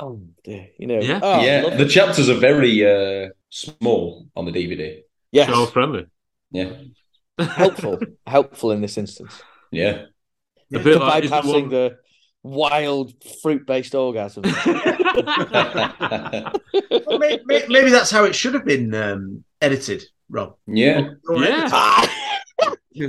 oh 0.00 0.20
dear, 0.44 0.68
you 0.78 0.86
know, 0.86 1.00
Yeah. 1.00 1.20
oh, 1.22 1.42
yeah. 1.42 1.76
The 1.76 1.88
chapters 1.88 2.28
are 2.28 2.34
very 2.38 2.84
uh, 2.84 3.30
small 3.48 4.26
on 4.36 4.44
the 4.44 4.52
DVD. 4.52 5.00
Yes, 5.32 5.48
Child 5.48 5.72
friendly. 5.72 6.06
Yeah. 6.50 6.72
helpful, 7.38 7.98
helpful 8.26 8.72
in 8.72 8.80
this 8.80 8.98
instance. 8.98 9.40
Yeah. 9.70 10.06
A 10.74 10.78
bit 10.78 10.98
for 10.98 11.04
like 11.04 11.24
bypassing 11.24 11.62
one- 11.62 11.68
the 11.70 11.96
wild 12.42 13.12
fruit-based 13.42 13.94
orgasm. 13.94 14.44
Well, 17.06 17.18
maybe, 17.18 17.44
maybe 17.68 17.90
that's 17.90 18.10
how 18.10 18.24
it 18.24 18.34
should 18.34 18.54
have 18.54 18.64
been 18.64 18.94
um, 18.94 19.44
edited, 19.60 20.04
Rob. 20.28 20.54
Yeah. 20.66 21.10
Yeah. 21.34 22.08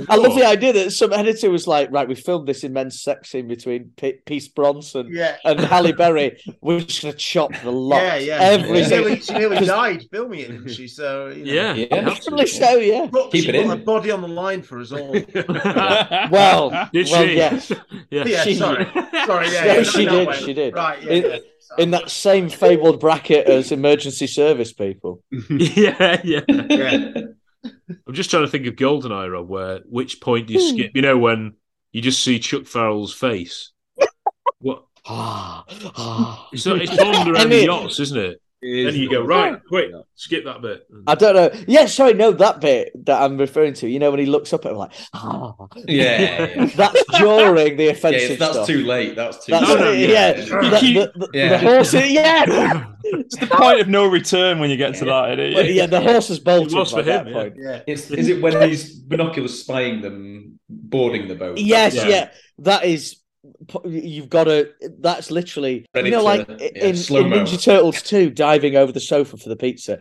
I 0.08 0.14
love 0.16 0.36
the 0.36 0.44
idea 0.46 0.72
that 0.74 0.92
some 0.92 1.12
editor 1.12 1.50
was 1.50 1.66
like, 1.66 1.90
right, 1.90 2.06
we 2.08 2.14
filmed 2.14 2.46
this 2.48 2.62
immense 2.62 3.02
sex 3.02 3.30
scene 3.30 3.48
between 3.48 3.90
P- 3.96 4.18
Peace 4.24 4.46
Bronson 4.48 5.08
Yeah. 5.10 5.36
and 5.44 5.58
Halle 5.60 5.92
Berry. 5.92 6.40
We're 6.60 6.80
just 6.80 7.02
going 7.02 7.12
to 7.12 7.18
chop 7.18 7.50
the 7.62 7.72
lot. 7.72 8.00
Yeah, 8.02 8.16
yeah. 8.16 8.38
Every 8.40 8.84
she, 8.84 8.90
nearly, 8.90 9.20
she 9.20 9.32
nearly 9.34 9.56
'cause- 9.58 9.66
died 9.66 10.04
filming 10.10 10.40
it, 10.40 10.48
didn't 10.52 10.68
she? 10.70 10.86
So 10.86 11.28
you 11.28 11.44
know. 11.44 11.52
Yeah. 11.52 11.74
Yeah. 11.74 11.84
Apparently 11.96 12.46
so, 12.46 12.76
yeah. 12.76 13.08
Put, 13.10 13.32
Keep 13.32 13.42
she 13.42 13.48
it 13.50 13.52
put 13.56 13.60
in. 13.64 13.68
her 13.70 13.76
body 13.76 14.10
on 14.12 14.20
the 14.22 14.28
line 14.28 14.62
for 14.62 14.78
us 14.80 14.92
all. 14.92 15.12
Well, 16.30 16.70
Did 16.92 17.08
well, 17.10 17.26
she? 17.26 17.36
yes. 17.36 17.72
yeah. 18.10 18.24
yeah, 18.24 18.44
She- 18.44 18.54
sorry, 18.54 18.86
sorry. 19.26 19.48
Yeah, 19.50 19.64
No, 19.64 19.72
yeah, 19.74 19.82
she 19.82 20.04
that 20.04 20.10
did, 20.10 20.28
way. 20.28 20.36
she 20.36 20.54
did. 20.54 20.74
Right, 20.74 21.02
yeah, 21.02 21.10
In- 21.10 21.24
yeah. 21.24 21.38
In 21.78 21.90
that 21.92 22.10
same 22.10 22.50
fabled 22.50 23.00
bracket 23.00 23.46
as 23.46 23.72
emergency 23.72 24.26
service 24.26 24.72
people. 24.74 25.22
yeah, 25.48 26.20
yeah. 26.22 26.40
Yeah. 26.48 27.12
I'm 27.64 28.14
just 28.14 28.30
trying 28.30 28.44
to 28.44 28.50
think 28.50 28.66
of 28.66 28.74
Goldeneye, 28.76 29.32
Rob, 29.32 29.48
where 29.48 29.80
which 29.88 30.20
point 30.20 30.44
Hmm. 30.44 30.46
do 30.48 30.52
you 30.54 30.68
skip? 30.68 30.92
You 30.94 31.02
know, 31.02 31.16
when 31.18 31.54
you 31.92 32.02
just 32.02 32.22
see 32.24 32.38
Chuck 32.38 32.66
Farrell's 32.66 33.14
face. 33.14 33.70
What? 34.58 34.84
Ah, 35.06 35.64
ah. 35.96 36.48
It's, 36.52 36.64
not, 36.66 36.80
it's 36.80 36.96
Bond 36.96 37.28
around 37.28 37.48
the 37.50 37.64
yachts, 37.64 37.98
isn't 37.98 38.16
it? 38.18 38.41
Then 38.62 38.94
you 38.94 39.10
go, 39.10 39.22
right, 39.24 39.60
quick, 39.66 39.90
skip 40.14 40.44
that 40.44 40.62
bit. 40.62 40.86
I 41.08 41.16
don't 41.16 41.34
know. 41.34 41.50
Yeah, 41.66 41.86
sorry, 41.86 42.14
no, 42.14 42.30
that 42.30 42.60
bit 42.60 42.92
that 43.06 43.20
I'm 43.20 43.36
referring 43.36 43.74
to. 43.74 43.88
You 43.88 43.98
know 43.98 44.10
when 44.12 44.20
he 44.20 44.26
looks 44.26 44.52
up 44.52 44.64
at 44.64 44.70
him 44.70 44.78
like, 44.78 44.92
ah, 45.14 45.54
Yeah. 45.88 46.20
yeah. 46.54 46.66
that's 46.76 47.02
during 47.18 47.76
the 47.76 47.84
Yeah, 47.86 47.90
offensive 47.90 48.38
that's 48.38 48.52
stuff. 48.52 48.66
too 48.68 48.84
late. 48.84 49.16
That's 49.16 49.44
too 49.44 49.50
That's 49.52 49.68
No, 49.68 49.74
no, 49.74 49.84
late. 49.90 50.08
yeah, 50.08 50.08
yeah. 50.08 50.32
The, 50.34 50.80
the, 50.80 51.12
the, 51.16 51.28
Yeah. 51.34 51.48
the 51.48 51.58
horse. 51.58 51.92
Yeah, 51.94 52.86
It's 53.04 53.36
the 53.36 53.46
point 53.48 53.80
of 53.80 53.88
no 53.88 54.06
return 54.06 54.60
when 54.60 54.70
you 54.70 54.76
get 54.76 54.94
to 54.96 55.04
that. 55.06 55.38
Isn't 55.40 55.54
Well, 55.56 55.66
it? 55.66 55.74
yeah, 55.74 55.86
the 55.86 56.00
horse 56.00 56.28
has 56.28 56.38
bolted 56.38 56.72
It 56.72 56.76
was 56.78 56.92
by 56.92 56.98
for 56.98 57.02
that 57.04 57.26
him, 57.26 57.32
point. 57.32 57.54
Yeah. 57.58 57.82
It's, 57.88 58.10
is 58.12 58.28
it 58.28 58.40
when 58.40 58.68
he's 58.68 58.94
binoculars 58.94 59.60
spying 59.60 60.00
them 60.02 60.60
boarding 60.68 61.26
the 61.26 61.34
boat? 61.34 61.58
Yes, 61.58 61.96
Yeah. 61.96 62.06
yeah. 62.06 62.30
that 62.60 62.84
is. 62.84 63.16
You've 63.84 64.28
got 64.28 64.44
to. 64.44 64.70
That's 65.00 65.30
literally. 65.30 65.86
Ready 65.94 66.10
you 66.10 66.12
know, 66.12 66.20
to- 66.20 66.24
like 66.24 66.48
yeah, 66.48 66.56
in, 66.56 66.76
in 66.76 66.96
slow-mo. 66.96 67.36
Ninja 67.36 67.62
Turtles 67.62 68.02
2, 68.02 68.30
diving 68.30 68.76
over 68.76 68.92
the 68.92 69.00
sofa 69.00 69.36
for 69.36 69.48
the 69.48 69.56
pizza. 69.56 69.98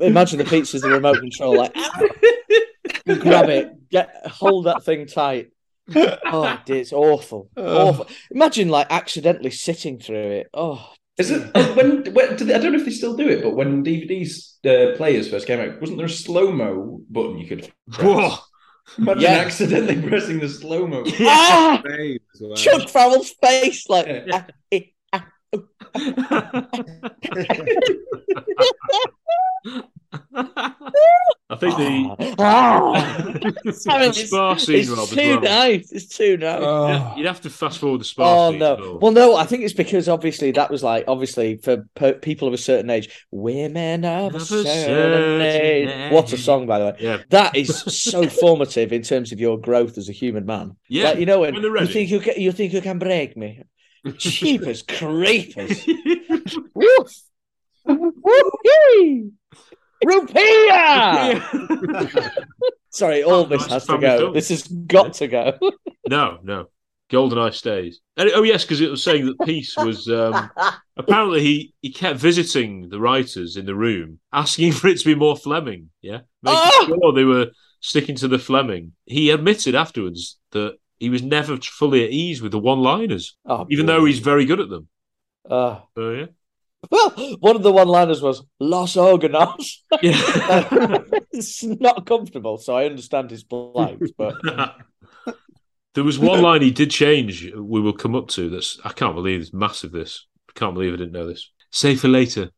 Imagine 0.00 0.38
the 0.38 0.44
pizza's 0.44 0.82
the 0.82 0.90
remote 0.90 1.18
control. 1.18 1.56
Like, 1.56 1.74
grab 3.20 3.48
it, 3.48 3.88
get 3.90 4.26
hold 4.26 4.66
that 4.66 4.84
thing 4.84 5.06
tight. 5.06 5.50
Oh, 5.94 6.60
dear, 6.64 6.76
it's 6.76 6.92
awful. 6.92 7.50
Awful. 7.56 8.06
Imagine 8.30 8.68
like 8.68 8.86
accidentally 8.90 9.50
sitting 9.50 9.98
through 9.98 10.30
it. 10.30 10.46
Oh, 10.54 10.92
Is 11.18 11.30
it 11.30 11.50
uh, 11.54 11.74
when? 11.74 12.04
when 12.14 12.36
do 12.36 12.44
they, 12.44 12.54
I 12.54 12.58
don't 12.58 12.72
know 12.72 12.78
if 12.78 12.84
they 12.84 12.92
still 12.92 13.16
do 13.16 13.28
it, 13.28 13.42
but 13.42 13.56
when 13.56 13.84
DVDs 13.84 14.64
uh, 14.64 14.96
players 14.96 15.28
first 15.28 15.46
came 15.46 15.60
out, 15.60 15.80
wasn't 15.80 15.98
there 15.98 16.06
a 16.06 16.10
slow 16.10 16.52
mo 16.52 17.00
button 17.10 17.38
you 17.38 17.46
could? 17.48 17.72
press? 17.90 18.40
Whoa. 18.96 19.12
Imagine 19.12 19.22
Yeah. 19.22 19.44
accidentally 19.46 20.02
pressing 20.08 20.38
the 20.40 20.48
slow 20.48 20.86
mo. 20.86 21.04
ah! 21.20 21.80
Babe 21.84 22.20
as 22.34 22.40
well. 22.40 22.56
Chuck 22.56 22.88
Farrell's 22.88 23.30
face, 23.30 23.88
like. 23.88 24.06
Yeah. 24.06 24.24
ah, 24.32 24.46
eh, 24.72 24.80
ah. 25.12 25.26
I 31.52 31.56
think 31.56 31.76
the 31.76 32.16
the 32.18 32.34
oh. 32.38 32.94
I 32.94 33.32
mean, 33.34 33.52
it's, 33.66 34.26
spa 34.28 34.56
scene, 34.56 34.76
it's 34.80 34.88
Rob, 34.88 35.00
as 35.00 35.10
too 35.10 35.30
well. 35.32 35.40
nice. 35.42 35.92
It's 35.92 36.06
too 36.16 36.36
nice. 36.38 36.60
Oh. 36.62 37.14
You'd 37.16 37.26
have 37.26 37.40
to 37.42 37.50
fast 37.50 37.78
forward 37.78 38.00
the 38.00 38.04
spa 38.04 38.46
Oh 38.48 38.50
scene. 38.50 38.58
no! 38.60 38.74
as 38.74 38.80
well. 38.80 38.98
Well, 39.00 39.12
no. 39.12 39.36
I 39.36 39.44
think 39.44 39.62
it's 39.64 39.74
because 39.74 40.08
obviously 40.08 40.50
that 40.52 40.70
was 40.70 40.82
like 40.82 41.04
obviously 41.08 41.58
for 41.58 41.86
per- 41.94 42.14
people 42.14 42.48
of 42.48 42.54
a 42.54 42.58
certain 42.58 42.88
age, 42.90 43.26
women 43.30 44.04
of 44.04 44.32
a 44.32 44.36
Of 44.36 44.42
a 44.42 44.44
certain, 44.46 44.64
certain 44.64 45.40
age. 45.42 45.88
age. 45.90 46.12
What 46.12 46.32
a 46.32 46.38
song, 46.38 46.66
by 46.66 46.78
the 46.78 46.84
way. 46.86 46.96
Yeah. 47.00 47.18
That 47.28 47.54
is 47.54 47.68
so 47.76 48.26
formative 48.42 48.92
in 48.92 49.02
terms 49.02 49.32
of 49.32 49.38
your 49.40 49.58
growth 49.58 49.98
as 49.98 50.08
a 50.08 50.12
human 50.12 50.46
man. 50.46 50.76
Yeah, 50.88 51.10
Like, 51.10 51.18
you 51.18 51.26
know 51.26 51.40
when, 51.40 51.52
when 51.54 51.62
they're 51.62 51.82
you 51.82 51.86
think 51.86 52.10
you 52.10 52.20
can, 52.20 52.40
you 52.40 52.52
think 52.52 52.72
you 52.72 52.80
can 52.80 52.98
break 52.98 53.36
me. 53.36 53.62
Cheapers 54.18 54.82
creepers. 54.88 55.86
Woof. 56.74 57.12
Woo-hee. 57.84 59.30
Rupiah! 60.04 61.40
Sorry, 62.90 63.22
all 63.22 63.44
this 63.44 63.66
has 63.66 63.86
to 63.86 63.98
go. 63.98 64.18
film. 64.18 64.34
This 64.34 64.48
has 64.50 64.66
got 64.68 65.14
to 65.14 65.28
go. 65.28 65.58
no, 66.08 66.38
no. 66.42 66.66
Goldeneye 67.10 67.52
stays. 67.54 68.00
And, 68.16 68.30
oh 68.34 68.42
yes, 68.42 68.64
because 68.64 68.80
it 68.80 68.90
was 68.90 69.02
saying 69.02 69.26
that 69.26 69.40
Peace 69.46 69.76
was 69.76 70.08
um, 70.08 70.50
apparently 70.96 71.40
he 71.40 71.74
he 71.82 71.92
kept 71.92 72.18
visiting 72.18 72.88
the 72.88 72.98
writers 73.00 73.56
in 73.56 73.66
the 73.66 73.74
room, 73.74 74.18
asking 74.32 74.72
for 74.72 74.88
it 74.88 74.98
to 74.98 75.04
be 75.04 75.14
more 75.14 75.36
Fleming. 75.36 75.90
Yeah, 76.00 76.20
making 76.42 76.58
Oh! 76.58 76.84
sure 76.86 77.12
they 77.12 77.24
were 77.24 77.50
sticking 77.80 78.16
to 78.16 78.28
the 78.28 78.38
Fleming. 78.38 78.92
He 79.06 79.30
admitted 79.30 79.74
afterwards 79.74 80.38
that 80.52 80.76
he 80.98 81.10
was 81.10 81.22
never 81.22 81.56
fully 81.58 82.04
at 82.04 82.10
ease 82.12 82.40
with 82.40 82.52
the 82.52 82.58
one-liners, 82.58 83.36
Oh, 83.44 83.66
even 83.70 83.86
though 83.86 84.04
he's 84.04 84.20
very 84.20 84.44
good 84.46 84.60
at 84.60 84.68
them. 84.70 84.88
Uh, 85.48 85.80
So 85.94 86.10
yeah, 86.12 86.26
well, 86.90 87.10
one 87.40 87.56
of 87.56 87.62
the 87.62 87.72
one-liners 87.72 88.22
was 88.22 88.44
"Los 88.60 88.94
Organos." 88.94 89.76
yeah. 90.02 90.98
it's 91.32 91.62
not 91.62 92.06
comfortable, 92.06 92.58
so 92.58 92.76
I 92.76 92.86
understand 92.86 93.30
his 93.30 93.44
plight. 93.44 93.98
But 94.16 94.36
there 95.94 96.04
was 96.04 96.18
one 96.18 96.42
line 96.42 96.62
he 96.62 96.70
did 96.70 96.90
change. 96.90 97.50
We 97.54 97.80
will 97.80 97.92
come 97.92 98.14
up 98.14 98.28
to 98.28 98.48
this. 98.50 98.78
I 98.84 98.92
can't 98.92 99.14
believe 99.14 99.40
it's 99.40 99.52
massive. 99.52 99.92
This 99.92 100.26
I 100.48 100.58
can't 100.58 100.74
believe 100.74 100.92
I 100.92 100.96
didn't 100.96 101.12
know 101.12 101.26
this. 101.26 101.50
Save 101.70 102.00
for 102.00 102.08
later. 102.08 102.50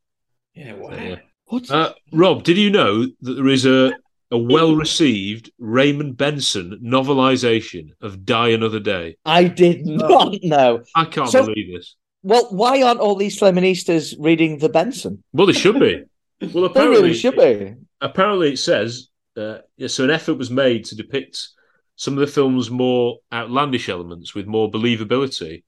Yeah, 0.55 0.75
wow. 0.75 0.93
Yeah. 0.95 1.17
what? 1.47 1.71
Uh, 1.71 1.93
Rob, 2.13 2.45
did 2.45 2.57
you 2.57 2.71
know 2.71 3.07
that 3.21 3.33
there 3.35 3.49
is 3.49 3.67
a 3.67 3.93
a 4.31 4.39
well-received 4.39 5.53
Raymond 5.59 6.17
Benson 6.17 6.81
novelization 6.83 7.91
of 8.01 8.25
Die 8.25 8.49
Another 8.49 8.81
Day? 8.81 9.17
I 9.25 9.45
did 9.45 9.87
not 9.87 10.35
know. 10.43 10.83
I 10.97 11.05
can't 11.05 11.29
So- 11.29 11.45
believe 11.47 11.73
this. 11.73 11.95
Well, 12.25 12.49
why 12.51 12.83
aren't 12.83 13.01
all 13.01 13.15
these 13.15 13.39
feministas 13.39 14.15
reading 14.19 14.59
the 14.59 14.69
Benson? 14.71 15.23
Well, 15.33 15.47
they 15.47 15.53
should 15.53 15.79
be. 15.79 16.03
Well, 16.53 16.65
They 16.65 16.71
apparently, 16.71 17.03
really 17.03 17.15
should 17.15 17.37
be. 17.37 17.75
apparently 18.01 18.53
it 18.55 18.59
says 18.59 19.09
uh, 19.37 19.59
yeah, 19.77 19.87
so 19.89 20.05
an 20.05 20.11
effort 20.11 20.35
was 20.35 20.51
made 20.51 20.85
to 20.87 20.97
depict 20.97 21.49
some 21.97 22.15
of 22.15 22.21
the 22.21 22.27
film's 22.27 22.71
more 22.71 23.19
outlandish 23.33 23.89
elements 23.89 24.35
with 24.35 24.47
more 24.47 24.71
believability 24.71 25.63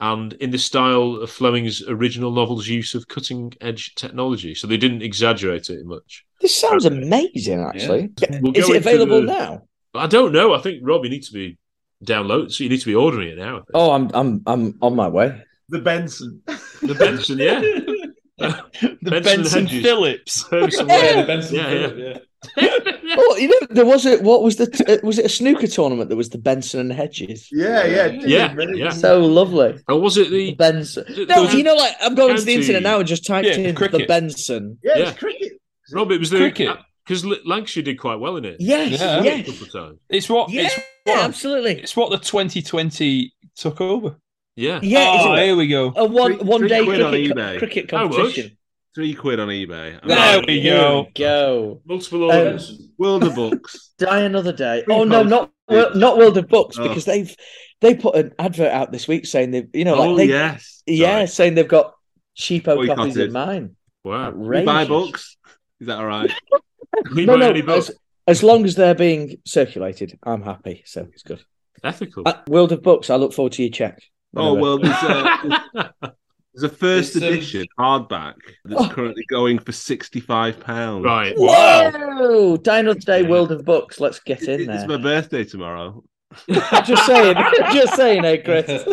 and 0.00 0.32
in 0.34 0.50
the 0.50 0.58
style 0.58 1.16
of 1.16 1.30
Fleming's 1.30 1.82
original 1.86 2.30
novel's 2.32 2.66
use 2.66 2.94
of 2.94 3.06
cutting 3.06 3.52
edge 3.60 3.94
technology. 3.96 4.54
So 4.54 4.66
they 4.66 4.76
didn't 4.76 5.02
exaggerate 5.02 5.68
it 5.70 5.84
much. 5.84 6.24
This 6.40 6.56
sounds 6.56 6.84
amazing, 6.86 7.60
actually. 7.60 8.10
We'll 8.40 8.56
Is 8.56 8.68
it 8.70 8.76
available 8.76 9.20
the- 9.20 9.26
now? 9.26 9.62
I 9.94 10.06
don't 10.06 10.32
know. 10.32 10.54
I 10.54 10.60
think 10.60 10.80
Rob, 10.82 11.04
you 11.04 11.10
need 11.10 11.24
to 11.24 11.32
be 11.32 11.58
download, 12.04 12.50
so 12.52 12.64
you 12.64 12.70
need 12.70 12.80
to 12.80 12.86
be 12.86 12.94
ordering 12.94 13.28
it 13.30 13.38
now. 13.38 13.64
Oh, 13.74 13.90
I'm 13.92 14.10
I'm 14.14 14.42
I'm 14.46 14.78
on 14.80 14.94
my 14.96 15.08
way. 15.08 15.42
The 15.68 15.78
Benson. 15.80 16.42
The 16.82 16.94
Benson, 16.98 17.38
yeah. 17.38 17.60
The 18.38 19.10
Benson 19.10 19.42
Benson, 19.42 19.66
Phillips. 19.66 20.44
Yeah, 20.52 20.66
the 20.66 21.24
Benson 21.26 21.56
yeah, 21.56 21.68
Phillip, 21.70 21.96
yeah. 21.98 22.18
yeah. 22.56 22.78
Oh, 23.18 23.36
you 23.36 23.48
know, 23.48 23.66
there 23.70 23.84
was 23.84 24.06
a 24.06 24.18
what 24.18 24.44
was 24.44 24.56
the 24.56 24.66
uh, 24.88 25.04
was 25.04 25.18
it 25.18 25.24
a 25.24 25.28
snooker 25.28 25.66
tournament 25.66 26.08
that 26.10 26.14
was 26.16 26.28
the 26.28 26.38
Benson 26.38 26.78
and 26.78 26.90
the 26.90 26.94
Hedges? 26.94 27.48
Yeah, 27.50 27.84
yeah, 27.84 28.06
Yeah, 28.06 28.54
yeah. 28.74 28.90
So 28.90 29.18
lovely. 29.24 29.80
Or 29.88 30.00
was 30.00 30.16
it 30.16 30.30
the 30.30 30.54
Benson. 30.54 31.04
There 31.08 31.26
No, 31.26 31.42
was 31.42 31.54
you 31.54 31.64
know, 31.64 31.74
like 31.74 31.94
I'm 32.00 32.14
going 32.14 32.36
to 32.36 32.42
the 32.42 32.54
internet 32.54 32.84
now 32.84 33.00
and 33.00 33.08
just 33.08 33.26
typed 33.26 33.48
Yeah, 33.48 33.54
in 33.54 33.74
the. 33.74 34.04
Benson. 34.06 34.78
Yeah, 34.84 34.98
Yeah. 34.98 35.12
cricket. 35.14 35.52
Rob? 35.92 36.12
It 36.12 36.20
was 36.20 36.30
the 36.30 36.36
Cricket. 36.38 36.76
because 37.04 37.24
Lancashire 37.24 37.82
did 37.82 37.98
quite 37.98 38.20
well 38.20 38.36
in 38.36 38.44
it. 38.44 38.56
Yes, 38.60 39.00
Yeah. 39.00 39.18
A 39.20 39.24
yes, 39.24 39.46
couple 39.46 39.66
of 39.66 39.72
times. 39.72 39.98
It's 40.10 40.28
what 40.28 40.50
yeah, 40.50 40.66
it's 40.66 40.78
what, 41.04 41.18
absolutely. 41.18 41.80
it's 41.80 41.96
what 41.96 42.10
the 42.10 42.18
2020 42.18 43.32
took 43.56 43.80
over. 43.80 44.16
Yeah. 44.58 44.80
Yeah, 44.82 45.06
oh, 45.20 45.32
it's 45.34 45.42
here 45.42 45.56
we 45.56 45.68
go. 45.68 45.92
a, 45.94 46.00
a 46.00 46.04
one 46.04 46.36
Three- 46.38 46.44
one 46.44 46.60
three 46.60 46.68
day 46.68 46.84
quid 46.84 47.00
on 47.00 47.10
cricket, 47.12 47.36
eBay. 47.36 47.58
cricket 47.58 47.88
competition. 47.88 48.58
Three 48.94 49.14
quid 49.14 49.38
on 49.38 49.48
eBay. 49.48 50.00
There 50.04 50.16
Right, 50.16 50.44
we 50.46 50.62
go. 50.62 51.06
go. 51.14 51.80
Multiple 51.84 52.28
Um, 52.30 52.36
orders. 52.38 52.82
World 52.98 53.22
of 53.22 53.34
Books. 53.36 53.92
Die 53.98 54.20
another 54.20 54.52
day. 54.52 54.82
Free 54.84 54.94
Oh 54.96 55.04
no, 55.04 55.22
not 55.22 55.52
Wor- 55.68 55.94
not 55.94 56.18
World 56.18 56.36
of 56.38 56.48
Books 56.48 56.76
Oh. 56.78 56.88
because 56.88 57.04
they've 57.04 57.32
they 57.80 57.94
put 57.94 58.16
an 58.16 58.34
advert 58.38 58.72
out 58.72 58.90
this 58.90 59.06
week 59.06 59.26
saying 59.26 59.52
they've 59.52 59.68
you 59.72 59.84
know 59.84 59.94
like 59.94 60.08
oh 60.08 60.16
they 60.16 60.24
yes. 60.26 60.82
yeah 60.86 61.18
Sorry. 61.18 61.26
saying 61.28 61.54
they've 61.54 61.68
got 61.68 61.94
cheapo 62.36 62.64
copies 62.64 63.14
Boycotted. 63.14 63.26
of 63.28 63.32
mine. 63.32 63.76
Wow. 64.02 64.30
We 64.30 64.62
buy 64.64 64.84
books. 64.86 65.36
Is 65.80 65.86
that 65.86 65.98
all 65.98 66.06
right? 66.06 66.32
We 67.14 67.26
No, 67.26 67.34
buy 67.34 67.40
no. 67.40 67.50
any 67.50 67.62
books. 67.62 67.90
As, 67.90 67.96
as 68.26 68.42
long 68.42 68.64
as 68.64 68.74
they're 68.74 68.94
being 68.96 69.36
circulated, 69.46 70.18
I'm 70.24 70.42
happy. 70.42 70.82
So 70.86 71.06
it's 71.12 71.22
good. 71.22 71.40
Ethical. 71.84 72.24
Uh, 72.26 72.40
World 72.48 72.72
of 72.72 72.82
Books. 72.82 73.08
I 73.10 73.14
look 73.16 73.32
forward 73.32 73.52
to 73.52 73.62
your 73.62 73.70
check. 73.70 74.00
Oh 74.36 74.54
well, 74.54 74.78
there's 74.78 75.02
a, 75.02 75.92
there's 76.54 76.62
a 76.64 76.68
first 76.68 77.16
It's, 77.16 77.24
um, 77.24 77.32
edition 77.32 77.66
hardback 77.78 78.34
that's 78.64 78.92
currently 78.92 79.24
going 79.28 79.58
for 79.58 79.72
sixty-five 79.72 80.60
pounds. 80.60 81.04
right. 81.04 81.34
Whoa! 81.36 82.56
Die 82.56 82.78
Another 82.78 82.98
Day. 83.00 83.22
World 83.22 83.52
of 83.52 83.64
Books. 83.64 84.00
Let's 84.00 84.20
get 84.20 84.42
in 84.42 84.60
It's 84.60 84.66
there. 84.66 84.76
It's 84.76 84.88
my 84.88 84.96
birthday 84.98 85.44
tomorrow. 85.44 86.04
just 86.84 87.06
saying. 87.06 87.36
just 87.72 87.94
saying, 87.96 88.24
eh, 88.24 88.36
Chris? 88.38 88.84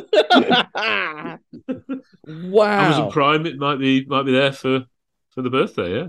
wow. 2.25 2.79
Amazon 2.85 3.11
Prime. 3.11 3.45
It 3.45 3.57
might 3.57 3.77
be 3.79 4.05
might 4.05 4.23
be 4.23 4.31
there 4.31 4.53
for 4.53 4.85
for 5.31 5.41
the 5.41 5.49
birthday. 5.49 5.97
Yeah. 5.99 6.07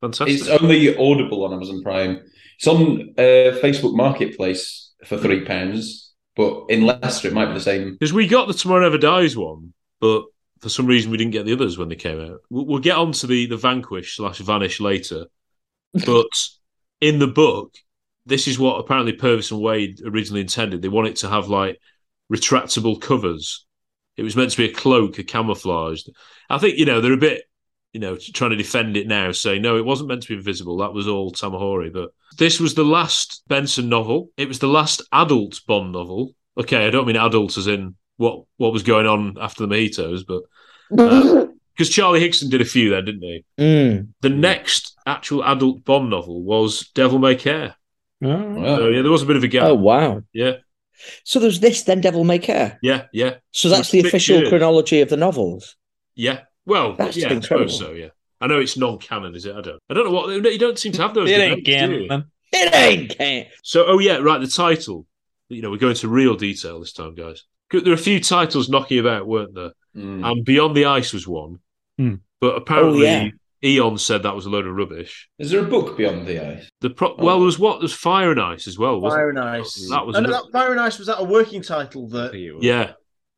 Fantastic. 0.00 0.38
It's 0.38 0.48
only 0.48 0.96
audible 0.96 1.44
on 1.44 1.52
Amazon 1.52 1.82
Prime. 1.82 2.22
It's 2.56 2.66
on 2.66 3.14
uh, 3.18 3.56
Facebook 3.62 3.94
Marketplace 3.94 4.92
for 5.04 5.16
three 5.18 5.44
pounds, 5.44 6.09
but 6.40 6.70
in 6.70 6.86
Leicester 6.86 7.28
it 7.28 7.34
might 7.34 7.46
be 7.46 7.52
the 7.52 7.60
same. 7.60 7.92
Because 7.92 8.14
we 8.14 8.26
got 8.26 8.48
the 8.48 8.54
Tomorrow 8.54 8.84
Never 8.84 8.96
Dies 8.96 9.36
one, 9.36 9.74
but 10.00 10.24
for 10.60 10.70
some 10.70 10.86
reason 10.86 11.10
we 11.10 11.18
didn't 11.18 11.32
get 11.32 11.44
the 11.44 11.52
others 11.52 11.76
when 11.76 11.90
they 11.90 11.96
came 11.96 12.18
out. 12.18 12.40
We'll, 12.48 12.64
we'll 12.64 12.78
get 12.78 12.96
on 12.96 13.12
to 13.12 13.26
the, 13.26 13.44
the 13.44 13.58
Vanquish 13.58 14.16
slash 14.16 14.38
Vanish 14.38 14.80
later. 14.80 15.26
But 16.06 16.30
in 17.00 17.18
the 17.18 17.26
book, 17.26 17.74
this 18.24 18.46
is 18.46 18.60
what 18.60 18.78
apparently 18.78 19.12
Purvis 19.12 19.50
and 19.50 19.60
Wade 19.60 20.00
originally 20.06 20.40
intended. 20.40 20.80
They 20.80 20.88
wanted 20.88 21.16
to 21.16 21.28
have 21.28 21.48
like 21.48 21.80
retractable 22.32 23.00
covers. 23.00 23.66
It 24.16 24.22
was 24.22 24.36
meant 24.36 24.52
to 24.52 24.56
be 24.56 24.70
a 24.70 24.72
cloak, 24.72 25.18
a 25.18 25.24
camouflage. 25.24 26.02
I 26.48 26.58
think, 26.58 26.78
you 26.78 26.84
know, 26.84 27.00
they're 27.00 27.12
a 27.12 27.16
bit, 27.16 27.42
you 27.92 28.00
know, 28.00 28.16
trying 28.16 28.50
to 28.50 28.56
defend 28.56 28.96
it 28.96 29.06
now, 29.08 29.32
saying, 29.32 29.62
no, 29.62 29.76
it 29.76 29.84
wasn't 29.84 30.08
meant 30.08 30.22
to 30.22 30.28
be 30.28 30.34
invisible. 30.34 30.76
That 30.78 30.92
was 30.92 31.08
all 31.08 31.32
Tamahori. 31.32 31.92
But 31.92 32.10
this 32.38 32.60
was 32.60 32.74
the 32.74 32.84
last 32.84 33.42
Benson 33.48 33.88
novel. 33.88 34.30
It 34.36 34.48
was 34.48 34.58
the 34.60 34.68
last 34.68 35.02
adult 35.12 35.60
Bond 35.66 35.92
novel. 35.92 36.34
Okay, 36.58 36.86
I 36.86 36.90
don't 36.90 37.06
mean 37.06 37.16
adult 37.16 37.56
as 37.56 37.66
in 37.66 37.96
what 38.16 38.44
what 38.58 38.72
was 38.72 38.82
going 38.82 39.06
on 39.06 39.36
after 39.40 39.66
the 39.66 39.74
mojitos, 39.74 40.24
but 40.26 40.42
because 41.74 41.88
Charlie 41.90 42.20
Higson 42.20 42.50
did 42.50 42.60
a 42.60 42.64
few 42.66 42.90
then, 42.90 43.04
didn't 43.06 43.22
he? 43.22 43.44
Mm. 43.58 44.08
The 44.20 44.28
next 44.28 44.94
actual 45.06 45.42
adult 45.44 45.84
Bond 45.84 46.10
novel 46.10 46.42
was 46.42 46.88
Devil 46.94 47.18
May 47.18 47.34
Care. 47.36 47.74
Oh. 48.22 48.28
So 48.76 48.88
yeah, 48.88 49.02
there 49.02 49.10
was 49.10 49.22
a 49.22 49.26
bit 49.26 49.36
of 49.36 49.44
a 49.44 49.48
gap. 49.48 49.64
Oh 49.64 49.74
wow. 49.74 50.22
Yeah, 50.32 50.56
So 51.24 51.38
there's 51.40 51.60
this, 51.60 51.84
then 51.84 52.02
Devil 52.02 52.24
May 52.24 52.38
Care. 52.38 52.78
yeah, 52.82 53.06
yeah, 53.12 53.36
So 53.52 53.68
that's 53.70 53.90
the 53.90 54.00
official 54.00 54.38
years. 54.40 54.48
chronology 54.50 55.00
of 55.00 55.08
the 55.08 55.16
novels. 55.16 55.76
yeah. 56.14 56.40
Well, 56.70 56.94
That's 56.94 57.16
yeah, 57.16 57.32
I 57.32 57.40
suppose 57.40 57.76
so. 57.78 57.92
Yeah, 57.92 58.08
I 58.40 58.46
know 58.46 58.60
it's 58.60 58.76
non-canon, 58.76 59.34
is 59.34 59.44
it? 59.44 59.56
I 59.56 59.60
don't. 59.60 59.80
I 59.90 59.94
don't 59.94 60.04
know 60.04 60.12
what 60.12 60.30
you 60.30 60.58
don't 60.58 60.78
seem 60.78 60.92
to 60.92 61.02
have 61.02 61.14
those. 61.14 61.28
It 61.28 61.40
ain't 61.40 61.64
debates, 61.64 61.86
do 61.88 61.94
you? 62.02 62.08
canon. 62.08 62.30
It 62.52 62.74
ain't 62.74 63.18
can. 63.18 63.46
So, 63.62 63.86
oh 63.86 63.98
yeah, 63.98 64.16
right. 64.18 64.40
The 64.40 64.46
title. 64.46 65.06
You 65.48 65.62
know, 65.62 65.70
we're 65.70 65.78
going 65.78 65.92
into 65.92 66.08
real 66.08 66.36
detail 66.36 66.78
this 66.78 66.92
time, 66.92 67.14
guys. 67.16 67.42
There 67.72 67.82
were 67.84 67.92
a 67.92 67.96
few 67.96 68.20
titles 68.20 68.68
knocking 68.68 69.00
about, 69.00 69.26
weren't 69.26 69.54
there? 69.54 69.72
Mm. 69.96 70.24
And 70.24 70.44
Beyond 70.44 70.76
the 70.76 70.84
Ice 70.84 71.12
was 71.12 71.26
one. 71.26 71.58
Hmm. 71.98 72.14
But 72.40 72.56
apparently, 72.56 73.02
yeah. 73.02 73.28
Eon 73.62 73.98
said 73.98 74.22
that 74.22 74.34
was 74.34 74.46
a 74.46 74.50
load 74.50 74.66
of 74.66 74.74
rubbish. 74.74 75.28
Is 75.38 75.50
there 75.50 75.60
a 75.64 75.68
book 75.68 75.96
beyond 75.96 76.26
the 76.26 76.38
ice? 76.56 76.68
The 76.80 76.90
pro- 76.90 77.16
well, 77.16 77.38
there 77.38 77.44
was 77.46 77.58
what? 77.58 77.74
There 77.74 77.82
was 77.82 77.92
Fire 77.92 78.30
and 78.30 78.40
Ice 78.40 78.66
as 78.66 78.78
well. 78.78 79.00
Wasn't 79.00 79.18
Fire 79.18 79.28
and 79.28 79.38
Ice. 79.38 79.88
That 79.90 80.06
was 80.06 80.16
and 80.16 80.26
another- 80.26 80.44
that 80.44 80.52
Fire 80.52 80.70
and 80.70 80.80
Ice 80.80 80.98
was 80.98 81.08
that 81.08 81.20
a 81.20 81.24
working 81.24 81.62
title 81.62 82.08
that 82.08 82.30
think 82.32 82.42
it 82.44 82.52
was. 82.52 82.64
yeah. 82.64 82.92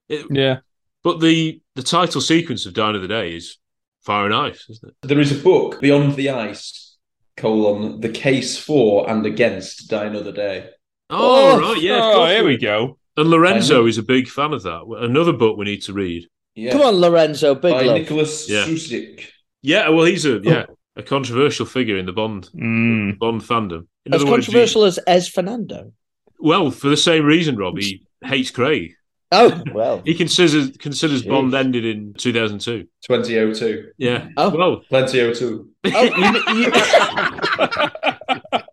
It- 0.08 0.26
Yeah. 0.30 0.58
But 1.04 1.20
the 1.20 1.60
the 1.74 1.82
title 1.82 2.20
sequence 2.20 2.66
of 2.66 2.74
Dine 2.74 2.94
of 2.94 3.02
the 3.02 3.08
Day 3.08 3.34
is 3.36 3.58
Fire 4.02 4.26
and 4.26 4.34
Ice, 4.34 4.66
isn't 4.70 4.88
it? 4.88 4.94
There 5.08 5.20
is 5.20 5.32
a 5.32 5.42
book 5.42 5.80
beyond 5.80 6.14
the 6.16 6.30
ice 6.30 6.96
colon 7.36 8.00
the 8.00 8.08
case 8.10 8.58
for 8.58 9.08
and 9.10 9.24
against 9.26 9.88
Die 9.88 10.04
Another 10.04 10.32
Day. 10.32 10.68
Oh, 11.10 11.58
right, 11.60 11.80
yeah. 11.82 11.98
Oh, 12.02 12.24
here 12.26 12.34
there 12.36 12.44
we 12.44 12.56
go. 12.56 12.98
And 13.16 13.28
Lorenzo 13.28 13.86
is 13.86 13.98
a 13.98 14.02
big 14.02 14.28
fan 14.28 14.52
of 14.52 14.62
that. 14.62 14.82
Another 15.00 15.32
book 15.32 15.56
we 15.58 15.64
need 15.66 15.82
to 15.82 15.92
read. 15.92 16.26
Yeah. 16.54 16.72
Come 16.72 16.82
on, 16.82 16.94
Lorenzo, 16.96 17.54
big 17.54 17.72
by 17.72 17.82
love. 17.82 17.96
Nicholas 17.98 18.48
Yeah. 18.48 18.64
Suszczyk. 18.64 19.24
Yeah, 19.62 19.88
well, 19.90 20.04
he's 20.04 20.24
a 20.26 20.40
yeah 20.42 20.66
a 20.96 21.02
controversial 21.02 21.64
figure 21.66 21.96
in 21.96 22.04
the 22.06 22.12
Bond 22.12 22.48
Mm. 22.54 23.18
Bond 23.18 23.40
fandom. 23.42 23.86
In 24.06 24.14
As 24.14 24.22
other 24.22 24.30
words, 24.30 24.46
he- 24.46 24.52
controversial 24.52 24.84
as 24.84 24.98
Ez 25.06 25.28
Fernando. 25.28 25.92
well, 26.38 26.70
for 26.70 26.88
the 26.88 26.96
same 26.96 27.24
reason, 27.24 27.56
Rob, 27.56 27.78
he 27.78 28.06
hates 28.24 28.50
Craig. 28.50 28.92
Oh 29.32 29.62
well. 29.72 30.02
He 30.04 30.14
considers 30.14 30.76
considers 30.76 31.22
Jeez. 31.22 31.28
Bond 31.30 31.54
ended 31.54 31.84
in 31.84 32.14
2002. 32.14 32.86
2002. 33.02 33.90
Yeah. 33.98 34.28
Oh. 34.36 34.50
Well, 34.56 34.82
Plenty 34.88 35.32
02. 35.34 35.68
Oh, 35.84 36.02
you, 36.04 36.62
you, 36.64 36.70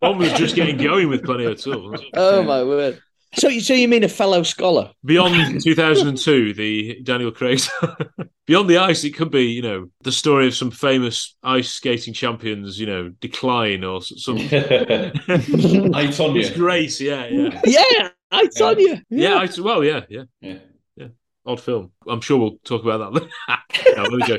Bond 0.01 0.19
was 0.19 0.31
just 0.33 0.55
getting 0.55 0.77
going 0.77 1.09
with 1.09 1.23
Plenty 1.23 1.45
of 1.45 1.59
Tools. 1.59 1.99
oh 2.13 2.43
my 2.43 2.63
word. 2.63 3.01
So, 3.35 3.47
you- 3.47 3.61
so 3.61 3.73
you 3.75 3.87
mean 3.87 4.03
a 4.03 4.09
fellow 4.09 4.41
scholar? 4.43 4.91
Beyond 5.05 5.61
2002, 5.63 6.53
the 6.53 6.99
Daniel 7.03 7.31
Craig. 7.31 7.61
Beyond 8.47 8.67
the 8.69 8.77
ice, 8.77 9.03
it 9.03 9.11
could 9.15 9.29
be, 9.29 9.43
you 9.45 9.61
know, 9.61 9.89
the 10.01 10.11
story 10.11 10.47
of 10.47 10.55
some 10.55 10.71
famous 10.71 11.35
ice 11.43 11.69
skating 11.69 12.13
champions, 12.15 12.79
you 12.79 12.87
know, 12.87 13.09
decline 13.21 13.83
or 13.83 14.01
some. 14.01 14.37
I, 14.37 14.41
Tonya. 16.09 16.39
It's 16.41 16.49
Grace, 16.57 16.99
yeah, 16.99 17.27
yeah. 17.27 17.61
Yeah, 17.65 18.09
I 18.31 18.47
told 18.47 18.79
you. 18.79 18.97
Yeah, 19.09 19.35
I, 19.35 19.49
well, 19.61 19.83
yeah, 19.83 20.01
yeah. 20.09 20.23
Yeah. 20.41 20.57
Odd 21.45 21.61
film. 21.61 21.91
I'm 22.07 22.21
sure 22.21 22.37
we'll 22.37 22.59
talk 22.63 22.83
about 22.83 23.13
that. 23.13 23.27
no, 23.97 24.03
let 24.03 24.11
me 24.11 24.27
go. 24.27 24.37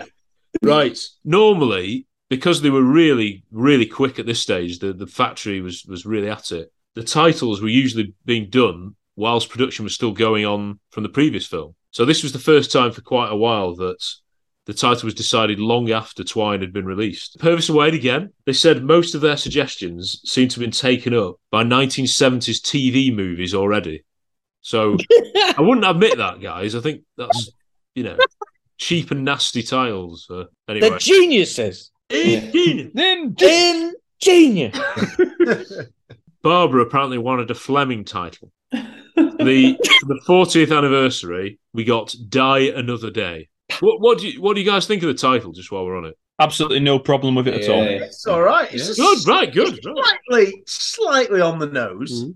Right. 0.63 0.99
Normally, 1.25 2.07
because 2.29 2.63
they 2.63 2.71
were 2.71 2.83
really, 2.83 3.45
really 3.51 3.87
quick 3.87 4.19
at 4.19 4.27
this 4.27 4.41
stage, 4.41 4.79
the, 4.79 4.93
the 4.93 5.07
factory 5.07 5.61
was 5.61 5.85
was 5.87 6.07
really 6.07 6.29
at 6.29 6.53
it. 6.53 6.73
The 6.95 7.05
titles 7.05 7.61
were 7.61 7.69
usually 7.69 8.15
being 8.25 8.49
done 8.49 8.97
whilst 9.17 9.51
production 9.51 9.85
was 9.85 9.95
still 9.95 10.13
going 10.13 10.47
on 10.47 10.81
from 10.91 11.03
the 11.03 11.09
previous 11.09 11.47
film. 11.47 11.75
So 11.91 12.05
this 12.05 12.23
was 12.23 12.33
the 12.33 12.39
first 12.39 12.73
time 12.73 12.93
for 12.93 13.01
quite 13.01 13.33
a 13.33 13.37
while 13.37 13.75
that 13.77 14.05
the 14.67 14.75
title 14.75 15.07
was 15.07 15.15
decided 15.15 15.59
long 15.59 15.91
after 15.91 16.23
Twine 16.23 16.61
had 16.61 16.73
been 16.73 16.85
released. 16.85 17.39
Purvis 17.39 17.69
and 17.69 17.79
Wade 17.79 17.95
again. 17.95 18.33
They 18.47 18.53
said 18.53 18.85
most 18.85 19.15
of 19.15 19.21
their 19.21 19.37
suggestions 19.37 20.21
seemed 20.25 20.51
to 20.53 20.57
have 20.57 20.65
been 20.65 20.71
taken 20.71 21.15
up 21.15 21.37
by 21.51 21.65
1970s 21.65 22.61
TV 22.61 23.15
movies 23.15 23.55
already. 23.55 24.05
So 24.61 24.97
I 25.37 25.57
wouldn't 25.59 25.87
admit 25.87 26.19
that, 26.19 26.41
guys. 26.41 26.75
I 26.75 26.81
think 26.81 27.03
that's 27.17 27.51
you 27.95 28.05
know 28.05 28.19
cheap 28.79 29.11
and 29.11 29.25
nasty 29.25 29.63
titles. 29.63 30.27
Uh, 30.31 30.45
anyway, 30.69 30.91
They're 30.91 30.99
geniuses. 30.99 31.91
Ingenious. 32.11 33.95
Ingenious. 34.23 34.79
Barbara 36.43 36.83
apparently 36.83 37.19
wanted 37.19 37.51
a 37.51 37.55
Fleming 37.55 38.05
title. 38.05 38.51
the 38.73 39.77
the 40.07 40.21
40th 40.27 40.77
anniversary, 40.77 41.59
we 41.73 41.85
got 41.85 42.15
Die 42.29 42.59
Another 42.61 43.11
Day. 43.11 43.50
What, 43.81 44.01
what 44.01 44.19
do 44.19 44.29
you 44.29 44.41
what 44.41 44.55
do 44.55 44.61
you 44.61 44.71
guys 44.71 44.87
think 44.87 45.03
of 45.03 45.09
the 45.09 45.15
title? 45.15 45.53
Just 45.53 45.71
while 45.73 45.85
we're 45.85 45.97
on 45.97 46.05
it, 46.07 46.17
Absolutely 46.41 46.81
no 46.81 46.99
problem 46.99 47.35
with 47.35 47.47
it 47.49 47.63
at 47.63 47.69
all. 47.69 47.83
It's 47.83 48.27
all 48.27 48.41
right. 48.41 48.73
It's 48.73 48.97
Good, 48.97 49.29
right, 49.29 49.53
good, 49.53 49.79
right. 49.85 49.97
Slightly, 50.27 50.63
slightly 50.67 51.41
on 51.43 51.59
the 51.59 51.67
nose, 51.67 52.25
mm-hmm. 52.25 52.31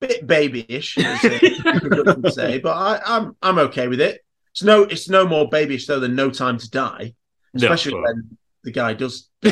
bit 0.00 0.26
babyish, 0.26 0.96
as 0.96 1.20
people 1.20 2.04
would 2.06 2.32
say, 2.32 2.58
but 2.58 2.74
I, 2.74 3.00
I'm 3.04 3.36
I'm 3.42 3.58
okay 3.58 3.86
with 3.86 4.00
it. 4.00 4.24
It's 4.52 4.62
no, 4.62 4.84
it's 4.84 5.10
no 5.10 5.26
more 5.26 5.46
babyish 5.46 5.86
though 5.86 6.00
than 6.00 6.14
No 6.14 6.30
Time 6.30 6.56
to 6.56 6.70
Die, 6.70 7.14
especially 7.54 7.94
well. 7.94 8.04
when 8.04 8.38
the 8.62 8.72
guy 8.72 8.94
does. 8.94 9.28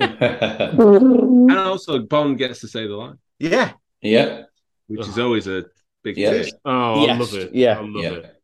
and 0.00 1.58
also 1.58 1.98
Bond 1.98 2.38
gets 2.38 2.60
to 2.60 2.68
say 2.68 2.86
the 2.86 2.94
line. 2.94 3.18
Yeah, 3.38 3.72
yeah, 4.00 4.44
which 4.86 5.06
is 5.06 5.18
always 5.18 5.46
a 5.46 5.66
big 6.02 6.16
Yeah. 6.16 6.30
thing. 6.30 6.52
Oh, 6.64 7.02
I 7.02 7.04
Yes, 7.04 7.20
love 7.20 7.34
it. 7.34 7.54
yeah. 7.54 7.78
I 7.78 7.82
love 7.82 8.02
Yeah. 8.02 8.12
it. 8.12 8.42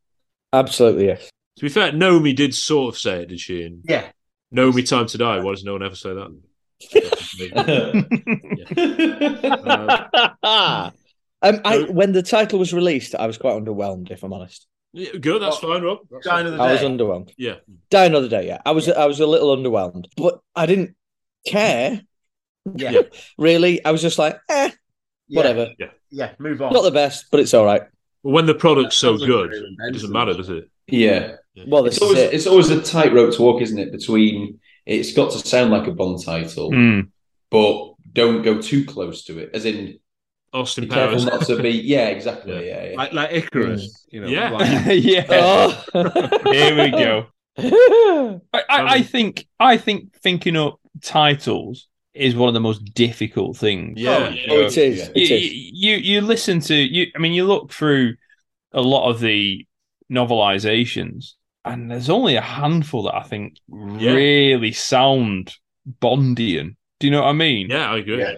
Absolutely, 0.53 1.07
yes. 1.07 1.30
To 1.61 1.67
be 1.67 1.69
fair, 1.69 1.93
Naomi 1.93 2.33
did 2.33 2.55
sort 2.55 2.95
of 2.95 2.99
say 2.99 3.21
it, 3.21 3.29
did 3.29 3.39
she? 3.39 3.65
And 3.65 3.85
yeah. 3.87 4.07
Naomi, 4.51 4.83
time 4.83 5.05
to 5.09 5.19
die. 5.19 5.41
Why 5.41 5.51
does 5.51 5.63
no 5.63 5.75
one 5.75 5.83
ever 5.83 5.95
say 5.95 6.15
that? 6.15 6.23
um, 11.43 11.61
I, 11.63 11.87
when 11.91 12.13
the 12.13 12.23
title 12.23 12.59
was 12.59 12.73
released, 12.73 13.15
I 13.15 13.27
was 13.27 13.37
quite 13.37 13.63
underwhelmed, 13.63 14.11
if 14.11 14.23
I'm 14.23 14.33
honest. 14.33 14.67
Yeah, 14.95 15.11
good, 15.21 15.43
that's 15.43 15.59
fine, 15.59 15.83
Rob. 15.83 15.99
That's 16.11 16.25
Die 16.25 16.31
fine. 16.31 16.47
Another 16.47 16.63
I 16.63 16.73
was 16.73 16.81
underwhelmed. 16.81 17.35
Yeah. 17.37 17.57
Die 17.91 18.05
another 18.07 18.29
day, 18.29 18.47
yeah. 18.47 18.63
I 18.65 18.71
was 18.71 18.89
I 18.89 19.05
was 19.05 19.21
a 19.21 19.27
little 19.27 19.55
underwhelmed, 19.55 20.07
but 20.17 20.41
I 20.57 20.65
didn't 20.65 20.97
care. 21.47 22.01
Yeah. 22.75 23.03
Really, 23.37 23.85
I 23.85 23.91
was 23.91 24.01
just 24.01 24.19
like, 24.19 24.41
eh, 24.49 24.71
Yeah. 25.29 25.37
whatever. 25.37 25.69
Yeah. 25.79 25.89
Yeah, 26.11 26.33
move 26.39 26.63
on. 26.63 26.73
Not 26.73 26.85
the 26.85 26.91
best, 26.91 27.27
but 27.31 27.41
it's 27.41 27.53
all 27.53 27.67
right. 27.67 27.83
But 28.25 28.31
when 28.31 28.47
the 28.47 28.55
product's 28.55 28.97
so 28.97 29.19
good, 29.19 29.51
Graham 29.51 29.77
it 29.89 29.93
doesn't 29.93 30.11
matter, 30.11 30.33
does 30.33 30.49
it? 30.49 30.71
Yeah. 30.87 31.37
Well, 31.67 31.87
It's 31.87 31.99
always 31.99 32.19
it. 32.19 32.33
it's 32.35 32.47
always 32.47 32.71
a 32.71 32.81
tightrope 32.83 33.35
to 33.35 33.43
walk, 33.43 33.61
isn't 33.63 33.79
it? 33.79 33.93
Between 33.93 34.61
it's 34.87 35.13
got 35.13 35.33
to 35.33 35.39
sound 35.39 35.71
like 35.71 35.87
a 35.87 35.93
Bond 35.93 36.23
title, 36.25 36.71
Mm. 36.71 37.09
but 37.51 37.95
don't 38.13 38.43
go 38.43 38.61
too 38.61 38.85
close 38.85 39.25
to 39.25 39.39
it. 39.39 39.51
As 39.55 39.65
in, 39.67 39.99
Austin 40.53 40.85
be 40.85 40.91
careful 40.91 41.11
Powers. 41.19 41.25
not 41.27 41.47
to 41.47 41.63
be. 41.63 41.71
Yeah, 41.95 42.09
exactly. 42.09 42.67
Yeah, 42.69 42.91
yeah. 42.91 42.97
Like 42.97 43.13
like 43.13 43.33
Icarus, 43.33 44.07
you 44.11 44.21
know. 44.21 44.27
Yeah. 44.29 44.51
like- 44.51 45.05
yeah. 45.05 45.27
Oh. 45.29 46.51
Here 46.53 46.75
we 46.83 46.91
go. 46.91 47.27
I, 47.59 48.63
I, 48.69 48.95
I 48.97 49.03
think 49.03 49.47
I 49.61 49.77
think 49.77 50.15
thinking 50.23 50.57
up 50.57 50.81
titles 51.03 51.89
is 52.15 52.35
one 52.35 52.49
of 52.49 52.55
the 52.55 52.61
most 52.61 52.85
difficult 52.95 53.57
things. 53.57 54.01
Yeah. 54.01 54.31
You 54.31 54.43
Oh, 54.51 54.55
know, 54.57 54.61
it 54.67 54.79
is. 54.79 54.99
Yeah. 54.99 55.09
It 55.15 55.31
you, 55.31 55.37
is. 55.37 55.53
you 55.53 55.97
you 55.97 56.21
listen 56.23 56.61
to 56.61 56.75
you. 56.75 57.07
I 57.15 57.19
mean, 57.19 57.33
you 57.33 57.45
look 57.45 57.73
through 57.73 58.15
a 58.73 58.81
lot 58.81 59.09
of 59.11 59.21
the 59.21 59.67
novelizations, 60.11 61.35
and 61.65 61.91
there's 61.91 62.11
only 62.11 62.37
a 62.37 62.41
handful 62.41 63.03
that 63.05 63.15
I 63.15 63.23
think 63.23 63.57
really 63.69 64.73
sound 64.73 65.55
Bondian. 66.01 66.77
Do 66.99 67.07
you 67.07 67.11
know 67.11 67.23
what 67.23 67.29
I 67.29 67.33
mean? 67.33 67.69
Yeah, 67.71 67.91
I 67.91 67.99
agree. 67.99 68.19
Yeah. 68.21 68.35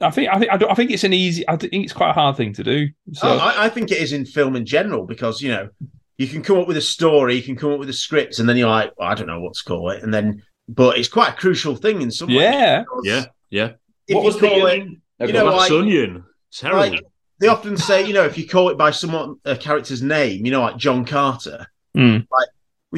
I 0.00 0.10
think 0.10 0.30
I 0.30 0.38
think 0.38 0.50
I, 0.52 0.56
don't, 0.56 0.70
I 0.70 0.74
think 0.74 0.90
it's 0.90 1.04
an 1.04 1.12
easy. 1.12 1.48
I 1.48 1.56
think 1.56 1.72
it's 1.72 1.92
quite 1.92 2.10
a 2.10 2.14
hard 2.14 2.36
thing 2.36 2.52
to 2.54 2.64
do. 2.64 2.88
So 3.12 3.28
Oh, 3.28 3.38
I, 3.38 3.66
I 3.66 3.68
think 3.68 3.90
it 3.92 3.98
is 3.98 4.12
in 4.12 4.26
film 4.26 4.56
in 4.56 4.66
general 4.66 5.06
because 5.06 5.40
you 5.40 5.48
know 5.50 5.68
you 6.18 6.26
can 6.26 6.42
come 6.42 6.58
up 6.58 6.66
with 6.68 6.76
a 6.76 6.80
story, 6.82 7.36
you 7.36 7.42
can 7.42 7.56
come 7.56 7.72
up 7.72 7.78
with 7.78 7.88
a 7.88 7.92
script, 7.94 8.38
and 8.38 8.48
then 8.48 8.56
you're 8.56 8.68
like, 8.68 8.92
well, 8.98 9.08
I 9.08 9.14
don't 9.14 9.28
know 9.28 9.40
what 9.40 9.54
to 9.54 9.62
call 9.64 9.90
it, 9.90 10.02
and 10.02 10.12
then 10.12 10.42
but 10.68 10.98
it's 10.98 11.08
quite 11.08 11.30
a 11.30 11.36
crucial 11.36 11.76
thing 11.76 12.02
in 12.02 12.10
some 12.10 12.28
way. 12.28 12.34
yeah, 12.34 12.80
because 12.80 13.02
Yeah, 13.04 13.24
yeah. 13.50 13.70
If 14.08 14.16
What 14.16 14.20
you 14.22 14.26
was 14.26 14.34
the, 14.40 14.48
call 14.48 14.66
it, 14.66 14.80
um, 14.82 15.02
you 15.20 15.32
know, 15.32 15.44
like, 15.44 15.70
Onion. 15.70 16.24
Terrible. 16.52 16.78
like 16.80 17.00
they 17.38 17.46
often 17.48 17.76
say, 17.76 18.04
you 18.04 18.12
know, 18.12 18.24
if 18.24 18.36
you 18.36 18.46
call 18.48 18.68
it 18.70 18.76
by 18.78 18.90
someone 18.90 19.36
a 19.44 19.56
character's 19.56 20.02
name, 20.02 20.44
you 20.44 20.50
know, 20.52 20.62
like 20.62 20.76
John 20.76 21.04
Carter, 21.04 21.66
Mm. 21.96 22.26
well, 22.30 22.46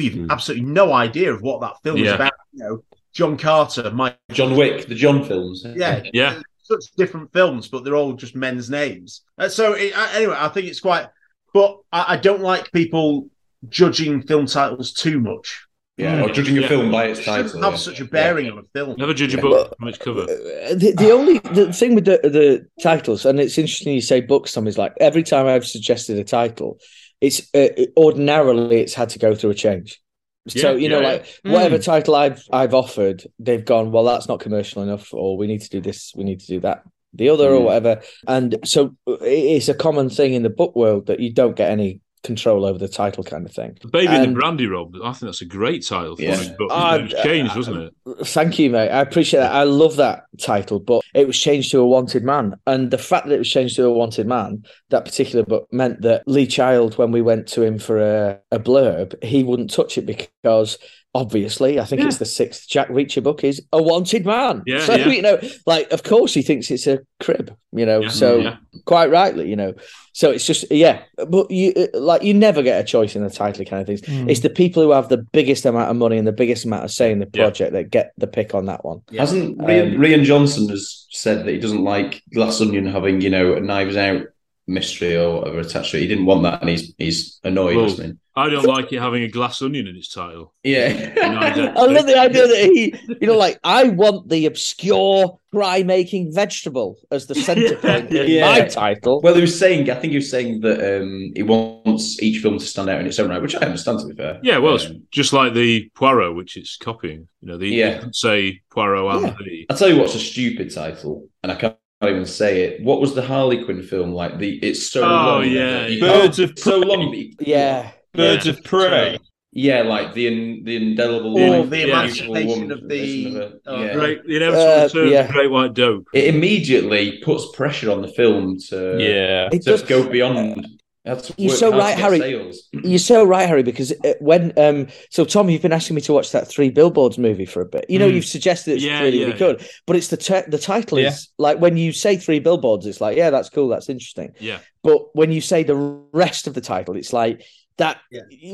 you've 0.03 0.13
Mm. 0.15 0.29
absolutely 0.29 0.65
no 0.65 0.93
idea 0.93 1.33
of 1.33 1.41
what 1.41 1.61
that 1.61 1.75
film 1.83 1.97
is 1.97 2.11
about. 2.11 2.33
You 2.53 2.63
know, 2.63 2.83
John 3.13 3.37
Carter, 3.37 3.89
Mike. 3.91 4.17
John 4.31 4.55
Wick, 4.55 4.87
the 4.87 4.95
John 4.95 5.23
films. 5.23 5.65
Yeah, 5.75 6.01
Yeah. 6.13 6.41
such 6.63 6.85
different 6.97 7.31
films, 7.31 7.67
but 7.67 7.83
they're 7.83 7.95
all 7.95 8.13
just 8.13 8.35
men's 8.35 8.69
names. 8.69 9.21
Uh, 9.37 9.47
so 9.49 9.73
it, 9.73 9.97
I- 9.97 10.17
anyway, 10.17 10.35
I 10.37 10.49
think 10.49 10.67
it's 10.67 10.79
quite. 10.81 11.07
But 11.53 11.77
I, 11.91 12.05
I 12.13 12.17
don't 12.17 12.41
like 12.41 12.71
people 12.73 13.29
judging 13.69 14.21
film 14.21 14.45
titles 14.45 14.91
too 14.93 15.19
much. 15.19 15.61
Yeah, 15.97 16.23
or 16.23 16.29
judging 16.29 16.57
Yeah. 16.57 16.63
a 16.65 16.67
film 16.67 16.91
by 16.91 17.05
its 17.05 17.21
It 17.21 17.23
title. 17.23 17.61
have 17.61 17.71
yeah. 17.73 17.77
such 17.77 18.01
a 18.01 18.05
bearing 18.05 18.51
on 18.51 18.57
a 18.57 18.63
film. 18.77 18.95
Never 18.97 19.13
judge 19.13 19.33
a 19.33 19.37
Yeah. 19.37 19.41
book 19.43 19.73
from 19.79 19.87
its 19.87 19.97
cover. 19.97 20.23
Uh, 20.23 20.73
the, 20.75 20.93
the 20.97 21.09
only 21.11 21.39
the 21.39 21.71
thing 21.71 21.95
with 21.95 22.03
the 22.03 22.19
the 22.23 22.67
titles, 22.83 23.25
and 23.25 23.39
it's 23.39 23.57
interesting 23.57 23.93
you 23.93 24.01
say 24.01 24.19
books. 24.19 24.51
Tom 24.51 24.67
is 24.67 24.77
like 24.77 24.93
every 24.99 25.23
time 25.23 25.45
I've 25.47 25.65
suggested 25.65 26.17
a 26.19 26.25
title, 26.25 26.79
it's 27.21 27.49
uh, 27.55 27.69
ordinarily 27.97 28.81
it's 28.81 28.93
had 28.93 29.09
to 29.09 29.19
go 29.19 29.35
through 29.35 29.51
a 29.51 29.55
change. 29.55 30.01
So 30.47 30.71
Yeah, 30.73 30.77
you 30.77 30.89
know, 30.89 30.99
yeah, 31.01 31.07
like 31.07 31.41
yeah. 31.43 31.51
whatever 31.53 31.77
Mm. 31.79 31.83
title 31.83 32.15
I've 32.15 32.43
I've 32.51 32.73
offered, 32.73 33.23
they've 33.39 33.65
gone. 33.65 33.91
Well, 33.91 34.03
that's 34.03 34.27
not 34.27 34.39
commercial 34.39 34.83
enough, 34.83 35.13
or 35.13 35.37
we 35.37 35.47
need 35.47 35.61
to 35.61 35.69
do 35.69 35.81
this, 35.81 36.13
we 36.15 36.23
need 36.23 36.39
to 36.41 36.47
do 36.47 36.59
that, 36.59 36.83
the 37.13 37.29
other, 37.29 37.51
or 37.53 37.61
Mm. 37.61 37.65
whatever. 37.65 38.01
And 38.27 38.57
so 38.63 38.95
it's 39.07 39.69
a 39.69 39.73
common 39.73 40.09
thing 40.09 40.33
in 40.33 40.43
the 40.43 40.49
book 40.51 40.75
world 40.75 41.07
that 41.07 41.19
you 41.19 41.33
don't 41.33 41.55
get 41.55 41.71
any 41.71 42.01
control 42.25 42.65
over 42.65 42.77
the 42.77 42.87
title, 42.87 43.23
kind 43.23 43.45
of 43.45 43.53
thing. 43.53 43.77
Baby 43.91 44.07
and 44.07 44.31
the 44.31 44.39
Brandy 44.39 44.67
Rob. 44.67 44.95
I 45.03 45.11
think 45.13 45.21
that's 45.21 45.41
a 45.41 45.45
great 45.45 45.85
title 45.85 46.15
for 46.15 46.21
Yeah. 46.21 46.41
it, 46.41 46.55
but 46.57 46.67
Ah, 46.71 46.95
it 46.95 47.01
was 47.03 47.13
changed, 47.23 47.55
wasn't 47.55 47.77
it? 47.77 48.27
Thank 48.27 48.59
you, 48.59 48.69
mate. 48.69 48.89
I 48.89 49.01
appreciate 49.01 49.39
that. 49.39 49.51
I 49.53 49.63
love 49.63 49.95
that 49.97 50.23
title, 50.39 50.79
but 50.79 51.01
it 51.13 51.27
was 51.27 51.39
changed 51.39 51.71
to 51.71 51.79
a 51.79 51.87
wanted 51.87 52.23
man. 52.23 52.55
And 52.67 52.91
the 52.91 52.97
fact 52.97 53.27
that 53.27 53.35
it 53.35 53.39
was 53.39 53.49
changed 53.49 53.75
to 53.77 53.85
a 53.85 53.93
wanted 53.93 54.27
man, 54.27 54.63
that 54.89 55.05
particular 55.05 55.45
book 55.45 55.67
meant 55.71 56.01
that 56.01 56.23
Lee 56.27 56.47
Child, 56.47 56.97
when 56.97 57.11
we 57.11 57.21
went 57.21 57.47
to 57.49 57.63
him 57.63 57.79
for 57.79 57.99
a, 57.99 58.39
a 58.51 58.59
blurb, 58.59 59.21
he 59.23 59.43
wouldn't 59.43 59.71
touch 59.71 59.97
it 59.97 60.05
because 60.05 60.77
obviously, 61.15 61.79
I 61.79 61.85
think 61.85 62.01
it's 62.01 62.17
the 62.17 62.25
sixth 62.25 62.67
Jack 62.67 62.89
Reacher 62.89 63.23
book 63.23 63.43
is 63.43 63.61
a 63.71 63.81
wanted 63.81 64.25
man. 64.25 64.61
Yeah, 64.67 64.79
so, 64.85 64.95
yeah. 64.95 65.07
you 65.17 65.21
know, 65.21 65.39
like, 65.65 65.89
of 65.91 66.03
course 66.03 66.33
he 66.33 66.41
thinks 66.41 66.69
it's 66.69 66.85
a 66.87 66.99
crib, 67.21 67.55
you 67.71 67.85
know, 67.85 68.01
Yeah, 68.01 68.09
so 68.09 68.37
yeah. 68.39 68.57
quite 68.83 69.09
rightly, 69.09 69.49
you 69.49 69.55
know. 69.55 69.73
So 70.11 70.31
it's 70.31 70.45
just, 70.45 70.69
yeah, 70.71 71.03
but 71.27 71.49
you 71.49 71.73
like, 71.93 72.21
you 72.23 72.33
never 72.33 72.61
get 72.61 72.79
a 72.79 72.83
choice 72.83 73.15
in 73.15 73.23
the 73.23 73.29
title 73.29 73.65
kind 73.65 73.81
of 73.81 73.87
things. 73.87 74.01
Mm. 74.01 74.29
It's 74.29 74.41
the 74.41 74.49
people 74.49 74.83
who 74.83 74.91
have 74.91 75.09
the 75.09 75.17
biggest 75.17 75.65
amount 75.65 75.89
of 75.89 75.95
money 75.95 76.17
and 76.17 76.27
the 76.27 76.31
biggest 76.33 76.65
amount 76.65 76.83
of 76.83 76.91
say 76.91 77.11
in 77.11 77.19
the 77.19 77.29
Yeah. 77.33 77.43
project 77.43 77.71
that 77.73 77.89
get 77.89 78.11
the 78.17 78.27
pick 78.27 78.53
on 78.53 78.65
that 78.67 78.83
one. 78.85 79.01
Hasn't 79.17 79.57
Rian, 79.57 79.95
Um, 79.95 80.01
Rian 80.01 80.23
Johnson 80.23 80.67
has 80.69 81.05
said 81.11 81.45
that 81.45 81.51
he 81.51 81.59
doesn't 81.59 81.83
like 81.83 82.21
Glass 82.33 82.59
Onion 82.61 82.85
having, 82.85 83.21
you 83.21 83.29
know, 83.29 83.53
a 83.53 83.59
Knives 83.61 83.95
Out 83.97 84.27
mystery 84.67 85.15
or 85.15 85.39
whatever 85.39 85.59
attached 85.59 85.91
to 85.91 85.97
it. 85.97 86.01
He 86.01 86.07
didn't 86.07 86.25
want 86.25 86.43
that, 86.43 86.61
and 86.61 86.69
he's 86.69 86.93
he's 86.97 87.39
annoyed. 87.43 87.75
Well, 87.77 87.85
isn't 87.85 88.19
I 88.37 88.49
don't 88.49 88.65
like 88.65 88.91
it 88.91 88.99
having 88.99 89.23
a 89.23 89.29
glass 89.29 89.61
onion 89.61 89.87
in 89.87 89.95
its 89.95 90.13
title. 90.13 90.53
he? 90.61 90.73
Yeah. 90.73 91.13
I 91.77 91.85
love 91.85 92.05
the 92.05 92.19
idea 92.19 92.45
that 92.45 92.69
he, 92.73 92.93
you 93.21 93.27
know, 93.27 93.37
like 93.37 93.57
I 93.63 93.85
want 93.85 94.27
the 94.27 94.45
obscure 94.45 95.39
pie-making 95.53 96.33
vegetable 96.33 96.97
as 97.11 97.27
the 97.27 97.35
centre 97.35 97.77
point 97.81 98.11
in 98.11 98.29
Yeah. 98.29 98.41
my 98.45 98.61
title. 98.67 99.21
Well, 99.21 99.35
he 99.35 99.39
was 99.41 99.57
saying, 99.57 99.89
I 99.89 99.95
think 99.95 100.11
he 100.11 100.17
was 100.17 100.29
saying 100.29 100.59
that 100.61 100.79
um, 101.01 101.31
he 101.33 101.43
wants 101.43 102.21
each 102.21 102.41
film 102.41 102.59
to 102.59 102.65
stand 102.65 102.89
out 102.89 102.99
in 102.99 103.07
its 103.07 103.19
own 103.19 103.29
right, 103.29 103.41
which 103.41 103.55
I 103.55 103.59
understand. 103.59 103.99
To 103.99 104.07
be 104.07 104.15
fair, 104.15 104.37
Yeah, 104.43 104.57
well, 104.57 104.75
it's 104.75 104.85
Um, 104.87 105.03
just 105.11 105.31
like 105.31 105.53
the 105.53 105.89
Poirot, 105.95 106.35
which 106.35 106.57
it's 106.57 106.75
copying. 106.75 107.29
You 107.41 107.47
know, 107.47 107.57
the 107.57 107.69
Yeah. 107.69 108.01
yeah. 108.01 108.05
say 108.11 108.59
Poirot 108.69 109.15
and 109.15 109.25
Yeah. 109.27 109.35
the 109.45 109.65
I'll 109.69 109.77
tell 109.77 109.87
you 109.89 109.97
what's 109.97 110.15
a 110.15 110.19
stupid 110.19 110.73
title, 110.73 111.29
and 111.41 111.53
I 111.53 111.55
can't 111.55 111.77
even 112.09 112.25
say 112.25 112.61
it. 112.63 112.83
What 112.83 112.99
was 113.01 113.13
the 113.15 113.21
Harley 113.21 113.63
Quinn 113.63 113.81
film 113.83 114.11
like? 114.11 114.37
The 114.39 114.57
it's 114.59 114.87
so 114.91 115.03
Oh, 115.03 115.07
long. 115.07 115.49
yeah, 115.49 115.87
You 115.87 115.97
yeah. 115.97 116.01
Birds 116.21 116.39
of 116.39 116.57
so 116.57 116.77
long. 116.79 117.13
Yeah, 117.39 117.91
Birds 118.13 118.45
Yeah. 118.45 118.51
of 118.53 118.63
Prey. 118.63 119.17
Yeah, 119.57 119.83
like 119.83 120.13
the 120.13 120.27
in, 120.27 120.63
the 120.65 120.75
indelible. 120.75 121.37
Or 121.39 121.59
life 121.61 121.69
the 121.69 121.83
of 121.83 121.89
emancipation 121.89 122.47
woman 122.47 122.71
of 122.71 122.89
the- 122.89 123.31
from 123.31 123.53
oh, 123.67 123.83
yeah. 123.83 123.93
great, 123.93 124.25
the 124.27 124.35
inevitable 124.35 125.01
Uh, 125.01 125.05
yeah. 125.05 125.27
the 125.27 125.31
Great 125.33 125.49
White 125.51 125.73
Dope. 125.73 126.07
It 126.13 126.33
immediately 126.35 127.19
puts 127.23 127.45
pressure 127.55 127.89
on 127.89 128.01
the 128.01 128.09
film 128.09 128.57
to 128.69 128.97
Yeah. 128.99 129.47
it 129.53 129.61
to 129.63 129.71
does. 129.71 129.81
go 129.83 130.07
beyond. 130.09 130.67
That's 131.05 131.31
You're 131.37 131.55
so 131.55 131.69
right, 131.77 131.95
Harry. 131.97 132.17
sales. 132.19 132.67
You're 132.73 132.97
so 132.99 133.23
right, 133.23 133.47
Harry. 133.47 133.61
Because 133.63 133.91
uh, 134.03 134.13
when 134.19 134.51
um, 134.57 134.87
so 135.11 135.23
Tom, 135.23 135.49
you've 135.49 135.61
been 135.61 135.71
asking 135.71 135.95
me 135.95 136.01
to 136.01 136.13
watch 136.13 136.31
that 136.31 136.47
Three 136.47 136.69
Billboards 136.71 137.17
movie 137.19 137.45
for 137.45 137.61
a 137.61 137.65
bit. 137.65 137.85
You 137.89 137.99
know, 137.99 138.09
Mm. 138.09 138.15
you've 138.15 138.25
suggested 138.25 138.73
it's 138.73 138.83
Yeah, 138.83 139.01
really, 139.01 139.19
yeah, 139.19 139.25
really 139.27 139.37
good, 139.37 139.67
but 139.85 139.95
it's 139.95 140.07
the 140.07 140.17
te- 140.17 140.49
the 140.49 140.57
title 140.57 140.99
Yeah. 140.99 141.09
is 141.09 141.29
like 141.37 141.59
when 141.59 141.77
you 141.77 141.91
say 141.93 142.17
Three 142.17 142.39
Billboards, 142.39 142.85
it's 142.87 142.99
like 143.01 143.15
yeah, 143.17 143.29
that's 143.29 143.49
cool, 143.49 143.67
that's 143.67 143.87
interesting. 143.89 144.33
Yeah. 144.39 144.59
But 144.83 145.15
when 145.15 145.31
you 145.31 145.41
say 145.41 145.63
the 145.63 145.75
rest 146.11 146.47
of 146.47 146.53
the 146.55 146.61
title, 146.61 146.95
it's 146.97 147.13
like 147.13 147.43
that, 147.77 147.99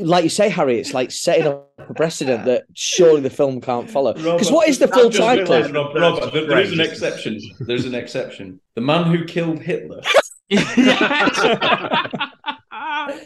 like 0.00 0.24
you 0.24 0.30
say, 0.30 0.48
Harry, 0.48 0.78
it's 0.80 0.92
like 0.92 1.10
setting 1.12 1.46
up 1.46 1.70
a 1.78 1.94
precedent 1.94 2.44
that 2.50 2.64
surely 2.74 3.20
the 3.20 3.30
film 3.30 3.60
can't 3.60 3.88
follow. 3.88 4.12
Because 4.14 4.50
what 4.50 4.68
is 4.68 4.78
the 4.78 4.86
I've 4.88 4.92
full 4.92 5.10
title? 5.10 5.44
realised, 5.44 5.72
Rob, 5.74 5.94
Rob, 5.94 6.32
there- 6.32 6.46
there 6.48 6.60
is 6.60 6.72
an 6.72 6.80
exception. 6.80 7.38
There's 7.60 7.84
an 7.86 7.94
exception. 7.94 8.60
The 8.74 8.80
man 8.82 9.04
who 9.04 9.24
killed 9.24 9.60
Hitler. 9.60 10.02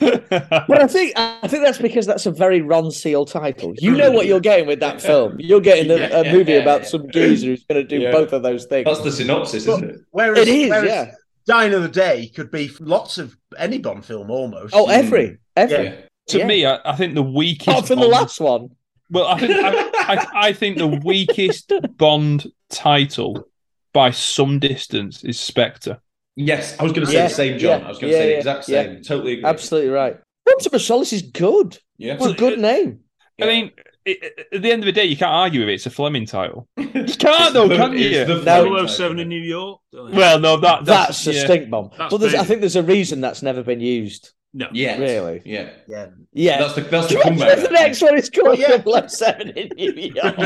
But 0.29 0.83
I 0.83 0.87
think 0.87 1.13
I 1.17 1.47
think 1.49 1.63
that's 1.65 1.79
because 1.79 2.07
that's 2.07 2.27
a 2.27 2.31
very 2.31 2.61
Ronseal 2.61 3.31
title. 3.31 3.75
You 3.79 3.93
know 3.93 4.11
what 4.11 4.27
you're 4.27 4.41
getting 4.41 4.67
with 4.67 4.81
that 4.81 5.01
film. 5.01 5.37
You're 5.39 5.61
getting 5.61 5.91
a, 5.91 5.97
Yeah, 5.97 6.21
a 6.21 6.33
movie 6.33 6.53
yeah, 6.53 6.59
about 6.59 6.83
yeah. 6.83 6.89
some 6.89 7.11
geezer 7.11 7.49
who's 7.49 7.65
going 7.65 7.87
to 7.87 7.89
do 7.89 8.03
Yeah. 8.03 8.13
both 8.13 8.33
of 8.33 8.43
those 8.43 8.67
things. 8.67 8.85
That's 8.87 9.03
the 9.03 9.13
synopsis, 9.13 9.67
isn't 9.67 9.85
it? 9.91 10.01
Whereas, 10.11 10.39
It 10.39 10.49
is, 10.49 10.71
whereas 10.71 10.89
yeah. 10.89 11.11
Die 11.47 11.69
the 11.69 11.89
Day 11.89 12.29
could 12.35 12.51
be 12.51 12.71
lots 12.81 13.19
of 13.19 13.37
any 13.57 13.79
Bond 13.79 14.05
film 14.05 14.31
almost. 14.31 14.75
Oh, 14.75 14.89
every 14.89 15.29
mm. 15.29 15.39
every. 15.57 15.85
Yeah. 15.85 15.95
To 16.29 16.39
Yeah. 16.39 16.47
me, 16.47 16.67
I, 16.67 16.81
I 16.85 16.97
think 16.97 17.15
the 17.15 17.23
weakest. 17.23 17.69
Apart 17.69 17.87
from 17.87 18.01
the 18.01 18.09
last 18.09 18.41
one. 18.41 18.71
Well, 19.11 19.27
I 19.27 19.39
think 19.39 19.53
I, 19.55 20.15
I, 20.15 20.27
I 20.49 20.53
think 20.53 20.79
the 20.79 20.89
weakest 20.89 21.73
Bond 21.97 22.47
title 22.69 23.49
by 23.93 24.11
some 24.11 24.59
distance 24.59 25.23
is 25.23 25.39
Spectre. 25.39 26.01
Yes, 26.37 26.77
I 26.79 26.83
was 26.83 26.93
going 26.93 27.07
to 27.07 27.11
say 27.11 27.19
Yeah, 27.19 27.29
the 27.29 27.35
same, 27.35 27.59
John. 27.59 27.81
yeah, 27.81 27.87
I 27.87 27.89
was 27.89 27.99
going 27.99 28.13
to 28.13 28.17
yeah, 28.19 28.23
say 28.23 28.27
the 28.27 28.33
yeah, 28.33 28.39
exact 28.39 28.69
yeah. 28.69 28.83
same. 28.83 29.03
Totally 29.03 29.33
agree. 29.35 29.45
Absolutely 29.45 29.91
right. 29.91 30.21
Quantum 30.47 30.75
of 30.75 30.83
Solace 30.83 31.13
is 31.13 31.23
good. 31.23 31.79
Yeah. 31.99 32.15
It's 32.15 32.27
a 32.27 32.35
good 32.35 32.59
name. 32.59 33.01
I 33.41 33.47
mean, 33.47 33.71
it, 34.05 34.47
at 34.53 34.63
the 34.63 34.71
end 34.71 34.83
of 34.83 34.87
the 34.87 34.93
day, 34.93 35.05
you 35.05 35.17
can't 35.17 35.33
argue 35.33 35.61
with 35.61 35.69
it. 35.71 35.75
It's 35.75 35.87
a 35.87 35.91
Fleming 35.91 36.27
title. 36.27 36.69
You 36.77 37.15
can't, 37.15 37.53
though, 37.55 37.69
the- 37.69 37.77
can 37.77 37.93
it's 37.95 38.03
you? 38.03 38.25
the 38.25 38.43
No. 38.43 38.65
Fleming 38.69 38.89
007 38.89 39.19
in 39.21 39.29
New 39.29 39.41
York. 39.41 39.81
Well, 39.93 40.39
no, 40.41 40.57
that 40.59 40.85
That's, 40.85 41.25
that's, 41.25 41.27
a 41.27 41.33
yeah. 41.39 41.45
stink 41.45 41.71
bomb. 41.71 41.91
That's 41.97 42.11
But 42.11 42.19
there's, 42.19 42.35
I 42.35 42.43
think 42.45 42.61
there's 42.61 42.77
a 42.77 42.83
reason 42.83 43.21
that's 43.21 43.43
never 43.43 43.63
been 43.63 43.81
used. 43.81 44.33
No. 44.55 44.69
Yeah. 44.73 44.97
Really? 44.99 45.43
Yeah. 45.45 45.71
Yeah. 45.87 46.07
Yeah. 46.33 46.59
That's 46.61 46.75
the 46.75 46.81
that's 46.83 47.09
the 47.09 47.21
comeback. 47.21 47.49
reckon 47.49 47.65
the 47.65 47.71
next 47.71 48.01
one 48.01 48.17
is 48.17 48.31
called 48.31 48.59
Well, 48.59 49.03
yeah. 49.03 49.07
007 49.09 49.51
in 49.51 49.69
New 49.77 50.13
York? 50.15 50.37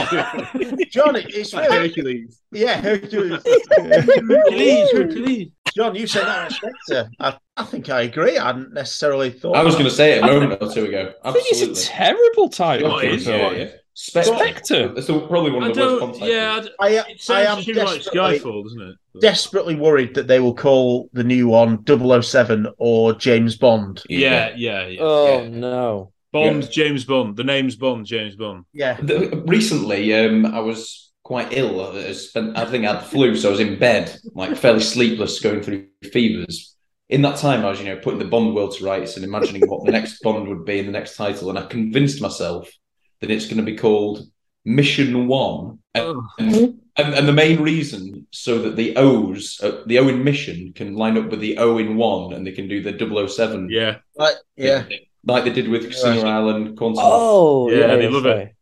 John, 0.91 1.15
it- 1.17 1.33
it's 1.35 1.53
Like 1.55 1.71
really 1.71 1.89
Hercules. 1.89 2.41
yeah. 2.53 2.81
Hercules. 2.81 3.43
Hercules, 3.77 4.91
Hercules. 4.93 5.49
John, 5.75 5.95
you 5.95 6.07
said 6.07 6.25
that 6.27 6.53
Spectre. 6.53 7.11
I, 7.21 7.37
I 7.57 7.65
think 7.65 7.89
I 7.89 8.03
agree. 8.03 8.39
I 8.39 8.47
hadn't 8.49 8.73
necessarily 8.73 9.31
thought. 9.31 9.57
I 9.57 9.63
was 9.63 9.75
going 9.75 9.87
to 9.87 9.91
say 9.91 10.13
it 10.19 10.23
a 10.23 10.27
moment 10.27 10.61
or 10.63 10.71
two 10.73 10.85
ago. 10.87 11.13
I 11.25 11.33
think 11.33 11.47
Absolutely. 11.51 11.73
it's 11.73 11.85
a 11.87 11.89
terrible 11.89 12.49
title. 12.49 12.91
What 12.91 13.05
is 13.05 13.27
yeah, 13.27 13.35
it? 13.51 13.59
yeah. 13.59 13.77
Spectre. 13.95 14.35
Spectre. 14.37 14.93
It's 14.97 15.07
probably 15.07 15.51
one 15.51 15.65
I 15.65 15.69
of 15.71 15.75
the 15.75 15.81
worst 15.83 15.91
don't. 15.91 16.01
Bond 16.01 16.13
titles. 16.15 16.31
Yeah, 16.31 16.55
I 16.55 16.61
d- 16.61 16.71
I, 16.81 17.11
it 17.11 17.31
I 17.31 17.43
am 17.43 17.63
too 17.63 17.73
like 17.75 17.87
desperately, 18.03 18.39
Skyfall, 18.39 18.63
doesn't 18.65 18.83
it? 18.83 18.97
But- 19.13 19.23
desperately 19.23 19.75
worried 19.75 20.15
that 20.15 20.27
they 20.27 20.41
will 20.41 20.55
call 20.55 21.11
the 21.13 21.25
new 21.25 21.49
one 21.49 21.85
007 22.23 22.69
or 22.79 23.13
James 23.15 23.57
Bond. 23.57 24.03
yeah, 24.09 24.53
yeah, 24.57 24.87
yeah. 24.87 25.01
Oh 25.03 25.43
Yeah. 25.43 25.49
no. 25.49 26.13
Bond, 26.33 26.71
James 26.71 27.05
Bond. 27.05 27.37
The 27.37 27.43
name's 27.45 27.75
Bond, 27.77 28.07
James 28.07 28.37
Bond. 28.37 28.65
Yeah. 28.73 28.97
The- 29.03 29.43
recently, 29.47 30.15
um, 30.15 30.47
I 30.47 30.61
was 30.61 31.10
quite 31.31 31.53
ill. 31.53 31.97
I, 31.97 32.11
spent, 32.11 32.59
I 32.59 32.65
think 32.65 32.85
I 32.85 32.93
had 32.93 33.03
the 33.03 33.09
flu, 33.09 33.37
so 33.37 33.47
I 33.47 33.51
was 33.53 33.61
in 33.61 33.79
bed, 33.79 34.19
like 34.35 34.57
fairly 34.57 34.81
sleepless, 34.81 35.39
going 35.39 35.63
through 35.63 35.87
fevers. 36.13 36.75
In 37.09 37.23
that 37.23 37.37
time, 37.37 37.65
I 37.65 37.71
was, 37.71 37.79
you 37.79 37.85
know, 37.87 38.01
putting 38.01 38.19
the 38.19 38.25
Bond 38.25 38.53
world 38.53 38.75
to 38.75 38.85
rights 38.85 39.15
and 39.15 39.25
imagining 39.25 39.63
what 39.69 39.85
the 39.85 39.93
next 39.93 40.21
Bond 40.25 40.49
would 40.49 40.65
be 40.65 40.81
in 40.81 40.87
the 40.87 40.93
next 40.93 41.17
title, 41.17 41.49
and 41.49 41.57
I 41.57 41.67
convinced 41.67 42.21
myself 42.21 42.69
that 43.21 43.31
it's 43.31 43.45
going 43.47 43.59
to 43.59 43.63
be 43.63 43.77
called 43.77 44.27
Mission 44.65 45.29
One. 45.29 45.79
And, 45.95 46.19
and, 46.41 46.81
and 46.97 47.29
the 47.29 47.33
main 47.33 47.61
reason 47.63 48.27
so 48.33 48.63
that 48.63 48.75
the 48.75 48.97
O's, 48.97 49.61
uh, 49.63 49.85
the 49.87 50.01
O 50.01 50.09
in 50.09 50.25
Mission, 50.25 50.73
can 50.75 50.97
line 50.97 51.17
up 51.17 51.31
with 51.31 51.39
the 51.39 51.59
O 51.59 51.79
in 51.79 51.97
One, 51.97 52.33
and 52.33 52.45
they 52.45 52.51
can 52.51 52.67
do 52.67 52.83
the 52.83 53.29
007 53.29 53.69
Yeah. 53.71 53.99
Like, 54.17 54.35
yeah. 54.57 54.83
like 55.25 55.45
they 55.45 55.53
did 55.53 55.69
with 55.69 55.87
Casino 55.87 56.27
Island, 56.27 56.77
Quantum. 56.77 57.05
Oh, 57.05 57.71
Yeah, 57.71 57.87
yeah. 57.87 57.97
they 57.97 58.09
love 58.09 58.27
it. 58.27 58.57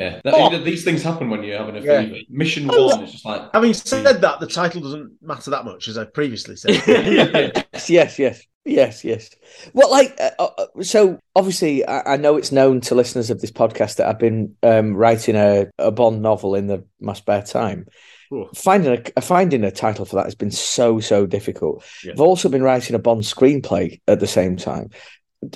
Yeah, 0.00 0.20
that, 0.24 0.34
Oh. 0.34 0.58
these 0.64 0.84
things 0.84 1.02
happen 1.02 1.28
when 1.30 1.42
you're 1.42 1.58
having 1.58 1.76
a 1.76 1.80
Yeah. 1.80 2.02
fever. 2.02 2.16
Mission 2.28 2.66
one 2.66 3.04
is 3.04 3.12
just 3.12 3.24
like 3.24 3.42
Having 3.52 3.74
said 3.74 4.20
that, 4.20 4.40
the 4.40 4.46
title 4.46 4.80
doesn't 4.80 5.12
matter 5.22 5.50
that 5.50 5.64
much, 5.64 5.88
as 5.88 5.98
I 5.98 6.04
previously 6.04 6.56
said. 6.56 7.64
Yes, 7.74 7.88
yes, 7.88 8.18
yes, 8.18 8.42
yes, 8.64 9.04
yes. 9.04 9.30
Well, 9.72 9.90
like, 9.90 10.18
uh, 10.20 10.30
uh, 10.38 10.66
so 10.82 11.18
obviously, 11.34 11.84
I, 11.86 12.14
I 12.14 12.16
know 12.16 12.36
it's 12.36 12.52
known 12.52 12.80
to 12.82 12.94
listeners 12.94 13.30
of 13.30 13.40
this 13.40 13.50
podcast 13.50 13.96
that 13.96 14.06
I've 14.08 14.18
been 14.18 14.54
um, 14.62 14.94
writing 14.94 15.34
a, 15.36 15.66
a 15.78 15.90
Bond 15.90 16.20
novel 16.22 16.54
in 16.54 16.66
the 16.66 16.84
my 17.00 17.14
spare 17.14 17.42
time. 17.42 17.86
Oh. 18.32 18.48
Finding 18.54 19.04
a 19.16 19.20
finding 19.20 19.64
a 19.64 19.70
title 19.72 20.04
for 20.04 20.16
that 20.16 20.26
has 20.26 20.36
been 20.36 20.52
so 20.52 21.00
so 21.00 21.26
difficult. 21.26 21.84
Yeah. 22.04 22.12
I've 22.12 22.20
also 22.20 22.48
been 22.48 22.62
writing 22.62 22.94
a 22.94 23.00
Bond 23.00 23.22
screenplay 23.22 24.00
at 24.06 24.20
the 24.20 24.26
same 24.28 24.56
time. 24.56 24.90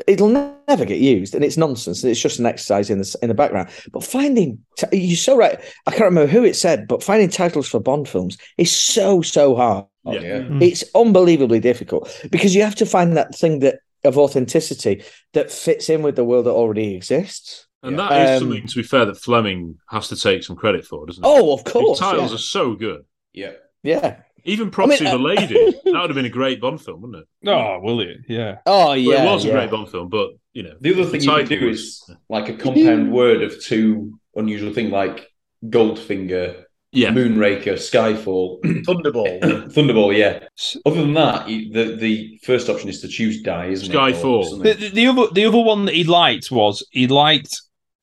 It'll 0.06 0.28
never 0.66 0.84
get 0.86 0.98
used, 0.98 1.34
and 1.34 1.44
it's 1.44 1.58
nonsense. 1.58 2.02
And 2.02 2.10
it's 2.10 2.20
just 2.20 2.38
an 2.38 2.46
exercise 2.46 2.88
in 2.88 2.98
the 2.98 3.16
in 3.20 3.28
the 3.28 3.34
background. 3.34 3.68
But 3.92 4.02
finding 4.02 4.64
you're 4.92 5.16
so 5.16 5.36
right. 5.36 5.60
I 5.86 5.90
can't 5.90 6.04
remember 6.04 6.30
who 6.30 6.44
it 6.44 6.56
said, 6.56 6.88
but 6.88 7.02
finding 7.02 7.28
titles 7.28 7.68
for 7.68 7.80
Bond 7.80 8.08
films 8.08 8.38
is 8.56 8.72
so 8.72 9.20
so 9.20 9.54
hard. 9.54 9.86
Yeah. 10.06 10.20
yeah. 10.20 10.48
It's 10.60 10.84
unbelievably 10.94 11.60
difficult 11.60 12.10
because 12.30 12.54
you 12.54 12.62
have 12.62 12.76
to 12.76 12.86
find 12.86 13.16
that 13.16 13.34
thing 13.34 13.58
that 13.60 13.80
of 14.04 14.18
authenticity 14.18 15.02
that 15.32 15.50
fits 15.50 15.88
in 15.88 16.02
with 16.02 16.16
the 16.16 16.24
world 16.24 16.46
that 16.46 16.50
already 16.50 16.94
exists. 16.94 17.66
And 17.82 17.98
that 17.98 18.12
is 18.12 18.42
Um, 18.42 18.48
something, 18.48 18.66
to 18.66 18.76
be 18.76 18.82
fair, 18.82 19.04
that 19.06 19.16
Fleming 19.18 19.78
has 19.90 20.08
to 20.08 20.16
take 20.16 20.42
some 20.44 20.56
credit 20.56 20.86
for, 20.86 21.04
doesn't 21.06 21.22
it? 21.24 21.26
Oh, 21.26 21.52
of 21.54 21.60
His 21.64 21.72
course. 21.72 21.98
titles 21.98 22.30
yeah. 22.30 22.34
are 22.34 22.38
so 22.38 22.74
good. 22.74 23.04
Yeah. 23.34 23.52
yeah. 23.82 24.16
Even 24.44 24.70
Proxy 24.70 25.06
I 25.06 25.12
mean, 25.12 25.14
of 25.14 25.20
uh, 25.20 25.24
Lady, 25.40 25.54
that 25.84 25.92
would 25.94 26.10
have 26.10 26.14
been 26.14 26.24
a 26.26 26.28
great 26.30 26.60
Bond 26.60 26.80
film, 26.80 27.00
wouldn't 27.02 27.22
it? 27.42 27.48
Oh, 27.48 27.80
will 27.80 28.00
it? 28.00 28.18
Yeah. 28.28 28.58
Oh 28.66 28.88
Well, 28.88 28.96
yeah. 28.96 29.22
it 29.22 29.26
was 29.32 29.44
yeah. 29.44 29.50
a 29.52 29.54
great 29.54 29.70
Bond 29.70 29.90
film, 29.90 30.08
but, 30.08 30.30
you 30.52 30.62
know. 30.62 30.74
The 30.80 30.92
other 30.92 31.02
if 31.02 31.10
thing 31.10 31.20
you 31.22 31.28
can 31.28 31.38
title 31.40 31.58
do 31.60 31.66
was- 31.68 31.78
is 31.80 32.10
like 32.28 32.48
a 32.48 32.54
compound 32.56 33.12
word 33.12 33.42
of 33.42 33.60
two 33.62 34.18
unusual 34.36 34.72
things, 34.72 34.92
like 34.92 35.26
Goldfinger, 35.64 36.64
Yeah. 36.92 37.10
Moonraker, 37.10 37.74
Skyfall, 37.74 38.60
Thunderball. 38.86 39.40
Thunderball. 39.72 40.16
Yeah. 40.16 40.46
Other 40.86 41.00
than 41.00 41.14
that, 41.14 41.46
the 41.46 41.96
the 41.98 42.38
first 42.44 42.68
option 42.68 42.88
is 42.88 43.00
to 43.00 43.08
choose 43.08 43.42
die, 43.42 43.66
isn't 43.66 43.90
it? 43.90 43.94
Skyfall. 43.96 44.62
The, 44.62 44.74
the, 44.74 44.88
the 44.90 45.06
other 45.06 45.26
the 45.32 45.44
other 45.46 45.58
one 45.60 45.86
that 45.86 45.94
he 45.94 46.04
liked 46.04 46.50
was 46.50 46.86
he 46.90 47.06
liked 47.06 47.60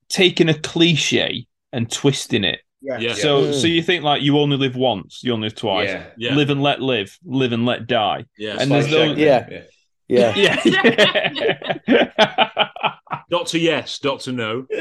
taking 0.09 0.49
a 0.49 0.53
cliche 0.59 1.45
and 1.71 1.89
twisting 1.91 2.43
it. 2.43 2.59
Yeah. 2.81 2.97
Yeah. 2.99 3.13
So 3.13 3.43
Mm. 3.43 3.53
so 3.61 3.67
you 3.67 3.81
think 3.83 4.03
like 4.03 4.21
you 4.23 4.37
only 4.39 4.57
live 4.57 4.75
once, 4.75 5.21
you 5.23 5.33
only 5.33 5.45
live 5.47 5.55
twice. 5.55 5.89
Yeah. 5.89 6.05
Yeah. 6.17 6.35
Live 6.35 6.49
and 6.49 6.61
let 6.63 6.81
live, 6.81 7.17
live 7.23 7.53
and 7.53 7.65
let 7.65 7.87
die. 7.87 8.25
Yeah. 8.37 8.57
And 8.59 8.71
there's 8.71 8.89
no- 8.89 9.15
Shag, 9.15 9.17
Yeah. 9.17 9.61
Yeah. 10.07 10.33
Yeah. 10.35 12.07
Doctor 13.29 13.57
Yes, 13.57 13.97
Doctor 13.99 14.31
No. 14.33 14.65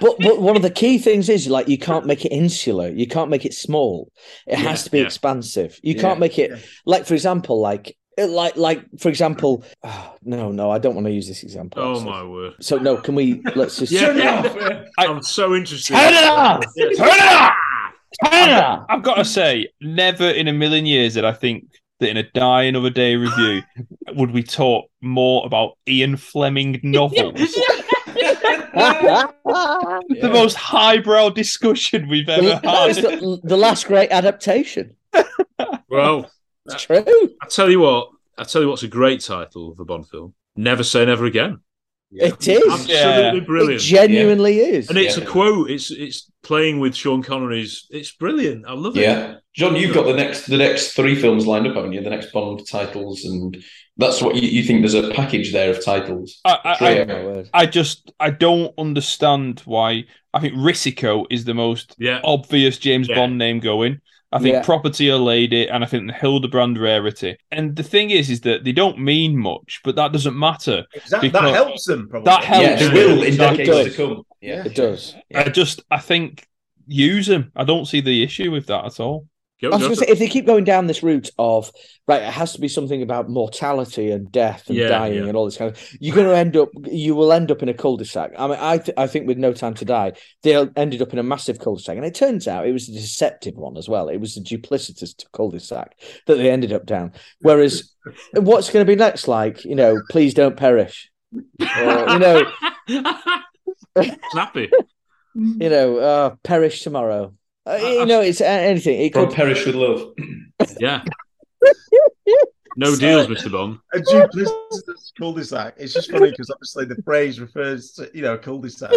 But 0.00 0.16
but 0.20 0.40
one 0.40 0.54
of 0.56 0.62
the 0.62 0.70
key 0.74 0.98
things 0.98 1.28
is 1.28 1.48
like 1.48 1.68
you 1.68 1.78
can't 1.78 2.06
make 2.06 2.24
it 2.24 2.28
insular. 2.32 2.88
You 2.88 3.06
can't 3.06 3.30
make 3.30 3.44
it 3.44 3.54
small. 3.54 4.12
It 4.46 4.58
has 4.58 4.84
to 4.84 4.90
be 4.90 4.98
yeah. 4.98 5.04
expansive. 5.06 5.78
You 5.82 5.94
Yeah. 5.94 6.00
can't 6.02 6.20
make 6.20 6.38
it 6.38 6.52
like 6.84 7.04
for 7.06 7.14
example 7.14 7.60
like 7.60 7.96
Uh, 8.18 8.26
like 8.28 8.56
like 8.56 8.82
for 8.98 9.10
example 9.10 9.62
oh, 9.84 10.14
no 10.22 10.50
no 10.50 10.70
I 10.70 10.78
don't 10.78 10.94
want 10.94 11.06
to 11.06 11.12
use 11.12 11.28
this 11.28 11.42
example. 11.42 11.82
Oh, 11.82 11.92
actually. 11.96 12.10
my 12.10 12.24
word. 12.24 12.54
So 12.60 12.78
no, 12.78 12.96
can 12.96 13.14
we 13.14 13.42
let's 13.54 13.76
just 13.78 13.92
Yeah. 13.96 14.06
turn 14.06 14.18
it 14.18 14.26
off. 14.26 14.86
I'm 14.98 15.22
so 15.22 15.54
interested. 15.54 15.94
Turn 15.94 16.14
it 16.14 16.24
off! 16.24 16.64
Yeah. 16.76 16.84
Turn 16.96 17.08
it 17.08 17.22
off! 17.22 17.52
Turn 18.24 18.48
it 18.48 18.52
off! 18.54 18.86
I've 18.88 19.02
got 19.02 19.16
to 19.16 19.24
say, 19.24 19.68
never 19.82 20.30
in 20.30 20.48
a 20.48 20.52
million 20.52 20.86
years 20.86 21.14
did 21.14 21.24
I 21.26 21.32
think 21.32 21.64
that 22.00 22.08
in 22.10 22.16
a 22.16 22.22
Die 22.22 22.62
Another 22.62 22.90
Day 22.90 23.16
review 23.16 23.62
would 24.14 24.30
we 24.30 24.42
talk 24.42 24.86
more 25.02 25.44
about 25.46 25.76
Ian 25.88 26.16
Fleming 26.16 26.80
novels. 26.82 27.34
The 28.74 30.30
most 30.32 30.54
highbrow 30.54 31.30
discussion 31.30 32.08
we've 32.08 32.28
ever 32.28 32.54
had. 32.56 32.94
the, 32.96 33.40
the 33.42 33.56
last 33.56 33.86
great 33.86 34.10
adaptation. 34.10 34.94
Well, 35.88 36.30
Uh, 36.68 36.74
it's 36.74 36.82
true. 36.84 37.04
I 37.42 37.46
tell 37.48 37.70
you 37.70 37.80
what, 37.80 38.10
I 38.38 38.44
tell 38.44 38.62
you 38.62 38.68
what's 38.68 38.82
a 38.82 38.88
great 38.88 39.20
title 39.20 39.72
of 39.72 39.80
a 39.80 39.84
Bond 39.84 40.08
film. 40.08 40.34
Never 40.56 40.82
say 40.82 41.04
never 41.04 41.24
again. 41.26 41.60
It 42.12 42.46
is. 42.46 42.62
Absolutely 42.72 42.94
Yeah. 42.94 43.40
brilliant. 43.40 43.82
It 43.82 43.84
genuinely 43.84 44.58
is. 44.60 44.88
and 44.88 44.96
it's 44.96 45.18
Yeah. 45.18 45.24
a 45.24 45.26
quote. 45.26 45.70
It's 45.70 45.90
it's 45.90 46.30
playing 46.44 46.78
with 46.78 46.94
Sean 46.94 47.22
Connery's. 47.22 47.86
It's 47.90 48.12
brilliant. 48.12 48.64
I 48.66 48.74
love 48.74 48.96
it. 48.96 49.00
Yeah, 49.02 49.34
John, 49.54 49.74
you've 49.74 49.92
got 49.94 50.06
the 50.06 50.14
next 50.14 50.46
the 50.46 50.56
next 50.56 50.92
three 50.92 51.16
films 51.16 51.46
lined 51.46 51.66
up, 51.66 51.74
haven't 51.74 51.92
you? 51.92 52.02
The 52.02 52.10
next 52.10 52.32
Bond 52.32 52.66
titles, 52.66 53.24
and 53.24 53.56
that's 53.96 54.22
what 54.22 54.36
you, 54.36 54.48
you 54.48 54.62
think. 54.62 54.82
There's 54.82 54.94
a 54.94 55.10
package 55.10 55.52
there 55.52 55.68
of 55.70 55.84
titles. 55.84 56.38
I, 56.44 56.58
I, 56.64 56.86
I, 56.86 56.98
oh, 57.10 57.44
I 57.52 57.66
just 57.66 58.12
I 58.20 58.30
don't 58.30 58.72
understand 58.78 59.60
why. 59.64 60.04
I 60.32 60.40
think 60.40 60.54
Risico 60.54 61.26
is 61.28 61.44
the 61.44 61.54
most 61.54 61.96
Yeah. 61.98 62.20
obvious 62.22 62.78
James 62.78 63.08
Yeah. 63.08 63.16
Bond 63.16 63.36
name 63.36 63.58
going. 63.58 64.00
I 64.32 64.38
think 64.38 64.54
Yeah. 64.54 64.62
Property 64.62 65.08
a 65.08 65.16
Lady, 65.16 65.68
and 65.68 65.84
I 65.84 65.86
think 65.86 66.06
the 66.08 66.12
Hildebrand 66.12 66.78
Rarity. 66.78 67.36
And 67.52 67.76
the 67.76 67.82
thing 67.82 68.10
is, 68.10 68.28
is 68.28 68.40
that 68.42 68.64
they 68.64 68.72
don't 68.72 68.98
mean 68.98 69.36
much, 69.36 69.80
but 69.84 69.94
that 69.96 70.12
doesn't 70.12 70.36
matter. 70.38 70.84
That, 71.10 71.32
that 71.32 71.54
helps 71.54 71.84
them, 71.86 72.08
probably. 72.08 72.24
That 72.24 72.44
helps. 72.44 72.66
Yeah, 72.66 72.76
they 72.76 72.84
them. 72.86 72.94
will 72.94 73.22
in 73.22 73.28
Exactly. 73.28 73.64
decades 73.64 73.96
to 73.96 74.06
come. 74.06 74.22
Yeah. 74.40 74.64
It 74.64 74.74
does. 74.74 75.14
I 75.34 75.48
just, 75.48 75.82
I 75.90 75.98
think, 75.98 76.46
use 76.88 77.26
them. 77.28 77.52
I 77.54 77.64
don't 77.64 77.86
see 77.86 78.00
the 78.00 78.22
issue 78.22 78.50
with 78.50 78.66
that 78.66 78.84
at 78.84 79.00
all. 79.00 79.26
Go, 79.62 79.68
I 79.70 79.76
was 79.76 79.80
go. 79.80 79.86
going 79.88 79.96
to 80.00 80.04
say, 80.04 80.12
if 80.12 80.18
they 80.18 80.28
keep 80.28 80.44
going 80.44 80.64
down 80.64 80.86
this 80.86 81.02
route 81.02 81.30
of 81.38 81.72
right, 82.06 82.20
it 82.22 82.32
has 82.32 82.52
to 82.52 82.60
be 82.60 82.68
something 82.68 83.00
about 83.00 83.30
mortality 83.30 84.10
and 84.10 84.30
death 84.30 84.64
and 84.68 84.76
Yeah, 84.76 84.88
dying 84.88 85.14
yeah. 85.14 85.28
and 85.28 85.36
all 85.36 85.46
this 85.46 85.56
kind 85.56 85.70
of. 85.70 85.96
You're 85.98 86.14
going 86.14 86.26
to 86.28 86.36
end 86.36 86.56
up. 86.58 86.68
You 86.84 87.14
will 87.14 87.32
end 87.32 87.50
up 87.50 87.62
in 87.62 87.70
a 87.70 87.74
cul-de-sac. 87.74 88.32
I 88.38 88.46
mean, 88.48 88.58
I 88.60 88.78
th- 88.78 88.98
I 88.98 89.06
think 89.06 89.26
with 89.26 89.38
No 89.38 89.54
Time 89.54 89.72
to 89.74 89.84
Die, 89.86 90.12
they 90.42 90.54
ended 90.76 91.00
up 91.00 91.12
in 91.14 91.18
a 91.18 91.22
massive 91.22 91.58
cul-de-sac, 91.58 91.96
and 91.96 92.04
it 92.04 92.14
turns 92.14 92.46
out 92.46 92.66
it 92.66 92.72
was 92.72 92.88
a 92.88 92.92
deceptive 92.92 93.54
one 93.54 93.78
as 93.78 93.88
well. 93.88 94.08
It 94.08 94.18
was 94.18 94.36
a 94.36 94.40
duplicitous 94.42 95.14
cul-de-sac 95.32 95.96
that 96.26 96.34
they 96.36 96.50
ended 96.50 96.74
up 96.74 96.84
down. 96.84 97.12
Whereas, 97.40 97.94
what's 98.34 98.70
going 98.70 98.84
to 98.84 98.90
be 98.90 98.96
next? 98.96 99.26
Like, 99.26 99.64
you 99.64 99.74
know, 99.74 100.00
please 100.10 100.34
don't 100.34 100.56
perish. 100.56 101.10
Or, 101.34 102.08
you 102.10 102.18
know, 102.18 102.42
Snappy. 104.30 104.70
you 105.34 105.68
know, 105.70 105.96
uh, 105.98 106.36
perish 106.42 106.82
tomorrow. 106.82 107.32
Uh, 107.66 107.76
you 107.76 108.06
know, 108.06 108.20
it's 108.20 108.40
anything. 108.40 109.00
It 109.00 109.16
Or 109.16 109.26
could 109.26 109.34
perish 109.34 109.66
with 109.66 109.74
love. 109.74 110.12
Yeah. 110.80 111.02
No 112.78 112.94
deals, 112.94 113.26
Mr. 113.26 113.50
Bond. 113.50 113.78
A 113.94 113.98
duplicitous 114.00 115.10
cul-de-sac. 115.18 115.76
It's 115.78 115.94
just 115.94 116.10
funny 116.10 116.28
because 116.30 116.50
obviously 116.50 116.84
the 116.84 117.00
phrase 117.04 117.40
refers 117.40 117.92
to 117.92 118.10
you 118.12 118.20
know 118.20 118.34
a 118.34 118.38
cul-de-sac. 118.38 118.90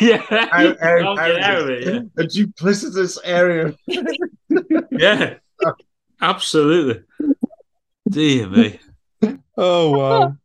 yeah. 0.00 0.16
How- 0.16 0.46
how- 0.48 0.76
Can't 0.78 1.18
how 1.18 1.26
get 1.26 1.38
is 1.38 1.44
out 1.44 1.58
of 1.60 1.68
it? 1.68 1.86
it, 1.88 1.94
yeah. 2.16 2.22
A 2.24 2.26
duplicitous 2.26 3.18
area. 3.24 3.74
Yeah. 4.90 5.34
Absolutely. 6.22 7.02
Dear 8.08 8.48
me. 8.48 8.80
Oh 9.58 9.98
wow. 9.98 10.36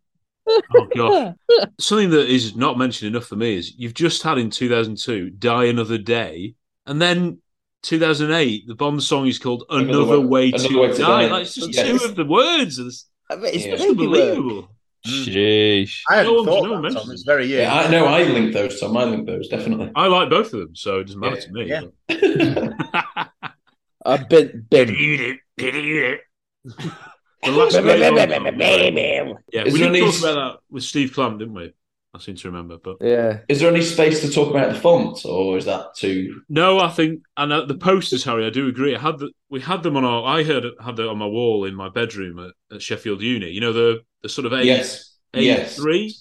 Oh 0.75 0.87
god. 0.93 1.35
Something 1.79 2.09
that 2.09 2.27
is 2.29 2.57
not 2.57 2.77
mentioned 2.77 3.15
enough 3.15 3.27
for 3.27 3.37
me 3.37 3.55
is 3.55 3.73
you've 3.77 3.93
just 3.93 4.21
had 4.23 4.37
in 4.37 4.49
2002 4.49 5.29
Die 5.29 5.65
Another 5.65 5.97
Day, 5.97 6.55
and 6.85 7.01
then 7.01 7.39
2008 7.83 8.67
the 8.67 8.75
Bond 8.75 9.01
song 9.01 9.27
is 9.27 9.39
called 9.39 9.63
Another, 9.69 9.89
Another 9.89 10.19
Way, 10.21 10.27
Way- 10.27 10.51
to, 10.51 10.57
Another 10.67 10.79
Way 10.79 10.87
to 10.91 10.97
Die. 10.97 11.21
Die. 11.27 11.31
Like, 11.31 11.41
it's 11.43 11.55
just 11.55 11.73
Yes. 11.73 11.87
two 12.01 12.05
of 12.05 12.15
the 12.15 12.25
words. 12.25 12.79
It's, 12.79 13.09
I 13.29 13.35
mean, 13.35 13.45
it's 13.53 13.65
Yeah. 13.65 13.73
it's 13.73 13.83
baby 13.85 14.07
work. 14.07 14.19
unbelievable. 14.19 14.69
Mm. 15.07 15.25
Sheesh. 15.25 16.01
I 16.09 16.15
hadn't 16.17 16.33
No 16.33 16.37
one- 16.43 16.45
thought 16.45 16.63
no 16.67 16.81
that, 16.89 16.99
Tom. 16.99 17.11
It's 17.11 17.23
very 17.23 17.45
yeah. 17.45 17.59
Yeah, 17.61 17.73
I 17.75 17.89
know. 17.89 18.05
I 18.05 18.23
link 18.23 18.53
those, 18.53 18.79
Tom. 18.81 18.97
I 18.97 19.05
link 19.05 19.25
those 19.27 19.47
definitely. 19.47 19.91
I 19.95 20.07
like 20.07 20.29
both 20.29 20.53
of 20.53 20.59
them, 20.59 20.75
so 20.75 20.99
it 20.99 21.05
doesn't 21.05 21.19
matter 21.21 21.37
Yeah, 21.37 21.41
to 21.41 21.51
me. 21.53 21.65
yeah. 21.67 23.23
but- 23.41 23.51
I've 24.05 24.27
been 24.29 24.65
been. 24.69 24.89
It, 24.89 25.39
it. 25.57 26.19
The 27.41 27.51
last 27.51 27.71
great 27.81 27.99
Yeah, 28.01 28.11
we 28.11 28.19
there 28.19 29.71
did 29.71 29.81
any- 29.81 29.99
talk 30.01 30.19
about 30.19 30.35
that 30.35 30.59
with 30.69 30.83
Steve 30.83 31.13
Clamp, 31.13 31.39
didn't 31.39 31.53
we? 31.53 31.71
I 32.13 32.19
seem 32.19 32.35
to 32.37 32.47
remember, 32.47 32.77
but 32.83 32.97
Yeah. 33.01 33.41
Is 33.47 33.59
there 33.59 33.69
any 33.71 33.83
space 33.83 34.21
to 34.21 34.31
talk 34.31 34.49
about 34.49 34.73
the 34.73 34.79
font, 34.79 35.23
or 35.25 35.57
is 35.57 35.65
that 35.65 35.95
too? 35.95 36.41
no, 36.49 36.79
I 36.79 36.89
think 36.89 37.21
and 37.37 37.53
uh, 37.53 37.65
the 37.65 37.75
posters, 37.75 38.23
Harry, 38.23 38.45
I 38.45 38.49
do 38.49 38.67
agree. 38.67 38.95
I 38.95 38.99
had 38.99 39.19
the, 39.19 39.29
we 39.49 39.61
had 39.61 39.83
them 39.83 39.95
on 39.95 40.03
our. 40.03 40.23
I 40.25 40.43
heard 40.43 40.65
had 40.83 40.95
them 40.95 41.07
on 41.09 41.17
my 41.19 41.27
wall 41.27 41.65
in 41.65 41.75
my 41.75 41.89
bedroom 41.89 42.39
at, 42.39 42.75
at 42.75 42.81
Sheffield 42.81 43.21
Uni. 43.21 43.49
You 43.51 43.61
know 43.61 43.73
the 43.73 43.99
the 44.23 44.29
sort 44.29 44.45
of 44.47 44.53
A 44.53 44.63
Yes. 44.65 45.17
A 45.35 45.41
Yes. 45.43 45.75
three 45.75 46.15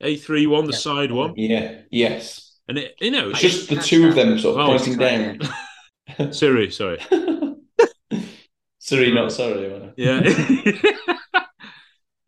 A 0.00 0.16
three 0.16 0.46
one, 0.48 0.66
the 0.66 0.72
side 0.72 1.12
one, 1.12 1.34
Yeah. 1.36 1.82
Yes. 1.90 2.56
and 2.68 2.76
it 2.78 2.96
you 3.00 3.12
know 3.12 3.30
It's 3.30 3.40
just 3.40 3.68
the 3.68 3.76
two 3.76 4.08
of 4.08 4.16
them 4.16 4.38
sort 4.40 4.58
of 4.60 4.68
Oh, 4.68 4.76
pointing 4.76 4.96
down. 4.98 6.32
Siri, 6.32 6.70
sorry, 6.72 6.98
Sorry, 8.80 9.12
not 9.12 9.30
sorry. 9.30 9.92
yeah. 9.96 10.20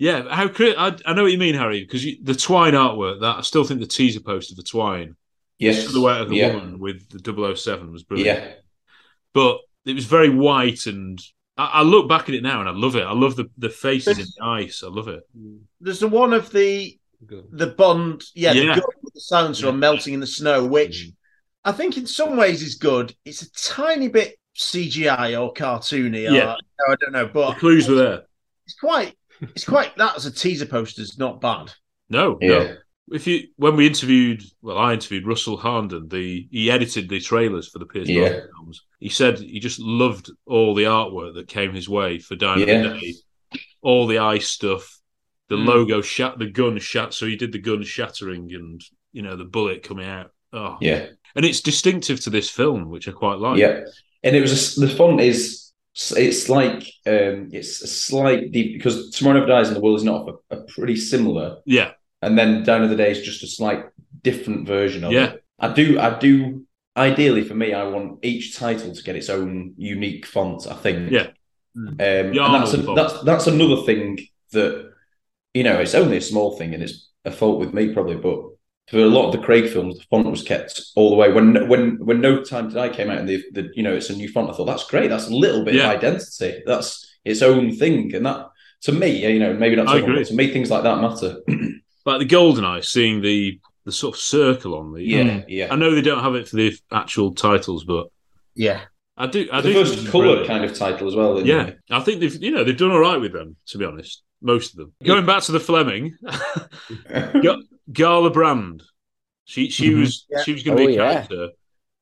Yeah, 0.01 0.35
how 0.35 0.49
cri- 0.49 0.75
I, 0.75 0.97
I 1.05 1.13
know 1.13 1.25
what 1.25 1.31
you 1.33 1.37
mean, 1.39 1.55
Harry, 1.55 1.83
because 1.85 2.03
the 2.23 2.35
Twine 2.35 2.73
artwork 2.73 3.21
that 3.21 3.37
I 3.37 3.41
still 3.43 3.65
think 3.65 3.81
the 3.81 3.87
teaser 3.87 4.21
poster 4.21 4.55
for 4.57 4.63
Twine, 4.63 5.15
Yes. 5.59 5.85
the 5.85 5.91
silhouette 5.91 6.23
of 6.23 6.31
the 6.31 6.37
Yeah. 6.37 6.55
woman 6.55 6.79
with 6.79 7.09
the 7.11 7.55
007 7.55 7.93
was 7.93 8.03
brilliant. 8.03 8.41
Yeah. 8.41 8.53
but 9.35 9.59
it 9.85 9.95
was 9.95 10.07
very 10.07 10.31
white 10.31 10.87
and 10.87 11.21
I, 11.59 11.67
I 11.67 11.83
look 11.83 12.09
back 12.09 12.29
at 12.31 12.35
it 12.35 12.43
now 12.43 12.61
and 12.61 12.69
I 12.69 12.73
love 12.73 12.97
it. 12.97 13.03
I 13.05 13.13
love 13.13 13.37
the, 13.37 13.51
the 13.59 13.69
faces 13.69 14.19
in 14.19 14.25
the 14.39 14.45
ice. 14.45 14.83
I 14.83 14.89
love 14.89 15.09
it. 15.09 15.21
There's 15.81 16.01
the 16.01 16.09
one 16.09 16.33
of 16.33 16.51
the 16.51 16.99
the 17.53 17.67
Bond, 17.67 18.25
yeah, 18.35 18.53
Yeah. 18.53 18.75
the 18.77 18.81
gun 18.81 18.91
with 19.03 19.13
the 19.15 19.21
silencer 19.21 19.69
on 19.69 19.79
melting 19.79 20.15
in 20.15 20.21
the 20.21 20.27
snow, 20.27 20.65
which 20.65 21.09
mm. 21.09 21.15
I 21.65 21.73
think 21.73 21.99
in 21.99 22.07
some 22.07 22.39
ways 22.39 22.63
is 22.63 22.77
good. 22.77 23.15
It's 23.27 23.43
a 23.43 23.51
tiny 23.53 24.09
bit 24.09 24.37
CGI 24.57 25.39
or 25.39 25.53
cartoony. 25.53 26.27
Or, 26.31 26.33
Yeah. 26.35 26.55
I 26.89 26.95
don't 26.99 27.13
know, 27.13 27.27
The 27.27 27.33
but 27.33 27.59
clues 27.59 27.87
were 27.87 27.97
there. 27.97 28.23
it's 28.65 28.77
quite, 28.81 29.15
it's 29.41 29.65
quite. 29.65 29.97
That 29.97 30.17
as 30.17 30.27
a 30.27 30.31
teaser 30.33 30.67
poster 30.67 31.03
is 31.03 31.19
not 31.19 31.41
bad. 31.41 31.73
No, 32.09 32.39
Yeah. 32.41 32.49
no. 32.49 32.77
If 33.13 33.27
you 33.27 33.49
when 33.57 33.75
we 33.77 33.87
interviewed, 33.87 34.43
well, 34.63 34.79
I 34.79 34.93
interviewed 34.93 35.27
Russell 35.27 35.59
Harnden. 35.59 36.09
The 36.11 36.47
he 36.51 36.71
edited 36.71 37.09
the 37.09 37.19
trailers 37.21 37.69
for 37.69 37.79
the 37.81 37.87
Pierce 37.87 38.09
Yeah. 38.09 38.29
Brosnan 38.29 38.49
films. 38.57 38.83
He 39.01 39.09
said 39.09 39.39
he 39.41 39.59
just 39.59 39.81
loved 39.81 40.31
all 40.47 40.75
the 40.75 40.85
artwork 40.85 41.35
that 41.35 41.49
came 41.49 41.75
his 41.75 41.89
way 41.89 42.19
for 42.21 42.37
Dine 42.37 42.63
of 42.63 42.69
Yeah. 42.69 42.83
Day, 42.85 43.15
all 43.83 44.07
the 44.07 44.19
ice 44.19 44.49
stuff, 44.49 45.01
the 45.49 45.57
Mm. 45.57 45.67
logo 45.67 46.01
shat, 46.03 46.39
the 46.39 46.47
gun 46.51 46.79
shat. 46.79 47.13
So 47.15 47.27
he 47.27 47.35
did 47.35 47.51
the 47.53 47.59
gun 47.59 47.83
shattering 47.83 48.53
and 48.55 48.81
you 49.13 49.23
know 49.23 49.35
the 49.37 49.45
bullet 49.45 49.83
coming 49.83 50.07
out. 50.07 50.31
Oh, 50.53 50.79
Yeah. 50.81 51.07
and 51.35 51.45
it's 51.45 51.61
distinctive 51.61 52.21
to 52.23 52.31
this 52.31 52.49
film, 52.51 52.91
which 52.91 53.09
I 53.09 53.13
quite 53.13 53.39
like. 53.39 53.59
Yeah, 53.59 53.81
and 54.23 54.37
it 54.37 54.41
was 54.41 54.77
a, 54.79 54.81
the 54.87 54.89
font 54.89 55.21
is 55.21 55.70
it's 55.95 56.49
like 56.49 56.83
um 57.07 57.49
it's 57.53 57.83
a 57.83 57.87
slight 57.87 58.53
deep 58.53 58.75
because 58.77 59.11
Tomorrow 59.11 59.35
Never 59.41 59.47
Dies 59.47 59.69
and 59.69 59.77
the 59.77 59.81
World 59.81 59.99
is 59.99 60.05
not 60.05 60.29
a, 60.29 60.57
are 60.57 60.63
pretty 60.69 60.97
similar, 60.97 61.59
yeah, 61.67 61.93
and 62.23 62.39
then 62.39 62.63
Down 62.63 62.83
of 62.83 62.91
the 62.91 62.97
Day 62.97 63.11
is 63.11 63.23
just 63.23 63.43
a 63.43 63.47
slight 63.47 63.85
different 64.23 64.67
version 64.67 65.05
of 65.05 65.13
Yeah. 65.13 65.31
it. 65.33 65.45
I 65.59 65.73
do, 65.73 65.99
I 65.99 66.19
do. 66.19 66.65
Ideally, 66.97 67.45
for 67.45 67.55
me, 67.55 67.73
I 67.75 67.85
want 67.85 68.25
each 68.25 68.57
title 68.57 68.95
to 68.95 69.03
get 69.03 69.17
its 69.17 69.29
own 69.31 69.75
unique 69.77 70.27
font. 70.27 70.67
I 70.67 70.75
think. 70.75 71.11
Yeah. 71.11 71.29
Um, 71.77 71.97
and 71.99 72.35
that's, 72.35 72.75
a, 72.75 72.79
that's 72.79 73.23
that's 73.23 73.47
another 73.47 73.83
thing 73.83 74.19
that 74.53 74.93
you 75.55 75.63
know 75.63 75.79
it's 75.79 75.95
only 75.95 76.17
a 76.17 76.21
small 76.23 76.57
thing 76.57 76.75
and 76.75 76.83
it's 76.83 77.09
a 77.25 77.31
fault 77.31 77.61
with 77.61 77.73
me 77.75 77.93
probably, 77.93 78.17
but 78.17 78.43
for 78.91 78.99
a 78.99 79.07
lot 79.07 79.27
of 79.27 79.33
the 79.33 79.39
Craig 79.47 79.69
films, 79.71 79.97
the 79.99 80.05
font 80.11 80.27
was 80.31 80.43
kept 80.43 80.81
all 80.97 81.11
the 81.11 81.17
way. 81.17 81.33
When 81.33 81.69
when 81.69 82.05
when 82.05 82.21
No 82.21 82.43
Time 82.43 82.69
to 82.69 82.75
Die 82.75 82.89
came 82.91 83.09
out 83.11 83.19
and 83.19 83.29
the, 83.29 83.43
the 83.53 83.71
you 83.75 83.83
know 83.83 83.95
it's 83.95 84.11
a 84.11 84.17
new 84.17 84.29
font, 84.29 84.51
I 84.51 84.53
thought 84.55 84.67
that's 84.67 84.87
great. 84.89 85.09
That's 85.09 85.29
a 85.29 85.35
little 85.35 85.65
bit 85.65 85.75
Yeah. 85.75 85.91
of 85.91 85.97
identity. 85.99 86.63
That's 86.67 87.07
its 87.25 87.43
own 87.43 87.75
thing, 87.77 88.15
and 88.15 88.27
that 88.27 88.49
to 88.83 88.93
me, 88.93 89.27
you 89.31 89.39
know, 89.39 89.53
maybe 89.55 89.77
not 89.77 89.85
to 89.85 89.91
I 89.91 89.99
everyone, 89.99 90.17
but 90.23 90.29
to 90.29 90.35
me, 90.35 90.51
things 90.53 90.71
like 90.71 90.83
that 90.85 91.01
matter. 91.01 91.37
like 92.07 92.19
the 92.19 92.25
golden 92.25 92.65
eye, 92.65 92.81
seeing 92.81 93.21
the 93.21 93.61
the 93.85 93.93
sort 93.93 94.15
of 94.17 94.21
circle 94.21 94.75
on 94.75 94.93
the. 94.93 95.03
Yeah, 95.03 95.23
mm. 95.25 95.45
yeah. 95.49 95.69
I 95.71 95.77
know 95.77 95.95
they 95.95 96.03
don't 96.03 96.23
have 96.23 96.35
it 96.35 96.49
for 96.49 96.57
the 96.57 96.77
actual 96.93 97.33
titles, 97.35 97.85
but 97.85 98.09
Yeah, 98.55 98.81
I 99.17 99.27
do. 99.27 99.49
I 99.53 99.61
the 99.61 99.73
do. 99.73 99.85
first 99.85 100.09
color 100.09 100.25
brilliant. 100.25 100.47
kind 100.49 100.65
of 100.65 100.75
title 100.75 101.07
as 101.09 101.15
well. 101.15 101.41
Yeah, 101.47 101.67
it? 101.69 101.79
I 101.91 102.01
think 102.01 102.21
they've 102.21 102.43
you 102.43 102.51
know 102.51 102.65
they've 102.65 102.77
done 102.77 102.91
all 102.91 102.99
right 103.01 103.21
with 103.21 103.33
them. 103.33 103.57
To 103.69 103.79
be 103.79 103.85
honest, 103.85 104.23
most 104.43 104.73
of 104.73 104.77
them. 104.79 104.93
Going 105.05 105.27
back 105.27 105.43
to 105.45 105.53
the 105.53 105.61
Fleming, 105.61 106.17
Ga- 107.09 107.63
Gala 107.93 108.31
Brand. 108.31 108.83
She 109.45 109.69
she 109.71 109.91
Mhm. 109.91 110.01
was 110.01 110.27
Yeah. 110.31 110.43
she 110.45 110.53
was 110.53 110.63
going 110.63 110.77
to 110.79 110.87
be 110.87 110.99
Oh, 110.99 111.03
a 111.03 111.05
yeah. 111.05 111.13
character, 111.27 111.49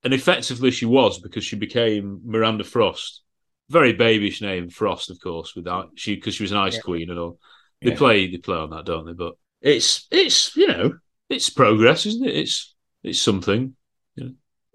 and 0.05 0.13
effectively 0.15 0.71
she 0.71 0.87
was 0.87 1.19
because 1.21 1.45
she 1.45 1.57
became 1.57 2.21
Miranda 2.25 2.65
Frost. 2.65 3.23
Very 3.71 3.93
babyish 3.93 4.41
name, 4.41 4.71
Frost, 4.71 5.11
of 5.11 5.21
course, 5.21 5.55
with 5.55 5.65
that 5.65 5.89
she 5.97 6.15
because 6.15 6.35
she 6.35 6.43
was 6.43 6.53
an 6.53 6.59
ice 6.59 6.75
Yeah. 6.77 6.81
queen 6.83 7.11
and 7.11 7.19
all. 7.19 7.39
They 7.83 7.91
Yeah. 7.91 7.97
play 7.97 8.31
they 8.31 8.39
play 8.39 8.57
on 8.57 8.71
that, 8.71 8.85
don't 8.85 9.07
they? 9.07 9.13
But 9.13 9.35
it's 9.61 10.07
it's 10.11 10.57
you 10.57 10.69
know 10.69 10.99
it's 11.29 11.51
progress, 11.51 12.07
isn't 12.07 12.27
it? 12.27 12.37
It's 12.37 12.75
it's 13.03 13.21
something. 13.21 13.75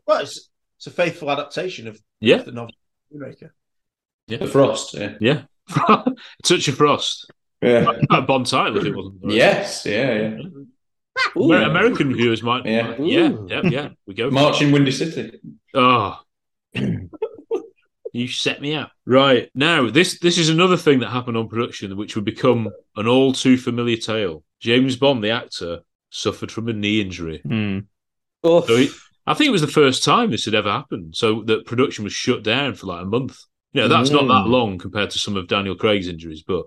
well, 0.06 0.22
it's, 0.22 0.50
it's 0.78 0.88
a 0.88 0.92
faithful 0.92 1.32
adaptation 1.32 1.88
of 1.88 1.98
Yeah, 2.20 2.38
the 2.44 2.52
novel 2.52 2.74
Moonraker. 3.14 3.52
The 4.28 4.48
frost. 4.48 4.94
Yeah. 4.96 5.16
yeah. 5.22 5.44
Touch 6.44 6.68
of 6.68 6.76
Frost. 6.76 7.30
Yeah. 7.62 7.90
A 8.10 8.22
Bond 8.22 8.46
title 8.48 8.78
if 8.78 8.86
it 8.86 8.96
wasn't. 8.96 9.20
Yes. 9.32 9.86
Yeah. 9.86 10.14
Yeah. 10.14 10.38
Amer- 11.36 11.64
American 11.64 12.14
viewers 12.14 12.42
might. 12.44 12.66
Yeah. 12.66 12.88
might- 12.88 13.00
yeah, 13.00 13.32
yeah, 13.48 13.62
yeah. 13.64 13.90
We 14.08 14.14
go. 14.14 14.30
March 14.32 14.62
in 14.62 14.72
Windy 14.72 14.92
City. 14.92 15.40
Oh, 15.74 16.20
you 18.14 18.28
set 18.28 18.62
me 18.62 18.76
up. 18.76 18.92
Right 19.06 19.50
now, 19.56 19.90
this 19.90 20.20
this 20.20 20.38
is 20.38 20.50
another 20.50 20.78
thing 20.78 21.00
that 21.00 21.10
happened 21.10 21.38
on 21.38 21.48
production, 21.50 21.96
which 21.98 22.16
would 22.16 22.26
become 22.26 22.70
an 22.96 23.08
all 23.08 23.34
too 23.34 23.58
familiar 23.58 23.98
tale. 23.98 24.44
James 24.60 24.96
Bond, 24.96 25.24
the 25.24 25.32
actor, 25.32 25.80
suffered 26.10 26.52
from 26.52 26.68
a 26.68 26.74
knee 26.74 27.02
injury. 27.02 27.42
Hmm. 27.44 27.80
Oof. 28.48 28.66
So 28.66 28.78
he, 28.78 28.90
I 29.26 29.34
think 29.34 29.48
it 29.48 29.52
was 29.52 29.62
the 29.62 29.68
first 29.68 30.04
time 30.04 30.32
this 30.32 30.46
had 30.46 30.54
ever 30.56 30.72
happened. 30.72 31.16
So 31.16 31.44
that 31.44 31.66
production 31.66 32.04
was 32.04 32.14
shut 32.14 32.44
down 32.44 32.76
for 32.76 32.88
like 32.88 33.02
a 33.04 33.06
month. 33.06 33.38
You 33.74 33.82
know, 33.82 33.88
that's 33.88 34.12
not 34.12 34.28
that 34.28 34.46
Mm. 34.46 34.50
long 34.50 34.78
compared 34.78 35.10
to 35.12 35.18
some 35.20 35.36
of 35.36 35.48
Daniel 35.48 35.76
Craig's 35.76 36.08
injuries, 36.08 36.44
but 36.46 36.66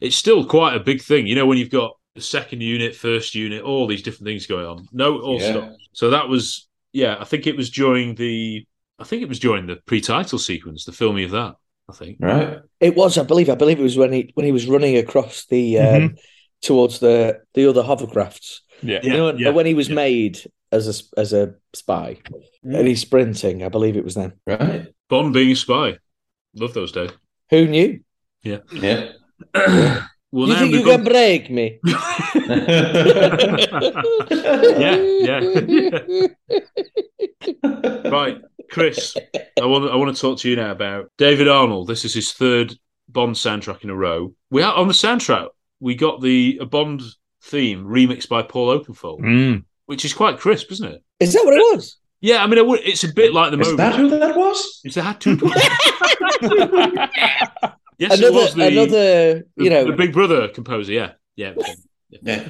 it's 0.00 0.16
still 0.16 0.46
quite 0.46 0.74
a 0.74 0.80
big 0.80 1.02
thing. 1.02 1.26
You 1.26 1.34
know, 1.34 1.44
when 1.44 1.58
you've 1.58 1.68
got 1.70 1.92
the 1.92 2.01
second 2.20 2.60
unit, 2.62 2.94
first 2.94 3.34
unit, 3.34 3.62
all 3.62 3.86
these 3.86 4.02
different 4.02 4.26
things 4.26 4.46
going 4.46 4.66
on. 4.66 4.86
No, 4.92 5.18
all 5.20 5.40
Yeah. 5.40 5.50
stopped. 5.52 5.76
So 5.92 6.10
that 6.10 6.28
was, 6.28 6.68
yeah, 6.92 7.16
I 7.18 7.24
think 7.24 7.46
it 7.46 7.56
was 7.56 7.70
during 7.70 8.14
the 8.14 8.66
I 8.98 9.04
think 9.04 9.22
it 9.22 9.28
was 9.28 9.40
during 9.40 9.66
the 9.66 9.76
pre-title 9.86 10.38
sequence, 10.38 10.84
the 10.84 10.92
filming 10.92 11.24
of 11.24 11.30
that. 11.32 11.56
I 11.90 11.92
think. 11.94 12.18
Right. 12.20 12.58
It 12.78 12.94
was, 12.94 13.18
I 13.18 13.24
believe. 13.24 13.50
I 13.50 13.56
believe 13.56 13.80
it 13.80 13.82
was 13.82 13.96
when 13.96 14.12
he 14.12 14.30
when 14.34 14.46
he 14.46 14.52
was 14.52 14.68
running 14.68 14.96
across 14.96 15.46
the 15.46 15.78
um, 15.78 15.84
Mhm. 16.10 16.18
towards 16.60 17.00
the 17.00 17.40
the 17.54 17.68
other 17.68 17.82
hovercrafts. 17.82 18.60
Yeah. 18.82 19.00
You 19.02 19.10
know, 19.10 19.34
yeah, 19.34 19.50
when 19.50 19.66
he 19.66 19.74
was 19.74 19.90
made 19.90 20.38
as 20.70 20.86
a 21.16 21.20
as 21.20 21.32
a 21.32 21.54
spy, 21.74 22.18
and 22.62 22.86
he's 22.86 23.00
sprinting. 23.00 23.64
I 23.64 23.68
believe 23.68 23.96
it 23.96 24.04
was 24.04 24.14
then. 24.14 24.34
Right. 24.46 24.86
Bond 25.08 25.32
being 25.34 25.50
a 25.50 25.56
spy. 25.56 25.96
Love 26.54 26.72
those 26.74 26.92
days. 26.92 27.10
Who 27.50 27.66
knew? 27.66 28.00
Yeah. 28.42 28.58
Yeah. 28.72 29.12
well, 30.32 30.48
you 30.48 30.56
think 30.56 30.72
you 30.72 30.82
we've 30.82 30.94
can 30.96 31.04
break 31.04 31.50
me? 31.50 31.78
yeah, 34.78 34.96
yeah. 35.20 35.40
right, 38.10 38.38
Chris. 38.70 39.16
I 39.60 39.66
want 39.66 39.90
I 39.90 39.96
want 39.96 40.14
to 40.16 40.20
talk 40.20 40.38
to 40.38 40.48
you 40.50 40.56
now 40.56 40.70
about 40.70 41.10
David 41.18 41.48
Arnold. 41.48 41.88
This 41.88 42.04
is 42.04 42.14
his 42.14 42.32
third 42.32 42.74
Bond 43.08 43.34
soundtrack 43.36 43.84
in 43.84 43.90
a 43.90 43.94
row. 43.94 44.34
We 44.50 44.62
are 44.62 44.74
on 44.74 44.88
the 44.88 44.94
soundtrack. 44.94 45.48
We 45.80 45.94
got 45.94 46.20
the 46.22 46.58
a 46.60 46.66
Bond 46.66 47.02
theme 47.42 47.84
remixed 47.84 48.28
by 48.28 48.42
Paul 48.42 48.78
Oakenfold, 48.78 49.20
Mm. 49.20 49.64
which 49.86 50.04
is 50.04 50.14
quite 50.14 50.38
crisp, 50.38 50.70
isn't 50.72 50.88
it? 50.88 51.02
Is 51.20 51.32
that 51.34 51.44
what 51.44 51.54
it 51.54 51.74
was? 51.74 51.96
Yeah, 52.20 52.42
I 52.42 52.46
mean, 52.46 52.58
it's 52.84 53.04
a 53.04 53.12
bit 53.12 53.32
like 53.34 53.50
the 53.50 53.58
Is 53.58 53.72
moment. 53.72 53.76
that 53.78 53.94
who 53.96 54.08
that 54.10 54.36
was? 54.36 54.80
Is 54.84 54.94
that 54.94 55.20
two? 55.20 55.36
yes, 58.02 58.12
it 58.12 58.18
another 58.20 58.34
was 58.34 58.54
the, 58.54 58.66
another, 58.66 59.34
you 59.56 59.64
the- 59.64 59.70
know, 59.70 59.84
the 59.86 59.92
Big 59.96 60.12
Brother 60.12 60.48
composer. 60.48 60.92
Yeah, 60.92 61.12
yeah. 61.36 61.54
Yeah. 62.20 62.46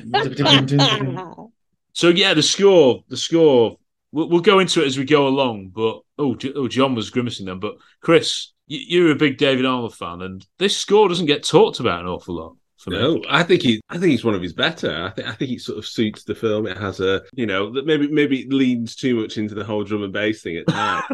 So 1.92 2.08
yeah, 2.08 2.34
the 2.34 2.42
score, 2.42 3.04
the 3.08 3.16
score. 3.16 3.76
We'll, 4.10 4.28
we'll 4.28 4.40
go 4.40 4.58
into 4.58 4.82
it 4.82 4.86
as 4.86 4.98
we 4.98 5.04
go 5.04 5.28
along. 5.28 5.68
But 5.68 6.00
oh, 6.18 6.36
oh, 6.56 6.66
John 6.66 6.96
was 6.96 7.10
grimacing 7.10 7.46
then. 7.46 7.60
But 7.60 7.76
Chris, 8.00 8.52
y- 8.68 8.82
you're 8.88 9.12
a 9.12 9.14
big 9.14 9.38
David 9.38 9.64
Arnold 9.64 9.94
fan, 9.94 10.20
and 10.22 10.44
this 10.58 10.76
score 10.76 11.08
doesn't 11.08 11.26
get 11.26 11.44
talked 11.44 11.78
about 11.80 12.00
an 12.00 12.06
awful 12.08 12.34
lot. 12.34 12.56
No, 12.88 13.22
I 13.30 13.44
think 13.44 13.62
he. 13.62 13.80
I 13.88 13.98
think 13.98 14.10
he's 14.10 14.24
one 14.24 14.34
of 14.34 14.42
his 14.42 14.52
better. 14.52 15.04
I 15.04 15.10
think. 15.10 15.28
I 15.28 15.32
think 15.32 15.52
it 15.52 15.60
sort 15.60 15.78
of 15.78 15.86
suits 15.86 16.24
the 16.24 16.34
film. 16.34 16.66
It 16.66 16.76
has 16.76 16.98
a, 16.98 17.22
you 17.32 17.46
know, 17.46 17.72
that 17.74 17.86
maybe 17.86 18.08
maybe 18.08 18.40
it 18.40 18.52
leans 18.52 18.96
too 18.96 19.14
much 19.14 19.38
into 19.38 19.54
the 19.54 19.62
whole 19.64 19.84
drum 19.84 20.02
and 20.02 20.12
bass 20.12 20.42
thing 20.42 20.56
at 20.56 20.66
times. 20.66 21.04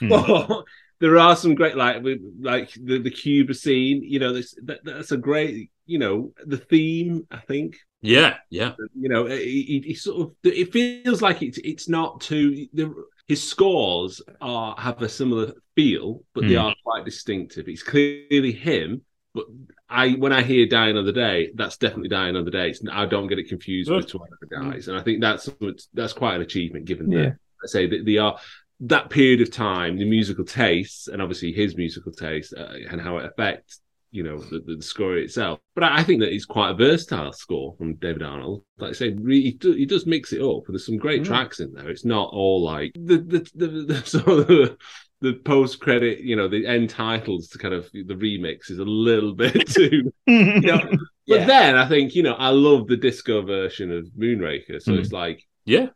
but 1.00 1.06
there 1.06 1.18
are 1.18 1.36
some 1.36 1.54
great, 1.54 1.76
like 1.76 2.02
like 2.40 2.72
the 2.74 2.98
the 2.98 3.10
Cuba 3.10 3.54
scene. 3.54 4.02
You 4.02 4.18
know, 4.18 4.32
this, 4.32 4.54
that, 4.64 4.84
that's 4.84 5.12
a 5.12 5.16
great. 5.16 5.70
You 5.86 5.98
know, 5.98 6.32
the 6.44 6.58
theme. 6.58 7.26
I 7.30 7.38
think. 7.38 7.76
Yeah, 8.02 8.36
yeah. 8.50 8.72
You 8.94 9.08
know, 9.08 9.26
he, 9.26 9.62
he, 9.62 9.82
he 9.88 9.94
sort 9.94 10.20
of. 10.20 10.34
It 10.44 10.72
feels 10.72 11.22
like 11.22 11.42
it's 11.42 11.58
it's 11.58 11.88
not 11.88 12.20
too. 12.20 12.66
The, 12.72 12.94
his 13.26 13.46
scores 13.46 14.22
are 14.40 14.74
have 14.78 15.02
a 15.02 15.08
similar 15.08 15.52
feel, 15.74 16.22
but 16.34 16.46
they 16.46 16.54
Hmm. 16.54 16.60
are 16.60 16.74
quite 16.84 17.04
distinctive. 17.04 17.68
It's 17.68 17.82
clearly 17.82 18.52
him, 18.52 19.02
but 19.34 19.46
I 19.88 20.12
when 20.12 20.32
I 20.32 20.42
hear 20.42 20.66
"Die 20.66 20.88
Another 20.88 21.12
Day," 21.12 21.50
that's 21.54 21.76
definitely 21.76 22.08
"Die 22.10 22.28
Another 22.28 22.50
Day." 22.50 22.70
It's, 22.70 22.82
I 22.90 23.06
don't 23.06 23.26
get 23.26 23.38
it 23.38 23.48
confused 23.48 23.90
with 23.90 24.06
two 24.08 24.20
other 24.20 24.62
guys, 24.70 24.88
and 24.88 24.96
I 24.96 25.02
think 25.02 25.20
that's 25.20 25.48
that's 25.94 26.12
quite 26.12 26.36
an 26.36 26.42
achievement 26.42 26.84
given 26.86 27.10
Yeah. 27.10 27.18
that 27.18 27.36
I 27.64 27.66
say 27.66 27.86
that 27.88 28.04
they 28.06 28.18
are 28.18 28.38
that 28.80 29.10
period 29.10 29.40
of 29.40 29.50
time, 29.50 29.96
the 29.98 30.04
musical 30.04 30.44
tastes, 30.44 31.08
and 31.08 31.20
obviously 31.20 31.52
his 31.52 31.76
musical 31.76 32.12
taste, 32.12 32.54
uh, 32.56 32.74
and 32.90 33.00
how 33.00 33.18
it 33.18 33.26
affects 33.26 33.80
you 34.10 34.22
know 34.22 34.38
the, 34.50 34.60
the 34.76 34.82
score 34.82 35.16
itself. 35.16 35.58
But 35.74 35.84
I, 35.84 35.98
I 35.98 36.02
think 36.04 36.20
that 36.20 36.32
it's 36.32 36.44
quite 36.46 36.70
a 36.70 36.74
versatile 36.74 37.32
score 37.32 37.74
from 37.76 37.94
David 37.96 38.22
Arnold. 38.22 38.64
Like 38.78 38.90
I 38.90 38.92
say, 38.92 39.10
really, 39.10 39.42
he, 39.42 39.52
do, 39.52 39.72
he 39.72 39.86
does 39.86 40.06
mix 40.06 40.32
it 40.32 40.40
up. 40.42 40.62
There's 40.68 40.86
some 40.86 40.96
great 40.96 41.24
tracks 41.24 41.60
in 41.60 41.72
there. 41.74 41.90
It's 41.90 42.04
not 42.04 42.30
all 42.32 42.62
like 42.62 42.92
the 42.94 43.18
the 43.18 43.50
the, 43.54 43.66
the 43.94 44.02
sort 44.06 44.28
of 44.28 44.46
the, 44.46 44.76
the 45.20 45.34
post 45.34 45.80
credit, 45.80 46.20
you 46.20 46.36
know, 46.36 46.48
the 46.48 46.66
end 46.66 46.90
titles 46.90 47.48
to 47.48 47.58
kind 47.58 47.74
of 47.74 47.90
the 47.92 48.14
remix 48.14 48.70
is 48.70 48.78
a 48.78 48.84
little 48.84 49.34
bit 49.34 49.66
too. 49.68 50.12
You 50.60 50.72
know, 50.72 50.90
but 51.28 51.44
Yeah. 51.44 51.46
then 51.46 51.76
I 51.76 51.88
think 51.88 52.14
you 52.14 52.22
know 52.22 52.34
I 52.34 52.48
love 52.50 52.86
the 52.88 52.96
disco 52.96 53.42
version 53.42 53.92
of 53.92 54.06
Moonraker, 54.18 54.80
so 54.82 54.94
Mm. 54.94 54.96
it's 54.96 55.12
like 55.12 55.42
Yeah, 55.64 55.88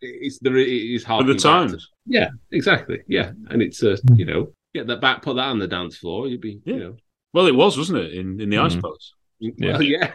it's 0.00 0.38
there 0.40 0.56
it 0.56 0.68
is 0.68 1.02
for 1.02 1.08
the 1.08 1.12
harking 1.14 1.26
back 1.32 1.36
to- 1.38 1.42
times. 1.42 1.88
yeah, 2.06 2.28
exactly. 2.52 3.00
Yeah, 3.08 3.32
and 3.50 3.62
it's 3.62 3.82
uh, 3.82 3.96
you 4.14 4.24
know 4.24 4.52
get 4.74 4.86
that 4.88 5.00
back, 5.00 5.22
put 5.22 5.34
that 5.36 5.46
on 5.46 5.58
the 5.58 5.66
dance 5.68 5.96
floor. 5.96 6.28
You'd 6.28 6.40
be, 6.40 6.60
you 6.64 6.76
know, 6.78 6.96
Well, 7.32 7.46
it 7.46 7.54
was, 7.54 7.76
wasn't 7.78 7.98
it, 8.00 8.14
in 8.14 8.40
in 8.40 8.50
the 8.50 8.58
Ice 8.58 8.74
Mhm. 8.76 8.82
Palace? 8.82 9.14
well, 9.60 9.82
yeah. 9.82 10.12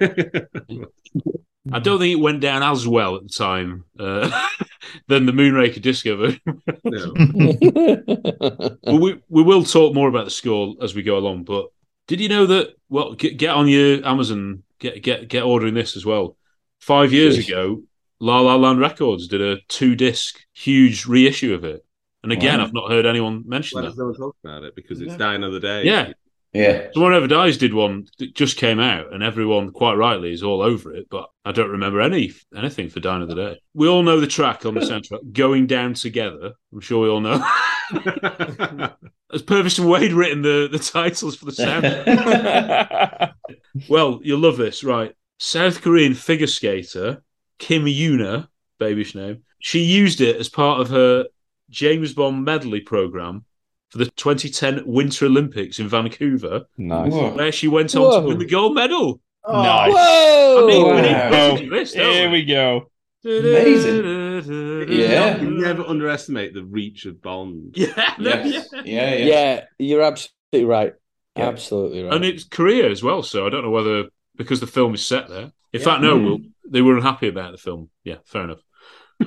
I 1.71 1.79
don't 1.79 1.97
think 1.97 2.11
it 2.11 2.19
went 2.21 2.41
down 2.41 2.61
as 2.61 2.85
well 2.85 3.15
at 3.15 3.23
the 3.23 3.29
time 3.29 3.85
uh, 3.97 4.29
than 5.07 5.25
the 5.25 5.31
Moonraker 5.31 5.81
disco 5.81 6.17
version. 6.17 6.41
well, 8.83 8.99
we 8.99 9.21
we 9.29 9.43
will 9.43 9.63
talk 9.63 9.93
more 9.95 10.09
about 10.09 10.25
the 10.25 10.31
score 10.31 10.75
as 10.81 10.93
we 10.93 11.03
go 11.03 11.17
along. 11.17 11.43
But 11.43 11.67
did 12.07 12.19
you 12.19 12.27
know 12.29 12.45
that? 12.47 12.73
Well, 12.89 13.13
get, 13.13 13.37
get 13.37 13.51
on 13.55 13.67
your 13.67 14.05
Amazon, 14.05 14.63
get 14.79 15.01
get 15.01 15.27
get 15.29 15.43
ordering 15.43 15.73
this 15.73 15.95
as 15.95 16.05
well. 16.05 16.35
Five 16.79 17.13
years 17.13 17.37
ago, 17.37 17.81
La 18.23 18.39
La 18.39 18.55
Land 18.55 18.79
Records 18.79 19.27
did 19.27 19.41
a 19.41 19.57
two 19.67 19.95
disc 19.95 20.39
huge 20.53 21.05
reissue 21.05 21.53
of 21.53 21.65
it, 21.65 21.85
and 22.23 22.31
again, 22.31 22.59
Wow. 22.59 22.65
I've 22.65 22.73
not 22.73 22.89
heard 22.89 23.05
anyone 23.05 23.43
mention 23.45 23.75
Why 23.77 23.81
that. 23.81 23.89
does 23.89 23.97
no 23.97 24.05
one 24.05 24.15
talk 24.15 24.35
about 24.41 24.63
it? 24.63 24.75
Because 24.77 25.01
it's 25.01 25.17
Die 25.17 25.33
Another 25.33 25.59
Day. 25.59 25.83
Yeah. 25.83 26.13
Yeah. 26.53 26.87
Someone 26.93 27.15
Ever 27.15 27.27
Dies 27.27 27.57
did 27.57 27.73
one 27.73 28.05
that 28.19 28.33
just 28.35 28.57
came 28.57 28.79
out, 28.79 29.11
and 29.11 29.23
everyone, 29.23 29.71
quite 29.71 29.95
rightly, 29.95 30.31
is 30.31 30.43
all 30.43 30.61
over 30.61 30.93
it. 30.93 31.07
But 31.09 31.29
I 31.43 31.51
don't 31.51 31.71
remember 31.71 31.99
any 31.99 32.31
anything 32.55 32.89
for 32.89 32.99
Die 33.01 33.15
Another 33.15 33.35
Day. 33.35 33.59
We 33.73 33.89
all 33.89 34.03
know 34.03 34.19
the 34.21 34.27
track 34.27 34.65
on 34.65 34.75
the 34.75 34.79
soundtrack, 34.89 35.33
"Going 35.33 35.67
Down 35.67 35.93
Together." 35.95 36.53
I'm 36.71 36.79
sure 36.79 37.01
we 37.01 37.09
all 37.09 37.19
know. 37.19 37.43
Has 39.31 39.41
Purvis 39.41 39.79
and 39.79 39.89
Wade 39.89 40.13
written 40.13 40.43
the, 40.43 40.69
the 40.71 40.79
titles 40.79 41.35
for 41.35 41.45
the 41.45 41.51
soundtrack? 41.51 43.33
well, 43.89 44.19
you'll 44.23 44.39
love 44.39 44.57
this, 44.57 44.83
right? 44.83 45.13
South 45.39 45.81
Korean 45.81 46.13
figure 46.13 46.47
skater 46.47 47.23
Kim 47.59 47.85
Yuna, 47.85 48.47
baby's 48.79 49.15
name, 49.15 49.43
she 49.59 49.79
used 49.83 50.21
it 50.21 50.35
as 50.37 50.49
part 50.49 50.81
of 50.81 50.89
her 50.89 51.25
James 51.69 52.13
Bond 52.13 52.43
medley 52.45 52.81
program 52.81 53.45
for 53.89 53.97
the 53.99 54.05
2010 54.05 54.83
Winter 54.85 55.25
Olympics 55.25 55.79
in 55.79 55.87
Vancouver, 55.87 56.63
Nice. 56.77 57.11
where 57.13 57.51
she 57.51 57.67
went 57.67 57.95
on 57.95 58.01
Whoa. 58.01 58.21
to 58.21 58.27
win 58.27 58.37
the 58.39 58.45
gold 58.45 58.75
medal. 58.75 59.19
Nice. 59.47 59.91
Whoa! 59.93 60.63
I 60.63 60.67
mean, 60.67 60.85
we 60.95 61.01
need 61.01 61.11
Wow. 61.11 61.51
footage 61.55 61.69
this, 61.69 61.93
Here 61.93 62.29
we? 62.29 62.37
we 62.39 62.45
go. 62.45 62.89
Amazing. 63.25 64.89
Yeah. 64.89 65.41
You 65.41 65.51
never 65.51 65.83
underestimate 65.83 66.53
the 66.53 66.63
reach 66.63 67.05
of 67.05 67.21
Bond. 67.21 67.73
Yeah, 67.77 68.13
Yes. 68.19 68.67
yeah. 68.73 68.81
Yeah. 68.85 69.15
Yeah. 69.15 69.25
Yeah, 69.25 69.63
you're 69.79 70.01
absolutely 70.01 70.65
right. 70.65 70.93
Yeah. 71.37 71.47
Absolutely 71.47 72.03
right. 72.03 72.13
And 72.13 72.25
it's 72.25 72.43
Korea 72.43 72.89
as 72.89 73.01
well, 73.01 73.23
so 73.23 73.45
I 73.45 73.49
don't 73.49 73.63
know 73.63 73.69
whether 73.71 74.05
because 74.35 74.59
the 74.59 74.67
film 74.67 74.93
is 74.93 75.05
set 75.05 75.29
there. 75.29 75.51
In 75.71 75.79
Yeah. 75.79 75.83
fact, 75.85 76.01
no, 76.01 76.17
Mm. 76.17 76.25
well, 76.25 76.39
they 76.69 76.81
were 76.81 76.95
unhappy 76.97 77.27
about 77.27 77.51
the 77.51 77.57
film. 77.57 77.89
Yeah, 78.03 78.17
fair 78.25 78.43
enough. 78.45 78.61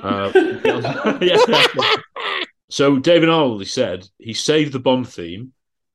Uh, 0.01 0.31
yeah. 1.21 1.37
So 2.69 2.99
David 2.99 3.29
Arnold, 3.29 3.61
he 3.61 3.65
said 3.67 4.07
he 4.17 4.33
saved 4.33 4.73
the 4.73 4.79
Bond 4.79 5.07
theme 5.07 5.53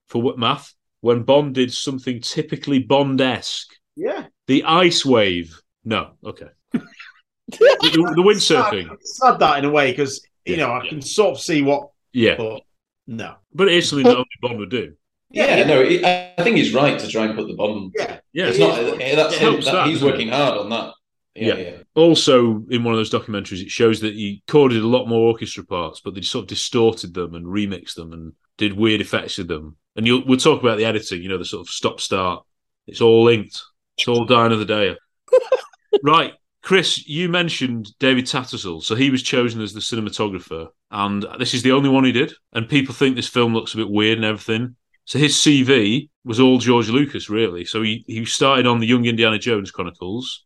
for 0.08 0.22
what 0.22 0.38
math 0.38 0.72
when 1.00 1.22
Bond 1.22 1.54
did 1.54 1.72
something 1.72 2.20
typically 2.20 2.78
Bond-esque. 2.78 3.68
Yeah. 3.96 4.26
The 4.46 4.64
ice 4.64 5.04
wave. 5.04 5.60
No, 5.84 6.12
okay. 6.24 6.48
the, 6.72 8.12
the 8.16 8.22
windsurfing. 8.22 8.90
It's 9.00 9.18
sad 9.18 9.38
that 9.40 9.58
in 9.58 9.64
a 9.66 9.70
way 9.70 9.90
because 9.90 10.24
you 10.44 10.54
Yeah, 10.56 10.66
know 10.66 10.72
I 10.72 10.82
yeah. 10.84 10.90
can 10.90 11.02
sort 11.02 11.32
of 11.36 11.40
see 11.40 11.60
what, 11.62 11.90
Yeah, 12.12 12.36
but 12.36 12.62
no. 13.06 13.34
but 13.52 13.68
it 13.68 13.74
is 13.74 13.88
something 13.88 14.04
that 14.06 14.14
only 14.16 14.26
Bond 14.40 14.58
would 14.58 14.70
do. 14.70 14.94
Yeah, 15.30 15.64
no, 15.64 15.84
he- 15.84 16.04
I 16.04 16.34
I 16.38 16.42
think 16.42 16.56
he's 16.56 16.72
right 16.74 16.98
to 16.98 17.08
try 17.08 17.24
and 17.26 17.34
put 17.36 17.48
the 17.48 17.54
Bond. 17.54 17.92
Yeah. 17.98 18.20
Yeah, 18.32 18.46
It's 18.46 18.58
not. 18.58 18.76
That's 18.76 19.34
It 19.34 19.40
him. 19.40 19.54
That, 19.60 19.64
that, 19.64 19.86
he's 19.88 19.96
doesn't 20.00 20.08
it? 20.08 20.10
working 20.12 20.28
hard 20.28 20.58
on 20.58 20.70
that. 20.70 20.94
Yeah, 21.34 21.54
Yeah. 21.54 21.56
yeah. 21.56 21.76
Also, 21.94 22.64
in 22.70 22.84
one 22.84 22.94
of 22.94 22.98
those 22.98 23.10
documentaries, 23.12 23.62
it 23.62 23.70
shows 23.70 24.00
that 24.00 24.14
he 24.14 24.42
recorded 24.46 24.82
a 24.82 24.86
lot 24.86 25.06
more 25.06 25.28
orchestra 25.28 25.64
parts, 25.64 26.00
but 26.00 26.14
they 26.14 26.20
sort 26.20 26.44
of 26.44 26.48
distorted 26.48 27.14
them 27.14 27.34
and 27.34 27.46
remixed 27.46 27.94
them 27.94 28.12
and 28.12 28.32
did 28.58 28.74
weird 28.76 29.00
effects 29.00 29.38
with 29.38 29.48
them. 29.48 29.76
And 29.96 30.06
you'll, 30.06 30.24
we'll 30.26 30.38
talk 30.38 30.62
about 30.62 30.78
the 30.78 30.84
editing, 30.84 31.22
you 31.22 31.28
know, 31.28 31.38
the 31.38 31.44
sort 31.44 31.66
of 31.66 31.72
stop 31.72 32.00
start. 32.00 32.44
It's 32.86 33.00
all 33.00 33.24
linked. 33.24 33.60
It's 33.98 34.08
all 34.08 34.24
die 34.24 34.46
another 34.46 34.64
day. 34.64 34.96
right. 36.02 36.32
Chris, 36.62 37.06
you 37.08 37.28
mentioned 37.28 37.88
David 37.98 38.24
Tattersall. 38.26 38.82
So 38.82 38.94
he 38.94 39.10
was 39.10 39.22
chosen 39.22 39.60
as 39.60 39.72
the 39.72 39.80
cinematographer. 39.80 40.68
And 40.90 41.26
this 41.38 41.54
is 41.54 41.62
the 41.62 41.72
only 41.72 41.88
one 41.88 42.04
he 42.04 42.12
did. 42.12 42.32
And 42.52 42.68
people 42.68 42.94
think 42.94 43.16
this 43.16 43.28
film 43.28 43.52
looks 43.52 43.74
a 43.74 43.78
bit 43.78 43.90
weird 43.90 44.18
and 44.18 44.24
everything. 44.24 44.76
So 45.04 45.18
his 45.18 45.34
CV 45.36 46.08
was 46.24 46.38
all 46.38 46.58
George 46.58 46.88
Lucas, 46.88 47.28
really. 47.28 47.64
So 47.64 47.82
he, 47.82 48.04
he 48.06 48.24
started 48.24 48.66
on 48.66 48.78
the 48.78 48.86
Young 48.86 49.04
Indiana 49.04 49.38
Jones 49.38 49.72
Chronicles 49.72 50.44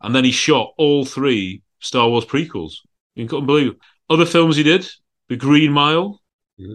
and 0.00 0.14
then 0.14 0.24
he 0.24 0.30
shot 0.32 0.72
all 0.78 1.04
three 1.04 1.62
Star 1.80 2.08
Wars 2.08 2.24
prequels. 2.24 2.74
You 3.14 3.26
couldn't 3.26 3.46
believe 3.46 3.72
it. 3.72 3.76
Other 4.10 4.26
films 4.26 4.56
he 4.56 4.62
did: 4.62 4.88
The 5.28 5.36
Green 5.36 5.72
Mile, 5.72 6.20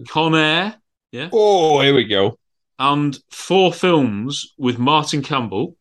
Con 0.08 0.34
Air, 0.34 0.76
yeah, 1.12 1.28
Oh, 1.32 1.80
here 1.80 1.94
we 1.94 2.04
go. 2.04 2.38
and 2.78 3.18
four 3.30 3.72
films 3.72 4.54
with 4.58 4.78
Martin 4.78 5.22
Campbell 5.22 5.76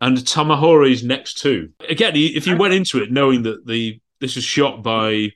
and 0.00 0.16
Tamahori's 0.18 1.04
next 1.04 1.34
two. 1.38 1.70
Again, 1.88 2.12
if 2.16 2.46
you 2.46 2.56
went 2.56 2.74
into 2.74 3.02
it 3.02 3.10
knowing 3.12 3.42
that 3.42 3.66
the 3.66 4.00
this 4.20 4.36
was 4.36 4.44
shot 4.44 4.82
by 4.82 5.30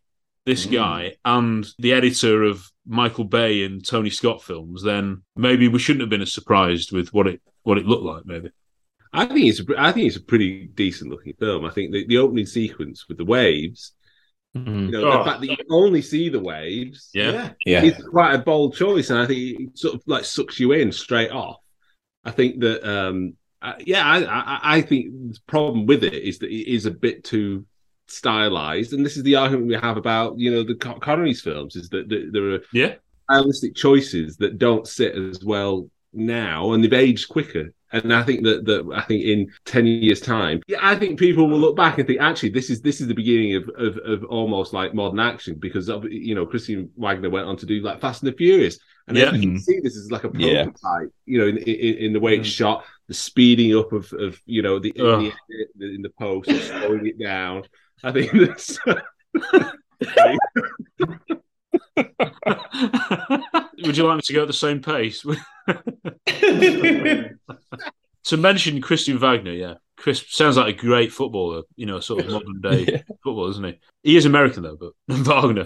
this 0.46 0.66
Mm. 0.66 0.72
guy 0.72 1.16
and 1.24 1.66
the 1.78 1.92
editor 1.94 2.42
of 2.42 2.70
Michael 2.86 3.24
Bay 3.24 3.64
and 3.64 3.82
Tony 3.84 4.10
Scott 4.10 4.42
films, 4.42 4.82
then 4.82 5.22
maybe 5.36 5.68
we 5.68 5.78
shouldn't 5.78 6.02
have 6.02 6.10
been 6.10 6.20
as 6.20 6.32
surprised 6.32 6.92
with 6.92 7.12
what 7.14 7.26
it 7.26 7.40
what 7.62 7.78
it 7.78 7.86
looked 7.86 8.04
like. 8.04 8.26
Maybe. 8.26 8.50
I 9.14 9.26
think 9.26 9.46
it's 9.48 9.60
a, 9.60 9.64
I 9.78 9.92
think 9.92 10.06
it's 10.08 10.16
a 10.16 10.22
pretty 10.22 10.66
decent 10.66 11.10
looking 11.10 11.34
film. 11.38 11.64
I 11.64 11.70
think 11.70 11.92
the, 11.92 12.06
the 12.06 12.18
opening 12.18 12.46
sequence 12.46 13.06
with 13.08 13.16
the 13.18 13.24
waves, 13.24 13.92
you 14.54 14.62
know, 14.62 15.04
Oh. 15.04 15.18
the 15.18 15.24
fact 15.24 15.40
that 15.40 15.50
you 15.50 15.56
only 15.70 16.02
see 16.02 16.28
the 16.28 16.40
waves, 16.40 17.10
Yeah. 17.14 17.52
Yeah. 17.64 17.82
is 17.84 18.02
quite 18.10 18.34
a 18.34 18.38
bold 18.38 18.74
choice, 18.76 19.10
and 19.10 19.18
I 19.20 19.26
think 19.26 19.60
it 19.60 19.78
sort 19.78 19.94
of 19.94 20.02
like 20.06 20.24
sucks 20.24 20.58
you 20.60 20.72
in 20.72 20.92
straight 20.92 21.30
off. 21.30 21.58
I 22.24 22.30
think 22.30 22.60
that, 22.60 22.82
um, 22.88 23.34
uh, 23.62 23.74
yeah, 23.80 24.04
I, 24.06 24.24
I, 24.24 24.60
I 24.76 24.80
think 24.82 25.06
the 25.32 25.38
problem 25.46 25.86
with 25.86 26.04
it 26.04 26.14
is 26.14 26.38
that 26.40 26.50
it 26.50 26.70
is 26.72 26.86
a 26.86 26.90
bit 26.90 27.24
too 27.24 27.64
stylized, 28.08 28.92
and 28.92 29.04
this 29.04 29.16
is 29.16 29.22
the 29.22 29.36
argument 29.36 29.68
we 29.68 29.74
have 29.74 29.96
about 29.96 30.38
you 30.38 30.50
know 30.50 30.62
the 30.62 30.74
Con- 30.74 31.00
Connery's 31.00 31.40
films 31.40 31.74
is 31.76 31.88
that, 31.90 32.08
that 32.08 32.30
there 32.32 32.50
are 32.54 32.60
Yeah. 32.72 32.94
stylistic 33.30 33.74
choices 33.74 34.36
that 34.38 34.58
don't 34.58 34.86
sit 34.86 35.14
as 35.16 35.42
well 35.44 35.88
now, 36.12 36.72
and 36.72 36.82
they've 36.84 36.92
aged 36.92 37.28
quicker. 37.28 37.72
And 37.94 38.12
I 38.12 38.24
think 38.24 38.42
that, 38.42 38.64
that 38.64 38.90
I 38.92 39.02
think 39.02 39.24
in 39.24 39.52
ten 39.64 39.86
years' 39.86 40.20
time, 40.20 40.60
yeah, 40.66 40.78
I 40.82 40.96
think 40.96 41.18
people 41.18 41.48
will 41.48 41.60
look 41.60 41.76
back 41.76 41.98
and 41.98 42.06
think 42.06 42.20
actually 42.20 42.50
this 42.50 42.68
is 42.68 42.82
this 42.82 43.00
is 43.00 43.06
the 43.06 43.14
beginning 43.14 43.54
of 43.54 43.70
of, 43.76 43.98
of 43.98 44.24
almost 44.24 44.72
like 44.72 44.94
modern 44.94 45.20
action 45.20 45.56
because 45.60 45.88
of, 45.88 46.04
you 46.10 46.34
know 46.34 46.44
Christian 46.44 46.90
Wagner 46.96 47.30
went 47.30 47.46
on 47.46 47.56
to 47.58 47.66
do 47.66 47.80
like 47.80 48.00
Fast 48.00 48.22
and 48.22 48.32
the 48.32 48.36
Furious, 48.36 48.80
and 49.06 49.16
Yeah. 49.16 49.26
yeah. 49.26 49.32
you 49.32 49.40
can 49.40 49.50
mm-hmm. 49.50 49.58
see 49.58 49.80
this 49.80 49.94
is 49.94 50.10
like 50.10 50.24
a 50.24 50.30
Yeah. 50.34 50.64
prototype, 50.64 51.12
you 51.24 51.38
know, 51.38 51.46
in, 51.46 51.58
in, 51.58 51.94
in 51.98 52.12
the 52.12 52.20
way 52.20 52.36
it's 52.36 52.48
mm. 52.48 52.52
shot, 52.52 52.84
the 53.06 53.14
speeding 53.14 53.78
up 53.78 53.92
of 53.92 54.12
of 54.12 54.40
you 54.44 54.62
know 54.62 54.80
the 54.80 54.90
in, 54.90 55.06
Ugh. 55.06 55.32
the, 55.76 55.94
in 55.94 56.02
the 56.02 56.10
post, 56.18 56.48
and 56.48 56.60
slowing 56.60 57.06
it 57.06 57.18
down. 57.18 57.62
I 58.02 58.10
think 58.10 58.32
that's. 58.46 58.78
Would 63.84 63.96
you 63.96 64.04
like 64.04 64.16
me 64.16 64.22
to 64.22 64.32
go 64.32 64.42
at 64.42 64.48
the 64.48 64.52
same 64.52 64.80
pace? 64.80 65.24
to 68.24 68.36
mention 68.36 68.80
Christian 68.80 69.18
Wagner, 69.18 69.52
yeah, 69.52 69.74
Chris 69.96 70.24
sounds 70.28 70.56
like 70.56 70.74
a 70.74 70.78
great 70.78 71.12
footballer. 71.12 71.62
You 71.76 71.86
know, 71.86 72.00
sort 72.00 72.24
of 72.24 72.30
modern 72.32 72.60
day 72.60 73.02
football, 73.24 73.50
isn't 73.50 73.64
he? 73.64 73.78
He 74.02 74.16
is 74.16 74.24
American 74.26 74.62
though, 74.62 74.76
but 74.76 74.92
Wagner. 75.08 75.64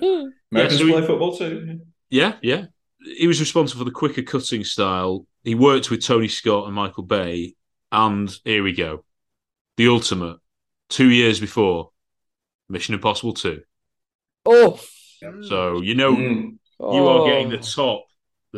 Americans 0.52 0.80
so 0.80 0.86
he- 0.86 0.93
play 0.93 1.06
football 1.06 1.36
too. 1.36 1.80
Yeah, 2.10 2.35
yeah. 2.43 2.66
He 3.01 3.26
was 3.26 3.39
responsible 3.40 3.80
for 3.80 3.85
the 3.85 3.90
quicker 3.94 4.22
cutting 4.22 4.64
style. 4.64 5.24
He 5.44 5.55
worked 5.55 5.90
with 5.90 6.05
Tony 6.05 6.26
Scott 6.28 6.66
and 6.66 6.74
Michael 6.74 7.05
Bay, 7.05 7.55
and 7.93 8.35
here 8.44 8.62
we 8.62 8.72
go, 8.72 9.05
the 9.76 9.89
ultimate. 9.89 10.39
Two 10.90 11.10
years 11.10 11.39
before 11.39 11.90
Mission 12.70 12.94
Impossible 12.94 13.35
Two. 13.35 13.60
Oh, 14.47 14.80
So 15.43 15.82
you 15.82 15.94
know 15.94 16.14
Mm. 16.16 16.56
you 16.80 17.06
are 17.09 17.28
getting 17.28 17.51
the 17.51 17.59
top, 17.59 18.05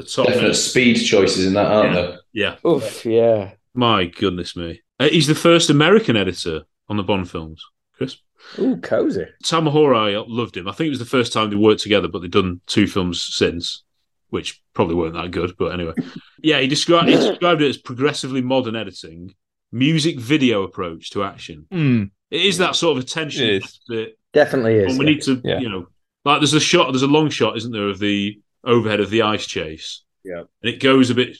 the 0.04 0.10
top. 0.10 0.26
Definite 0.26 0.54
speed 0.54 0.94
choices 0.96 1.46
in 1.46 1.54
that, 1.54 1.66
aren't 1.70 1.94
Yeah. 1.94 2.00
there? 2.02 2.18
Yeah. 2.32 2.70
Oof, 2.70 3.04
yeah. 3.04 3.52
My 3.74 4.06
goodness 4.06 4.56
me. 4.56 4.82
Uh, 4.98 5.08
he's 5.08 5.26
the 5.26 5.34
first 5.34 5.70
American 5.70 6.16
editor 6.16 6.62
on 6.88 6.96
the 6.96 7.02
Bond 7.02 7.30
films, 7.30 7.62
Chris. 7.96 8.16
Ooh, 8.58 8.76
cozy. 8.78 9.26
Tamahori, 9.44 10.14
I 10.18 10.24
loved 10.26 10.56
him. 10.56 10.66
I 10.68 10.72
think 10.72 10.86
it 10.86 10.90
was 10.90 10.98
the 10.98 11.04
first 11.04 11.32
time 11.32 11.50
they 11.50 11.56
worked 11.56 11.82
together, 11.82 12.08
but 12.08 12.20
they've 12.22 12.30
done 12.30 12.60
two 12.66 12.86
films 12.86 13.22
since, 13.22 13.84
which 14.30 14.62
probably 14.74 14.94
weren't 14.94 15.14
that 15.14 15.30
good. 15.30 15.54
But 15.58 15.72
anyway, 15.74 15.92
yeah, 16.42 16.58
he 16.60 16.66
described 16.66 17.08
he 17.08 17.14
described 17.16 17.62
it 17.62 17.68
as 17.68 17.76
progressively 17.78 18.40
modern 18.42 18.76
editing, 18.76 19.34
music 19.72 20.18
video 20.18 20.62
approach 20.62 21.10
to 21.10 21.22
action. 21.22 21.66
Mm. 21.72 22.10
It 22.30 22.42
is 22.46 22.58
that 22.58 22.76
sort 22.76 22.96
of 22.98 23.04
attention 23.04 23.44
It 23.44 23.62
is. 23.64 23.80
that 23.88 24.12
Definitely 24.32 24.76
is. 24.76 24.90
and 24.92 24.98
we 24.98 25.04
yeah. 25.06 25.10
need 25.12 25.22
to, 25.22 25.40
Yeah. 25.44 25.58
you 25.60 25.68
know, 25.68 25.86
like 26.24 26.40
there's 26.40 26.54
a 26.54 26.60
shot, 26.60 26.92
there's 26.92 27.02
a 27.02 27.06
long 27.08 27.28
shot, 27.30 27.56
isn't 27.56 27.72
there, 27.72 27.88
of 27.88 27.98
the 27.98 28.40
overhead 28.64 29.00
of 29.00 29.10
the 29.10 29.22
ice 29.22 29.46
chase, 29.46 30.02
Yeah. 30.24 30.44
and 30.62 30.74
it 30.74 30.80
goes 30.80 31.10
a 31.10 31.14
bit, 31.14 31.36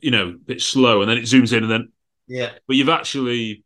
you 0.00 0.10
know, 0.10 0.28
a 0.28 0.32
bit 0.32 0.60
slow, 0.60 1.00
and 1.00 1.10
then 1.10 1.18
it 1.18 1.24
zooms 1.24 1.52
in, 1.56 1.62
and 1.64 1.72
then 1.72 1.92
Yeah. 2.28 2.50
but 2.66 2.76
you've 2.76 2.88
actually 2.88 3.64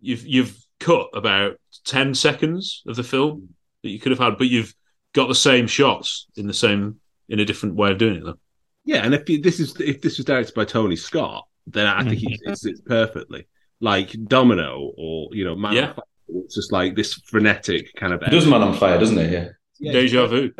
you've 0.00 0.26
you've 0.26 0.56
cut 0.80 1.08
about 1.14 1.58
10 1.84 2.14
seconds 2.14 2.82
of 2.86 2.96
the 2.96 3.04
film 3.04 3.40
mm. 3.40 3.48
that 3.82 3.90
you 3.90 3.98
could 3.98 4.10
have 4.10 4.18
had 4.18 4.36
but 4.36 4.48
you've 4.48 4.74
got 5.14 5.28
the 5.28 5.34
same 5.34 5.66
shots 5.66 6.26
in 6.36 6.46
the 6.46 6.52
same 6.52 6.96
in 7.28 7.40
a 7.40 7.44
different 7.44 7.76
way 7.76 7.90
of 7.92 7.96
doing 7.98 8.16
it 8.16 8.24
though 8.24 8.38
Yeah, 8.84 9.04
and 9.04 9.14
if 9.14 9.28
you- 9.30 9.40
this 9.40 9.60
is 9.60 9.80
if 9.80 10.02
this 10.02 10.18
was 10.18 10.26
directed 10.26 10.54
by 10.54 10.64
Tony 10.64 10.96
Scott, 10.96 11.46
then 11.66 11.86
I 11.86 12.02
think 12.04 12.22
it, 12.22 12.40
it 12.42 12.58
sits 12.58 12.80
perfectly. 12.82 13.46
Like 13.80 14.10
Domino 14.26 14.92
or 14.98 15.28
you 15.32 15.44
know, 15.44 15.56
Man 15.56 15.72
Yeah. 15.72 15.88
on 15.90 15.94
Fire, 15.94 16.04
it's 16.44 16.54
just 16.56 16.72
like 16.72 16.94
this 16.96 17.14
frenetic 17.14 17.94
kind 17.94 18.12
of. 18.12 18.22
He 18.22 18.30
does 18.30 18.46
Man 18.46 18.60
on 18.62 18.76
Fire, 18.76 18.98
doesn't 18.98 19.16
it? 19.18 19.32
Yeah. 19.32 19.48
Yeah, 19.78 19.92
deja 19.92 20.26
vu 20.26 20.52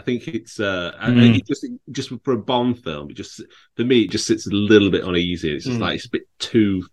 I 0.00 0.02
think 0.04 0.26
it's 0.28 0.58
uh, 0.60 0.92
I- 0.98 1.10
Mm. 1.10 1.36
it 1.38 1.46
just 1.46 1.66
just 1.90 2.10
for 2.24 2.32
a 2.32 2.38
Bond 2.38 2.82
film, 2.82 3.10
it 3.10 3.16
just 3.16 3.42
for 3.76 3.84
me 3.84 4.02
it 4.02 4.10
just 4.10 4.26
sits 4.26 4.46
a 4.46 4.50
little 4.50 4.90
bit 4.90 5.04
uneasy. 5.04 5.54
It's 5.54 5.64
just 5.66 5.78
Mm. 5.78 5.82
like 5.82 5.96
it's 5.96 6.06
a 6.06 6.10
bit 6.10 6.22
too, 6.38 6.86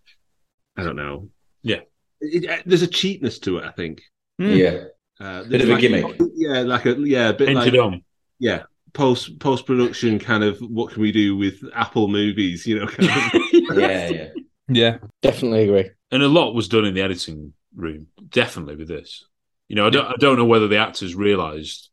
I 0.76 0.82
don't 0.84 0.96
know. 0.96 1.30
Yeah. 1.62 1.80
It, 2.20 2.44
it- 2.44 2.62
there's 2.66 2.82
a 2.82 2.86
cheapness 2.86 3.38
to 3.40 3.58
it. 3.58 3.64
I 3.64 3.70
think. 3.70 4.02
Yeah. 4.38 4.84
Uh, 5.20 5.42
Bit 5.42 5.50
there's 5.50 5.62
of 5.64 5.78
a 5.78 5.80
gimmick. 5.80 6.20
Yeah, 6.36 6.60
like 6.60 6.86
a 6.86 6.92
yeah, 7.00 7.30
a 7.30 7.32
bit 7.32 7.48
painted 7.48 7.74
like 7.74 7.82
on 7.82 8.02
yeah, 8.38 8.62
post 8.92 9.38
post 9.40 9.66
production 9.66 10.18
kind 10.20 10.44
of 10.44 10.58
what 10.60 10.92
can 10.92 11.02
we 11.02 11.10
do 11.10 11.36
with 11.36 11.60
Apple 11.74 12.06
movies? 12.08 12.66
You 12.66 12.78
know, 12.80 12.86
kind 12.86 13.10
of. 13.10 13.42
Yeah, 13.78 14.08
yeah. 14.10 14.28
Yeah. 14.68 14.98
Definitely 15.22 15.64
agree. 15.64 15.90
and 16.12 16.22
a 16.22 16.28
lot 16.28 16.54
was 16.54 16.68
done 16.68 16.84
in 16.84 16.94
the 16.94 17.02
editing 17.02 17.52
room 17.74 18.06
definitely 18.30 18.76
with 18.76 18.88
this 18.88 19.24
you 19.68 19.76
know 19.76 19.86
i 19.86 19.90
don't, 19.90 20.06
I 20.06 20.14
don't 20.18 20.36
know 20.38 20.46
whether 20.46 20.66
the 20.68 20.78
actors 20.78 21.14
realized 21.14 21.90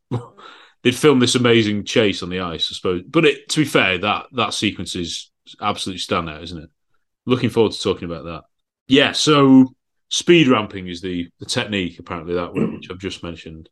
they'd 0.86 0.95
filmed 0.95 1.20
this 1.20 1.34
amazing 1.34 1.84
chase 1.84 2.22
on 2.22 2.30
the 2.30 2.40
ice 2.40 2.70
i 2.72 2.76
suppose. 2.76 3.02
But 3.02 3.26
it, 3.26 3.49
to 3.49 3.62
be 3.62 3.66
fair 3.66 3.98
that 3.98 4.28
that 4.34 4.53
sequence 4.53 4.95
is 4.95 5.32
absolutely 5.60 5.99
standout 5.99 6.44
isn't 6.44 6.64
it? 6.64 6.70
Looking 7.26 7.49
forward 7.49 7.74
to 7.74 7.82
talking 7.82 8.06
about 8.06 8.24
that. 8.26 8.44
Yeah 8.88 9.12
so 9.12 9.74
speed 10.10 10.48
ramping 10.48 10.88
is 10.88 11.02
the 11.02 11.28
the 11.40 11.45
technique 11.45 11.99
apparently 11.99 12.36
that 12.36 12.53
which 12.53 12.90
i've 12.90 12.99
just 12.99 13.24
mentioned. 13.24 13.68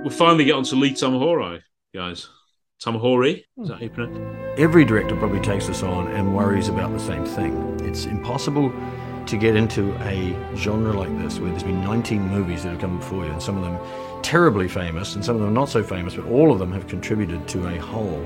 We'll 0.00 0.16
finally 0.16 0.44
get 0.44 0.54
on 0.54 0.64
to 0.64 0.76
lee 0.76 0.92
tamahori 0.92 1.60
guys 1.94 2.28
tamahori 2.80 3.44
is 3.60 3.68
that 3.68 3.76
how 3.76 3.82
you 3.82 3.90
pronounce 3.90 4.16
it 4.16 4.60
Every 4.60 4.84
director 4.84 5.14
probably 5.16 5.40
takes 5.40 5.66
this 5.68 5.82
on 5.82 6.08
and 6.08 6.34
worries 6.34 6.68
about 6.68 6.92
the 6.92 6.98
same 6.98 7.24
thing. 7.24 7.78
It's 7.84 8.06
impossible 8.06 8.72
to 9.26 9.36
get 9.36 9.54
into 9.54 9.94
a 10.02 10.36
genre 10.56 10.92
like 10.92 11.16
this 11.18 11.38
where 11.38 11.50
there's 11.50 11.62
been 11.62 11.80
19 11.82 12.22
movies 12.22 12.64
that 12.64 12.70
have 12.70 12.80
come 12.80 12.98
before 12.98 13.24
you, 13.24 13.30
and 13.30 13.42
some 13.42 13.56
of 13.56 13.62
them 13.62 13.78
terribly 14.22 14.66
famous, 14.66 15.14
and 15.14 15.24
some 15.24 15.36
of 15.36 15.42
them 15.42 15.54
not 15.54 15.68
so 15.68 15.82
famous, 15.82 16.14
but 16.14 16.24
all 16.26 16.50
of 16.50 16.58
them 16.58 16.72
have 16.72 16.88
contributed 16.88 17.46
to 17.46 17.68
a 17.68 17.76
whole. 17.78 18.24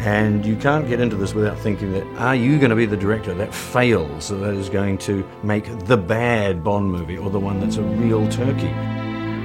And 0.00 0.44
you 0.44 0.56
can't 0.56 0.88
get 0.88 1.00
into 1.00 1.16
this 1.16 1.32
without 1.32 1.58
thinking 1.58 1.92
that 1.92 2.04
are 2.18 2.34
you 2.34 2.58
going 2.58 2.70
to 2.70 2.76
be 2.76 2.86
the 2.86 2.96
director 2.96 3.32
that 3.34 3.54
fails, 3.54 4.28
that 4.28 4.54
is 4.54 4.68
going 4.68 4.98
to 4.98 5.26
make 5.42 5.64
the 5.86 5.96
bad 5.96 6.64
Bond 6.64 6.90
movie 6.90 7.16
or 7.16 7.30
the 7.30 7.40
one 7.40 7.60
that's 7.60 7.76
a 7.76 7.82
real 7.82 8.28
turkey? 8.28 8.72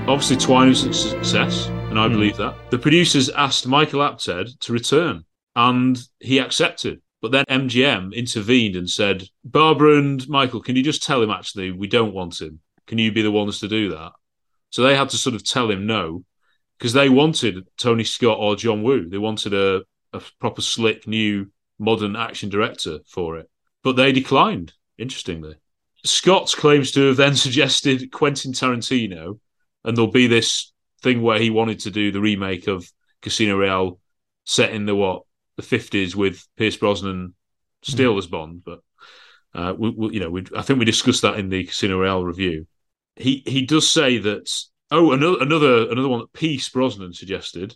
Obviously, 0.08 0.36
Twine 0.36 0.70
was 0.70 0.84
a 0.84 0.94
success, 0.94 1.68
and 1.96 2.04
I 2.04 2.08
hmm. 2.08 2.14
believe 2.14 2.38
that. 2.38 2.56
The 2.72 2.78
producers 2.78 3.30
asked 3.30 3.66
Michael 3.66 4.02
Apted 4.02 4.60
to 4.60 4.74
return, 4.74 5.24
and 5.56 5.98
he 6.20 6.40
accepted. 6.40 7.02
But 7.22 7.32
then 7.32 7.46
MGM 7.50 8.14
intervened 8.14 8.76
and 8.76 8.90
said, 8.90 9.24
Barbara 9.46 9.98
and 9.98 10.28
Michael, 10.28 10.62
can 10.62 10.76
you 10.76 10.84
just 10.84 11.04
tell 11.04 11.24
him 11.24 11.32
actually 11.32 11.72
we 11.72 11.88
don't 11.88 12.14
want 12.14 12.42
him? 12.42 12.60
Can 12.86 12.98
you 12.98 13.14
be 13.14 13.22
the 13.22 13.32
ones 13.32 13.62
to 13.62 13.70
do 13.70 13.92
that? 13.92 14.12
So 14.72 14.84
they 14.84 14.96
had 14.96 15.10
to 15.12 15.18
sort 15.18 15.36
of 15.36 15.46
tell 15.46 15.72
him 15.72 15.88
no, 15.88 16.26
because 16.78 16.92
they 16.92 17.08
wanted 17.08 17.66
Tony 17.78 18.04
Scott 18.04 18.38
or 18.40 18.58
John 18.58 18.84
Woo. 18.84 19.08
They 19.08 19.18
wanted 19.18 19.54
a, 19.54 19.84
a 20.12 20.22
proper 20.42 20.62
slick, 20.62 21.08
new, 21.08 21.50
modern 21.80 22.18
action 22.18 22.50
director 22.50 23.00
for 23.08 23.38
it. 23.38 23.50
But 23.84 23.96
they 23.96 24.12
declined, 24.12 24.74
interestingly. 24.98 25.56
Scott 26.04 26.54
claims 26.58 26.92
to 26.92 27.08
have 27.08 27.18
then 27.18 27.36
suggested 27.38 28.12
Quentin 28.12 28.52
Tarantino, 28.52 29.40
and 29.86 29.96
there'll 29.96 30.12
be 30.12 30.28
this 30.28 30.74
thing 31.06 31.22
where 31.22 31.40
he 31.40 31.50
wanted 31.50 31.80
to 31.82 31.92
do 31.92 32.12
the 32.12 32.20
remake 32.20 32.68
of 32.68 32.86
Casino 33.22 33.58
Royale 33.58 34.00
set 34.44 34.72
in 34.74 34.86
the 34.86 34.96
what 34.96 35.24
the 35.56 35.62
fifties 35.64 36.16
with 36.16 36.46
Pierce 36.58 36.76
Brosnan 36.76 37.34
still 37.84 38.18
as 38.18 38.28
Bond, 38.28 38.64
but 38.66 38.80
uh, 39.54 39.74
we, 39.78 39.90
we, 39.92 40.14
you 40.16 40.20
know, 40.20 40.30
we, 40.30 40.44
I 40.56 40.62
think 40.64 40.80
we 40.80 40.86
discussed 40.86 41.22
that 41.22 41.40
in 41.40 41.50
the 41.50 41.64
Casino 41.66 42.00
Royale 42.00 42.26
review. 42.26 42.68
He 43.16 43.44
he 43.46 43.66
does 43.66 43.90
say 43.90 44.18
that. 44.18 44.52
Oh, 44.92 45.14
another 45.14 45.38
another 45.42 45.90
another 45.90 46.08
one 46.10 46.20
that 46.20 46.34
Pierce 46.34 46.68
Brosnan 46.70 47.14
suggested, 47.14 47.76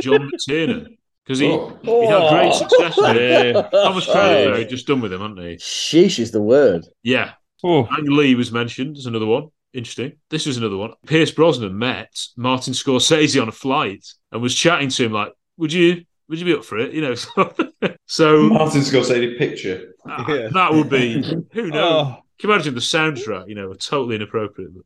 John 0.00 0.30
McTiernan, 0.48 0.96
because 1.24 1.38
he, 1.38 1.48
Oh. 1.50 1.78
he 1.82 2.06
had 2.06 2.30
great 2.30 2.54
success. 2.54 2.96
with 2.96 3.16
him. 3.16 3.56
Yeah. 3.56 3.62
Thomas 3.70 4.06
Crown, 4.06 4.56
he'd 4.56 4.68
just 4.70 4.86
done 4.86 5.00
with 5.02 5.12
him, 5.12 5.20
hadn't 5.20 5.36
he? 5.36 5.56
Sheesh 5.56 6.18
is 6.18 6.30
the 6.30 6.40
word. 6.40 6.86
Yeah. 7.02 7.32
Ang 7.62 8.06
Lee 8.06 8.34
was 8.34 8.50
mentioned 8.52 8.96
as 8.96 9.04
another 9.06 9.26
one. 9.26 9.48
Interesting. 9.72 10.12
This 10.30 10.46
was 10.46 10.56
another 10.56 10.76
one. 10.76 10.92
Pierce 11.06 11.30
Brosnan 11.30 11.78
met 11.78 12.12
Martin 12.36 12.72
Scorsese 12.74 13.40
on 13.40 13.48
a 13.48 13.52
flight 13.52 14.04
and 14.32 14.42
was 14.42 14.54
chatting 14.54 14.88
to 14.88 15.04
him 15.04 15.12
like, 15.12 15.32
"Would 15.58 15.72
you, 15.72 16.04
would 16.28 16.38
you 16.40 16.44
be 16.44 16.54
up 16.54 16.64
for 16.64 16.78
it?" 16.78 16.92
You 16.92 17.02
know. 17.02 17.14
So, 17.84 17.96
So 18.06 18.48
Martin 18.48 18.80
Scorsese 18.82 19.38
picture. 19.38 19.92
that, 20.04 20.50
that 20.52 20.72
would 20.72 20.90
be 20.90 21.22
who 21.52 21.66
knows. 21.70 22.06
Oh. 22.16 22.16
Can 22.38 22.48
you 22.50 22.54
imagine 22.54 22.74
the 22.74 22.80
soundtrack? 22.80 23.48
You 23.48 23.54
know, 23.54 23.72
totally 23.74 24.16
inappropriate. 24.16 24.70
But, 24.74 24.84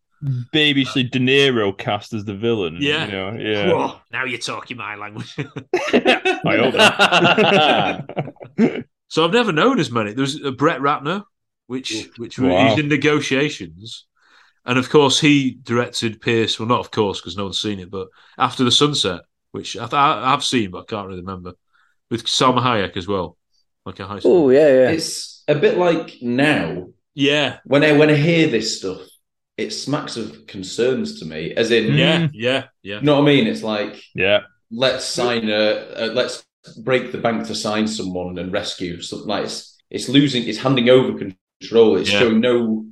Babishly 0.52 1.10
De 1.10 1.18
Niro 1.18 1.76
cast 1.76 2.12
as 2.12 2.24
the 2.24 2.34
villain. 2.34 2.76
yeah, 2.80 3.06
you 3.06 3.12
know, 3.12 3.32
yeah. 3.32 3.72
Whoa, 3.72 3.96
now 4.12 4.24
you're 4.24 4.38
talking 4.38 4.76
my 4.76 4.94
language. 4.96 5.34
I 5.38 6.56
hope. 8.58 8.84
so 9.08 9.24
I've 9.24 9.32
never 9.32 9.52
known 9.52 9.78
as 9.78 9.90
many. 9.90 10.12
There's 10.12 10.42
uh, 10.42 10.50
Brett 10.52 10.80
Ratner, 10.80 11.24
which 11.66 12.08
which 12.16 12.38
were- 12.38 12.48
Wow. 12.48 12.68
he's 12.70 12.78
in 12.78 12.88
negotiations, 12.88 14.06
and 14.66 14.78
of 14.78 14.88
course 14.90 15.20
he 15.20 15.58
directed 15.62 16.20
Pierce. 16.20 16.58
Well, 16.58 16.68
not 16.68 16.80
of 16.80 16.90
course 16.90 17.20
because 17.20 17.36
no 17.36 17.44
one's 17.44 17.60
seen 17.60 17.80
it, 17.80 17.90
but 17.90 18.08
After 18.38 18.64
the 18.64 18.70
Sunset, 18.72 19.20
which 19.52 19.76
I 19.76 19.80
th- 19.80 19.92
I- 19.94 20.32
I've 20.32 20.44
seen, 20.44 20.70
but 20.70 20.80
I 20.82 20.84
can't 20.84 21.06
really 21.08 21.20
remember, 21.20 21.52
with 22.10 22.24
Salma 22.24 22.60
Hayek 22.62 22.96
as 22.96 23.06
well, 23.08 23.36
like 23.86 24.00
a 24.00 24.06
high 24.06 24.18
school. 24.20 24.46
Oh 24.46 24.50
yeah, 24.50 24.68
yeah. 24.68 24.90
It's 24.90 25.42
a 25.48 25.54
bit 25.54 25.76
like 25.78 26.16
now. 26.22 26.88
Yeah. 27.14 27.58
When 27.64 27.84
I 27.84 27.92
when 27.92 28.10
I 28.10 28.14
hear 28.16 28.48
this 28.48 28.78
stuff, 28.78 29.00
it 29.56 29.70
smacks 29.70 30.16
of 30.16 30.46
concerns 30.46 31.20
to 31.20 31.26
me. 31.26 31.52
As 31.54 31.70
in, 31.70 31.94
Yeah, 31.94 32.28
yeah, 32.32 32.64
yeah. 32.82 32.96
You 32.96 33.02
know 33.02 33.14
what 33.20 33.22
I 33.22 33.32
mean? 33.32 33.46
It's 33.46 33.62
like, 33.62 34.02
yeah, 34.14 34.40
let's 34.70 35.04
sign 35.04 35.48
a, 35.48 35.86
a 35.96 36.06
let's 36.06 36.44
break 36.82 37.12
the 37.12 37.18
bank 37.18 37.46
to 37.46 37.54
sign 37.54 37.86
someone 37.86 38.38
and 38.38 38.50
rescue 38.52 39.00
something. 39.00 39.28
Like 39.28 39.44
it's, 39.44 39.76
it's 39.90 40.08
losing, 40.08 40.48
it's 40.48 40.58
handing 40.58 40.88
over 40.88 41.16
control. 41.16 41.96
It's 41.98 42.10
Yeah. 42.10 42.20
showing 42.20 42.40
no 42.40 42.86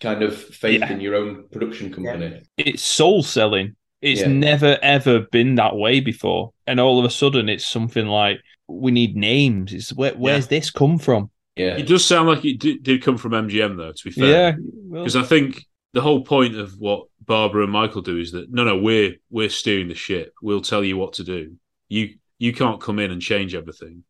kind 0.00 0.22
of 0.22 0.36
faith 0.36 0.82
in 0.90 1.00
your 1.00 1.14
own 1.14 1.48
production 1.50 1.92
company. 1.92 2.42
it's 2.56 2.82
soul 2.82 3.22
selling. 3.22 3.76
It's 4.00 4.20
Yeah. 4.20 4.28
never 4.28 4.78
ever 4.80 5.20
been 5.32 5.56
that 5.56 5.74
way 5.76 6.00
before, 6.00 6.52
and 6.66 6.78
all 6.78 6.98
of 6.98 7.04
a 7.04 7.10
sudden, 7.10 7.48
it's 7.48 7.66
something 7.66 8.06
like 8.06 8.40
we 8.68 8.92
need 8.92 9.16
names. 9.16 9.72
It's 9.72 9.92
where, 9.92 10.12
where's 10.14 10.46
this 10.46 10.70
come 10.70 10.98
from? 10.98 11.30
Yeah, 11.56 11.76
It 11.76 11.88
does 11.88 12.04
sound 12.04 12.28
like 12.28 12.44
it 12.44 12.60
did, 12.60 12.84
did 12.84 13.02
come 13.02 13.18
from 13.18 13.32
MGM, 13.32 13.76
though. 13.76 13.90
To 13.90 14.04
be 14.04 14.10
fair, 14.12 14.26
Yeah, 14.28 14.56
well- 14.86 15.02
because 15.02 15.16
I 15.16 15.24
think 15.24 15.64
the 15.94 16.00
whole 16.00 16.22
point 16.22 16.54
of 16.54 16.74
what 16.78 17.06
Barbara 17.24 17.64
and 17.64 17.72
Michael 17.72 18.02
do 18.02 18.18
is 18.18 18.30
that 18.32 18.52
no, 18.52 18.62
no, 18.62 18.78
we're 18.78 19.16
we're 19.30 19.48
steering 19.48 19.88
the 19.88 19.94
ship. 19.96 20.32
We'll 20.42 20.60
tell 20.60 20.84
you 20.84 20.96
what 20.96 21.14
to 21.14 21.24
do. 21.24 21.56
You 21.88 22.14
you 22.38 22.52
can't 22.52 22.80
come 22.80 23.00
in 23.00 23.10
and 23.10 23.20
change 23.20 23.56
everything. 23.56 24.04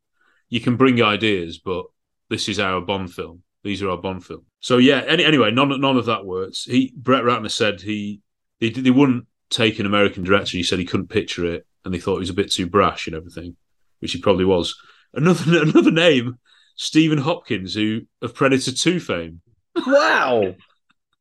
You 0.51 0.61
can 0.61 0.77
bring 0.77 1.03
ideas, 1.03 1.59
but 1.59 1.87
this 2.29 2.49
is 2.51 2.61
our 2.61 2.83
Bond 2.83 3.11
film. 3.15 3.43
These 3.65 3.83
are 3.83 3.91
our 3.91 3.99
Bond 3.99 4.25
film. 4.25 4.45
So 4.61 4.79
yeah. 4.79 5.03
Any, 5.07 5.25
anyway, 5.25 5.51
none 5.51 5.81
none 5.81 5.97
of 5.97 6.07
that 6.07 6.25
works. 6.25 6.65
He 6.65 6.93
Brett 6.97 7.23
Ratner 7.25 7.51
said 7.51 7.81
he 7.81 8.21
they 8.61 8.71
they 8.71 8.91
wouldn't 8.91 9.27
take 9.51 9.79
an 9.79 9.87
American 9.87 10.25
director. 10.25 10.57
He 10.57 10.63
said 10.63 10.79
he 10.79 10.85
couldn't 10.85 11.09
picture 11.09 11.45
it, 11.47 11.67
and 11.85 11.93
they 11.93 11.99
thought 11.99 12.17
he 12.17 12.21
was 12.21 12.31
a 12.31 12.35
bit 12.35 12.51
too 12.51 12.67
brash 12.67 13.07
and 13.07 13.17
everything, 13.17 13.57
which 14.01 14.13
he 14.13 14.21
probably 14.21 14.45
was. 14.45 14.77
Another 15.15 15.63
another 15.63 15.91
name, 15.91 16.39
Stephen 16.77 17.19
Hopkins, 17.19 17.75
who 17.75 18.03
of 18.23 18.35
Predator 18.35 18.73
Two 18.73 19.01
fame. 19.01 19.41
Wow. 19.87 20.55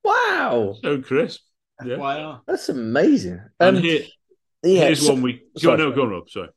Wow. 0.04 0.76
So 0.82 1.02
crisp. 1.02 1.42
Yeah. 1.84 1.98
FYR. 1.98 2.40
That's 2.48 2.70
amazing. 2.70 3.42
And 3.60 3.78
Um, 3.78 3.84
here, 3.84 4.04
yeah, 4.64 4.86
here's 4.86 5.06
so- 5.06 5.14
one 5.14 5.22
we. 5.22 5.34
Go, 5.34 5.42
sorry. 5.58 5.78
no, 5.80 5.92
go 5.92 6.04
on, 6.04 6.10
Rob. 6.12 6.30
Sorry. 6.30 6.48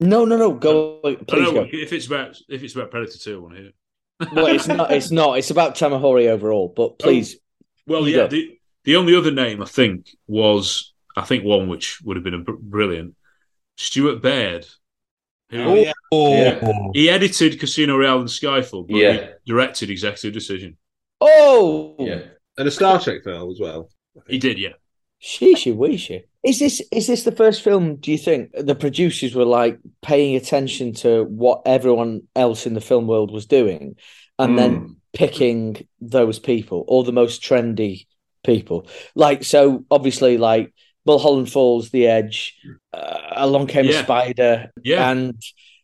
No, 0.00 0.24
no, 0.24 0.36
no. 0.36 0.52
Go, 0.54 1.00
I 1.04 1.14
please 1.14 1.42
know, 1.44 1.52
go. 1.52 1.66
If 1.70 1.92
it's 1.92 2.06
about 2.06 2.36
if 2.48 2.62
it's 2.64 2.74
about 2.74 2.90
Predator 2.90 3.16
Two, 3.18 3.36
I 3.36 3.40
want 3.42 3.54
to 3.54 3.60
hear. 3.62 3.70
It. 4.20 4.32
Well, 4.32 4.46
it's 4.46 4.68
not. 4.68 4.92
It's 4.92 5.10
not. 5.20 5.38
It's 5.38 5.50
about 5.50 5.74
Tamahori 5.76 6.28
overall. 6.28 6.72
But 6.74 6.82
oh, 6.82 6.96
please. 6.98 7.36
Well, 7.86 8.06
yeah. 8.08 8.26
The, 8.26 8.58
the 8.84 8.96
only 8.96 9.14
other 9.16 9.30
name 9.30 9.62
I 9.62 9.66
think 9.66 10.10
was 10.26 10.92
I 11.16 11.22
think 11.22 11.44
one 11.44 11.68
which 11.68 12.00
would 12.02 12.16
have 12.16 12.24
been 12.24 12.34
a 12.34 12.38
br- 12.38 12.52
brilliant 12.58 13.14
Stuart 13.76 14.22
Baird. 14.22 14.66
Who, 15.50 15.58
Oh, 16.12 16.34
yeah. 16.34 16.58
Oh. 16.62 16.90
He 16.94 17.10
edited 17.10 17.58
Casino 17.58 17.96
Royale 17.96 18.20
and 18.20 18.28
Skyfall, 18.28 18.86
but 18.86 18.96
Yeah. 18.96 19.12
he 19.12 19.28
directed 19.46 19.90
Executive 19.90 20.32
Decision. 20.32 20.76
Oh. 21.20 21.96
Yeah. 21.98 22.20
And 22.56 22.68
a 22.68 22.70
Star 22.70 23.00
Trek 23.00 23.24
film 23.24 23.50
as 23.50 23.58
well. 23.58 23.90
He 24.28 24.38
did, 24.38 24.58
yeah. 24.58 24.74
Sheesh, 25.20 25.74
weesh. 25.74 26.22
Is 26.42 26.58
this 26.58 26.80
is 26.90 27.06
this 27.06 27.24
the 27.24 27.32
first 27.32 27.62
film? 27.62 27.96
Do 27.96 28.10
you 28.10 28.18
think 28.18 28.50
the 28.54 28.74
producers 28.74 29.34
were 29.34 29.44
like 29.44 29.78
paying 30.02 30.36
attention 30.36 30.94
to 30.94 31.24
what 31.24 31.62
everyone 31.66 32.22
else 32.34 32.66
in 32.66 32.74
the 32.74 32.80
film 32.80 33.06
world 33.06 33.30
was 33.30 33.46
doing, 33.46 33.96
and 34.38 34.52
Hmm. 34.52 34.56
then 34.56 34.96
picking 35.12 35.86
those 36.00 36.38
people 36.38 36.84
or 36.88 37.04
the 37.04 37.12
most 37.12 37.42
trendy 37.42 38.06
people? 38.42 38.86
Like, 39.14 39.44
so 39.44 39.84
obviously, 39.90 40.38
like 40.38 40.72
Mulholland 41.04 41.50
Falls, 41.52 41.90
The 41.90 42.06
Edge, 42.06 42.54
uh, 42.94 43.18
Along 43.36 43.66
Came 43.66 43.88
a 43.88 43.92
Spider, 43.92 44.70
Yeah. 44.82 45.10
and 45.10 45.34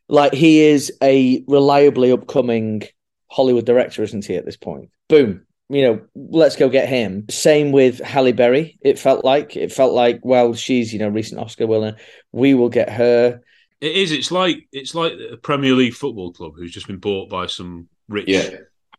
like 0.09 0.33
he 0.33 0.61
is 0.61 0.93
a 1.03 1.43
reliably 1.49 2.13
upcoming 2.13 2.83
Hollywood 3.31 3.67
director, 3.67 4.03
isn't 4.03 4.25
he? 4.25 4.37
At 4.37 4.47
this 4.47 4.57
point, 4.57 4.89
boom. 5.09 5.43
You 5.69 5.83
know, 5.83 6.01
let's 6.15 6.55
go 6.55 6.69
get 6.69 6.89
him. 6.89 7.27
Same 7.29 7.73
with 7.73 7.99
Halle 8.01 8.33
Berry. 8.33 8.79
It 8.83 8.99
felt 8.99 9.25
like 9.25 9.57
it 9.57 9.73
felt 9.73 9.93
like 9.95 10.21
well, 10.23 10.55
she's 10.55 10.93
you 10.93 10.99
know 11.01 11.09
recent 11.09 11.41
Oscar 11.41 11.67
winner. 11.67 11.97
We 12.33 12.55
will 12.55 12.69
get 12.69 12.89
her. 12.91 13.41
It 13.81 13.97
is. 13.97 14.13
It's 14.13 14.31
like 14.31 14.69
it's 14.73 14.95
like 14.95 15.13
a 15.33 15.37
Premier 15.37 15.73
League 15.73 15.95
football 15.95 16.33
club 16.33 16.53
who's 16.57 16.73
just 16.73 16.87
been 16.87 16.99
bought 16.99 17.29
by 17.29 17.47
some 17.47 17.89
rich, 18.09 18.29
Yeah. 18.29 18.51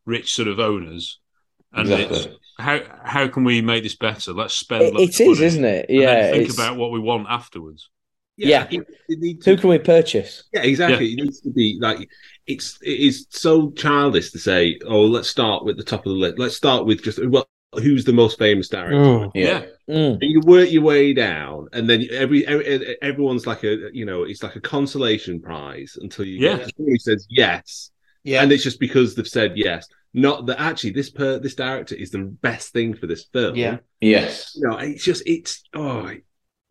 rich 0.05 0.33
sort 0.33 0.49
of 0.49 0.59
owners. 0.59 1.19
And 1.73 1.89
Exactly. 1.89 2.17
it's 2.17 2.27
how 2.59 2.79
how 3.03 3.27
can 3.29 3.43
we 3.45 3.61
make 3.61 3.83
this 3.83 3.95
better? 3.95 4.33
Let's 4.33 4.53
spend. 4.53 4.83
It, 4.83 4.93
lots 4.93 5.19
it 5.19 5.23
is, 5.23 5.37
money 5.39 5.45
isn't 5.47 5.65
it? 5.65 5.85
and 5.89 5.99
then 6.01 6.07
Yeah. 6.25 6.31
think 6.31 6.53
about 6.53 6.75
what 6.77 6.91
we 6.91 6.99
want 6.99 7.27
afterwards. 7.29 7.89
Yeah. 8.37 8.67
it- 8.71 8.87
it 9.09 9.19
needs 9.19 9.43
to- 9.45 9.51
Who 9.51 9.57
can 9.57 9.69
we 9.69 9.79
purchase? 9.79 10.43
Yeah, 10.53 10.63
exactly. 10.63 11.13
It 11.13 11.23
needs 11.23 11.41
to 11.41 11.49
be 11.49 11.77
like 11.81 12.07
it's 12.45 12.77
it 12.81 12.99
is 12.99 13.25
so 13.29 13.71
childish 13.71 14.31
to 14.31 14.39
say, 14.39 14.79
oh, 14.85 15.01
let's 15.05 15.27
start 15.29 15.65
with 15.65 15.77
the 15.77 15.83
top 15.83 16.05
of 16.05 16.11
the 16.11 16.17
list. 16.17 16.39
Let's 16.39 16.55
start 16.55 16.85
with 16.85 17.03
just 17.03 17.19
well, 17.27 17.47
who's 17.73 18.05
the 18.05 18.13
most 18.13 18.37
famous 18.39 18.69
director? 18.69 18.95
Oh. 18.97 19.31
Yeah. 19.35 19.65
Mm. 19.89 20.13
And 20.21 20.23
you 20.23 20.41
work 20.41 20.71
your 20.71 20.83
way 20.83 21.13
down, 21.13 21.67
and 21.73 21.89
then 21.89 22.07
every, 22.11 22.45
every 22.47 22.97
everyone's 23.01 23.47
like 23.47 23.63
a 23.63 23.89
you 23.93 24.05
know 24.05 24.23
it's 24.23 24.43
like 24.43 24.55
a 24.55 24.61
consolation 24.61 25.41
prize 25.41 25.97
until 26.01 26.25
you 26.25 26.37
Yeah. 26.39 26.57
get 26.57 26.75
to 26.75 26.99
says 26.99 27.25
yes, 27.29 27.91
Yeah. 28.23 28.43
and 28.43 28.51
it's 28.51 28.63
just 28.63 28.79
because 28.79 29.15
they've 29.15 29.27
said 29.27 29.53
yes, 29.55 29.87
not 30.13 30.45
that 30.47 30.59
actually 30.59 30.91
this 30.91 31.09
per 31.09 31.39
this 31.39 31.55
director 31.55 31.95
is 31.95 32.11
the 32.11 32.19
best 32.19 32.73
thing 32.73 32.93
for 32.95 33.07
this 33.07 33.25
film. 33.31 33.55
Yeah. 33.55 33.77
Yes. 34.01 34.53
you 34.57 34.67
know, 34.67 34.77
it's 34.77 35.03
just 35.05 35.23
it's 35.25 35.63
oh. 35.73 36.11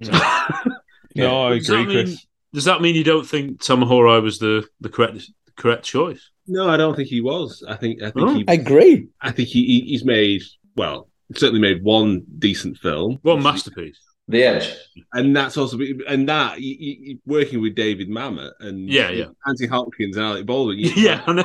No, 1.16 1.46
I 1.48 1.58
Does 1.58 1.66
that 1.68 1.80
agree, 1.80 1.94
mean- 1.94 2.04
Chris. 2.06 2.26
Does 2.52 2.64
that 2.64 2.80
mean 2.80 2.94
you 2.94 3.04
don't 3.04 3.26
think 3.26 3.60
Tamahori 3.60 4.22
was 4.22 4.38
the 4.38 4.66
the 4.80 4.88
correct 4.88 5.16
the 5.18 5.52
correct 5.56 5.84
choice? 5.84 6.30
No, 6.46 6.68
I 6.70 6.76
don't 6.76 6.94
think 6.96 7.08
he 7.08 7.20
was. 7.20 7.62
I 7.68 7.74
think 7.76 8.00
I 8.02 8.10
think 8.10 8.28
Oh. 8.28 8.34
he. 8.34 8.44
I 8.48 8.54
agree. 8.54 9.08
I 9.20 9.30
think 9.32 9.48
he, 9.48 9.64
he 9.64 9.80
he's 9.80 10.04
made 10.04 10.42
well 10.76 11.08
certainly 11.34 11.60
made 11.60 11.82
one 11.82 12.22
decent 12.38 12.78
film, 12.78 13.18
One 13.22 13.42
masterpiece. 13.42 13.98
The 14.28 14.42
Edge. 14.42 14.74
and 15.12 15.36
that's 15.36 15.56
also 15.56 15.78
and 16.08 16.28
that 16.28 16.60
you, 16.60 16.74
you, 16.78 17.18
working 17.26 17.60
with 17.60 17.74
David 17.76 18.08
Mamet 18.08 18.50
and 18.60 18.88
Yeah, 18.88 19.10
yeah. 19.10 19.26
Anthony 19.46 19.68
Hopkins 19.68 20.16
and 20.16 20.24
Alec 20.26 20.46
Baldwin. 20.46 20.78
You 20.78 20.90
Yeah, 20.96 21.22
I 21.28 21.32
know. 21.32 21.42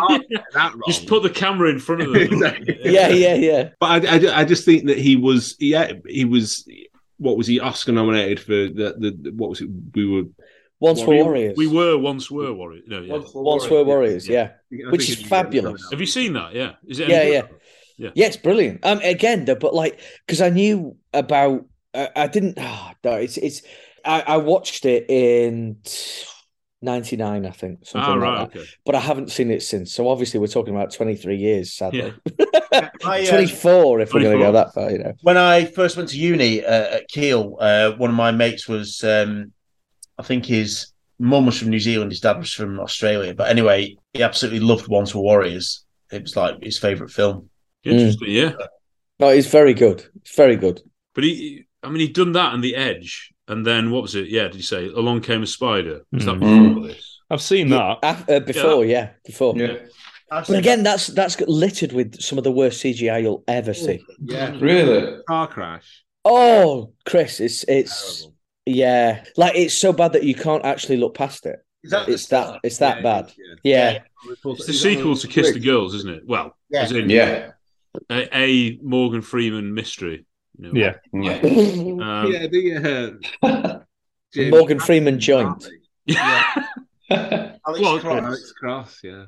that 0.54 0.54
wrong. 0.74 0.82
Just 0.88 1.06
put 1.08 1.22
the 1.24 1.30
camera 1.30 1.70
in 1.70 1.78
front 1.80 2.02
of 2.02 2.12
them. 2.14 2.22
Exactly. 2.22 2.80
Yeah, 2.84 3.10
yeah, 3.10 3.36
yeah. 3.36 3.70
But 3.80 4.06
I, 4.08 4.16
I, 4.16 4.40
I 4.42 4.46
just 4.46 4.66
think 4.66 4.86
that 4.86 4.98
he 4.98 5.16
was 5.16 5.56
yeah 5.60 5.92
he 6.08 6.26
was 6.26 6.66
what 7.22 7.38
was 7.38 7.48
he 7.48 7.60
Oscar 7.60 7.92
nominated 7.92 8.40
for 8.40 8.52
the, 8.80 8.96
the, 8.98 9.10
the 9.24 9.32
what 9.32 9.50
was 9.52 9.62
it 9.62 9.70
we 9.96 10.06
were 10.08 10.24
Once 10.80 11.02
we, 11.06 11.18
were 11.18 11.24
warriors. 11.24 11.54
We 11.56 11.68
were 11.68 11.96
once 11.98 12.32
were 12.32 12.52
warriors. 12.54 12.86
No, 12.88 13.00
yeah. 13.02 13.20
Once 13.36 13.70
were 13.70 13.84
warriors. 13.84 14.28
Yeah, 14.28 14.48
I 14.74 14.90
which 14.92 15.08
is 15.10 15.20
it- 15.22 15.28
fabulous. 15.28 15.82
Have 15.92 16.00
you 16.00 16.08
seen 16.08 16.34
that? 16.34 16.56
Yeah. 16.56 16.72
Is 16.88 17.00
it? 17.00 17.10
any 17.10 17.14
Yeah, 17.14 17.24
good? 17.24 17.50
yeah. 17.52 17.56
Yeah. 17.98 18.12
Yeah, 18.16 18.28
it's 18.28 18.38
brilliant. 18.38 18.84
Um, 18.84 19.00
again, 19.04 19.46
though, 19.46 19.54
but 19.56 19.76
like, 19.76 20.00
because 20.26 20.42
I 20.42 20.50
knew 20.50 20.98
about, 21.14 21.66
I, 21.94 22.10
I 22.16 22.28
didn't. 22.28 22.58
Oh, 22.58 22.92
no, 23.04 23.14
it's 23.14 23.38
it's. 23.38 23.62
I, 24.04 24.22
I 24.26 24.38
watched 24.38 24.86
it 24.86 25.06
in 25.08 25.78
'99, 26.82 27.46
I 27.46 27.52
think, 27.52 27.86
something 27.86 28.24
Ah, 28.24 28.40
like 28.40 28.52
that. 28.54 28.60
okay. 28.60 28.68
But 28.86 28.96
I 28.96 29.00
haven't 29.00 29.32
seen 29.32 29.52
it 29.52 29.62
since. 29.62 29.94
So 29.94 30.10
obviously, 30.10 30.40
we're 30.40 30.48
talking 30.48 30.76
about 30.76 30.92
23 30.92 31.36
years, 31.38 31.74
sadly. 31.74 32.14
I, 33.04 33.24
uh, 33.28 33.30
24, 33.30 34.00
if 34.02 34.14
we're 34.14 34.22
going 34.22 34.38
to 34.40 34.44
go 34.46 34.52
that 34.54 34.74
far, 34.74 34.90
you 34.92 34.98
know. 35.00 35.14
when 35.22 35.38
I 35.38 35.66
first 35.66 35.98
went 35.98 36.10
to 36.10 36.18
uni 36.18 36.64
uh, 36.64 36.98
at 36.98 37.08
Keele, 37.10 37.58
uh, 37.60 37.92
one 37.98 38.10
of 38.10 38.16
my 38.16 38.32
mates 38.32 38.68
was, 38.68 39.04
um, 39.04 39.52
I 40.18 40.24
think 40.24 40.46
his 40.46 40.88
mum 41.20 41.46
was 41.46 41.60
from 41.60 41.70
New 41.70 41.80
Zealand, 41.80 42.12
his 42.12 42.22
dad 42.22 42.38
was 42.38 42.54
from 42.54 42.80
Australia. 42.80 43.34
But 43.34 43.50
anyway, 43.50 43.96
he 44.14 44.24
absolutely 44.24 44.62
loved 44.62 44.88
Once 44.88 45.14
Were 45.14 45.22
Warriors. 45.22 45.86
It 46.12 46.24
was 46.24 46.36
like 46.36 46.64
his 46.64 46.78
favourite 46.80 47.12
film. 47.12 47.50
Interesting. 47.84 48.30
Yeah. 48.32 48.54
No, 49.20 49.28
it's 49.28 49.48
very 49.48 49.74
good. 49.74 50.04
It's 50.22 50.36
very 50.36 50.56
good. 50.56 50.82
But 51.14 51.26
he, 51.26 51.66
I 51.84 51.90
mean, 51.90 52.00
he'd 52.00 52.14
done 52.16 52.32
that 52.34 52.54
and 52.54 52.64
The 52.64 52.76
Edge, 52.76 53.31
and 53.48 53.66
then 53.66 53.92
what 53.92 54.02
was 54.02 54.16
it? 54.16 54.28
Yeah, 54.30 54.44
did 54.44 54.56
you 54.56 54.62
say 54.64 54.88
Along 54.88 55.22
Came 55.22 55.44
a 55.44 55.48
Spider? 55.48 56.02
Was 56.12 56.26
that 56.26 56.36
Mm. 56.36 56.70
before 56.76 56.88
this? 56.88 57.20
I've 57.30 57.42
seen 57.42 57.70
that. 57.70 58.00
Af- 58.04 58.30
uh, 58.30 58.40
before, 58.42 58.86
yeah, 58.86 59.12
before. 59.26 59.56
Yeah. 59.58 59.78
But 60.30 60.50
again, 60.52 60.84
that's 60.84 61.08
that's 61.08 61.40
littered 61.42 61.92
with 61.92 62.22
some 62.22 62.38
of 62.38 62.44
the 62.46 62.52
worst 62.52 62.82
CGI 62.82 63.22
you'll 63.22 63.44
ever 63.48 63.74
see. 63.74 64.02
Yeah, 64.24 64.56
Really? 64.60 65.22
car 65.28 65.48
crash. 65.48 66.04
Oh, 66.24 66.94
Chris, 67.06 67.40
it's 67.40 67.64
it's 67.68 68.28
yeah, 68.66 69.24
like 69.38 69.56
it's 69.56 69.74
so 69.74 69.92
bad 69.92 70.14
that 70.14 70.24
you 70.24 70.36
can't 70.36 70.64
actually 70.66 70.98
look 70.98 71.16
past 71.16 71.46
it. 71.46 71.58
that 71.86 72.08
it's 72.08 72.28
that 72.28 72.60
it's 72.64 72.78
that 72.78 73.02
bad. 73.04 73.32
Yeah. 73.64 74.00
It's 74.46 74.66
the 74.68 74.74
sequel 74.74 75.16
to 75.16 75.28
Kiss 75.28 75.52
the 75.52 75.60
Girls, 75.60 75.96
isn't 75.96 76.10
it? 76.14 76.24
Well, 76.26 76.56
Yeah. 76.70 76.82
as 76.84 76.92
in 76.92 77.10
Yeah. 77.10 77.52
a, 78.10 78.38
a 78.38 78.78
Morgan 78.84 79.22
Freeman 79.22 79.74
mystery. 79.74 80.26
You 80.62 80.72
know. 80.74 80.94
Yeah. 81.14 81.34
Um, 82.24 82.32
yeah, 82.32 82.48
the 82.48 83.20
uh, 83.44 83.80
James- 84.34 84.52
Morgan 84.52 84.80
Freeman 84.80 85.20
joint. 85.20 85.68
Alex 87.10 87.60
Well, 87.66 88.00
Cross. 88.00 88.24
Alex 88.24 88.54
Cross, 88.54 89.00
yeah. 89.04 89.26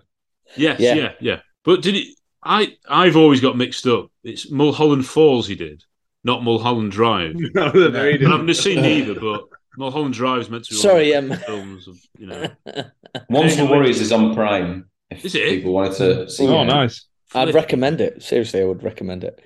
Yes, 0.55 0.79
Yeah. 0.79 0.93
yeah. 0.95 1.11
yeah, 1.19 1.39
But 1.63 1.81
did 1.81 1.95
it? 1.95 2.07
I 2.43 2.75
I've 2.87 3.15
always 3.15 3.39
got 3.41 3.57
mixed 3.57 3.87
up. 3.87 4.07
It's 4.23 4.51
Mulholland 4.51 5.05
Falls 5.05 5.47
he 5.47 5.55
did, 5.55 5.83
not 6.23 6.43
Mulholland 6.43 6.91
Drive. 6.91 7.35
No, 7.35 7.69
they're 7.71 7.89
very 7.89 8.15
And 8.15 8.25
I've 8.25 8.41
never 8.41 8.47
different. 8.53 8.57
seen 8.57 8.85
either, 8.85 9.17
but 9.19 9.45
Mulholland 9.77 10.13
Drive 10.13 10.41
is 10.41 10.49
meant 10.49 10.65
to 10.65 10.73
be. 10.73 10.77
Sorry, 10.79 11.13
one 11.13 11.25
of 11.25 11.31
um, 11.31 11.37
films 11.39 11.87
of 11.87 11.97
you 12.17 12.27
know. 12.27 12.47
Monster 13.29 13.65
Warriors 13.65 14.01
is 14.01 14.11
on 14.11 14.35
Prime. 14.35 14.89
If 15.09 15.23
Is 15.25 15.35
it? 15.35 15.47
people 15.49 15.73
wanted 15.73 15.95
to 15.97 16.29
see 16.29 16.47
Oh, 16.47 16.61
it. 16.63 16.65
nice. 16.65 17.05
I'd 17.33 17.53
recommend 17.53 18.01
it. 18.01 18.21
Seriously, 18.23 18.61
I 18.61 18.65
would 18.65 18.83
recommend 18.83 19.23
it. 19.23 19.39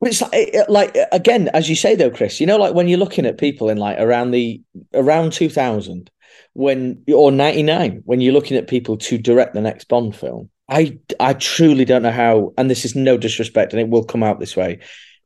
But 0.00 0.10
it's 0.10 0.20
like, 0.22 0.30
it- 0.32 0.70
like 0.70 0.96
again, 1.12 1.48
as 1.54 1.68
you 1.68 1.74
say 1.76 1.94
though, 1.94 2.10
Chris. 2.10 2.40
You 2.40 2.46
know, 2.46 2.56
like 2.56 2.74
when 2.74 2.88
you're 2.88 2.98
looking 2.98 3.26
at 3.26 3.38
people 3.38 3.68
in 3.68 3.78
like 3.78 3.98
around 3.98 4.30
the 4.30 4.62
around 4.94 5.32
2000, 5.32 6.10
when 6.54 7.02
or 7.12 7.30
99, 7.32 8.02
when 8.04 8.20
you're 8.20 8.32
looking 8.32 8.56
at 8.56 8.68
people 8.68 8.96
to 8.98 9.18
direct 9.18 9.54
the 9.54 9.60
next 9.60 9.88
Bond 9.88 10.14
film. 10.14 10.50
I 10.70 10.98
I 11.18 11.32
truly 11.32 11.84
don't 11.86 12.02
know 12.02 12.10
how, 12.12 12.52
and 12.58 12.70
this 12.70 12.84
is 12.84 12.94
no 12.94 13.16
disrespect, 13.16 13.72
and 13.72 13.80
it 13.80 13.88
will 13.88 14.04
come 14.04 14.22
out 14.22 14.38
this 14.38 14.54
way. 14.56 14.80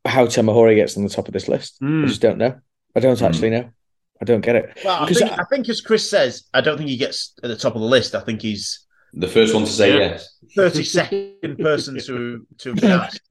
How 0.05 0.25
Tamahori 0.25 0.75
gets 0.75 0.95
on 0.97 1.03
the 1.03 1.09
top 1.09 1.27
of 1.27 1.33
this 1.33 1.47
list, 1.47 1.77
Hmm. 1.79 2.03
I 2.05 2.07
just 2.07 2.21
don't 2.21 2.37
know. 2.37 2.55
I 2.95 2.99
don't 3.01 3.21
actually 3.21 3.49
know. 3.49 3.69
I 4.21 4.25
don't 4.25 4.41
get 4.41 4.55
it. 4.55 4.77
Well, 4.85 5.03
I 5.03 5.07
'Cause 5.07 5.17
think, 5.19 5.31
I, 5.31 5.43
think 5.45 5.67
as 5.67 5.81
Chris 5.81 6.09
says, 6.09 6.43
I 6.53 6.61
don't 6.61 6.77
think 6.77 6.89
he 6.89 6.95
gets 6.97 7.33
at 7.43 7.49
the 7.49 7.57
top 7.57 7.75
of 7.75 7.81
the 7.81 7.87
list. 7.87 8.15
I 8.15 8.21
think 8.21 8.41
he's 8.41 8.82
The 9.13 9.27
first 9.27 9.53
one 9.53 9.63
to 9.65 9.71
say 9.71 9.93
Yeah. 9.93 9.99
yes. 10.11 10.29
32nd 10.57 11.59
person 11.61 11.99
to 11.99 12.45
to 12.59 12.69
have 12.69 12.77
been 12.81 12.91
asked. 12.91 13.21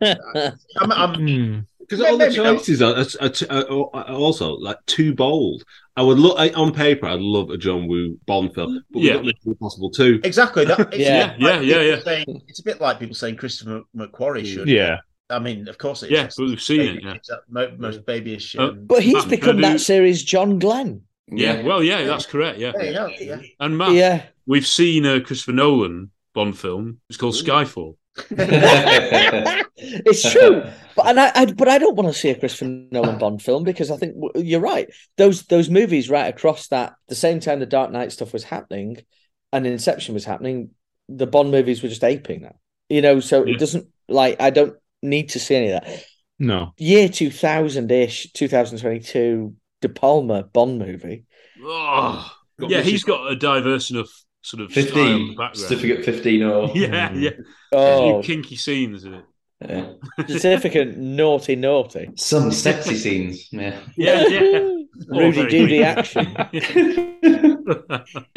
I'm, 0.80 0.92
I'm, 0.92 1.14
Hmm. 1.26 1.60
Because 1.80 2.00
all 2.06 2.16
the 2.16 2.32
choices 2.32 2.80
are, 2.80 2.94
are, 3.20 3.66
are- 3.70 3.90
are 4.06 4.14
also 4.14 4.54
like 4.54 4.78
too 4.86 5.14
bold. 5.14 5.62
I 5.96 6.02
would 6.02 6.18
look 6.18 6.38
on 6.56 6.72
paper. 6.72 7.06
I'd 7.06 7.20
love 7.20 7.50
a 7.50 7.58
John 7.58 7.86
Woo 7.86 8.18
Bond 8.26 8.54
film, 8.54 8.82
but 8.92 9.02
Yeah. 9.02 9.16
we've 9.16 9.18
got 9.18 9.24
Mission 9.26 9.42
Impossible 9.50 9.90
too. 9.90 10.20
Exactly. 10.24 10.64
That, 10.64 10.80
it's 10.94 10.98
Yeah. 10.98 11.34
a 11.34 11.38
Yeah, 11.38 11.46
like 11.58 11.66
yeah, 11.66 11.74
people 11.74 11.86
yeah. 11.86 12.00
Saying, 12.02 12.42
it's 12.48 12.60
a 12.60 12.64
bit 12.64 12.80
like 12.80 12.98
people 12.98 13.14
saying 13.14 13.36
Christopher 13.36 13.82
McQuarrie 13.94 14.46
should. 14.46 14.68
Yeah. 14.68 14.98
I 15.28 15.38
mean, 15.38 15.68
of 15.68 15.76
course 15.76 16.02
it 16.02 16.06
is. 16.06 16.12
Yeah, 16.12 16.28
but 16.36 16.44
we've 16.46 16.62
seen 16.62 16.80
it. 16.80 17.02
Yeah, 17.04 17.12
it's 17.14 17.28
that 17.28 17.78
most 17.78 18.06
babyish. 18.06 18.56
Uh, 18.56 18.70
But 18.70 19.02
he's 19.02 19.14
Math, 19.14 19.28
become 19.28 19.56
can 19.56 19.60
that 19.62 19.80
series 19.80 20.22
John 20.22 20.58
Glen. 20.58 21.02
yeah. 21.28 21.62
Well, 21.62 21.82
yeah, 21.82 22.04
that's 22.04 22.26
correct. 22.26 22.58
Yeah, 22.58 22.72
yeah, 22.80 22.90
yeah, 22.90 23.08
yeah. 23.20 23.40
and 23.60 23.76
Math, 23.76 23.92
Yeah. 23.92 24.22
We've 24.46 24.66
seen 24.66 25.04
a 25.06 25.20
Christopher 25.20 25.52
Nolan 25.52 26.10
Bond 26.34 26.58
film. 26.58 27.00
It's 27.08 27.18
called 27.18 27.34
Skyfall. 27.34 27.96
it's 29.76 30.30
true, 30.32 30.62
but 30.94 31.06
and 31.06 31.18
I, 31.20 31.32
I 31.34 31.46
but 31.46 31.68
I 31.68 31.78
don't 31.78 31.96
want 31.96 32.12
to 32.12 32.18
see 32.18 32.30
a 32.30 32.38
Christopher 32.38 32.66
Nolan 32.90 33.18
Bond 33.18 33.42
film 33.42 33.64
because 33.64 33.90
I 33.90 33.96
think 33.96 34.16
you're 34.34 34.60
right. 34.60 34.88
Those 35.16 35.42
those 35.44 35.70
movies 35.70 36.10
right 36.10 36.26
across 36.26 36.68
that 36.68 36.94
the 37.08 37.14
same 37.14 37.40
time 37.40 37.60
the 37.60 37.66
Dark 37.66 37.90
Knight 37.90 38.12
stuff 38.12 38.32
was 38.32 38.44
happening, 38.44 38.98
and 39.52 39.66
Inception 39.66 40.14
was 40.14 40.24
happening. 40.24 40.70
The 41.08 41.26
Bond 41.26 41.50
movies 41.50 41.82
were 41.82 41.88
just 41.88 42.04
aping 42.04 42.42
that, 42.42 42.56
you 42.88 43.02
know. 43.02 43.20
So 43.20 43.44
Yeah. 43.44 43.54
it 43.54 43.58
doesn't 43.58 43.88
like 44.08 44.40
I 44.40 44.50
don't 44.50 44.76
need 45.02 45.30
to 45.30 45.38
see 45.40 45.56
any 45.56 45.70
of 45.70 45.82
that. 45.82 46.04
No. 46.38 46.72
Year 46.76 47.08
two 47.08 47.30
thousand 47.30 47.90
ish, 47.90 48.30
two 48.32 48.48
thousand 48.48 48.78
twenty 48.78 49.00
two, 49.00 49.54
De 49.80 49.88
Palma 49.88 50.42
Bond 50.42 50.78
movie. 50.78 51.24
Oh, 51.62 52.30
yeah, 52.58 52.78
Richard- 52.78 52.84
he's 52.90 53.04
got 53.04 53.30
a 53.30 53.36
diverse 53.36 53.90
enough 53.90 54.10
sort 54.42 54.62
of 54.62 54.70
style 54.72 54.84
15. 54.84 55.28
background. 55.30 55.56
Certificate 55.56 56.04
15 56.04 56.42
or. 56.42 56.70
Yeah, 56.76 57.12
yeah. 57.12 57.30
Hmm. 57.30 57.42
Oh, 57.72 58.22
Few 58.22 58.34
kinky 58.36 58.56
scenes 58.56 59.04
in 59.04 59.14
it. 59.14 59.24
Yeah. 59.64 59.92
certificate 60.28 60.96
naughty 60.98 61.54
naughty. 61.56 62.10
Some 62.16 62.50
sexy 62.50 62.96
scenes. 62.96 63.48
Yeah. 63.52 63.78
Yeah, 63.96 64.26
yeah. 64.26 64.58
Rudy 65.08 65.30
very 65.32 65.48
Doody 65.50 65.78
good. 65.78 65.84
action. 65.86 66.26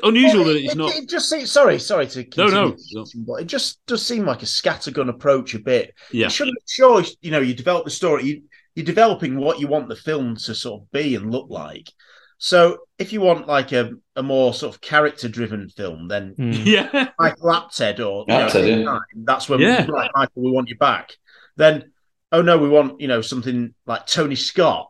Unusual 0.04 0.44
that 0.46 0.58
it's 0.58 0.74
It- 0.74 0.78
not. 0.78 0.94
It, 0.96 1.10
just 1.10 1.30
seems 1.30 1.52
sorry, 1.52 1.80
sorry 1.80 2.08
to 2.08 2.26
No, 2.38 2.48
no, 2.48 2.72
continue, 2.72 3.26
but 3.26 3.42
it 3.42 3.46
just 3.46 3.86
does 3.88 4.06
seem 4.06 4.26
like 4.26 4.44
a 4.44 4.46
scattergun 4.46 5.10
approach 5.10 5.54
a 5.56 5.60
bit. 5.60 5.94
Yeah. 6.12 6.26
You 6.26 6.30
shouldn't 6.30 6.58
sure 6.68 7.04
you 7.22 7.32
know 7.32 7.40
you 7.40 7.54
develop 7.54 7.86
the 7.86 7.92
story. 7.92 8.24
You, 8.26 8.44
you're 8.76 8.86
developing 8.86 9.38
what 9.38 9.60
you 9.60 9.68
want 9.68 9.90
the 9.90 9.96
film 9.96 10.36
to 10.36 10.54
sort 10.56 10.82
of 10.84 10.92
be 10.92 11.16
and 11.16 11.32
look 11.32 11.48
like. 11.50 11.92
So 12.38 12.80
if 13.00 13.14
you 13.14 13.22
want 13.22 13.48
like 13.48 13.72
a, 13.72 13.92
a 14.16 14.24
more 14.24 14.54
sort 14.54 14.74
of 14.76 14.82
character 14.82 15.28
driven 15.30 15.70
film, 15.70 16.08
then 16.08 16.34
Hmm. 16.38 16.52
Yeah. 16.52 17.10
Michael 17.20 17.50
Apted 17.52 18.00
or 18.00 18.26
you 18.28 18.36
know, 18.84 18.84
yeah. 18.94 19.00
that's 19.24 19.48
when 19.50 19.60
Yeah. 19.60 19.86
right, 19.90 20.12
Michael, 20.16 20.44
we 20.44 20.52
want 20.52 20.70
you 20.70 20.78
back. 20.78 21.12
Then 21.56 21.92
oh 22.32 22.42
no, 22.42 22.58
we 22.58 22.70
want 22.70 23.00
you 23.00 23.08
know 23.08 23.22
something 23.22 23.74
like 23.86 24.06
Tony 24.06 24.36
Scott, 24.36 24.90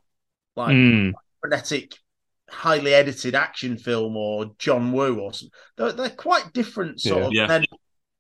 like 0.56 0.76
Hmm. 0.76 1.12
frenetic, 1.42 1.94
highly 2.50 2.94
edited 2.94 3.36
action 3.36 3.78
film 3.78 4.18
or 4.18 4.52
John 4.58 4.92
Woo 4.92 5.20
or 5.20 5.34
something. 5.34 5.52
They're, 5.78 5.92
they're 5.92 6.10
quite 6.10 6.52
different 6.54 7.00
sort 7.02 7.20
Yeah. 7.20 7.26
of. 7.28 7.34
Yeah. 7.34 7.48
Then 7.48 7.66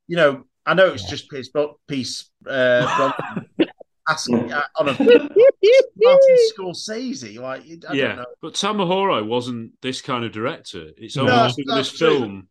you 0.07 0.17
know, 0.17 0.43
I 0.67 0.73
know 0.75 0.87
it's 0.93 1.09
just 1.09 1.29
Pierce 1.31 1.49
Bro- 1.49 1.79
Piece 1.87 2.29
uh, 2.47 3.11
Bronson 4.07 4.35
asking 4.35 4.53
uh, 4.53 4.63
on 4.77 4.89
a 4.89 4.93
Martin 4.93 6.37
Scorsese, 6.57 7.39
like 7.39 7.61
I 7.63 7.75
don't 7.79 7.95
yeah, 7.95 8.15
know. 8.15 8.25
but 8.41 8.53
Tamahori 8.53 9.25
wasn't 9.25 9.73
this 9.81 10.01
kind 10.01 10.23
of 10.25 10.31
director. 10.31 10.89
It's 10.97 11.15
No, 11.15 11.23
only 11.23 11.31
that's- 11.35 11.55
that's 11.67 11.89
this 11.91 11.97
true. 11.99 12.19
film 12.19 12.47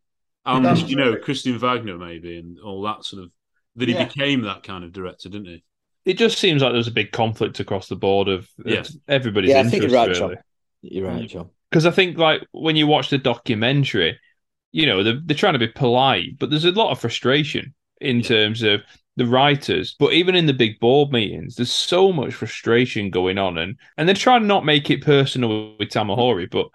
and 0.46 0.64
That's 0.64 0.82
you 0.82 0.96
know 0.96 1.12
true. 1.12 1.22
Christian 1.22 1.58
Wagner 1.58 1.96
maybe 1.96 2.38
and 2.38 2.58
all 2.60 2.82
that 2.82 3.04
sort 3.04 3.22
of 3.24 3.30
that 3.76 3.88
he 3.88 3.94
Yeah. 3.94 4.04
became 4.04 4.42
that 4.42 4.62
kind 4.62 4.84
of 4.84 4.92
director, 4.92 5.28
didn't 5.28 5.46
he? 5.46 5.64
It 6.04 6.18
just 6.18 6.38
seems 6.38 6.62
like 6.62 6.72
there's 6.72 6.86
a 6.86 6.92
big 6.92 7.12
conflict 7.12 7.60
across 7.60 7.88
the 7.88 7.96
board 7.96 8.28
of, 8.28 8.40
of 8.64 8.66
Yeah. 8.66 8.82
everybody's 9.08 9.50
Yeah, 9.50 9.60
I 9.60 9.64
think 9.64 9.82
you're 9.84 9.92
right, 9.92 10.08
really. 10.08 10.18
John. 10.34 10.36
You're 10.82 11.08
right, 11.08 11.28
John. 11.28 11.48
Because 11.70 11.86
I 11.86 11.90
think, 11.90 12.18
like, 12.18 12.46
when 12.52 12.76
you 12.76 12.86
watch 12.86 13.08
the 13.08 13.16
documentary, 13.18 14.18
you 14.70 14.86
know, 14.86 15.02
they're, 15.02 15.18
they're 15.24 15.36
trying 15.36 15.54
to 15.54 15.58
be 15.58 15.68
polite, 15.68 16.38
but 16.38 16.50
there's 16.50 16.66
a 16.66 16.70
lot 16.72 16.90
of 16.92 17.00
frustration 17.00 17.74
in 18.02 18.20
terms 18.22 18.62
of 18.62 18.82
the 19.16 19.26
writers. 19.26 19.94
But 19.98 20.12
even 20.12 20.34
in 20.34 20.46
the 20.46 20.52
big 20.52 20.78
board 20.80 21.10
meetings, 21.12 21.56
there's 21.56 21.72
so 21.72 22.12
much 22.12 22.34
frustration 22.34 23.10
going 23.10 23.38
on, 23.38 23.58
and 23.58 23.76
and 23.96 24.08
they're 24.08 24.14
trying 24.14 24.42
to 24.42 24.46
not 24.46 24.64
make 24.64 24.90
it 24.90 25.04
personal 25.04 25.76
with 25.78 25.90
Tamahori, 25.90 26.50
but 26.50 26.68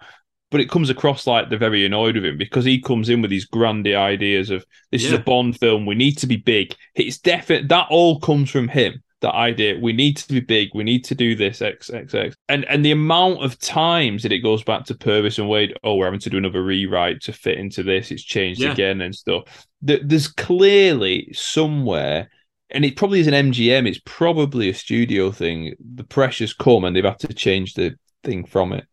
but 0.50 0.60
it 0.60 0.70
comes 0.70 0.90
across 0.90 1.26
like 1.26 1.48
they're 1.48 1.58
very 1.58 1.86
annoyed 1.86 2.16
with 2.16 2.24
him 2.24 2.36
because 2.36 2.64
he 2.64 2.80
comes 2.80 3.08
in 3.08 3.22
with 3.22 3.30
these 3.30 3.44
grandy 3.44 3.94
ideas 3.94 4.50
of 4.50 4.64
this 4.90 5.04
is 5.04 5.12
a 5.12 5.18
Bond 5.18 5.58
film, 5.58 5.86
we 5.86 5.94
need 5.94 6.18
to 6.18 6.26
be 6.26 6.36
big. 6.36 6.74
It's 6.96 7.18
definite 7.18 7.68
that 7.68 7.86
all 7.88 8.18
comes 8.18 8.50
from 8.50 8.66
him. 8.66 9.02
That 9.20 9.34
idea, 9.34 9.78
we 9.78 9.92
need 9.92 10.16
to 10.16 10.28
be 10.32 10.40
big, 10.40 10.70
we 10.74 10.82
need 10.82 11.04
to 11.04 11.14
do 11.14 11.34
this, 11.34 11.60
X, 11.60 11.90
X, 11.90 12.14
X. 12.14 12.34
And 12.48 12.64
and 12.64 12.82
the 12.84 12.92
amount 12.92 13.42
of 13.44 13.58
times 13.58 14.22
that 14.22 14.32
it 14.32 14.38
goes 14.38 14.62
back 14.64 14.84
to 14.86 14.94
Purvis 14.94 15.38
and 15.38 15.46
Wade, 15.48 15.74
oh, 15.84 15.96
we're 15.96 16.06
having 16.06 16.20
to 16.20 16.30
do 16.30 16.38
another 16.38 16.62
rewrite 16.64 17.20
to 17.22 17.32
fit 17.34 17.58
into 17.58 17.82
this, 17.82 18.10
it's 18.10 18.22
changed 18.22 18.62
Yeah. 18.62 18.72
again 18.72 19.02
and 19.02 19.14
stuff. 19.14 19.66
There- 19.82 20.00
There's 20.02 20.26
clearly 20.28 21.28
somewhere, 21.34 22.30
and 22.70 22.84
it 22.84 22.96
probably 22.96 23.20
is 23.20 23.26
an 23.26 23.34
MGM, 23.34 23.86
it's 23.86 24.00
probably 24.06 24.70
a 24.70 24.74
studio 24.74 25.30
thing. 25.30 25.74
The 25.96 26.04
pressure's 26.04 26.54
come 26.54 26.84
and 26.84 26.96
they've 26.96 27.04
had 27.04 27.18
to 27.20 27.34
change 27.34 27.74
the 27.74 27.96
thing 28.24 28.44
from 28.46 28.72
it. 28.72 28.84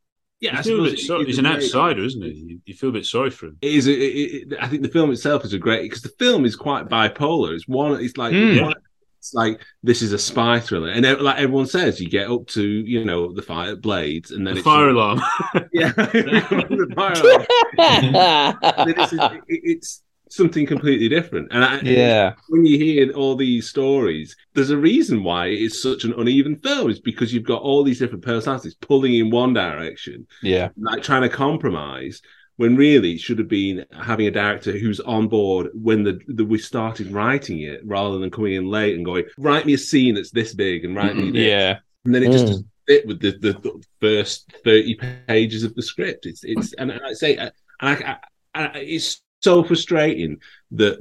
Yeah, 0.42 0.54
You 0.54 0.60
I 0.60 0.62
feel 0.64 0.86
a 0.86 0.90
bit 0.90 1.00
sorry- 1.00 1.26
he's 1.26 1.40
an 1.40 1.46
outsider, 1.46 2.04
isn't 2.04 2.22
he? 2.22 2.32
You, 2.32 2.62
you 2.66 2.74
feel 2.76 2.90
a 2.90 2.94
bit 2.94 3.06
sorry 3.06 3.30
for 3.32 3.48
him. 3.48 3.58
It 3.62 3.74
is. 3.74 3.88
A, 3.88 3.92
it, 3.94 4.52
it, 4.52 4.58
I 4.62 4.68
think 4.68 4.84
the 4.84 4.90
film 4.90 5.10
itself 5.12 5.44
is 5.46 5.54
a 5.54 5.58
great 5.58 5.84
because 5.84 6.02
the 6.04 6.12
film 6.20 6.46
is 6.46 6.56
quite 6.56 6.90
bipolar. 6.90 7.56
It's 7.56 7.68
one. 7.68 8.00
It's 8.04 8.18
like 8.18 8.34
Mm. 8.34 8.62
one- 8.62 8.74
it's 9.20 9.34
like 9.34 9.62
this 9.84 10.02
is 10.02 10.14
a 10.14 10.18
spy 10.20 10.60
thriller, 10.60 10.90
and 10.90 11.06
ev- 11.06 11.22
like 11.22 11.38
everyone 11.40 11.66
says, 11.68 12.00
you 12.00 12.10
get 12.10 12.30
up 12.30 12.48
to 12.48 12.64
you 12.64 13.04
know 13.06 13.32
the 13.34 13.42
fight 13.42 13.70
at 13.70 13.82
Blades, 13.82 14.32
and 14.32 14.46
then 14.46 14.54
The 14.56 14.60
it's 14.60 14.66
fire 14.66 14.90
alarm. 14.90 15.22
Yeah, 15.74 15.92
the 15.96 16.92
fire 16.96 17.14
alarm. 17.14 18.58
It's, 18.90 19.14
it's 19.50 20.04
something 20.30 20.66
completely 20.66 21.08
different. 21.10 21.48
And 21.52 21.64
I, 21.64 21.80
Yeah. 21.82 22.34
when 22.50 22.66
you 22.66 22.78
hear 22.78 23.12
all 23.12 23.36
these 23.36 23.70
stories, 23.70 24.36
there's 24.54 24.70
a 24.72 24.78
reason 24.78 25.24
why 25.24 25.48
it's 25.48 25.82
such 25.82 26.04
an 26.04 26.14
uneven 26.18 26.58
film. 26.58 26.90
It's 26.90 27.00
because 27.00 27.34
you've 27.34 27.44
got 27.44 27.62
all 27.62 27.84
these 27.84 28.00
different 28.00 28.24
personalities 28.26 28.76
pulling 28.76 29.14
in 29.16 29.30
one 29.30 29.54
direction, 29.54 30.28
Yeah. 30.44 30.70
like 30.78 31.02
trying 31.02 31.22
to 31.24 31.30
compromise. 31.30 32.22
When 32.58 32.76
really 32.76 33.14
it 33.14 33.20
should 33.22 33.38
have 33.40 33.48
been 33.48 33.86
having 33.92 34.28
a 34.28 34.32
director 34.32 34.72
who's 34.78 35.00
on 35.00 35.28
board 35.28 35.70
when 35.74 36.04
the, 36.04 36.20
the 36.28 36.44
we 36.44 36.58
started 36.58 37.12
writing 37.12 37.62
it, 37.62 37.82
rather 37.86 38.18
than 38.18 38.32
coming 38.32 38.54
in 38.54 38.66
late 38.68 38.96
and 38.96 39.06
going, 39.06 39.26
"Write 39.38 39.66
me 39.66 39.74
a 39.74 39.78
scene 39.78 40.16
that's 40.16 40.32
this 40.32 40.54
big 40.54 40.84
and 40.84 40.96
write 40.96 41.16
me 41.16 41.32
this." 41.32 41.42
Yeah. 41.42 41.80
and 42.06 42.14
then 42.16 42.24
it 42.24 42.32
just 42.32 42.46
Mm. 42.46 42.48
doesn't 42.48 42.68
fit 42.88 43.06
with 43.08 43.20
the, 43.20 43.32
the, 43.32 43.54
the 43.60 43.84
first 44.02 44.52
thirty 44.64 44.96
pages 45.28 45.64
of 45.64 45.76
the 45.76 45.82
script. 45.84 46.26
It's 46.26 46.44
it's 46.44 46.74
and 46.74 46.92
I 46.92 47.14
say 47.14 47.38
and 47.38 47.52
I, 47.80 47.92
I, 47.94 48.18
I, 48.56 48.78
it's 48.80 49.22
so 49.42 49.64
frustrating 49.64 50.38
that 50.72 50.98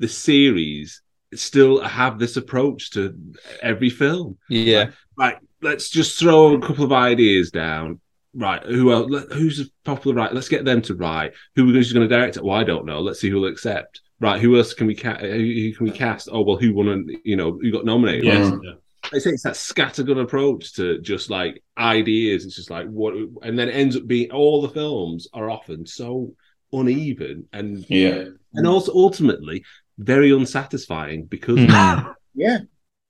the 0.00 0.08
series 0.08 1.00
still 1.34 1.80
have 1.80 2.18
this 2.18 2.36
approach 2.36 2.90
to 2.90 3.16
every 3.62 3.88
film. 3.88 4.36
Yeah. 4.48 4.90
Like, 5.16 5.38
let's 5.62 5.88
just 5.90 6.18
throw 6.18 6.54
a 6.56 6.60
couple 6.60 6.84
of 6.84 6.92
ideas 6.92 7.50
down. 7.52 8.00
Right, 8.34 8.62
who 8.64 8.92
else? 8.92 9.10
let- 9.10 9.32
Who's 9.32 9.60
a 9.60 9.64
popular 9.84 10.16
right? 10.16 10.32
Let's 10.32 10.48
get 10.48 10.64
them 10.64 10.82
to 10.82 10.94
write. 10.94 11.32
Who 11.56 11.66
we're 11.66 11.72
going 11.72 11.84
to 11.84 12.08
direct 12.08 12.36
it? 12.36 12.44
Well, 12.44 12.56
I 12.56 12.64
don't 12.64 12.86
know. 12.86 13.00
Let's 13.00 13.20
see 13.20 13.30
who'll 13.30 13.46
accept. 13.46 14.00
Right, 14.20 14.40
who 14.40 14.56
else 14.56 14.72
can 14.72 14.86
we 14.86 14.94
ca- 14.94 15.18
who, 15.18 15.28
who 15.28 15.72
can 15.74 15.84
we 15.84 15.90
cast? 15.90 16.28
Oh 16.30 16.42
well, 16.42 16.56
who 16.56 16.72
won? 16.74 16.88
A, 16.88 17.18
you 17.24 17.34
know, 17.36 17.58
who 17.60 17.72
got 17.72 17.84
nominated? 17.84 18.24
Yes, 18.24 18.50
Well, 18.50 18.60
yeah. 18.62 18.70
Mm. 18.70 18.78
I 19.14 19.18
say 19.18 19.30
it's 19.30 19.42
that 19.42 19.54
scattergun 19.54 20.22
approach 20.22 20.74
to 20.74 21.00
just 21.00 21.28
like 21.28 21.60
ideas. 21.76 22.44
It's 22.46 22.54
just 22.54 22.70
like 22.70 22.86
what, 22.86 23.14
and 23.42 23.58
then 23.58 23.68
it 23.68 23.72
ends 23.72 23.96
up 23.96 24.06
being 24.06 24.30
all 24.30 24.62
the 24.62 24.68
films 24.68 25.26
are 25.34 25.50
often 25.50 25.86
so 25.86 26.34
uneven 26.72 27.48
and 27.52 27.84
Yeah. 27.90 28.26
and 28.54 28.66
also 28.66 28.92
ultimately 28.94 29.64
very 29.98 30.30
unsatisfying 30.30 31.24
because 31.24 31.58
hmm. 31.58 32.08
yeah. 32.34 32.58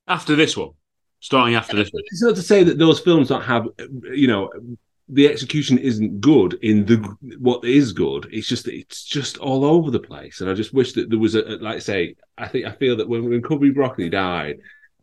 After 0.09 0.35
this 0.35 0.57
one, 0.57 0.71
starting 1.21 1.55
after 1.57 1.77
this 1.77 1.91
one. 1.91 2.03
it's 2.07 2.23
not 2.23 2.37
to 2.37 2.43
say 2.43 2.65
that 2.65 2.79
those 2.79 3.01
films 3.01 3.29
don't 3.29 3.43
have 3.43 3.67
you 4.15 4.29
know 4.29 4.51
the 5.09 5.27
execution 5.29 5.79
isn't 5.79 6.21
good 6.21 6.55
in 6.63 6.87
the 6.87 6.97
what 7.39 7.65
is 7.65 7.93
good 7.93 8.29
it's 8.33 8.47
just 8.47 8.69
it's 8.69 9.05
just 9.05 9.37
all 9.39 9.65
over 9.65 9.91
the 9.91 9.99
place 9.99 10.41
and 10.41 10.49
i 10.49 10.55
just 10.55 10.73
wish 10.73 10.93
that 10.93 11.11
there 11.11 11.19
was 11.19 11.35
a 11.35 11.43
like 11.61 11.77
I 11.77 11.79
say 11.81 12.15
i 12.39 12.47
think 12.47 12.67
i 12.67 12.73
feel 12.73 12.97
that 12.97 13.09
when, 13.09 13.29
when 13.29 13.43
Cubby 13.43 13.71
broccoli 13.71 14.09
died 14.09 14.59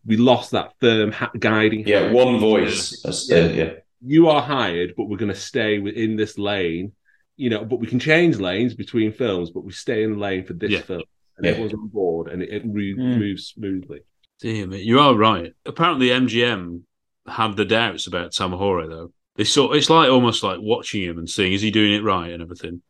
we 0.06 0.16
lost 0.18 0.52
that 0.52 0.72
firm 0.80 1.12
ha- 1.12 1.32
guiding 1.38 1.86
Yeah, 1.86 2.04
hand. 2.04 2.14
one 2.16 2.40
voice. 2.40 3.02
That's, 3.02 3.30
uh, 3.32 3.52
yeah. 3.54 3.74
you 4.06 4.30
are 4.30 4.42
hired 4.42 4.94
but 4.96 5.06
we're 5.10 5.18
going 5.18 5.34
to 5.34 5.40
stay 5.40 5.80
within 5.80 6.16
this 6.16 6.38
lane 6.38 6.94
you 7.36 7.50
know 7.50 7.66
but 7.66 7.80
we 7.82 7.88
can 7.88 8.00
change 8.00 8.38
lanes 8.38 8.74
between 8.74 9.12
films 9.12 9.50
but 9.52 9.66
we 9.66 9.74
stay 9.74 10.04
in 10.04 10.14
the 10.14 10.20
lane 10.20 10.46
for 10.46 10.54
this 10.54 10.72
Yeah. 10.72 10.82
film 10.82 11.04
and 11.38 11.46
Yeah. 11.46 11.52
everyone's 11.52 11.74
on 11.74 11.88
board 11.88 12.30
and 12.32 12.42
it, 12.42 12.50
it 12.50 12.64
re- 12.66 12.96
Mm. 12.96 13.18
moves 13.20 13.48
smoothly 13.48 14.00
Dear 14.42 14.68
me, 14.68 14.82
you 14.82 15.02
are 15.02 15.14
right. 15.16 15.52
Apparently, 15.66 16.08
MGM 16.12 16.84
had 17.28 17.58
the 17.58 17.66
doubts 17.66 18.08
about 18.08 18.32
Tamahori 18.32 18.88
though. 18.88 19.12
They 19.40 19.46
saw 19.46 19.72
it's 19.72 19.90
like 19.90 20.10
almost 20.10 20.44
like 20.44 20.58
watching 20.60 21.02
him 21.02 21.18
and 21.18 21.30
seeing 21.30 21.54
is 21.54 21.62
he 21.62 21.72
doing 21.72 21.94
it 21.94 22.04
right 22.04 22.30
and 22.32 22.42
everything. 22.44 22.82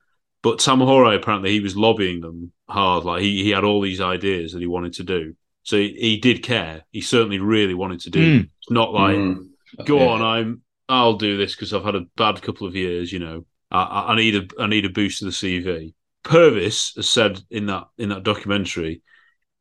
But 0.42 0.58
Tamahori 0.58 1.16
apparently 1.16 1.52
he 1.52 1.60
was 1.60 1.78
lobbying 1.78 2.22
them 2.22 2.52
hard. 2.68 3.06
Like 3.06 3.22
he, 3.22 3.44
he 3.44 3.52
had 3.52 3.64
all 3.64 3.82
these 3.82 4.02
ideas 4.02 4.54
that 4.54 4.60
he 4.62 4.66
wanted 4.68 4.94
to 4.94 5.04
do. 5.04 5.36
So 5.62 5.78
he, 5.78 5.94
he 5.94 6.18
did 6.18 6.42
care. 6.42 6.82
He 6.92 7.02
certainly 7.02 7.38
really 7.38 7.76
wanted 7.76 8.00
to 8.02 8.10
do. 8.10 8.20
Mm. 8.20 8.40
it. 8.42 8.50
It's 8.62 8.72
not 8.72 8.92
like 8.94 9.16
Mm. 9.16 9.50
go 9.86 10.00
Yeah. 10.00 10.08
on, 10.08 10.22
I'm 10.24 10.62
I'll 10.90 11.18
do 11.18 11.38
this 11.38 11.54
because 11.56 11.72
I've 11.72 11.84
had 11.86 11.96
a 11.96 12.08
bad 12.18 12.42
couple 12.42 12.66
of 12.66 12.76
years. 12.76 13.14
You 13.14 13.20
know, 13.20 13.46
I- 13.70 13.84
I, 13.84 14.14
I 14.14 14.16
need 14.16 14.36
a 14.36 14.48
I 14.60 14.66
need 14.68 14.86
a 14.86 14.90
boost 14.90 15.20
to 15.20 15.26
the 15.26 15.32
CV. 15.32 15.94
Purvis 16.24 16.94
has 16.96 17.08
said 17.08 17.40
in 17.52 17.68
that 17.68 17.84
in 17.98 18.10
that 18.10 18.24
documentary, 18.24 19.02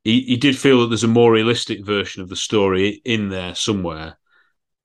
he, 0.04 0.22
he 0.22 0.36
did 0.38 0.56
feel 0.58 0.80
that 0.80 0.86
there's 0.88 1.04
a 1.04 1.08
more 1.08 1.30
realistic 1.32 1.84
version 1.84 2.22
of 2.22 2.28
the 2.28 2.36
story 2.36 3.00
in 3.04 3.28
there 3.28 3.54
somewhere, 3.54 4.17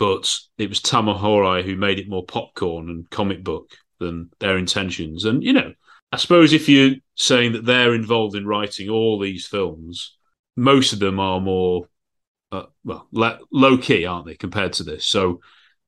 but 0.04 0.38
it 0.58 0.68
was 0.68 0.82
Tamahori 0.82 1.64
who 1.64 1.78
made 1.78 1.98
it 1.98 2.10
more 2.10 2.26
popcorn 2.26 2.90
and 2.90 3.10
comic 3.10 3.42
book 3.42 3.72
than 4.02 4.30
their 4.42 4.58
intentions. 4.58 5.24
And 5.24 5.42
you 5.42 5.54
know, 5.54 5.72
I 6.12 6.18
suppose 6.18 6.52
if 6.52 6.68
you're 6.68 6.96
saying 7.16 7.54
that 7.54 7.66
they're 7.66 7.94
involved 7.94 8.36
in 8.36 8.46
writing 8.46 8.90
all 8.90 9.18
these 9.18 9.48
films, 9.48 10.18
most 10.58 10.92
of 10.92 11.00
them 11.00 11.22
are 11.22 11.40
more 11.40 11.88
uh, 12.52 12.66
well 12.84 13.08
le- 13.14 13.40
low 13.50 13.78
key, 13.78 14.06
aren't 14.06 14.26
they, 14.26 14.36
compared 14.36 14.74
to 14.74 14.84
this? 14.84 15.06
So, 15.06 15.40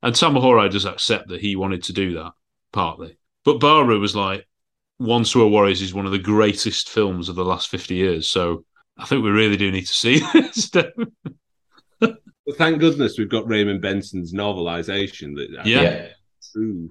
and 0.01 0.15
Tamahori 0.15 0.71
does 0.71 0.85
accept 0.85 1.27
that 1.27 1.41
he 1.41 1.57
wanted 1.57 1.83
to 1.83 1.93
do 1.93 2.13
that 2.13 2.31
partly, 2.71 3.17
but 3.43 3.59
Barbara 3.59 3.99
was 3.99 4.15
like, 4.15 4.47
"Once 4.97 5.35
Were 5.35 5.45
Warriors" 5.45 5.81
is 5.81 5.93
one 5.93 6.05
of 6.05 6.13
the 6.13 6.19
greatest 6.19 6.87
films 6.87 7.27
of 7.27 7.35
the 7.35 7.43
last 7.43 7.67
fifty 7.67 7.95
years. 7.95 8.27
So, 8.29 8.63
I 8.97 9.03
think 9.03 9.25
we 9.25 9.29
really 9.29 9.57
do 9.57 9.73
need 9.73 9.87
to 9.87 9.93
see 9.93 10.19
this. 10.33 10.71
Well, 12.45 12.55
thank 12.57 12.79
goodness 12.79 13.17
we've 13.17 13.29
got 13.29 13.47
Raymond 13.47 13.81
Benson's 13.81 14.33
novelization 14.33 15.35
that 15.35 15.65
Yeah. 15.65 15.81
Yeah. 15.81 16.07
true 16.53 16.89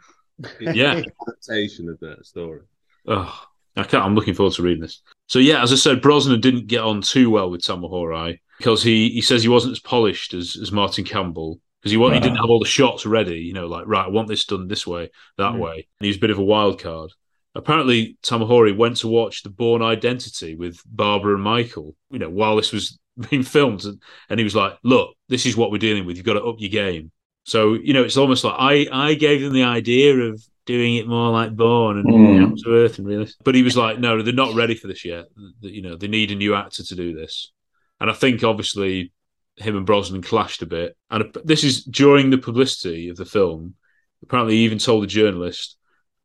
Yeah. 0.61 1.03
adaptation 1.29 1.89
of 1.89 1.99
that 2.01 2.27
story. 2.27 2.61
Oh, 3.07 3.47
I 3.77 3.85
can't. 3.85 4.05
I'm 4.05 4.15
looking 4.15 4.35
forward 4.35 4.55
to 4.55 4.63
reading 4.63 4.83
this. 4.83 5.01
So 5.29 5.39
yeah, 5.39 5.63
as 5.63 5.73
I 5.73 5.77
said, 5.77 6.03
Brosnan 6.03 6.41
didn't 6.41 6.67
get 6.67 6.81
on 6.81 7.03
too 7.03 7.31
well 7.31 7.51
with 7.51 7.63
Tamahori 7.63 8.39
because 8.59 8.83
he 8.83 9.11
he 9.11 9.21
says 9.21 9.43
he 9.43 9.49
wasn't 9.49 9.73
as 9.73 9.81
polished 9.81 10.35
as, 10.35 10.57
as 10.61 10.73
Martin 10.73 11.05
Campbell 11.05 11.61
because 11.81 11.93
he 11.93 11.99
he 11.99 12.21
didn't 12.21 12.37
have 12.37 12.51
all 12.51 12.59
the 12.61 12.67
shots 12.67 13.05
ready. 13.07 13.39
You 13.39 13.53
know, 13.53 13.67
like 13.67 13.87
right, 13.87 14.07
I 14.07 14.09
want 14.09 14.29
this 14.29 14.45
done 14.45 14.69
this 14.69 14.87
way, 14.87 15.11
that 15.39 15.53
Mm. 15.53 15.59
way. 15.61 15.75
And 15.75 16.05
he 16.05 16.09
was 16.09 16.17
a 16.17 16.21
bit 16.21 16.31
of 16.31 16.39
a 16.39 16.45
wild 16.45 16.81
card. 16.81 17.11
Apparently, 17.55 18.17
Tamahori 18.23 18.77
went 18.77 18.97
to 18.99 19.09
watch 19.09 19.45
The 19.45 19.51
Bourne 19.51 19.83
Identity 19.83 20.57
with 20.57 20.81
Barbara 20.87 21.35
and 21.35 21.45
Michael. 21.45 21.95
You 22.11 22.19
know, 22.19 22.29
while 22.31 22.57
this 22.57 22.73
was 22.73 22.99
being 23.31 23.43
filmed, 23.43 23.85
and, 23.85 24.01
and 24.29 24.41
he 24.41 24.45
was 24.45 24.55
like, 24.55 24.77
"Look, 24.83 25.15
this 25.29 25.47
is 25.47 25.57
what 25.57 25.71
we're 25.71 25.79
dealing 25.79 26.05
with. 26.07 26.17
You've 26.17 26.27
got 26.27 26.35
to 26.35 26.45
up 26.45 26.57
your 26.59 26.71
game." 26.71 27.11
So 27.45 27.75
you 27.75 27.93
know, 27.93 28.03
it's 28.03 28.17
almost 28.17 28.45
like 28.45 28.55
I 28.59 28.87
I 28.93 29.15
gave 29.15 29.43
them 29.43 29.53
the 29.53 29.65
idea 29.65 30.15
of 30.17 30.43
doing 30.67 30.97
it 30.97 31.07
more 31.07 31.31
like 31.31 31.55
Bourne 31.55 31.99
and 31.99 32.07
Mm. 32.07 32.41
down 32.41 32.57
to 32.57 32.71
earth 32.71 32.99
and 32.99 33.07
realistic. 33.07 33.45
But 33.45 33.55
he 33.55 33.63
was 33.63 33.77
like, 33.77 33.99
"No, 33.99 34.23
they're 34.23 34.33
not 34.33 34.55
ready 34.55 34.75
for 34.75 34.87
this 34.89 35.05
yet. 35.05 35.27
You 35.61 35.83
know, 35.83 35.97
they 35.97 36.09
need 36.09 36.31
a 36.31 36.37
new 36.37 36.55
actor 36.55 36.83
to 36.83 36.95
do 36.95 37.15
this." 37.15 37.53
And 38.01 38.11
I 38.11 38.15
think 38.15 38.43
obviously 38.43 39.13
him 39.57 39.77
and 39.77 39.87
Brosnan 39.87 40.23
clashed 40.23 40.63
a 40.63 40.67
bit. 40.67 40.97
And 41.11 41.33
this 41.45 41.63
is 41.63 41.85
during 41.85 42.31
the 42.31 42.39
publicity 42.39 43.09
of 43.09 43.17
the 43.17 43.25
film. 43.25 43.75
Apparently, 44.23 44.55
he 44.55 44.65
even 44.65 44.79
told 44.79 45.03
the 45.03 45.07
journalist, 45.07 45.77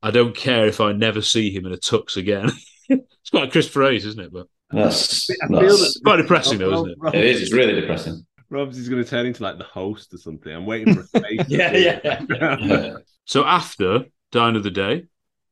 "I 0.01 0.11
don't 0.11 0.35
care 0.35 0.65
if 0.67 0.79
I 0.81 0.93
never 0.93 1.21
see 1.21 1.51
him 1.51 1.65
in 1.65 1.73
a 1.73 1.77
tux 1.77 2.15
again." 2.17 2.49
it's 2.89 3.29
quite 3.29 3.51
Christopher 3.51 3.81
Phrase, 3.81 4.05
isn't 4.05 4.23
it? 4.23 4.31
But 4.31 4.47
That's, 4.71 5.27
that's 5.27 5.49
that- 5.49 5.99
quite 6.03 6.17
depressing, 6.17 6.59
though, 6.59 6.73
isn't 6.73 6.89
it? 6.91 7.15
it 7.15 7.25
is. 7.25 7.41
It's 7.43 7.53
really 7.53 7.79
depressing. 7.79 8.25
Robs 8.51 8.77
is 8.77 8.89
going 8.89 9.03
to 9.03 9.07
turn 9.09 9.25
into 9.27 9.43
like 9.43 9.57
the 9.59 9.63
host 9.63 10.13
or 10.13 10.17
something. 10.17 10.51
I'm 10.51 10.65
waiting 10.65 10.95
for 10.95 11.01
a 11.01 11.19
face. 11.21 11.41
Yeah, 11.47 11.75
yeah, 11.75 12.21
yeah. 12.29 12.93
So 13.25 13.45
after 13.45 14.05
Die 14.31 14.49
Another 14.49 14.71
Day, 14.71 15.05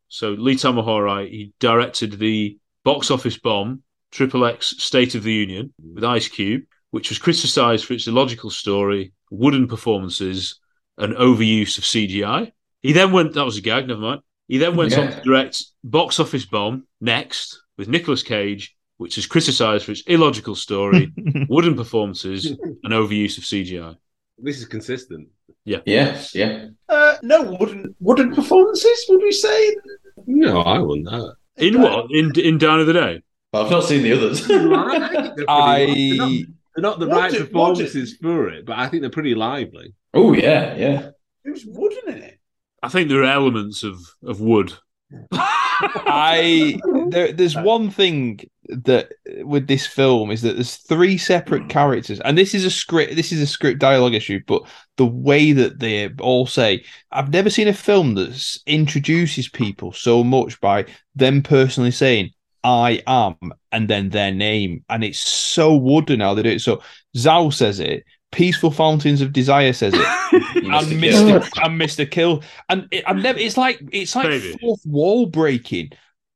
so 0.07 0.31
Lee 0.31 0.55
Tamahori, 0.55 1.29
he 1.29 1.53
directed 1.59 2.13
the 2.17 2.57
box 2.83 3.11
office 3.11 3.37
bomb 3.37 3.83
Triple 4.11 4.45
X 4.45 4.73
State 4.79 5.13
of 5.13 5.21
the 5.23 5.33
Union 5.33 5.73
with 5.93 6.03
Ice 6.03 6.27
Cube, 6.27 6.63
which 6.91 7.09
was 7.09 7.19
criticised 7.19 7.85
for 7.85 7.93
its 7.93 8.07
illogical 8.07 8.49
story, 8.49 9.13
wooden 9.29 9.67
performances, 9.67 10.59
and 10.97 11.13
overuse 11.15 11.77
of 11.77 11.83
CGI. 11.83 12.51
He 12.81 12.93
then 12.93 13.11
went, 13.11 13.33
that 13.33 13.45
was 13.45 13.57
a 13.57 13.61
gag, 13.61 13.87
never 13.87 13.99
mind. 13.99 14.21
He 14.47 14.57
then 14.57 14.75
went 14.75 14.97
on 14.97 15.11
to 15.11 15.21
direct 15.21 15.61
Box 15.83 16.19
Office 16.19 16.45
Bomb 16.45 16.87
next 17.01 17.61
with 17.77 17.89
Nicolas 17.89 18.23
Cage, 18.23 18.75
which 18.97 19.17
is 19.17 19.25
criticised 19.25 19.85
for 19.85 19.91
its 19.91 20.01
illogical 20.07 20.55
story, 20.55 21.11
wooden 21.49 21.75
performances, 21.75 22.45
and 22.47 22.93
overuse 22.93 23.37
of 23.37 23.43
CGI. 23.43 23.95
This 24.37 24.57
is 24.59 24.65
consistent. 24.65 25.29
Yeah. 25.65 25.79
Yes, 25.85 26.33
yeah. 26.35 26.67
Uh, 26.89 27.15
no 27.23 27.43
wooden 27.59 27.95
wooden 27.99 28.33
performances. 28.35 29.05
Would 29.09 29.21
we 29.21 29.31
say? 29.31 29.75
No, 30.25 30.61
I 30.61 30.79
wouldn't. 30.79 31.09
That. 31.09 31.35
In 31.57 31.81
what? 31.81 32.11
In 32.11 32.31
in 32.39 32.57
Down 32.57 32.79
of 32.79 32.87
the 32.87 32.93
Day? 32.93 33.21
I've 33.53 33.71
not 33.71 33.83
seen 33.85 34.03
the 34.03 34.13
others. 34.13 34.45
I 35.47 35.85
they're 35.95 36.17
not, 36.17 36.29
they're 36.75 36.81
not 36.83 36.99
the 36.99 37.07
Would 37.07 37.15
right 37.15 37.33
it- 37.33 37.39
would 37.39 37.47
performances 37.47 38.17
for 38.21 38.49
it, 38.49 38.65
but 38.65 38.77
I 38.77 38.87
think 38.87 39.01
they're 39.01 39.09
pretty 39.09 39.35
lively. 39.35 39.93
oh 40.13 40.33
yeah, 40.33 40.75
yeah. 40.75 41.09
Who's 41.43 41.65
wooden 41.65 42.13
in 42.15 42.21
it? 42.23 42.39
I 42.83 42.89
think 42.89 43.09
there 43.09 43.21
are 43.21 43.25
elements 43.31 43.83
of, 43.83 43.99
of 44.23 44.39
wood. 44.39 44.73
I 45.31 46.79
there, 47.09 47.31
there's 47.31 47.55
one 47.73 47.89
thing 47.89 48.39
that 48.69 49.13
with 49.43 49.67
this 49.67 49.85
film 49.85 50.31
is 50.31 50.41
that 50.41 50.55
there's 50.55 50.75
three 50.75 51.17
separate 51.17 51.69
characters, 51.69 52.19
and 52.21 52.37
this 52.37 52.53
is 52.53 52.65
a 52.65 52.71
script. 52.71 53.15
This 53.15 53.31
is 53.31 53.41
a 53.41 53.47
script 53.47 53.79
dialogue 53.79 54.13
issue, 54.13 54.41
but 54.47 54.63
the 54.97 55.05
way 55.05 55.51
that 55.53 55.79
they 55.79 56.09
all 56.19 56.45
say, 56.45 56.83
I've 57.11 57.31
never 57.31 57.49
seen 57.49 57.67
a 57.67 57.73
film 57.73 58.15
that 58.15 58.57
introduces 58.65 59.47
people 59.49 59.91
so 59.91 60.23
much 60.23 60.59
by 60.61 60.85
them 61.15 61.41
personally 61.41 61.91
saying. 61.91 62.31
I 62.63 63.01
am, 63.07 63.37
and 63.71 63.87
then 63.87 64.09
their 64.09 64.31
name, 64.31 64.83
and 64.89 65.01
it's 65.03 65.19
so 65.19 65.75
wooden 65.77 66.19
how 66.19 66.33
they 66.33 66.43
do 66.43 66.49
it. 66.49 66.59
So 66.59 66.81
Zhao 67.15 67.53
says 67.53 67.79
it, 67.79 68.03
Peaceful 68.31 68.71
Fountains 68.71 69.21
of 69.21 69.31
Desire 69.31 69.71
says 69.71 69.93
it, 69.93 70.01
and 70.55 70.65
Mr. 70.65 70.99
Mister 70.99 71.61
and 71.61 71.77
Mister 71.77 72.05
Kil, 72.05 72.43
and 72.67 72.87
it, 72.91 73.03
I've 73.07 73.17
never. 73.17 73.39
It's 73.39 73.55
like 73.55 73.79
it's 73.91 74.15
like 74.15 74.27
Baby. 74.27 74.57
fourth 74.59 74.81
wall 74.85 75.27
breaking. 75.27 75.91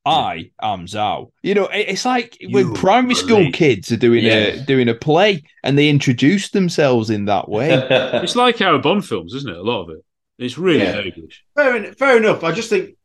I 0.06 0.52
am 0.62 0.86
Zhao. 0.88 1.32
You 1.44 1.54
know, 1.54 1.70
it's 1.72 2.06
like 2.06 2.38
when 2.50 2.74
primary 2.74 3.14
school 3.16 3.38
believe. 3.38 3.54
kids 3.54 3.92
are 3.92 3.98
doing 3.98 4.26
a 4.26 4.60
doing 4.66 4.90
a 4.90 4.96
play 4.96 5.44
and 5.64 5.78
they 5.78 5.90
introduce 5.90 6.50
themselves 6.50 7.10
in 7.10 7.26
that 7.26 7.48
way. 7.50 7.70
It's 8.24 8.36
like 8.36 8.62
our 8.62 8.80
Bond 8.80 9.06
films, 9.06 9.34
isn't 9.36 9.50
it? 9.52 9.58
A 9.58 9.62
lot 9.62 9.84
of 9.84 9.90
it. 9.92 10.04
It's 10.40 10.58
really 10.58 10.84
Yeah. 10.84 11.02
English. 11.02 11.44
Fair, 11.56 11.76
en- 11.76 11.94
fair 11.94 12.18
enough. 12.18 12.44
I 12.44 12.52
just 12.52 12.70
think 12.70 12.96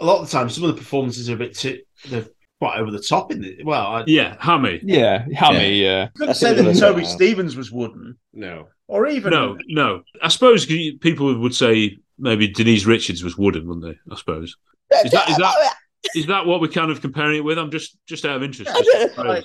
a 0.00 0.04
lot 0.04 0.20
of 0.20 0.26
the 0.28 0.32
time 0.36 0.48
some 0.50 0.64
of 0.64 0.70
the 0.74 0.80
performances 0.80 1.30
are 1.30 1.34
a 1.34 1.38
bit 1.38 1.54
too 1.56 1.78
they're 2.08 2.26
quite 2.58 2.78
over 2.80 2.90
the 2.90 2.98
top 3.02 3.30
in 3.30 3.42
the 3.42 3.58
well. 3.64 3.86
I 3.86 4.04
Yeah, 4.06 4.36
hammy. 4.40 4.80
yeah, 4.82 5.24
Hammy. 5.34 5.80
Yeah, 5.80 6.08
couldn't 6.16 6.30
I 6.30 6.32
say 6.32 6.52
that 6.54 6.78
Toby 6.78 7.02
right. 7.02 7.06
Stephens 7.06 7.54
was 7.56 7.70
wooden, 7.70 8.18
No. 8.34 8.68
or 8.88 9.06
even 9.06 9.30
No, 9.30 9.56
no. 9.68 10.02
I 10.20 10.28
suppose 10.28 10.66
people 10.66 11.38
would 11.38 11.54
say 11.54 11.98
maybe 12.18 12.48
Denise 12.48 12.86
Richards 12.86 13.22
was 13.22 13.38
wooden, 13.38 13.68
wouldn't 13.68 13.86
they? 13.86 14.12
I 14.12 14.16
suppose. 14.18 14.56
Is 15.04 15.12
that 15.12 15.30
is 15.30 15.36
that 15.36 15.74
is 16.14 16.26
that 16.26 16.46
what 16.46 16.60
we're 16.60 16.68
kind 16.68 16.90
of 16.90 17.00
comparing 17.00 17.36
it 17.36 17.44
with? 17.44 17.58
I'm 17.58 17.70
just 17.70 17.96
just 18.06 18.24
out 18.24 18.36
of 18.36 18.42
interest. 18.42 18.70
I 18.70 18.80
don't 18.80 19.16
know, 19.18 19.32
as 19.32 19.44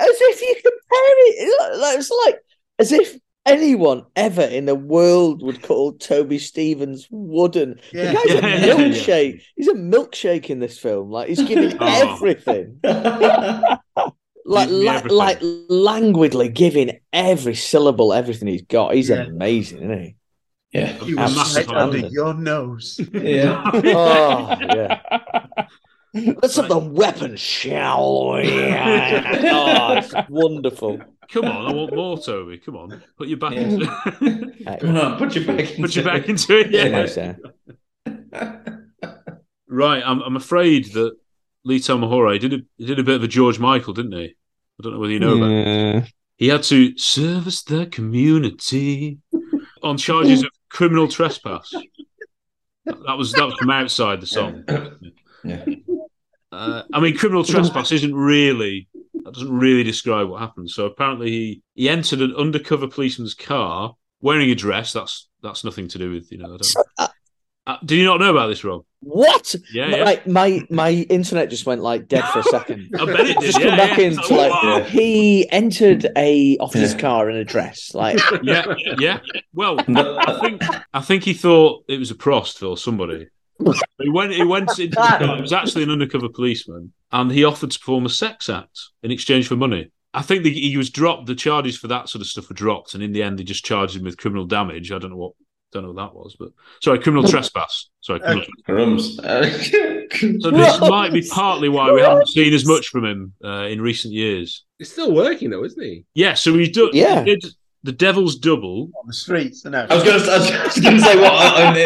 if 0.00 0.40
you 0.40 0.54
compare 0.54 0.72
it, 0.92 1.98
it's 1.98 2.10
like 2.24 2.36
as 2.78 2.92
if 2.92 3.18
anyone 3.46 4.04
ever 4.16 4.42
in 4.42 4.64
the 4.66 4.74
world 4.74 5.42
would 5.42 5.62
call 5.62 5.92
Toby 5.92 6.38
Stephens 6.38 7.06
wooden. 7.10 7.80
Yeah. 7.92 8.04
The 8.06 8.12
guy's 8.14 8.26
Yeah, 8.26 8.34
a 8.34 8.40
yeah, 8.48 8.66
yeah. 8.66 8.74
milkshake. 8.76 9.42
He's 9.56 9.68
a 9.68 9.74
milkshake 9.74 10.50
in 10.50 10.58
this 10.60 10.78
film. 10.78 11.10
Like 11.10 11.28
he's 11.28 11.42
giving 11.42 11.76
Oh. 11.80 12.12
everything. 12.14 12.78
like, 12.84 14.68
Gives 14.68 14.72
la- 14.72 15.02
like 15.10 15.38
languidly 15.68 16.48
giving 16.48 16.98
every 17.12 17.54
syllable, 17.54 18.12
everything 18.12 18.48
he's 18.48 18.62
got. 18.62 18.94
He's 18.94 19.08
Yeah. 19.10 19.22
amazing, 19.24 19.78
isn't 19.78 20.00
he? 20.02 20.16
Yeah. 20.72 21.04
You 21.04 21.16
was 21.16 21.56
right 21.56 21.68
under 21.68 21.98
your 21.98 22.34
nose. 22.34 23.00
Yeah. 23.12 23.70
Oh 23.74 24.56
yeah. 24.60 25.00
Let's 26.12 26.56
have 26.56 26.68
the 26.68 26.78
weapon, 26.78 27.36
shall 27.36 28.32
we? 28.34 28.42
oh, 28.52 29.94
it's 29.98 30.12
wonderful. 30.28 31.00
Come 31.30 31.44
on, 31.44 31.66
I 31.66 31.72
want 31.72 31.94
more, 31.94 32.18
Toby. 32.18 32.58
Come 32.58 32.76
on, 32.76 33.02
put 33.16 33.28
your 33.28 33.38
back 33.38 33.52
Yeah. 33.52 33.60
into 33.60 33.86
Come 34.80 34.96
on, 34.96 35.18
put 35.18 35.34
your 35.36 35.44
back 35.44 35.60
into 35.70 35.82
put 35.82 35.94
your 35.96 36.04
back 36.04 36.22
it. 36.24 36.28
into 36.30 36.58
it. 36.58 36.70
Yeah, 36.72 36.86
Yeah. 36.86 37.34
nice. 38.32 38.60
Right, 39.68 40.02
I'm 40.04 40.20
I'm 40.22 40.36
afraid 40.36 40.86
that 40.94 41.16
Lee 41.64 41.78
Tamahori 41.78 42.40
did 42.40 42.52
a 42.54 42.58
he 42.76 42.86
did 42.86 42.98
a 42.98 43.04
bit 43.04 43.14
of 43.16 43.22
a 43.22 43.28
George 43.28 43.58
Michael, 43.60 43.94
didn't 43.94 44.12
he? 44.12 44.24
I 44.24 44.82
don't 44.82 44.94
know 44.94 44.98
whether 44.98 45.12
you 45.12 45.20
know 45.20 45.36
about. 45.36 45.50
it. 46.04 46.12
He 46.36 46.48
had 46.48 46.62
to 46.64 46.96
service 46.98 47.62
the 47.62 47.86
community 47.86 49.18
on 49.82 49.96
charges 49.98 50.42
of 50.42 50.50
criminal 50.70 51.06
trespass. 51.06 51.72
That 52.86 53.16
was 53.16 53.32
that 53.32 53.44
was 53.44 53.54
from 53.54 53.70
outside 53.70 54.20
the 54.20 54.26
song. 54.26 54.64
Yeah. 55.44 55.64
Uh, 56.52 56.82
I 56.92 57.00
mean, 57.00 57.16
criminal 57.16 57.44
trespass 57.44 57.92
isn't 57.92 58.14
really 58.14 58.88
that 59.24 59.34
doesn't 59.34 59.56
really 59.56 59.84
describe 59.84 60.28
what 60.28 60.40
happened. 60.40 60.70
So 60.70 60.86
apparently, 60.86 61.30
he 61.30 61.62
he 61.74 61.88
entered 61.88 62.20
an 62.20 62.34
undercover 62.36 62.88
policeman's 62.88 63.34
car 63.34 63.94
wearing 64.20 64.50
a 64.50 64.54
dress. 64.54 64.92
That's 64.92 65.28
that's 65.42 65.64
nothing 65.64 65.88
to 65.88 65.98
do 65.98 66.10
with 66.10 66.30
you 66.32 66.38
know. 66.38 66.54
I 66.54 66.56
don't, 66.56 67.10
uh, 67.66 67.76
do 67.84 67.94
you 67.94 68.04
not 68.04 68.18
know 68.20 68.30
about 68.30 68.48
this, 68.48 68.64
Rob? 68.64 68.84
What? 69.00 69.54
Yeah, 69.72 69.88
My- 69.88 69.96
yeah. 70.12 70.20
My 70.26 70.66
my 70.70 70.90
internet 70.90 71.50
just 71.50 71.66
went 71.66 71.82
like 71.82 72.08
dead 72.08 72.24
for 72.32 72.40
a 72.40 72.44
second. 72.44 72.90
I 72.98 73.04
bet 73.04 73.20
it 73.20 73.38
did. 73.38 73.40
just 73.42 73.60
yeah, 73.60 73.68
come 73.68 73.76
back 73.76 73.98
yeah. 73.98 74.04
into 74.04 74.34
like 74.34 74.52
Wow. 74.52 74.82
he 74.84 75.48
entered 75.50 76.06
a 76.16 76.56
officer's 76.58 76.94
car 76.94 77.30
in 77.30 77.36
a 77.36 77.44
dress. 77.44 77.94
Like 77.94 78.18
yeah, 78.42 78.64
yeah. 78.98 79.20
Well, 79.54 79.78
I 79.88 80.38
think 80.40 80.62
I 80.92 81.00
think 81.00 81.24
he 81.24 81.34
thought 81.34 81.84
it 81.88 81.98
was 81.98 82.10
a 82.10 82.14
prost 82.14 82.66
or 82.68 82.76
somebody. 82.76 83.28
He 83.98 84.08
went. 84.08 84.32
He 84.32 84.44
went 84.44 84.70
into 84.78 84.88
the 84.88 84.96
car. 84.96 85.36
It 85.36 85.40
was 85.40 85.52
actually 85.52 85.82
an 85.84 85.90
undercover 85.90 86.28
policeman, 86.28 86.92
and 87.12 87.30
he 87.30 87.44
offered 87.44 87.70
to 87.70 87.78
perform 87.78 88.06
a 88.06 88.10
sex 88.10 88.48
act 88.48 88.78
in 89.02 89.10
exchange 89.10 89.48
for 89.48 89.56
money. 89.56 89.90
I 90.12 90.22
think 90.22 90.42
the, 90.42 90.52
he 90.52 90.76
was 90.76 90.90
dropped. 90.90 91.26
The 91.26 91.34
charges 91.34 91.76
for 91.76 91.88
that 91.88 92.08
sort 92.08 92.22
of 92.22 92.28
stuff 92.28 92.48
were 92.48 92.54
dropped, 92.54 92.94
and 92.94 93.02
in 93.02 93.12
the 93.12 93.22
end, 93.22 93.38
they 93.38 93.44
just 93.44 93.64
charged 93.64 93.96
him 93.96 94.04
with 94.04 94.16
criminal 94.16 94.46
damage. 94.46 94.92
I 94.92 94.98
don't 94.98 95.10
know 95.10 95.16
what. 95.16 95.32
Don't 95.72 95.84
know 95.84 95.92
what 95.92 96.02
that 96.02 96.14
was, 96.16 96.34
but 96.36 96.48
sorry, 96.82 96.98
criminal 96.98 97.22
trespass. 97.28 97.90
Sorry, 98.00 98.18
criminal 98.18 98.46
Crumbs. 98.64 99.16
So 99.16 100.50
this 100.50 100.80
might 100.80 101.12
be 101.12 101.22
partly 101.30 101.68
why 101.68 101.92
we 101.92 102.00
haven't 102.00 102.28
seen 102.28 102.52
as 102.52 102.66
much 102.66 102.88
from 102.88 103.04
him 103.04 103.34
uh, 103.44 103.66
in 103.66 103.80
recent 103.80 104.12
years. 104.12 104.64
He's 104.78 104.90
still 104.90 105.14
working 105.14 105.50
though, 105.50 105.62
isn't 105.62 105.80
he? 105.80 106.04
Yeah, 106.14 106.34
so 106.34 106.54
he's 106.54 106.72
done. 106.72 106.90
Yeah. 106.92 107.22
He 107.22 107.36
did 107.36 107.44
the 107.82 107.92
Devil's 107.92 108.36
Double. 108.36 108.90
On 109.00 109.06
the 109.06 109.12
streets, 109.12 109.64
no. 109.64 109.86
I 109.88 109.94
was 109.94 110.04
going 110.04 110.20
to. 110.20 110.30
I 110.30 110.38
was 110.64 110.78
going 110.80 110.96
to 110.96 111.00
say 111.00 111.16
what 111.20 111.76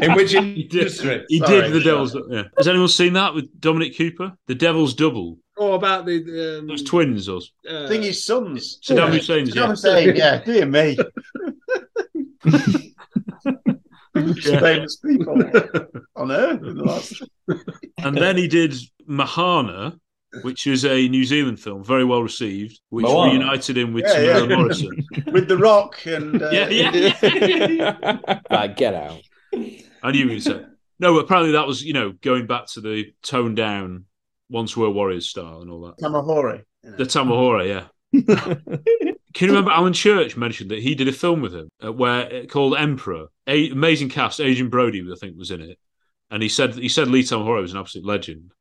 in, 0.00 0.02
in 0.10 0.14
which 0.16 0.32
He 0.32 0.64
did. 0.64 0.74
industry? 0.74 1.24
He 1.28 1.38
Sorry. 1.38 1.60
did 1.62 1.72
the 1.72 1.80
Devil's. 1.80 2.12
Double. 2.12 2.34
Yeah. 2.34 2.42
Has 2.58 2.66
anyone 2.68 2.88
seen 2.88 3.12
that 3.14 3.34
with 3.34 3.60
Dominic 3.60 3.96
Cooper? 3.96 4.32
The 4.46 4.54
Devil's 4.54 4.94
Double. 4.94 5.38
Oh, 5.56 5.74
about 5.74 6.04
the, 6.06 6.20
the 6.22 6.58
um, 6.58 6.66
Those 6.66 6.82
twins, 6.82 7.28
or 7.28 7.40
uh, 7.70 7.84
I 7.84 7.88
think 7.88 8.02
his 8.02 8.26
sons. 8.26 8.80
Saddam 8.84 9.12
Hussein's. 9.12 9.50
Saddam 9.50 9.54
Yeah. 9.54 9.66
Hussein, 9.68 10.16
yeah, 10.16 10.42
dear 10.44 10.66
me. 10.66 10.96
Yeah. 14.16 14.60
Famous 14.60 14.96
people 14.98 15.36
on 16.14 16.30
earth 16.30 16.62
in 16.62 16.76
the 16.76 16.84
last. 16.84 17.20
And 17.98 18.16
then 18.16 18.36
he 18.36 18.46
did 18.46 18.72
Mahana, 19.08 19.98
which 20.42 20.66
is 20.66 20.84
a 20.84 21.08
New 21.08 21.24
Zealand 21.24 21.60
film, 21.60 21.84
very 21.84 22.04
well 22.04 22.22
received, 22.22 22.80
which 22.90 23.04
Moana. 23.04 23.32
reunited 23.32 23.76
him 23.78 23.92
with 23.92 24.04
Yeah, 24.06 24.38
yeah. 24.44 24.56
Morrison. 24.56 25.06
with 25.32 25.48
the 25.48 25.56
Rock 25.56 26.04
and 26.06 26.42
uh, 26.42 26.50
yeah, 26.50 26.68
yeah, 26.68 27.16
yeah. 27.22 28.38
right, 28.50 28.76
get 28.76 28.94
out. 28.94 29.20
I 30.02 30.10
knew 30.12 30.28
you 30.28 30.40
said. 30.40 30.66
No, 30.98 31.14
but 31.14 31.24
apparently 31.24 31.52
that 31.52 31.66
was, 31.66 31.82
you 31.84 31.92
know, 31.92 32.12
going 32.22 32.46
back 32.46 32.66
to 32.68 32.80
the 32.80 33.12
toned 33.22 33.56
down 33.56 34.04
Once 34.48 34.76
Were 34.76 34.90
Warriors 34.90 35.28
style 35.28 35.60
and 35.62 35.70
all 35.70 35.82
that. 35.86 35.98
Tamahori. 35.98 36.62
The 36.82 37.04
Tamahora, 37.04 37.66
yeah. 37.66 37.86
Can 39.34 39.48
you 39.48 39.52
remember 39.54 39.72
Alan 39.72 39.92
Church 39.92 40.36
mentioned 40.36 40.70
that 40.70 40.78
he 40.80 40.94
did 40.94 41.08
a 41.08 41.12
film 41.12 41.40
with 41.40 41.52
him 41.54 41.68
uh, 41.84 41.92
where 41.92 42.46
called 42.46 42.76
Emperor? 42.76 43.26
A- 43.48 43.70
amazing 43.70 44.08
cast. 44.08 44.40
Adrien 44.40 44.68
Brody, 44.70 45.04
I 45.10 45.16
think, 45.18 45.36
was 45.36 45.50
in 45.50 45.60
it, 45.60 45.78
and 46.30 46.40
he 46.42 46.48
said 46.48 46.74
he 46.74 46.88
said 46.88 47.08
Lee 47.08 47.22
Tamahora 47.24 47.60
was 47.62 47.72
an 47.72 47.78
absolute 47.80 48.06
legend, 48.06 48.52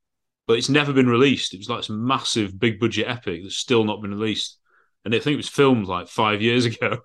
but 0.48 0.58
it's 0.58 0.70
never 0.70 0.94
been 0.94 1.08
released. 1.10 1.54
It 1.54 1.58
was 1.60 1.70
like 1.70 1.80
this 1.80 1.90
massive, 1.90 2.60
big 2.60 2.80
budget 2.80 3.08
epic 3.08 3.42
that's 3.44 3.58
still 3.58 3.84
not 3.84 4.02
been 4.02 4.14
released, 4.14 4.58
and 5.06 5.14
I 5.14 5.20
think 5.20 5.34
it 5.34 5.38
was 5.38 5.50
filmed 5.50 5.88
like 5.88 6.08
five 6.08 6.42
years 6.42 6.66
ago. 6.72 6.98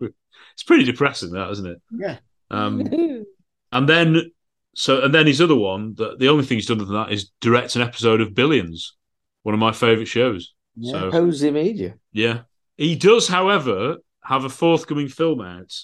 it's 0.55 0.63
pretty 0.65 0.85
depressing, 0.85 1.31
that 1.33 1.51
isn't 1.51 1.67
it? 1.67 1.83
Yeah. 1.93 2.19
Um, 2.51 2.81
and 3.73 3.89
then 3.89 4.31
so 4.75 5.03
and 5.03 5.15
then 5.15 5.27
his 5.27 5.41
other 5.41 5.57
one 5.57 5.95
that 5.97 6.19
the 6.19 6.29
only 6.29 6.45
thing 6.45 6.57
he's 6.59 6.67
done 6.67 6.79
other 6.81 6.87
than 6.87 6.95
that 6.95 7.13
is 7.13 7.31
direct 7.41 7.77
an 7.77 7.83
episode 7.83 8.21
of 8.21 8.35
Billions, 8.35 8.97
one 9.43 9.55
of 9.55 9.61
my 9.61 9.73
favourite 9.73 10.09
shows. 10.09 10.55
Yeah, 10.77 10.93
So 10.93 11.11
Jose 11.11 11.51
Media. 11.51 11.95
yeah. 12.13 12.41
He 12.77 12.95
does, 12.95 13.27
however, 13.27 13.97
have 14.23 14.45
a 14.45 14.49
forthcoming 14.49 15.09
film 15.09 15.41
out, 15.41 15.75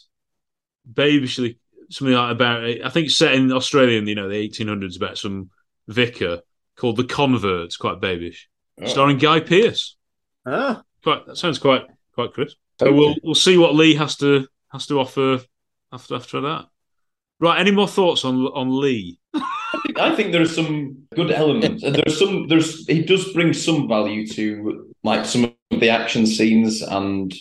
babishly 0.91 1.59
something 1.91 2.15
like 2.15 2.33
about 2.33 2.65
I 2.65 2.89
think 2.89 3.07
it's 3.07 3.17
set 3.17 3.35
in 3.35 3.53
Australia 3.53 3.99
in 3.99 4.07
you 4.07 4.15
know 4.15 4.29
the 4.29 4.37
eighteen 4.37 4.69
hundreds 4.69 4.97
about 4.97 5.19
some 5.19 5.51
vicar 5.89 6.41
called 6.77 6.97
The 6.97 7.05
Converts, 7.05 7.77
quite 7.77 8.01
babish, 8.01 8.47
Oh. 8.81 8.87
starring 8.87 9.19
Guy 9.19 9.41
Pearce. 9.41 9.97
Ah, 10.47 10.83
Quite 11.03 11.27
that 11.27 11.37
sounds 11.37 11.59
quite 11.59 11.83
quite 12.15 12.33
crisp. 12.33 12.57
So 12.81 12.93
we'll 12.93 13.15
we'll 13.23 13.35
see 13.35 13.57
what 13.59 13.75
Lee 13.75 13.95
has 13.95 14.17
to 14.17 14.49
has 14.73 14.87
to 14.87 14.99
offer 14.99 15.41
after 15.93 16.15
after 16.17 16.41
that. 16.43 16.67
Right, 17.41 17.59
any 17.61 17.71
more 17.71 17.89
thoughts 17.89 18.25
on 18.25 18.47
on 18.47 18.81
Lee? 18.81 19.19
I 19.97 20.15
think 20.17 20.33
there 20.33 20.43
are 20.43 20.47
some 20.47 21.07
good 21.15 21.31
elements. 21.31 21.83
and 21.83 21.95
There's 21.97 22.19
some. 22.19 22.49
There's 22.49 22.87
he 22.87 23.03
does 23.03 23.33
bring 23.33 23.53
some 23.53 23.87
value 23.89 24.27
to 24.29 24.93
like 25.03 25.25
some 25.25 25.45
of 25.45 25.81
the 25.81 25.91
action 25.91 26.27
scenes 26.27 26.81
and 26.83 27.33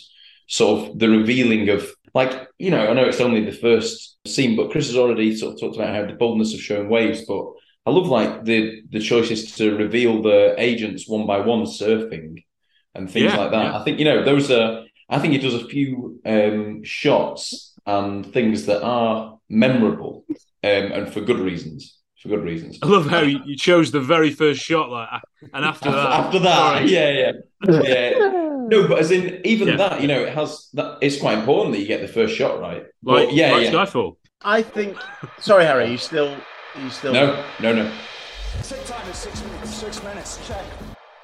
sort 0.46 0.88
of 0.90 0.98
the 0.98 1.08
revealing 1.08 1.68
of 1.70 1.88
like 2.14 2.48
you 2.58 2.70
know. 2.70 2.86
I 2.86 2.92
know 2.92 3.04
it's 3.06 3.20
only 3.20 3.44
the 3.44 3.52
first 3.56 4.18
scene, 4.26 4.56
but 4.56 4.70
Chris 4.70 4.86
has 4.88 4.96
already 4.96 5.34
sort 5.36 5.54
of 5.54 5.60
talked 5.60 5.76
about 5.76 5.94
how 5.94 6.06
the 6.06 6.12
boldness 6.14 6.54
of 6.54 6.60
showing 6.60 6.88
waves. 6.88 7.24
But 7.26 7.44
I 7.86 7.90
love 7.90 8.08
like 8.08 8.44
the 8.44 8.82
the 8.90 9.00
choices 9.00 9.56
to 9.56 9.76
reveal 9.76 10.22
the 10.22 10.54
agents 10.58 11.08
one 11.08 11.26
by 11.26 11.38
one 11.40 11.64
surfing 11.64 12.44
and 12.94 13.10
things 13.10 13.26
Yeah, 13.32 13.36
like 13.36 13.50
that. 13.50 13.64
yeah. 13.64 13.78
I 13.78 13.84
think 13.84 13.98
you 13.98 14.04
know 14.04 14.24
those 14.24 14.50
are. 14.50 14.84
I 15.10 15.18
think 15.18 15.32
he 15.34 15.38
does 15.38 15.54
a 15.54 15.66
few 15.66 16.18
um, 16.24 16.82
shots 16.82 17.74
and 17.84 18.24
things 18.32 18.64
that 18.66 18.82
are 18.82 19.38
memorable 19.50 20.24
um, 20.30 20.86
and 20.96 21.12
for 21.12 21.20
good 21.20 21.38
reasons. 21.40 21.98
For 22.22 22.28
good 22.30 22.42
reasons. 22.42 22.78
I 22.82 22.86
love 22.86 23.06
how 23.06 23.20
you, 23.20 23.38
you 23.44 23.54
chose 23.54 23.90
the 23.92 24.00
very 24.00 24.30
first 24.30 24.62
shot, 24.62 24.88
like, 24.88 25.10
and 25.52 25.62
after 25.62 25.90
that, 25.92 26.10
After 26.10 26.38
that, 26.38 26.78
Sorry. 26.78 26.90
yeah, 26.90 27.10
yeah, 27.10 27.32
yeah. 27.82 28.10
No, 28.72 28.88
but 28.88 28.98
as 28.98 29.10
in 29.10 29.42
even 29.44 29.68
Yeah. 29.68 29.76
that, 29.76 30.00
you 30.00 30.08
know, 30.08 30.22
it 30.22 30.32
has 30.32 30.70
that. 30.72 30.96
It's 31.02 31.20
quite 31.20 31.36
important 31.36 31.74
that 31.74 31.80
you 31.80 31.86
get 31.86 32.00
the 32.00 32.08
first 32.08 32.34
shot 32.34 32.60
right. 32.60 32.84
like, 33.02 33.26
But 33.28 33.34
yeah, 33.34 33.52
like 33.52 33.64
yeah. 33.64 33.72
Skyfall. 33.72 34.16
I 34.40 34.62
think. 34.62 34.96
Sorry, 35.38 35.66
Harry. 35.66 35.90
You 35.90 35.98
still. 35.98 36.34
You 36.82 36.90
still. 36.90 37.12
No, 37.12 37.44
no, 37.60 37.72
no. 37.72 37.92
Set 38.62 38.84
time 38.86 39.08
is 39.10 39.16
six 39.16 39.42
minutes. 39.44 39.74
Six 39.74 40.02
minutes. 40.02 40.48
Check. 40.48 40.64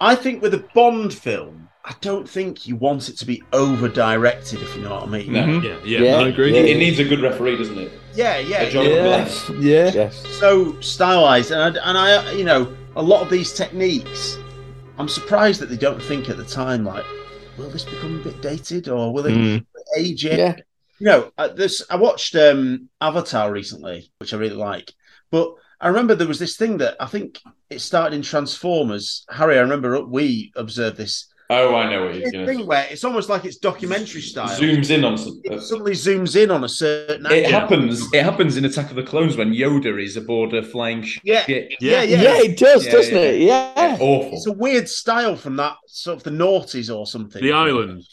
I 0.00 0.14
think 0.14 0.42
with 0.42 0.54
a 0.54 0.64
Bond 0.74 1.12
film, 1.12 1.68
I 1.84 1.94
don't 2.00 2.28
think 2.28 2.66
you 2.66 2.76
want 2.76 3.08
it 3.08 3.16
to 3.18 3.26
be 3.26 3.42
over 3.52 3.88
directed. 3.88 4.62
If 4.62 4.74
you 4.76 4.82
know 4.82 4.90
what 4.94 5.02
I 5.04 5.06
mean. 5.06 5.32
No. 5.32 5.46
Yeah, 5.60 5.78
yeah, 5.84 5.98
Yeah. 6.00 6.14
I 6.16 6.28
agree. 6.28 6.56
It, 6.56 6.64
it 6.64 6.78
needs 6.78 6.98
a 6.98 7.04
good 7.04 7.20
referee, 7.20 7.56
doesn't 7.56 7.78
it? 7.78 7.92
Yeah, 8.14 8.38
yeah. 8.38 8.62
A 8.62 8.70
John 8.70 8.86
yeah. 8.86 9.02
Glass. 9.02 9.50
Yeah. 9.58 9.90
Yes. 9.92 10.26
so 10.38 10.80
stylized, 10.80 11.50
and 11.52 11.78
I, 11.78 11.88
and 11.88 11.98
I, 11.98 12.32
you 12.32 12.44
know, 12.44 12.74
a 12.96 13.02
lot 13.02 13.22
of 13.22 13.30
these 13.30 13.52
techniques. 13.52 14.38
I'm 14.98 15.08
surprised 15.08 15.60
that 15.60 15.70
they 15.70 15.76
don't 15.78 16.02
think 16.02 16.28
at 16.28 16.36
the 16.36 16.44
time 16.44 16.84
like, 16.84 17.04
will 17.56 17.70
this 17.70 17.84
become 17.84 18.20
a 18.20 18.24
bit 18.24 18.42
dated 18.42 18.88
or 18.88 19.12
will 19.12 19.26
it 19.26 19.32
Mm. 19.32 19.64
age 19.96 20.24
it? 20.26 20.38
Yeah. 20.38 20.56
You 20.98 21.06
know, 21.06 21.32
uh, 21.38 21.48
this 21.48 21.82
I 21.88 21.96
watched 21.96 22.34
um, 22.36 22.90
Avatar 23.00 23.50
recently, 23.50 24.10
which 24.18 24.34
I 24.34 24.36
really 24.36 24.56
like, 24.56 24.92
but 25.30 25.52
I 25.80 25.88
remember 25.88 26.14
there 26.14 26.28
was 26.28 26.38
this 26.38 26.56
thing 26.56 26.78
that 26.78 26.96
I 27.00 27.06
think 27.06 27.38
it 27.70 27.80
started 27.80 28.14
in 28.14 28.22
Transformers. 28.22 29.24
Harry, 29.30 29.56
I 29.56 29.62
remember 29.62 30.02
we 30.04 30.52
observed 30.56 30.96
this 30.96 31.30
Oh, 31.52 31.74
I 31.74 31.90
know 31.90 32.04
what 32.04 32.12
this 32.14 32.22
he's 32.22 32.30
going 32.32 32.46
thing 32.46 32.64
where 32.66 32.86
it's 32.88 33.02
almost 33.02 33.28
like 33.28 33.44
it's 33.44 33.56
documentary 33.56 34.20
style. 34.20 34.48
Zooms 34.56 34.88
in 34.88 35.04
on 35.04 35.18
some. 35.18 35.40
It 35.42 35.60
suddenly 35.60 35.92
zooms 35.92 36.40
in 36.40 36.48
on 36.48 36.62
a 36.62 36.68
certain. 36.68 37.26
It 37.26 37.32
angle. 37.46 37.50
happens. 37.50 38.12
It 38.12 38.22
happens 38.22 38.56
in 38.56 38.64
Attack 38.64 38.90
of 38.90 38.96
the 38.96 39.02
Clones 39.02 39.36
when 39.36 39.52
Yoda 39.52 40.00
is 40.00 40.16
aboard 40.16 40.54
a 40.54 40.62
flying 40.62 41.02
ship. 41.02 41.22
Yeah, 41.24 41.42
Yeah, 41.48 41.62
yeah, 41.80 42.02
yeah. 42.02 42.22
Yeah, 42.22 42.36
it 42.42 42.56
does, 42.56 42.86
Yeah, 42.86 42.92
doesn't 42.92 43.14
yeah. 43.14 43.20
it? 43.22 43.40
Yeah. 43.40 43.96
awful. 43.98 44.30
It's 44.34 44.46
a 44.46 44.52
weird 44.52 44.88
style 44.88 45.34
from 45.34 45.56
that 45.56 45.76
sort 45.88 46.18
of 46.18 46.22
the 46.22 46.30
noughties 46.30 46.94
or 46.96 47.04
something. 47.04 47.42
The 47.42 47.50
Island. 47.52 48.04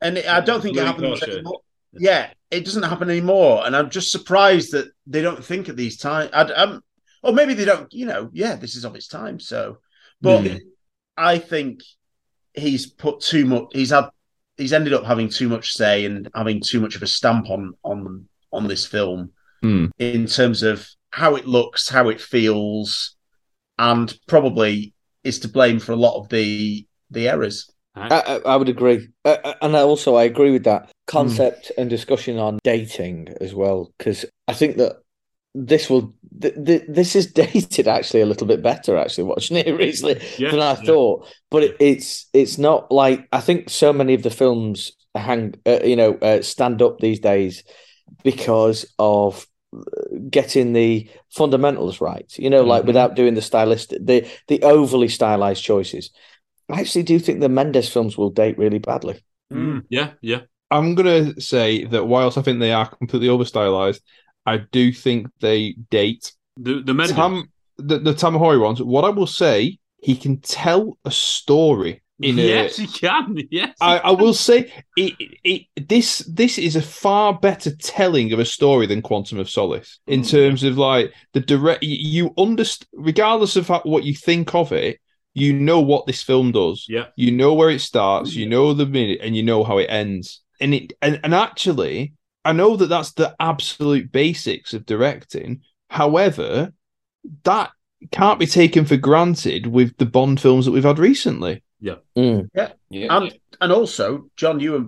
and 0.00 0.16
it, 0.16 0.26
I 0.26 0.40
don't 0.40 0.62
think 0.62 0.78
it 0.78 0.80
Louis 0.80 0.86
happens 0.86 1.22
anymore. 1.22 1.60
Yeah, 1.92 2.30
it 2.50 2.64
doesn't 2.64 2.82
happen 2.82 3.10
anymore, 3.10 3.66
and 3.66 3.74
I'm 3.76 3.90
just 3.90 4.10
surprised 4.12 4.72
that 4.72 4.88
they 5.06 5.22
don't 5.22 5.44
think 5.44 5.68
at 5.68 5.76
these 5.76 5.96
times. 5.96 6.30
Um, 6.32 6.82
or 7.22 7.32
maybe 7.32 7.54
they 7.54 7.64
don't. 7.64 7.92
You 7.92 8.06
know, 8.06 8.30
yeah, 8.32 8.56
this 8.56 8.76
is 8.76 8.84
of 8.84 8.94
its 8.94 9.08
time. 9.08 9.40
So, 9.40 9.78
but 10.20 10.46
Hmm. 10.46 10.56
I 11.16 11.38
think 11.38 11.80
he's 12.54 12.86
put 12.86 13.20
too 13.20 13.44
much. 13.46 13.66
He's 13.72 13.90
had. 13.90 14.08
He's 14.56 14.72
ended 14.72 14.94
up 14.94 15.04
having 15.04 15.28
too 15.28 15.48
much 15.48 15.72
say 15.72 16.06
and 16.06 16.30
having 16.34 16.62
too 16.62 16.80
much 16.80 16.96
of 16.96 17.02
a 17.02 17.06
stamp 17.06 17.50
on 17.50 17.74
on 17.82 18.26
on 18.52 18.66
this 18.68 18.86
film 18.86 19.32
Hmm. 19.62 19.86
in 19.98 20.26
terms 20.26 20.62
of 20.62 20.88
how 21.10 21.36
it 21.36 21.46
looks, 21.46 21.88
how 21.88 22.08
it 22.08 22.20
feels, 22.20 23.16
and 23.78 24.14
probably 24.26 24.94
is 25.24 25.40
to 25.40 25.48
blame 25.48 25.78
for 25.80 25.92
a 25.92 25.96
lot 25.96 26.18
of 26.20 26.28
the 26.28 26.86
the 27.10 27.28
errors. 27.28 27.70
I, 27.96 28.40
I, 28.44 28.56
would 28.56 28.68
agree, 28.68 29.08
uh, 29.24 29.36
uh, 29.44 29.54
and 29.62 29.76
I 29.76 29.80
also 29.80 30.16
I 30.16 30.24
agree 30.24 30.50
with 30.50 30.64
that 30.64 30.90
concept 31.06 31.72
and 31.78 31.88
discussion 31.88 32.38
on 32.38 32.58
dating 32.62 33.28
as 33.40 33.54
well, 33.54 33.92
because 33.98 34.24
I 34.48 34.52
think 34.52 34.76
that 34.76 34.96
this 35.54 35.88
will 35.88 36.14
th- 36.40 36.54
th- 36.64 36.84
this 36.88 37.16
is 37.16 37.32
dated 37.32 37.88
actually 37.88 38.20
a 38.20 38.26
little 38.26 38.46
bit 38.46 38.62
better 38.62 38.96
actually 38.96 39.24
watching 39.24 39.56
it 39.56 39.66
recently 39.78 40.20
Yeah, 40.38 40.50
than 40.50 40.60
I 40.60 40.74
yeah. 40.74 40.82
thought, 40.84 41.26
but 41.50 41.62
it, 41.64 41.76
it's 41.80 42.26
it's 42.32 42.58
not 42.58 42.92
like 42.92 43.26
I 43.32 43.40
think 43.40 43.70
so 43.70 43.92
many 43.92 44.14
of 44.14 44.22
the 44.22 44.30
films 44.30 44.92
hang 45.14 45.54
uh, 45.66 45.80
you 45.82 45.96
know 45.96 46.14
uh, 46.20 46.42
stand 46.42 46.82
up 46.82 46.98
these 47.00 47.20
days 47.20 47.64
because 48.22 48.86
of 48.98 49.46
uh, 49.74 49.80
getting 50.30 50.72
the 50.72 51.08
fundamentals 51.30 52.00
right 52.00 52.30
you 52.38 52.50
know 52.50 52.62
like 52.64 52.82
Mhm. 52.82 52.86
without 52.86 53.14
doing 53.16 53.34
the 53.34 53.42
stylistic 53.42 54.04
the 54.04 54.26
the 54.48 54.62
overly 54.62 55.08
stylized 55.08 55.62
choices 55.64 56.10
I 56.68 56.80
actually 56.80 57.04
do 57.04 57.18
think 57.18 57.40
the 57.40 57.48
Mendes 57.48 57.88
films 57.88 58.18
will 58.18 58.30
date 58.30 58.58
really 58.58 58.78
badly. 58.78 59.22
Mm, 59.52 59.84
yeah, 59.88 60.12
yeah. 60.20 60.40
I'm 60.70 60.94
gonna 60.94 61.40
say 61.40 61.84
that 61.84 62.06
whilst 62.06 62.38
I 62.38 62.42
think 62.42 62.58
they 62.58 62.72
are 62.72 62.88
completely 62.88 63.28
over 63.28 63.44
stylized, 63.44 64.02
I 64.44 64.58
do 64.58 64.92
think 64.92 65.28
they 65.40 65.76
date 65.90 66.32
The 66.56 66.82
the 66.82 66.94
Mendes. 66.94 67.14
Tam 67.14 67.48
the, 67.78 67.98
the 67.98 68.14
Tamahori 68.14 68.60
ones. 68.60 68.82
What 68.82 69.04
I 69.04 69.10
will 69.10 69.26
say, 69.26 69.78
he 69.98 70.16
can 70.16 70.40
tell 70.40 70.98
a 71.04 71.10
story 71.10 72.02
in 72.20 72.38
a 72.38 72.42
yes, 72.42 72.76
he 72.76 72.86
can. 72.86 73.36
Yes, 73.50 73.76
I, 73.80 73.98
I 73.98 74.10
will 74.12 74.32
say 74.32 74.72
it, 74.96 75.14
it, 75.44 75.88
this 75.88 76.18
this 76.20 76.58
is 76.58 76.74
a 76.74 76.82
far 76.82 77.38
better 77.38 77.74
telling 77.76 78.32
of 78.32 78.38
a 78.38 78.44
story 78.44 78.86
than 78.86 79.02
Quantum 79.02 79.38
of 79.38 79.50
Solace 79.50 80.00
in 80.06 80.22
terms 80.22 80.62
of 80.62 80.78
like 80.78 81.12
the 81.34 81.40
direct 81.40 81.82
you, 81.82 82.24
you 82.24 82.34
understand 82.38 82.88
regardless 82.94 83.56
of 83.56 83.68
how, 83.68 83.82
what 83.84 84.04
you 84.04 84.14
think 84.14 84.54
of 84.54 84.72
it 84.72 84.98
you 85.36 85.52
know 85.52 85.80
what 85.80 86.06
this 86.06 86.22
film 86.22 86.50
does 86.50 86.86
Yeah. 86.88 87.06
you 87.16 87.30
know 87.30 87.52
where 87.54 87.70
it 87.70 87.80
starts 87.80 88.34
you 88.34 88.46
know 88.48 88.72
the 88.72 88.86
minute 88.86 89.20
and 89.22 89.36
you 89.36 89.42
know 89.42 89.62
how 89.64 89.78
it 89.78 89.86
ends 89.90 90.42
and 90.60 90.72
it 90.74 90.92
and, 91.02 91.20
and 91.22 91.34
actually 91.34 92.14
I 92.44 92.52
know 92.52 92.76
that 92.76 92.86
that's 92.88 93.12
the 93.12 93.34
absolute 93.38 94.10
basics 94.12 94.72
of 94.74 94.86
directing 94.86 95.60
however 95.90 96.72
that 97.44 97.70
can't 98.12 98.38
be 98.38 98.46
taken 98.46 98.84
for 98.84 98.96
granted 98.96 99.66
with 99.66 99.96
the 99.98 100.06
Bond 100.06 100.40
films 100.40 100.64
that 100.64 100.72
we've 100.72 100.84
had 100.84 100.98
recently 100.98 101.62
Yeah. 101.80 101.96
Mm. 102.16 102.48
Yeah. 102.54 102.72
Yeah. 102.90 103.16
And 103.16 103.38
and 103.60 103.72
also, 103.72 104.28
John, 104.36 104.60
you 104.60 104.72
were 104.72 104.84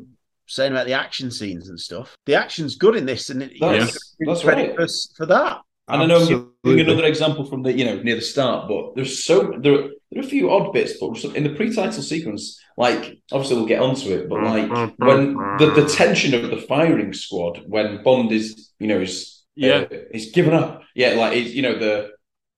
saying 0.47 0.73
about 0.73 0.87
the 0.87 0.93
action 0.95 1.31
scenes 1.31 1.69
and 1.69 1.79
stuff. 1.81 2.15
The 2.27 2.35
action's 2.35 2.77
good 2.77 2.97
in 2.97 3.07
this, 3.07 3.31
and 3.31 3.43
it, 3.43 3.53
you 3.53 3.61
That's- 3.61 4.15
know, 4.21 4.33
that's 4.33 4.45
credit 4.45 4.77
right. 4.79 4.89
for, 4.89 5.17
for 5.17 5.27
that. 5.27 5.61
And 5.89 6.03
I 6.03 6.07
know 6.07 6.19
I'm 6.19 6.53
giving 6.65 6.81
another 6.87 7.07
example 7.07 7.45
from 7.47 7.63
the 7.63 7.73
you 7.73 7.85
know 7.85 7.97
near 8.03 8.17
the 8.17 8.21
start, 8.23 8.69
but 8.69 8.95
there's 8.95 9.25
so 9.25 9.55
there 9.61 9.73
are, 9.75 9.89
there 10.11 10.23
are 10.23 10.27
a 10.27 10.29
few 10.29 10.51
odd 10.51 10.73
bits, 10.73 10.95
but 11.01 11.25
in 11.37 11.45
the 11.45 11.55
pre-title 11.55 12.03
sequence, 12.03 12.61
like 12.77 13.19
obviously 13.33 13.57
we'll 13.57 13.67
get 13.67 13.81
onto 13.83 14.11
it, 14.11 14.29
but 14.29 14.43
like 14.43 14.69
when 14.99 15.35
the, 15.59 15.73
the 15.75 15.87
tension 15.89 16.35
of 16.35 16.51
the 16.51 16.59
firing 16.69 17.13
squad 17.13 17.63
when 17.67 18.03
Bond 18.03 18.33
is 18.33 18.71
you 18.79 18.87
know 18.89 19.01
is 19.01 19.45
Yeah. 19.57 19.87
uh, 19.91 19.97
is 20.19 20.31
given 20.33 20.55
up, 20.55 20.83
yeah, 20.95 21.13
like 21.21 21.33
he's, 21.35 21.55
you 21.55 21.63
know 21.63 21.79
the 21.79 22.11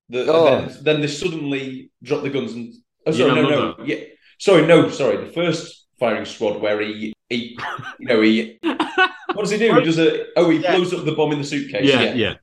the 0.08 0.20
Oh. 0.28 0.44
then, 0.44 0.76
then 0.86 1.00
they 1.00 1.06
suddenly 1.06 1.90
drop 2.02 2.22
the 2.22 2.30
guns 2.30 2.52
and 2.52 2.74
oh 3.06 3.12
sorry 3.12 3.30
Yeah, 3.32 3.38
I 3.38 3.42
no 3.42 3.48
love 3.48 3.78
no 3.78 3.84
yeah 3.84 4.00
sorry 4.38 4.66
no 4.66 4.90
sorry 4.90 5.16
the 5.24 5.32
first 5.32 5.86
firing 6.00 6.24
squad 6.24 6.60
where 6.60 6.80
he 6.80 7.12
he 7.28 7.56
you 8.00 8.06
know 8.10 8.20
he 8.20 8.58
what 9.34 9.42
does 9.44 9.50
he 9.54 9.58
do 9.58 9.72
he 9.78 9.84
does 9.84 9.98
a 9.98 10.08
oh 10.38 10.50
he 10.50 10.58
Yeah. 10.58 10.74
blows 10.76 10.92
up 10.94 11.04
the 11.04 11.12
bomb 11.18 11.32
in 11.32 11.38
the 11.38 11.44
suitcase 11.52 11.86
yeah, 11.88 12.12
yeah. 12.24 12.34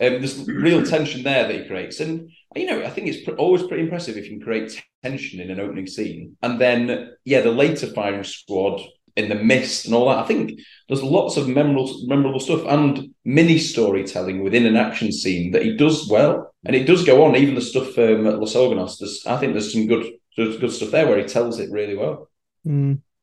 Um, 0.00 0.18
there's 0.18 0.42
real 0.48 0.84
tension 0.84 1.22
there 1.22 1.46
that 1.46 1.60
he 1.60 1.66
creates, 1.66 2.00
and 2.00 2.30
you 2.56 2.66
know, 2.66 2.82
I 2.82 2.90
think 2.90 3.08
it's 3.08 3.24
pr- 3.24 3.36
always 3.36 3.62
pretty 3.62 3.84
impressive 3.84 4.16
if 4.16 4.24
you 4.24 4.38
can 4.38 4.40
create 4.40 4.82
tension 5.02 5.40
in 5.40 5.50
an 5.50 5.60
opening 5.60 5.86
scene. 5.86 6.36
And 6.42 6.60
then, 6.60 7.12
yeah, 7.24 7.40
the 7.42 7.52
later 7.52 7.86
firing 7.88 8.24
squad 8.24 8.80
in 9.16 9.28
the 9.28 9.34
mist 9.34 9.86
and 9.86 9.94
all 9.94 10.08
that. 10.08 10.18
I 10.18 10.26
think 10.26 10.60
there's 10.88 11.02
lots 11.02 11.36
of 11.36 11.48
memorable, 11.48 12.06
memorable 12.06 12.40
stuff 12.40 12.64
and 12.66 13.14
mini 13.24 13.58
storytelling 13.58 14.42
within 14.42 14.66
an 14.66 14.76
action 14.76 15.12
scene 15.12 15.52
that 15.52 15.62
he 15.62 15.76
does 15.76 16.08
well, 16.08 16.52
and 16.64 16.74
it 16.74 16.84
does 16.84 17.04
go 17.04 17.24
on. 17.24 17.36
Even 17.36 17.54
the 17.54 17.60
stuff 17.60 17.96
um, 17.98 18.26
at 18.26 18.38
Los 18.38 18.54
Organos, 18.54 19.26
I 19.26 19.36
think 19.36 19.52
there's 19.52 19.72
some 19.72 19.86
good, 19.86 20.06
there's 20.36 20.58
good 20.58 20.72
stuff 20.72 20.90
there 20.90 21.06
where 21.06 21.18
he 21.18 21.24
tells 21.24 21.58
it 21.58 21.70
really 21.70 21.96
well. 21.96 22.30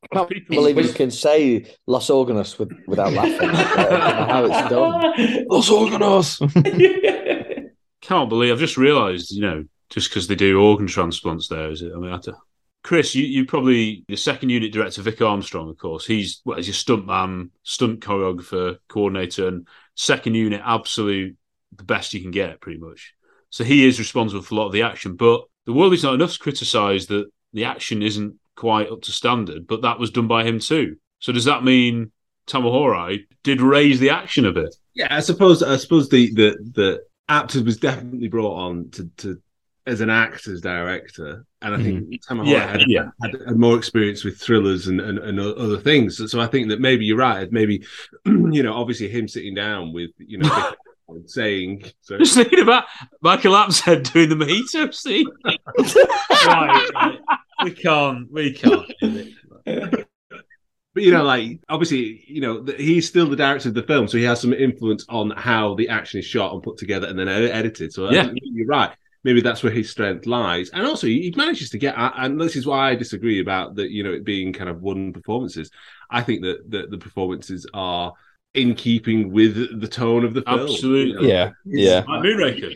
I 0.02 0.06
can't 0.14 0.28
People- 0.28 0.56
believe 0.56 0.84
you 0.84 0.92
can 0.92 1.10
say 1.10 1.66
Los 1.86 2.08
Organos 2.08 2.58
with, 2.58 2.70
without 2.86 3.12
laughing. 3.12 3.50
Uh, 3.58 3.74
I 3.76 3.82
don't 3.82 3.90
know 3.90 4.26
how 4.26 4.44
it's 4.44 4.70
done. 4.70 5.46
Los 5.48 5.70
Organos 5.70 7.70
Can't 8.00 8.28
believe 8.28 8.52
I've 8.52 8.58
just 8.58 8.76
realised, 8.76 9.32
you 9.32 9.42
know, 9.42 9.64
just 9.90 10.08
because 10.08 10.28
they 10.28 10.34
do 10.34 10.60
organ 10.60 10.86
transplants 10.86 11.48
there, 11.48 11.70
is 11.70 11.82
it? 11.82 11.92
I 11.94 11.98
mean, 11.98 12.10
I 12.10 12.14
have 12.14 12.22
to... 12.22 12.36
Chris, 12.84 13.14
you, 13.14 13.24
you 13.24 13.44
probably 13.44 14.04
the 14.08 14.16
second 14.16 14.50
unit 14.50 14.72
director, 14.72 15.02
Vic 15.02 15.20
Armstrong, 15.20 15.68
of 15.68 15.78
course. 15.78 16.06
He's 16.06 16.40
well, 16.44 16.56
he's 16.56 16.68
your 16.68 16.74
stunt 16.74 17.06
man, 17.06 17.50
stunt 17.64 18.00
choreographer, 18.00 18.78
coordinator, 18.88 19.48
and 19.48 19.66
second 19.94 20.34
unit 20.34 20.62
absolute 20.64 21.36
the 21.76 21.84
best 21.84 22.14
you 22.14 22.20
can 22.20 22.30
get, 22.30 22.60
pretty 22.60 22.78
much. 22.78 23.14
So 23.50 23.64
he 23.64 23.86
is 23.86 23.98
responsible 23.98 24.42
for 24.42 24.54
a 24.54 24.58
lot 24.58 24.66
of 24.66 24.72
the 24.72 24.82
action. 24.82 25.16
But 25.16 25.42
the 25.66 25.72
world 25.72 25.92
is 25.92 26.04
not 26.04 26.14
enough 26.14 26.34
to 26.34 26.38
criticise 26.38 27.08
that 27.08 27.26
the 27.52 27.64
action 27.64 28.02
isn't 28.02 28.36
quite 28.58 28.90
up 28.90 29.02
to 29.02 29.12
standard, 29.12 29.66
but 29.66 29.82
that 29.82 29.98
was 29.98 30.10
done 30.10 30.26
by 30.26 30.44
him 30.44 30.58
too. 30.58 30.96
So 31.20 31.32
does 31.32 31.44
that 31.44 31.62
mean 31.64 32.10
Tamahori 32.48 33.26
did 33.44 33.60
raise 33.60 34.00
the 34.00 34.10
action 34.10 34.44
a 34.44 34.52
bit? 34.52 34.74
Yeah, 34.94 35.08
I 35.10 35.20
suppose 35.20 35.62
I 35.62 35.76
suppose 35.76 36.08
the 36.08 36.34
the 36.34 36.56
the 36.74 37.02
Apted 37.28 37.64
was 37.64 37.76
definitely 37.76 38.28
brought 38.28 38.56
on 38.56 38.90
to 38.90 39.10
to 39.18 39.40
as 39.86 40.00
an 40.00 40.10
actor's 40.10 40.60
director, 40.60 41.46
and 41.62 41.74
I 41.74 41.82
think 41.82 42.08
mm-hmm. 42.08 42.40
Tamahori 42.40 42.50
Yeah, 42.50 42.66
had, 42.66 42.84
yeah. 42.88 43.08
had, 43.22 43.32
had 43.46 43.56
more 43.56 43.76
experience 43.76 44.22
with 44.22 44.38
thrillers 44.38 44.86
and, 44.86 45.00
and, 45.00 45.18
and 45.18 45.40
other 45.40 45.78
things. 45.78 46.18
So, 46.18 46.26
so 46.26 46.40
I 46.40 46.46
think 46.46 46.68
that 46.68 46.80
maybe 46.80 47.06
you're 47.06 47.16
right. 47.16 47.50
Maybe 47.50 47.84
you 48.26 48.62
know, 48.62 48.74
obviously 48.74 49.08
him 49.08 49.28
sitting 49.28 49.54
down 49.54 49.92
with 49.92 50.10
you 50.18 50.38
know 50.38 50.72
saying 51.26 51.84
so. 52.00 52.18
Just 52.18 52.34
thinking 52.34 52.60
about 52.60 52.84
Michael 53.20 53.54
Apted 53.54 54.12
doing 54.12 54.28
the 54.28 54.34
mojito 54.34 54.92
scene. 54.92 55.26
right, 55.44 56.90
right. 56.94 57.18
We 57.64 57.72
can't. 57.72 58.30
We 58.30 58.52
can't. 58.52 58.90
But 60.94 61.04
you 61.04 61.12
know, 61.12 61.22
like 61.22 61.60
obviously, 61.68 62.24
you 62.26 62.40
know, 62.40 62.64
he's 62.76 63.06
still 63.06 63.28
the 63.28 63.36
director 63.36 63.68
of 63.68 63.74
the 63.74 63.82
film, 63.82 64.08
so 64.08 64.18
he 64.18 64.24
has 64.24 64.40
some 64.40 64.52
influence 64.52 65.04
on 65.08 65.30
how 65.30 65.74
the 65.74 65.88
action 65.88 66.18
is 66.18 66.24
shot 66.26 66.52
and 66.54 66.62
put 66.62 66.76
together 66.76 67.06
and 67.06 67.18
then 67.18 67.28
ed- 67.28 67.50
edited. 67.50 67.92
So 67.92 68.06
uh, 68.06 68.10
Yeah. 68.10 68.30
you're 68.42 68.66
right. 68.66 68.90
Maybe 69.22 69.40
that's 69.40 69.62
where 69.62 69.72
his 69.72 69.90
strength 69.90 70.26
lies, 70.26 70.70
and 70.70 70.86
also 70.86 71.06
he 71.06 71.22
he 71.22 71.34
manages 71.36 71.70
to 71.70 71.78
get. 71.78 71.94
And 71.96 72.40
this 72.40 72.56
is 72.56 72.66
why 72.66 72.90
I 72.90 72.94
disagree 72.94 73.40
about 73.40 73.74
that. 73.76 73.90
You 73.90 74.02
know, 74.02 74.12
it 74.12 74.24
being 74.24 74.52
kind 74.52 74.70
of 74.70 74.80
one 74.80 75.12
performances. 75.12 75.70
I 76.10 76.22
think 76.22 76.42
that 76.42 76.70
that 76.70 76.90
the 76.90 76.98
performances 76.98 77.66
are 77.74 78.12
in 78.54 78.74
keeping 78.74 79.30
with 79.30 79.80
the 79.80 79.86
tone 79.88 80.24
of 80.24 80.34
the 80.34 80.42
film. 80.42 80.60
Absolutely. 80.60 81.26
you 81.28 81.28
know. 81.28 81.28
Yeah, 81.28 81.50
yeah. 81.64 82.04
Like 82.08 82.22
Moonraker. 82.22 82.74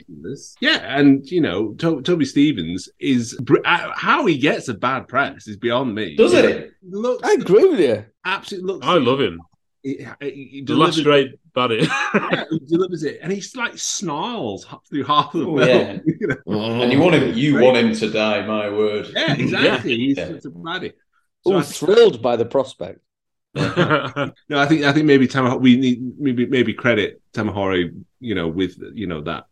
Yeah, 0.61 0.79
and 0.97 1.27
you 1.31 1.41
know, 1.41 1.73
to- 1.75 2.03
Toby 2.03 2.25
Stephens 2.25 2.89
is 3.01 3.35
br- 3.41 3.57
uh, 3.65 3.91
how 3.95 4.27
he 4.27 4.39
gets 4.39 4.69
a 4.69 4.75
bad 4.75 5.09
press 5.09 5.49
is 5.49 5.57
beyond 5.57 5.95
me. 5.95 6.15
Does 6.17 6.33
You 6.35 6.39
it? 6.41 6.73
know, 6.83 6.99
Looks, 7.01 7.29
I 7.29 7.33
agree 7.33 7.69
with 7.69 7.81
you. 7.81 8.05
absolutely 8.25 8.73
looks. 8.75 8.87
I 8.87 8.95
love 8.99 9.21
him. 9.21 9.41
He, 9.83 10.07
he- 10.21 10.49
he 10.53 10.63
The 10.63 10.75
last 10.75 10.97
delivers- 10.97 11.03
great 11.05 11.31
baddie. 11.57 11.89
yeah, 12.33 12.45
he 12.51 12.59
delivers 12.61 13.03
it, 13.03 13.19
and 13.23 13.33
he's 13.33 13.57
like 13.57 13.77
snarls 13.77 14.67
through 14.89 15.05
half 15.05 15.35
of 15.35 15.41
the 15.41 15.47
Oh, 15.49 15.57
film. 15.59 15.69
yeah. 15.69 15.99
you 16.21 16.27
know? 16.29 16.83
And 16.83 16.93
you 16.93 17.01
want 17.01 17.15
him, 17.17 17.35
you 17.35 17.59
want 17.59 17.77
him 17.79 17.93
to 17.95 18.11
die. 18.11 18.47
My 18.47 18.69
word. 18.71 19.09
Yeah, 19.15 19.35
exactly. 19.35 19.97
He's 19.97 20.19
Yeah. 20.19 20.29
such 20.29 20.45
a 20.45 20.51
baddie. 20.51 20.93
So 21.45 21.55
Oh, 21.55 21.59
I, 21.59 21.63
thrilled 21.63 22.23
by 22.23 22.37
the 22.37 22.45
prospect. 22.45 23.01
No, 23.55 24.33
I 24.51 24.67
think 24.67 24.85
I 24.85 24.93
think 24.93 25.07
maybe 25.07 25.29
Tamah 25.29 25.61
we 25.61 25.77
need 25.77 26.19
maybe 26.19 26.47
maybe 26.47 26.73
credit 26.73 27.21
Tamahori, 27.35 27.93
you 28.21 28.35
know, 28.35 28.49
with 28.49 28.77
you 28.95 29.07
know 29.07 29.21
that 29.23 29.45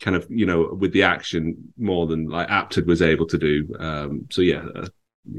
kind 0.00 0.16
of 0.16 0.26
you 0.28 0.46
know 0.46 0.76
with 0.78 0.92
the 0.92 1.04
action 1.04 1.72
more 1.78 2.06
than 2.06 2.28
like 2.28 2.48
Apted 2.48 2.86
was 2.86 3.02
able 3.02 3.26
to 3.26 3.38
do. 3.38 3.74
Um, 3.78 4.26
so 4.30 4.42
yeah, 4.42 4.64
uh, 4.74 4.86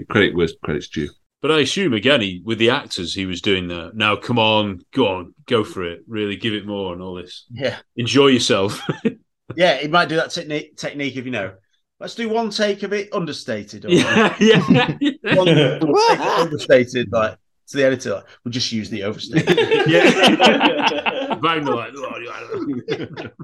credit 0.10 0.34
was 0.34 0.56
credit's 0.64 0.88
due. 0.88 1.10
But 1.42 1.52
I 1.52 1.60
assume 1.60 1.94
again, 1.94 2.22
he 2.22 2.42
with 2.44 2.58
the 2.58 2.70
actors, 2.70 3.14
he 3.14 3.26
was 3.26 3.42
doing 3.42 3.68
the 3.68 3.92
now. 3.94 4.16
Come 4.16 4.40
on, 4.40 4.80
go 4.94 5.08
on, 5.08 5.36
go 5.46 5.64
for 5.64 5.84
it. 5.84 6.02
Really, 6.08 6.38
give 6.38 6.54
it 6.54 6.66
more 6.66 6.94
and 6.94 7.02
all 7.02 7.16
this. 7.16 7.46
Yeah, 7.52 7.78
Enjoy 7.98 8.28
yourself. 8.28 8.82
yeah. 9.56 9.78
He 9.78 9.88
might 9.88 10.10
do 10.10 10.16
that 10.16 10.32
technique 10.32 10.78
technique 10.78 11.18
of 11.18 11.26
you 11.26 11.32
know, 11.32 11.54
let's 12.00 12.16
do 12.16 12.30
one 12.30 12.50
take 12.50 12.84
of 12.84 12.94
it 12.94 13.14
understated. 13.14 13.86
Or 13.86 13.90
yeah, 13.92 14.36
yeah. 14.40 14.96
one, 15.36 15.46
one 15.82 16.18
take 16.18 16.20
understated, 16.20 17.12
like 17.12 17.38
to 17.76 17.82
the 17.82 17.86
editor, 17.86 18.24
we'll 18.44 18.52
just 18.52 18.72
use 18.72 18.90
the 18.90 19.04
overstate. 19.04 19.44
yeah. 19.88 21.36
Wagner 21.36 21.76
like, 21.76 21.92
oh, 21.96 22.12
I 22.32 22.40
don't 22.52 23.18
know. 23.18 23.32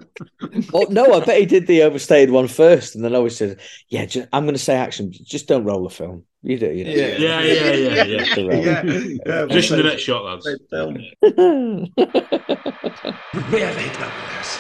Oh 0.74 0.86
no, 0.90 1.14
I 1.14 1.24
bet 1.24 1.40
he 1.40 1.46
did 1.46 1.68
the 1.68 1.84
overstayed 1.84 2.30
one 2.30 2.48
first, 2.48 2.96
and 2.96 3.04
then 3.04 3.16
always 3.16 3.38
said, 3.38 3.60
"Yeah, 3.88 4.06
ju- 4.06 4.26
I'm 4.34 4.44
going 4.44 4.56
to 4.56 4.60
say 4.60 4.76
action. 4.76 5.12
Just 5.12 5.48
don't 5.48 5.64
roll 5.64 5.84
the 5.84 5.90
film. 5.90 6.24
You 6.42 6.58
do, 6.58 6.72
you 6.72 6.84
know." 6.84 6.92
Yeah, 6.92 7.08
yeah, 7.18 7.42
yeah, 7.42 7.72
yeah, 7.72 8.04
yeah. 8.04 8.36
The 8.36 8.48
roll. 8.48 8.66
yeah, 8.66 8.84
yeah, 9.26 9.46
Position 9.48 9.78
the 9.78 9.84
next 9.84 10.02
shot, 10.02 10.26
lads. 10.26 10.46
Really 10.46 10.60
done 13.90 14.12
this. 14.38 14.60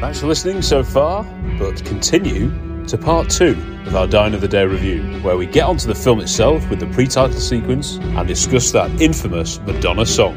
Thanks 0.00 0.20
for 0.20 0.26
listening 0.26 0.62
so 0.62 0.82
far, 0.82 1.24
but 1.58 1.84
continue 1.84 2.50
to 2.86 2.98
part 2.98 3.28
two 3.28 3.56
of 3.86 3.94
our 3.94 4.06
Die 4.06 4.26
Another 4.26 4.48
Day 4.48 4.64
review, 4.64 5.02
where 5.20 5.36
we 5.36 5.46
get 5.46 5.64
onto 5.64 5.86
the 5.86 5.94
film 5.94 6.20
itself 6.20 6.68
with 6.70 6.80
the 6.80 6.86
pre 6.86 7.06
title 7.06 7.38
sequence 7.38 7.96
and 7.96 8.26
discuss 8.26 8.70
that 8.72 8.90
infamous 9.00 9.58
Madonna 9.60 10.06
song. 10.06 10.36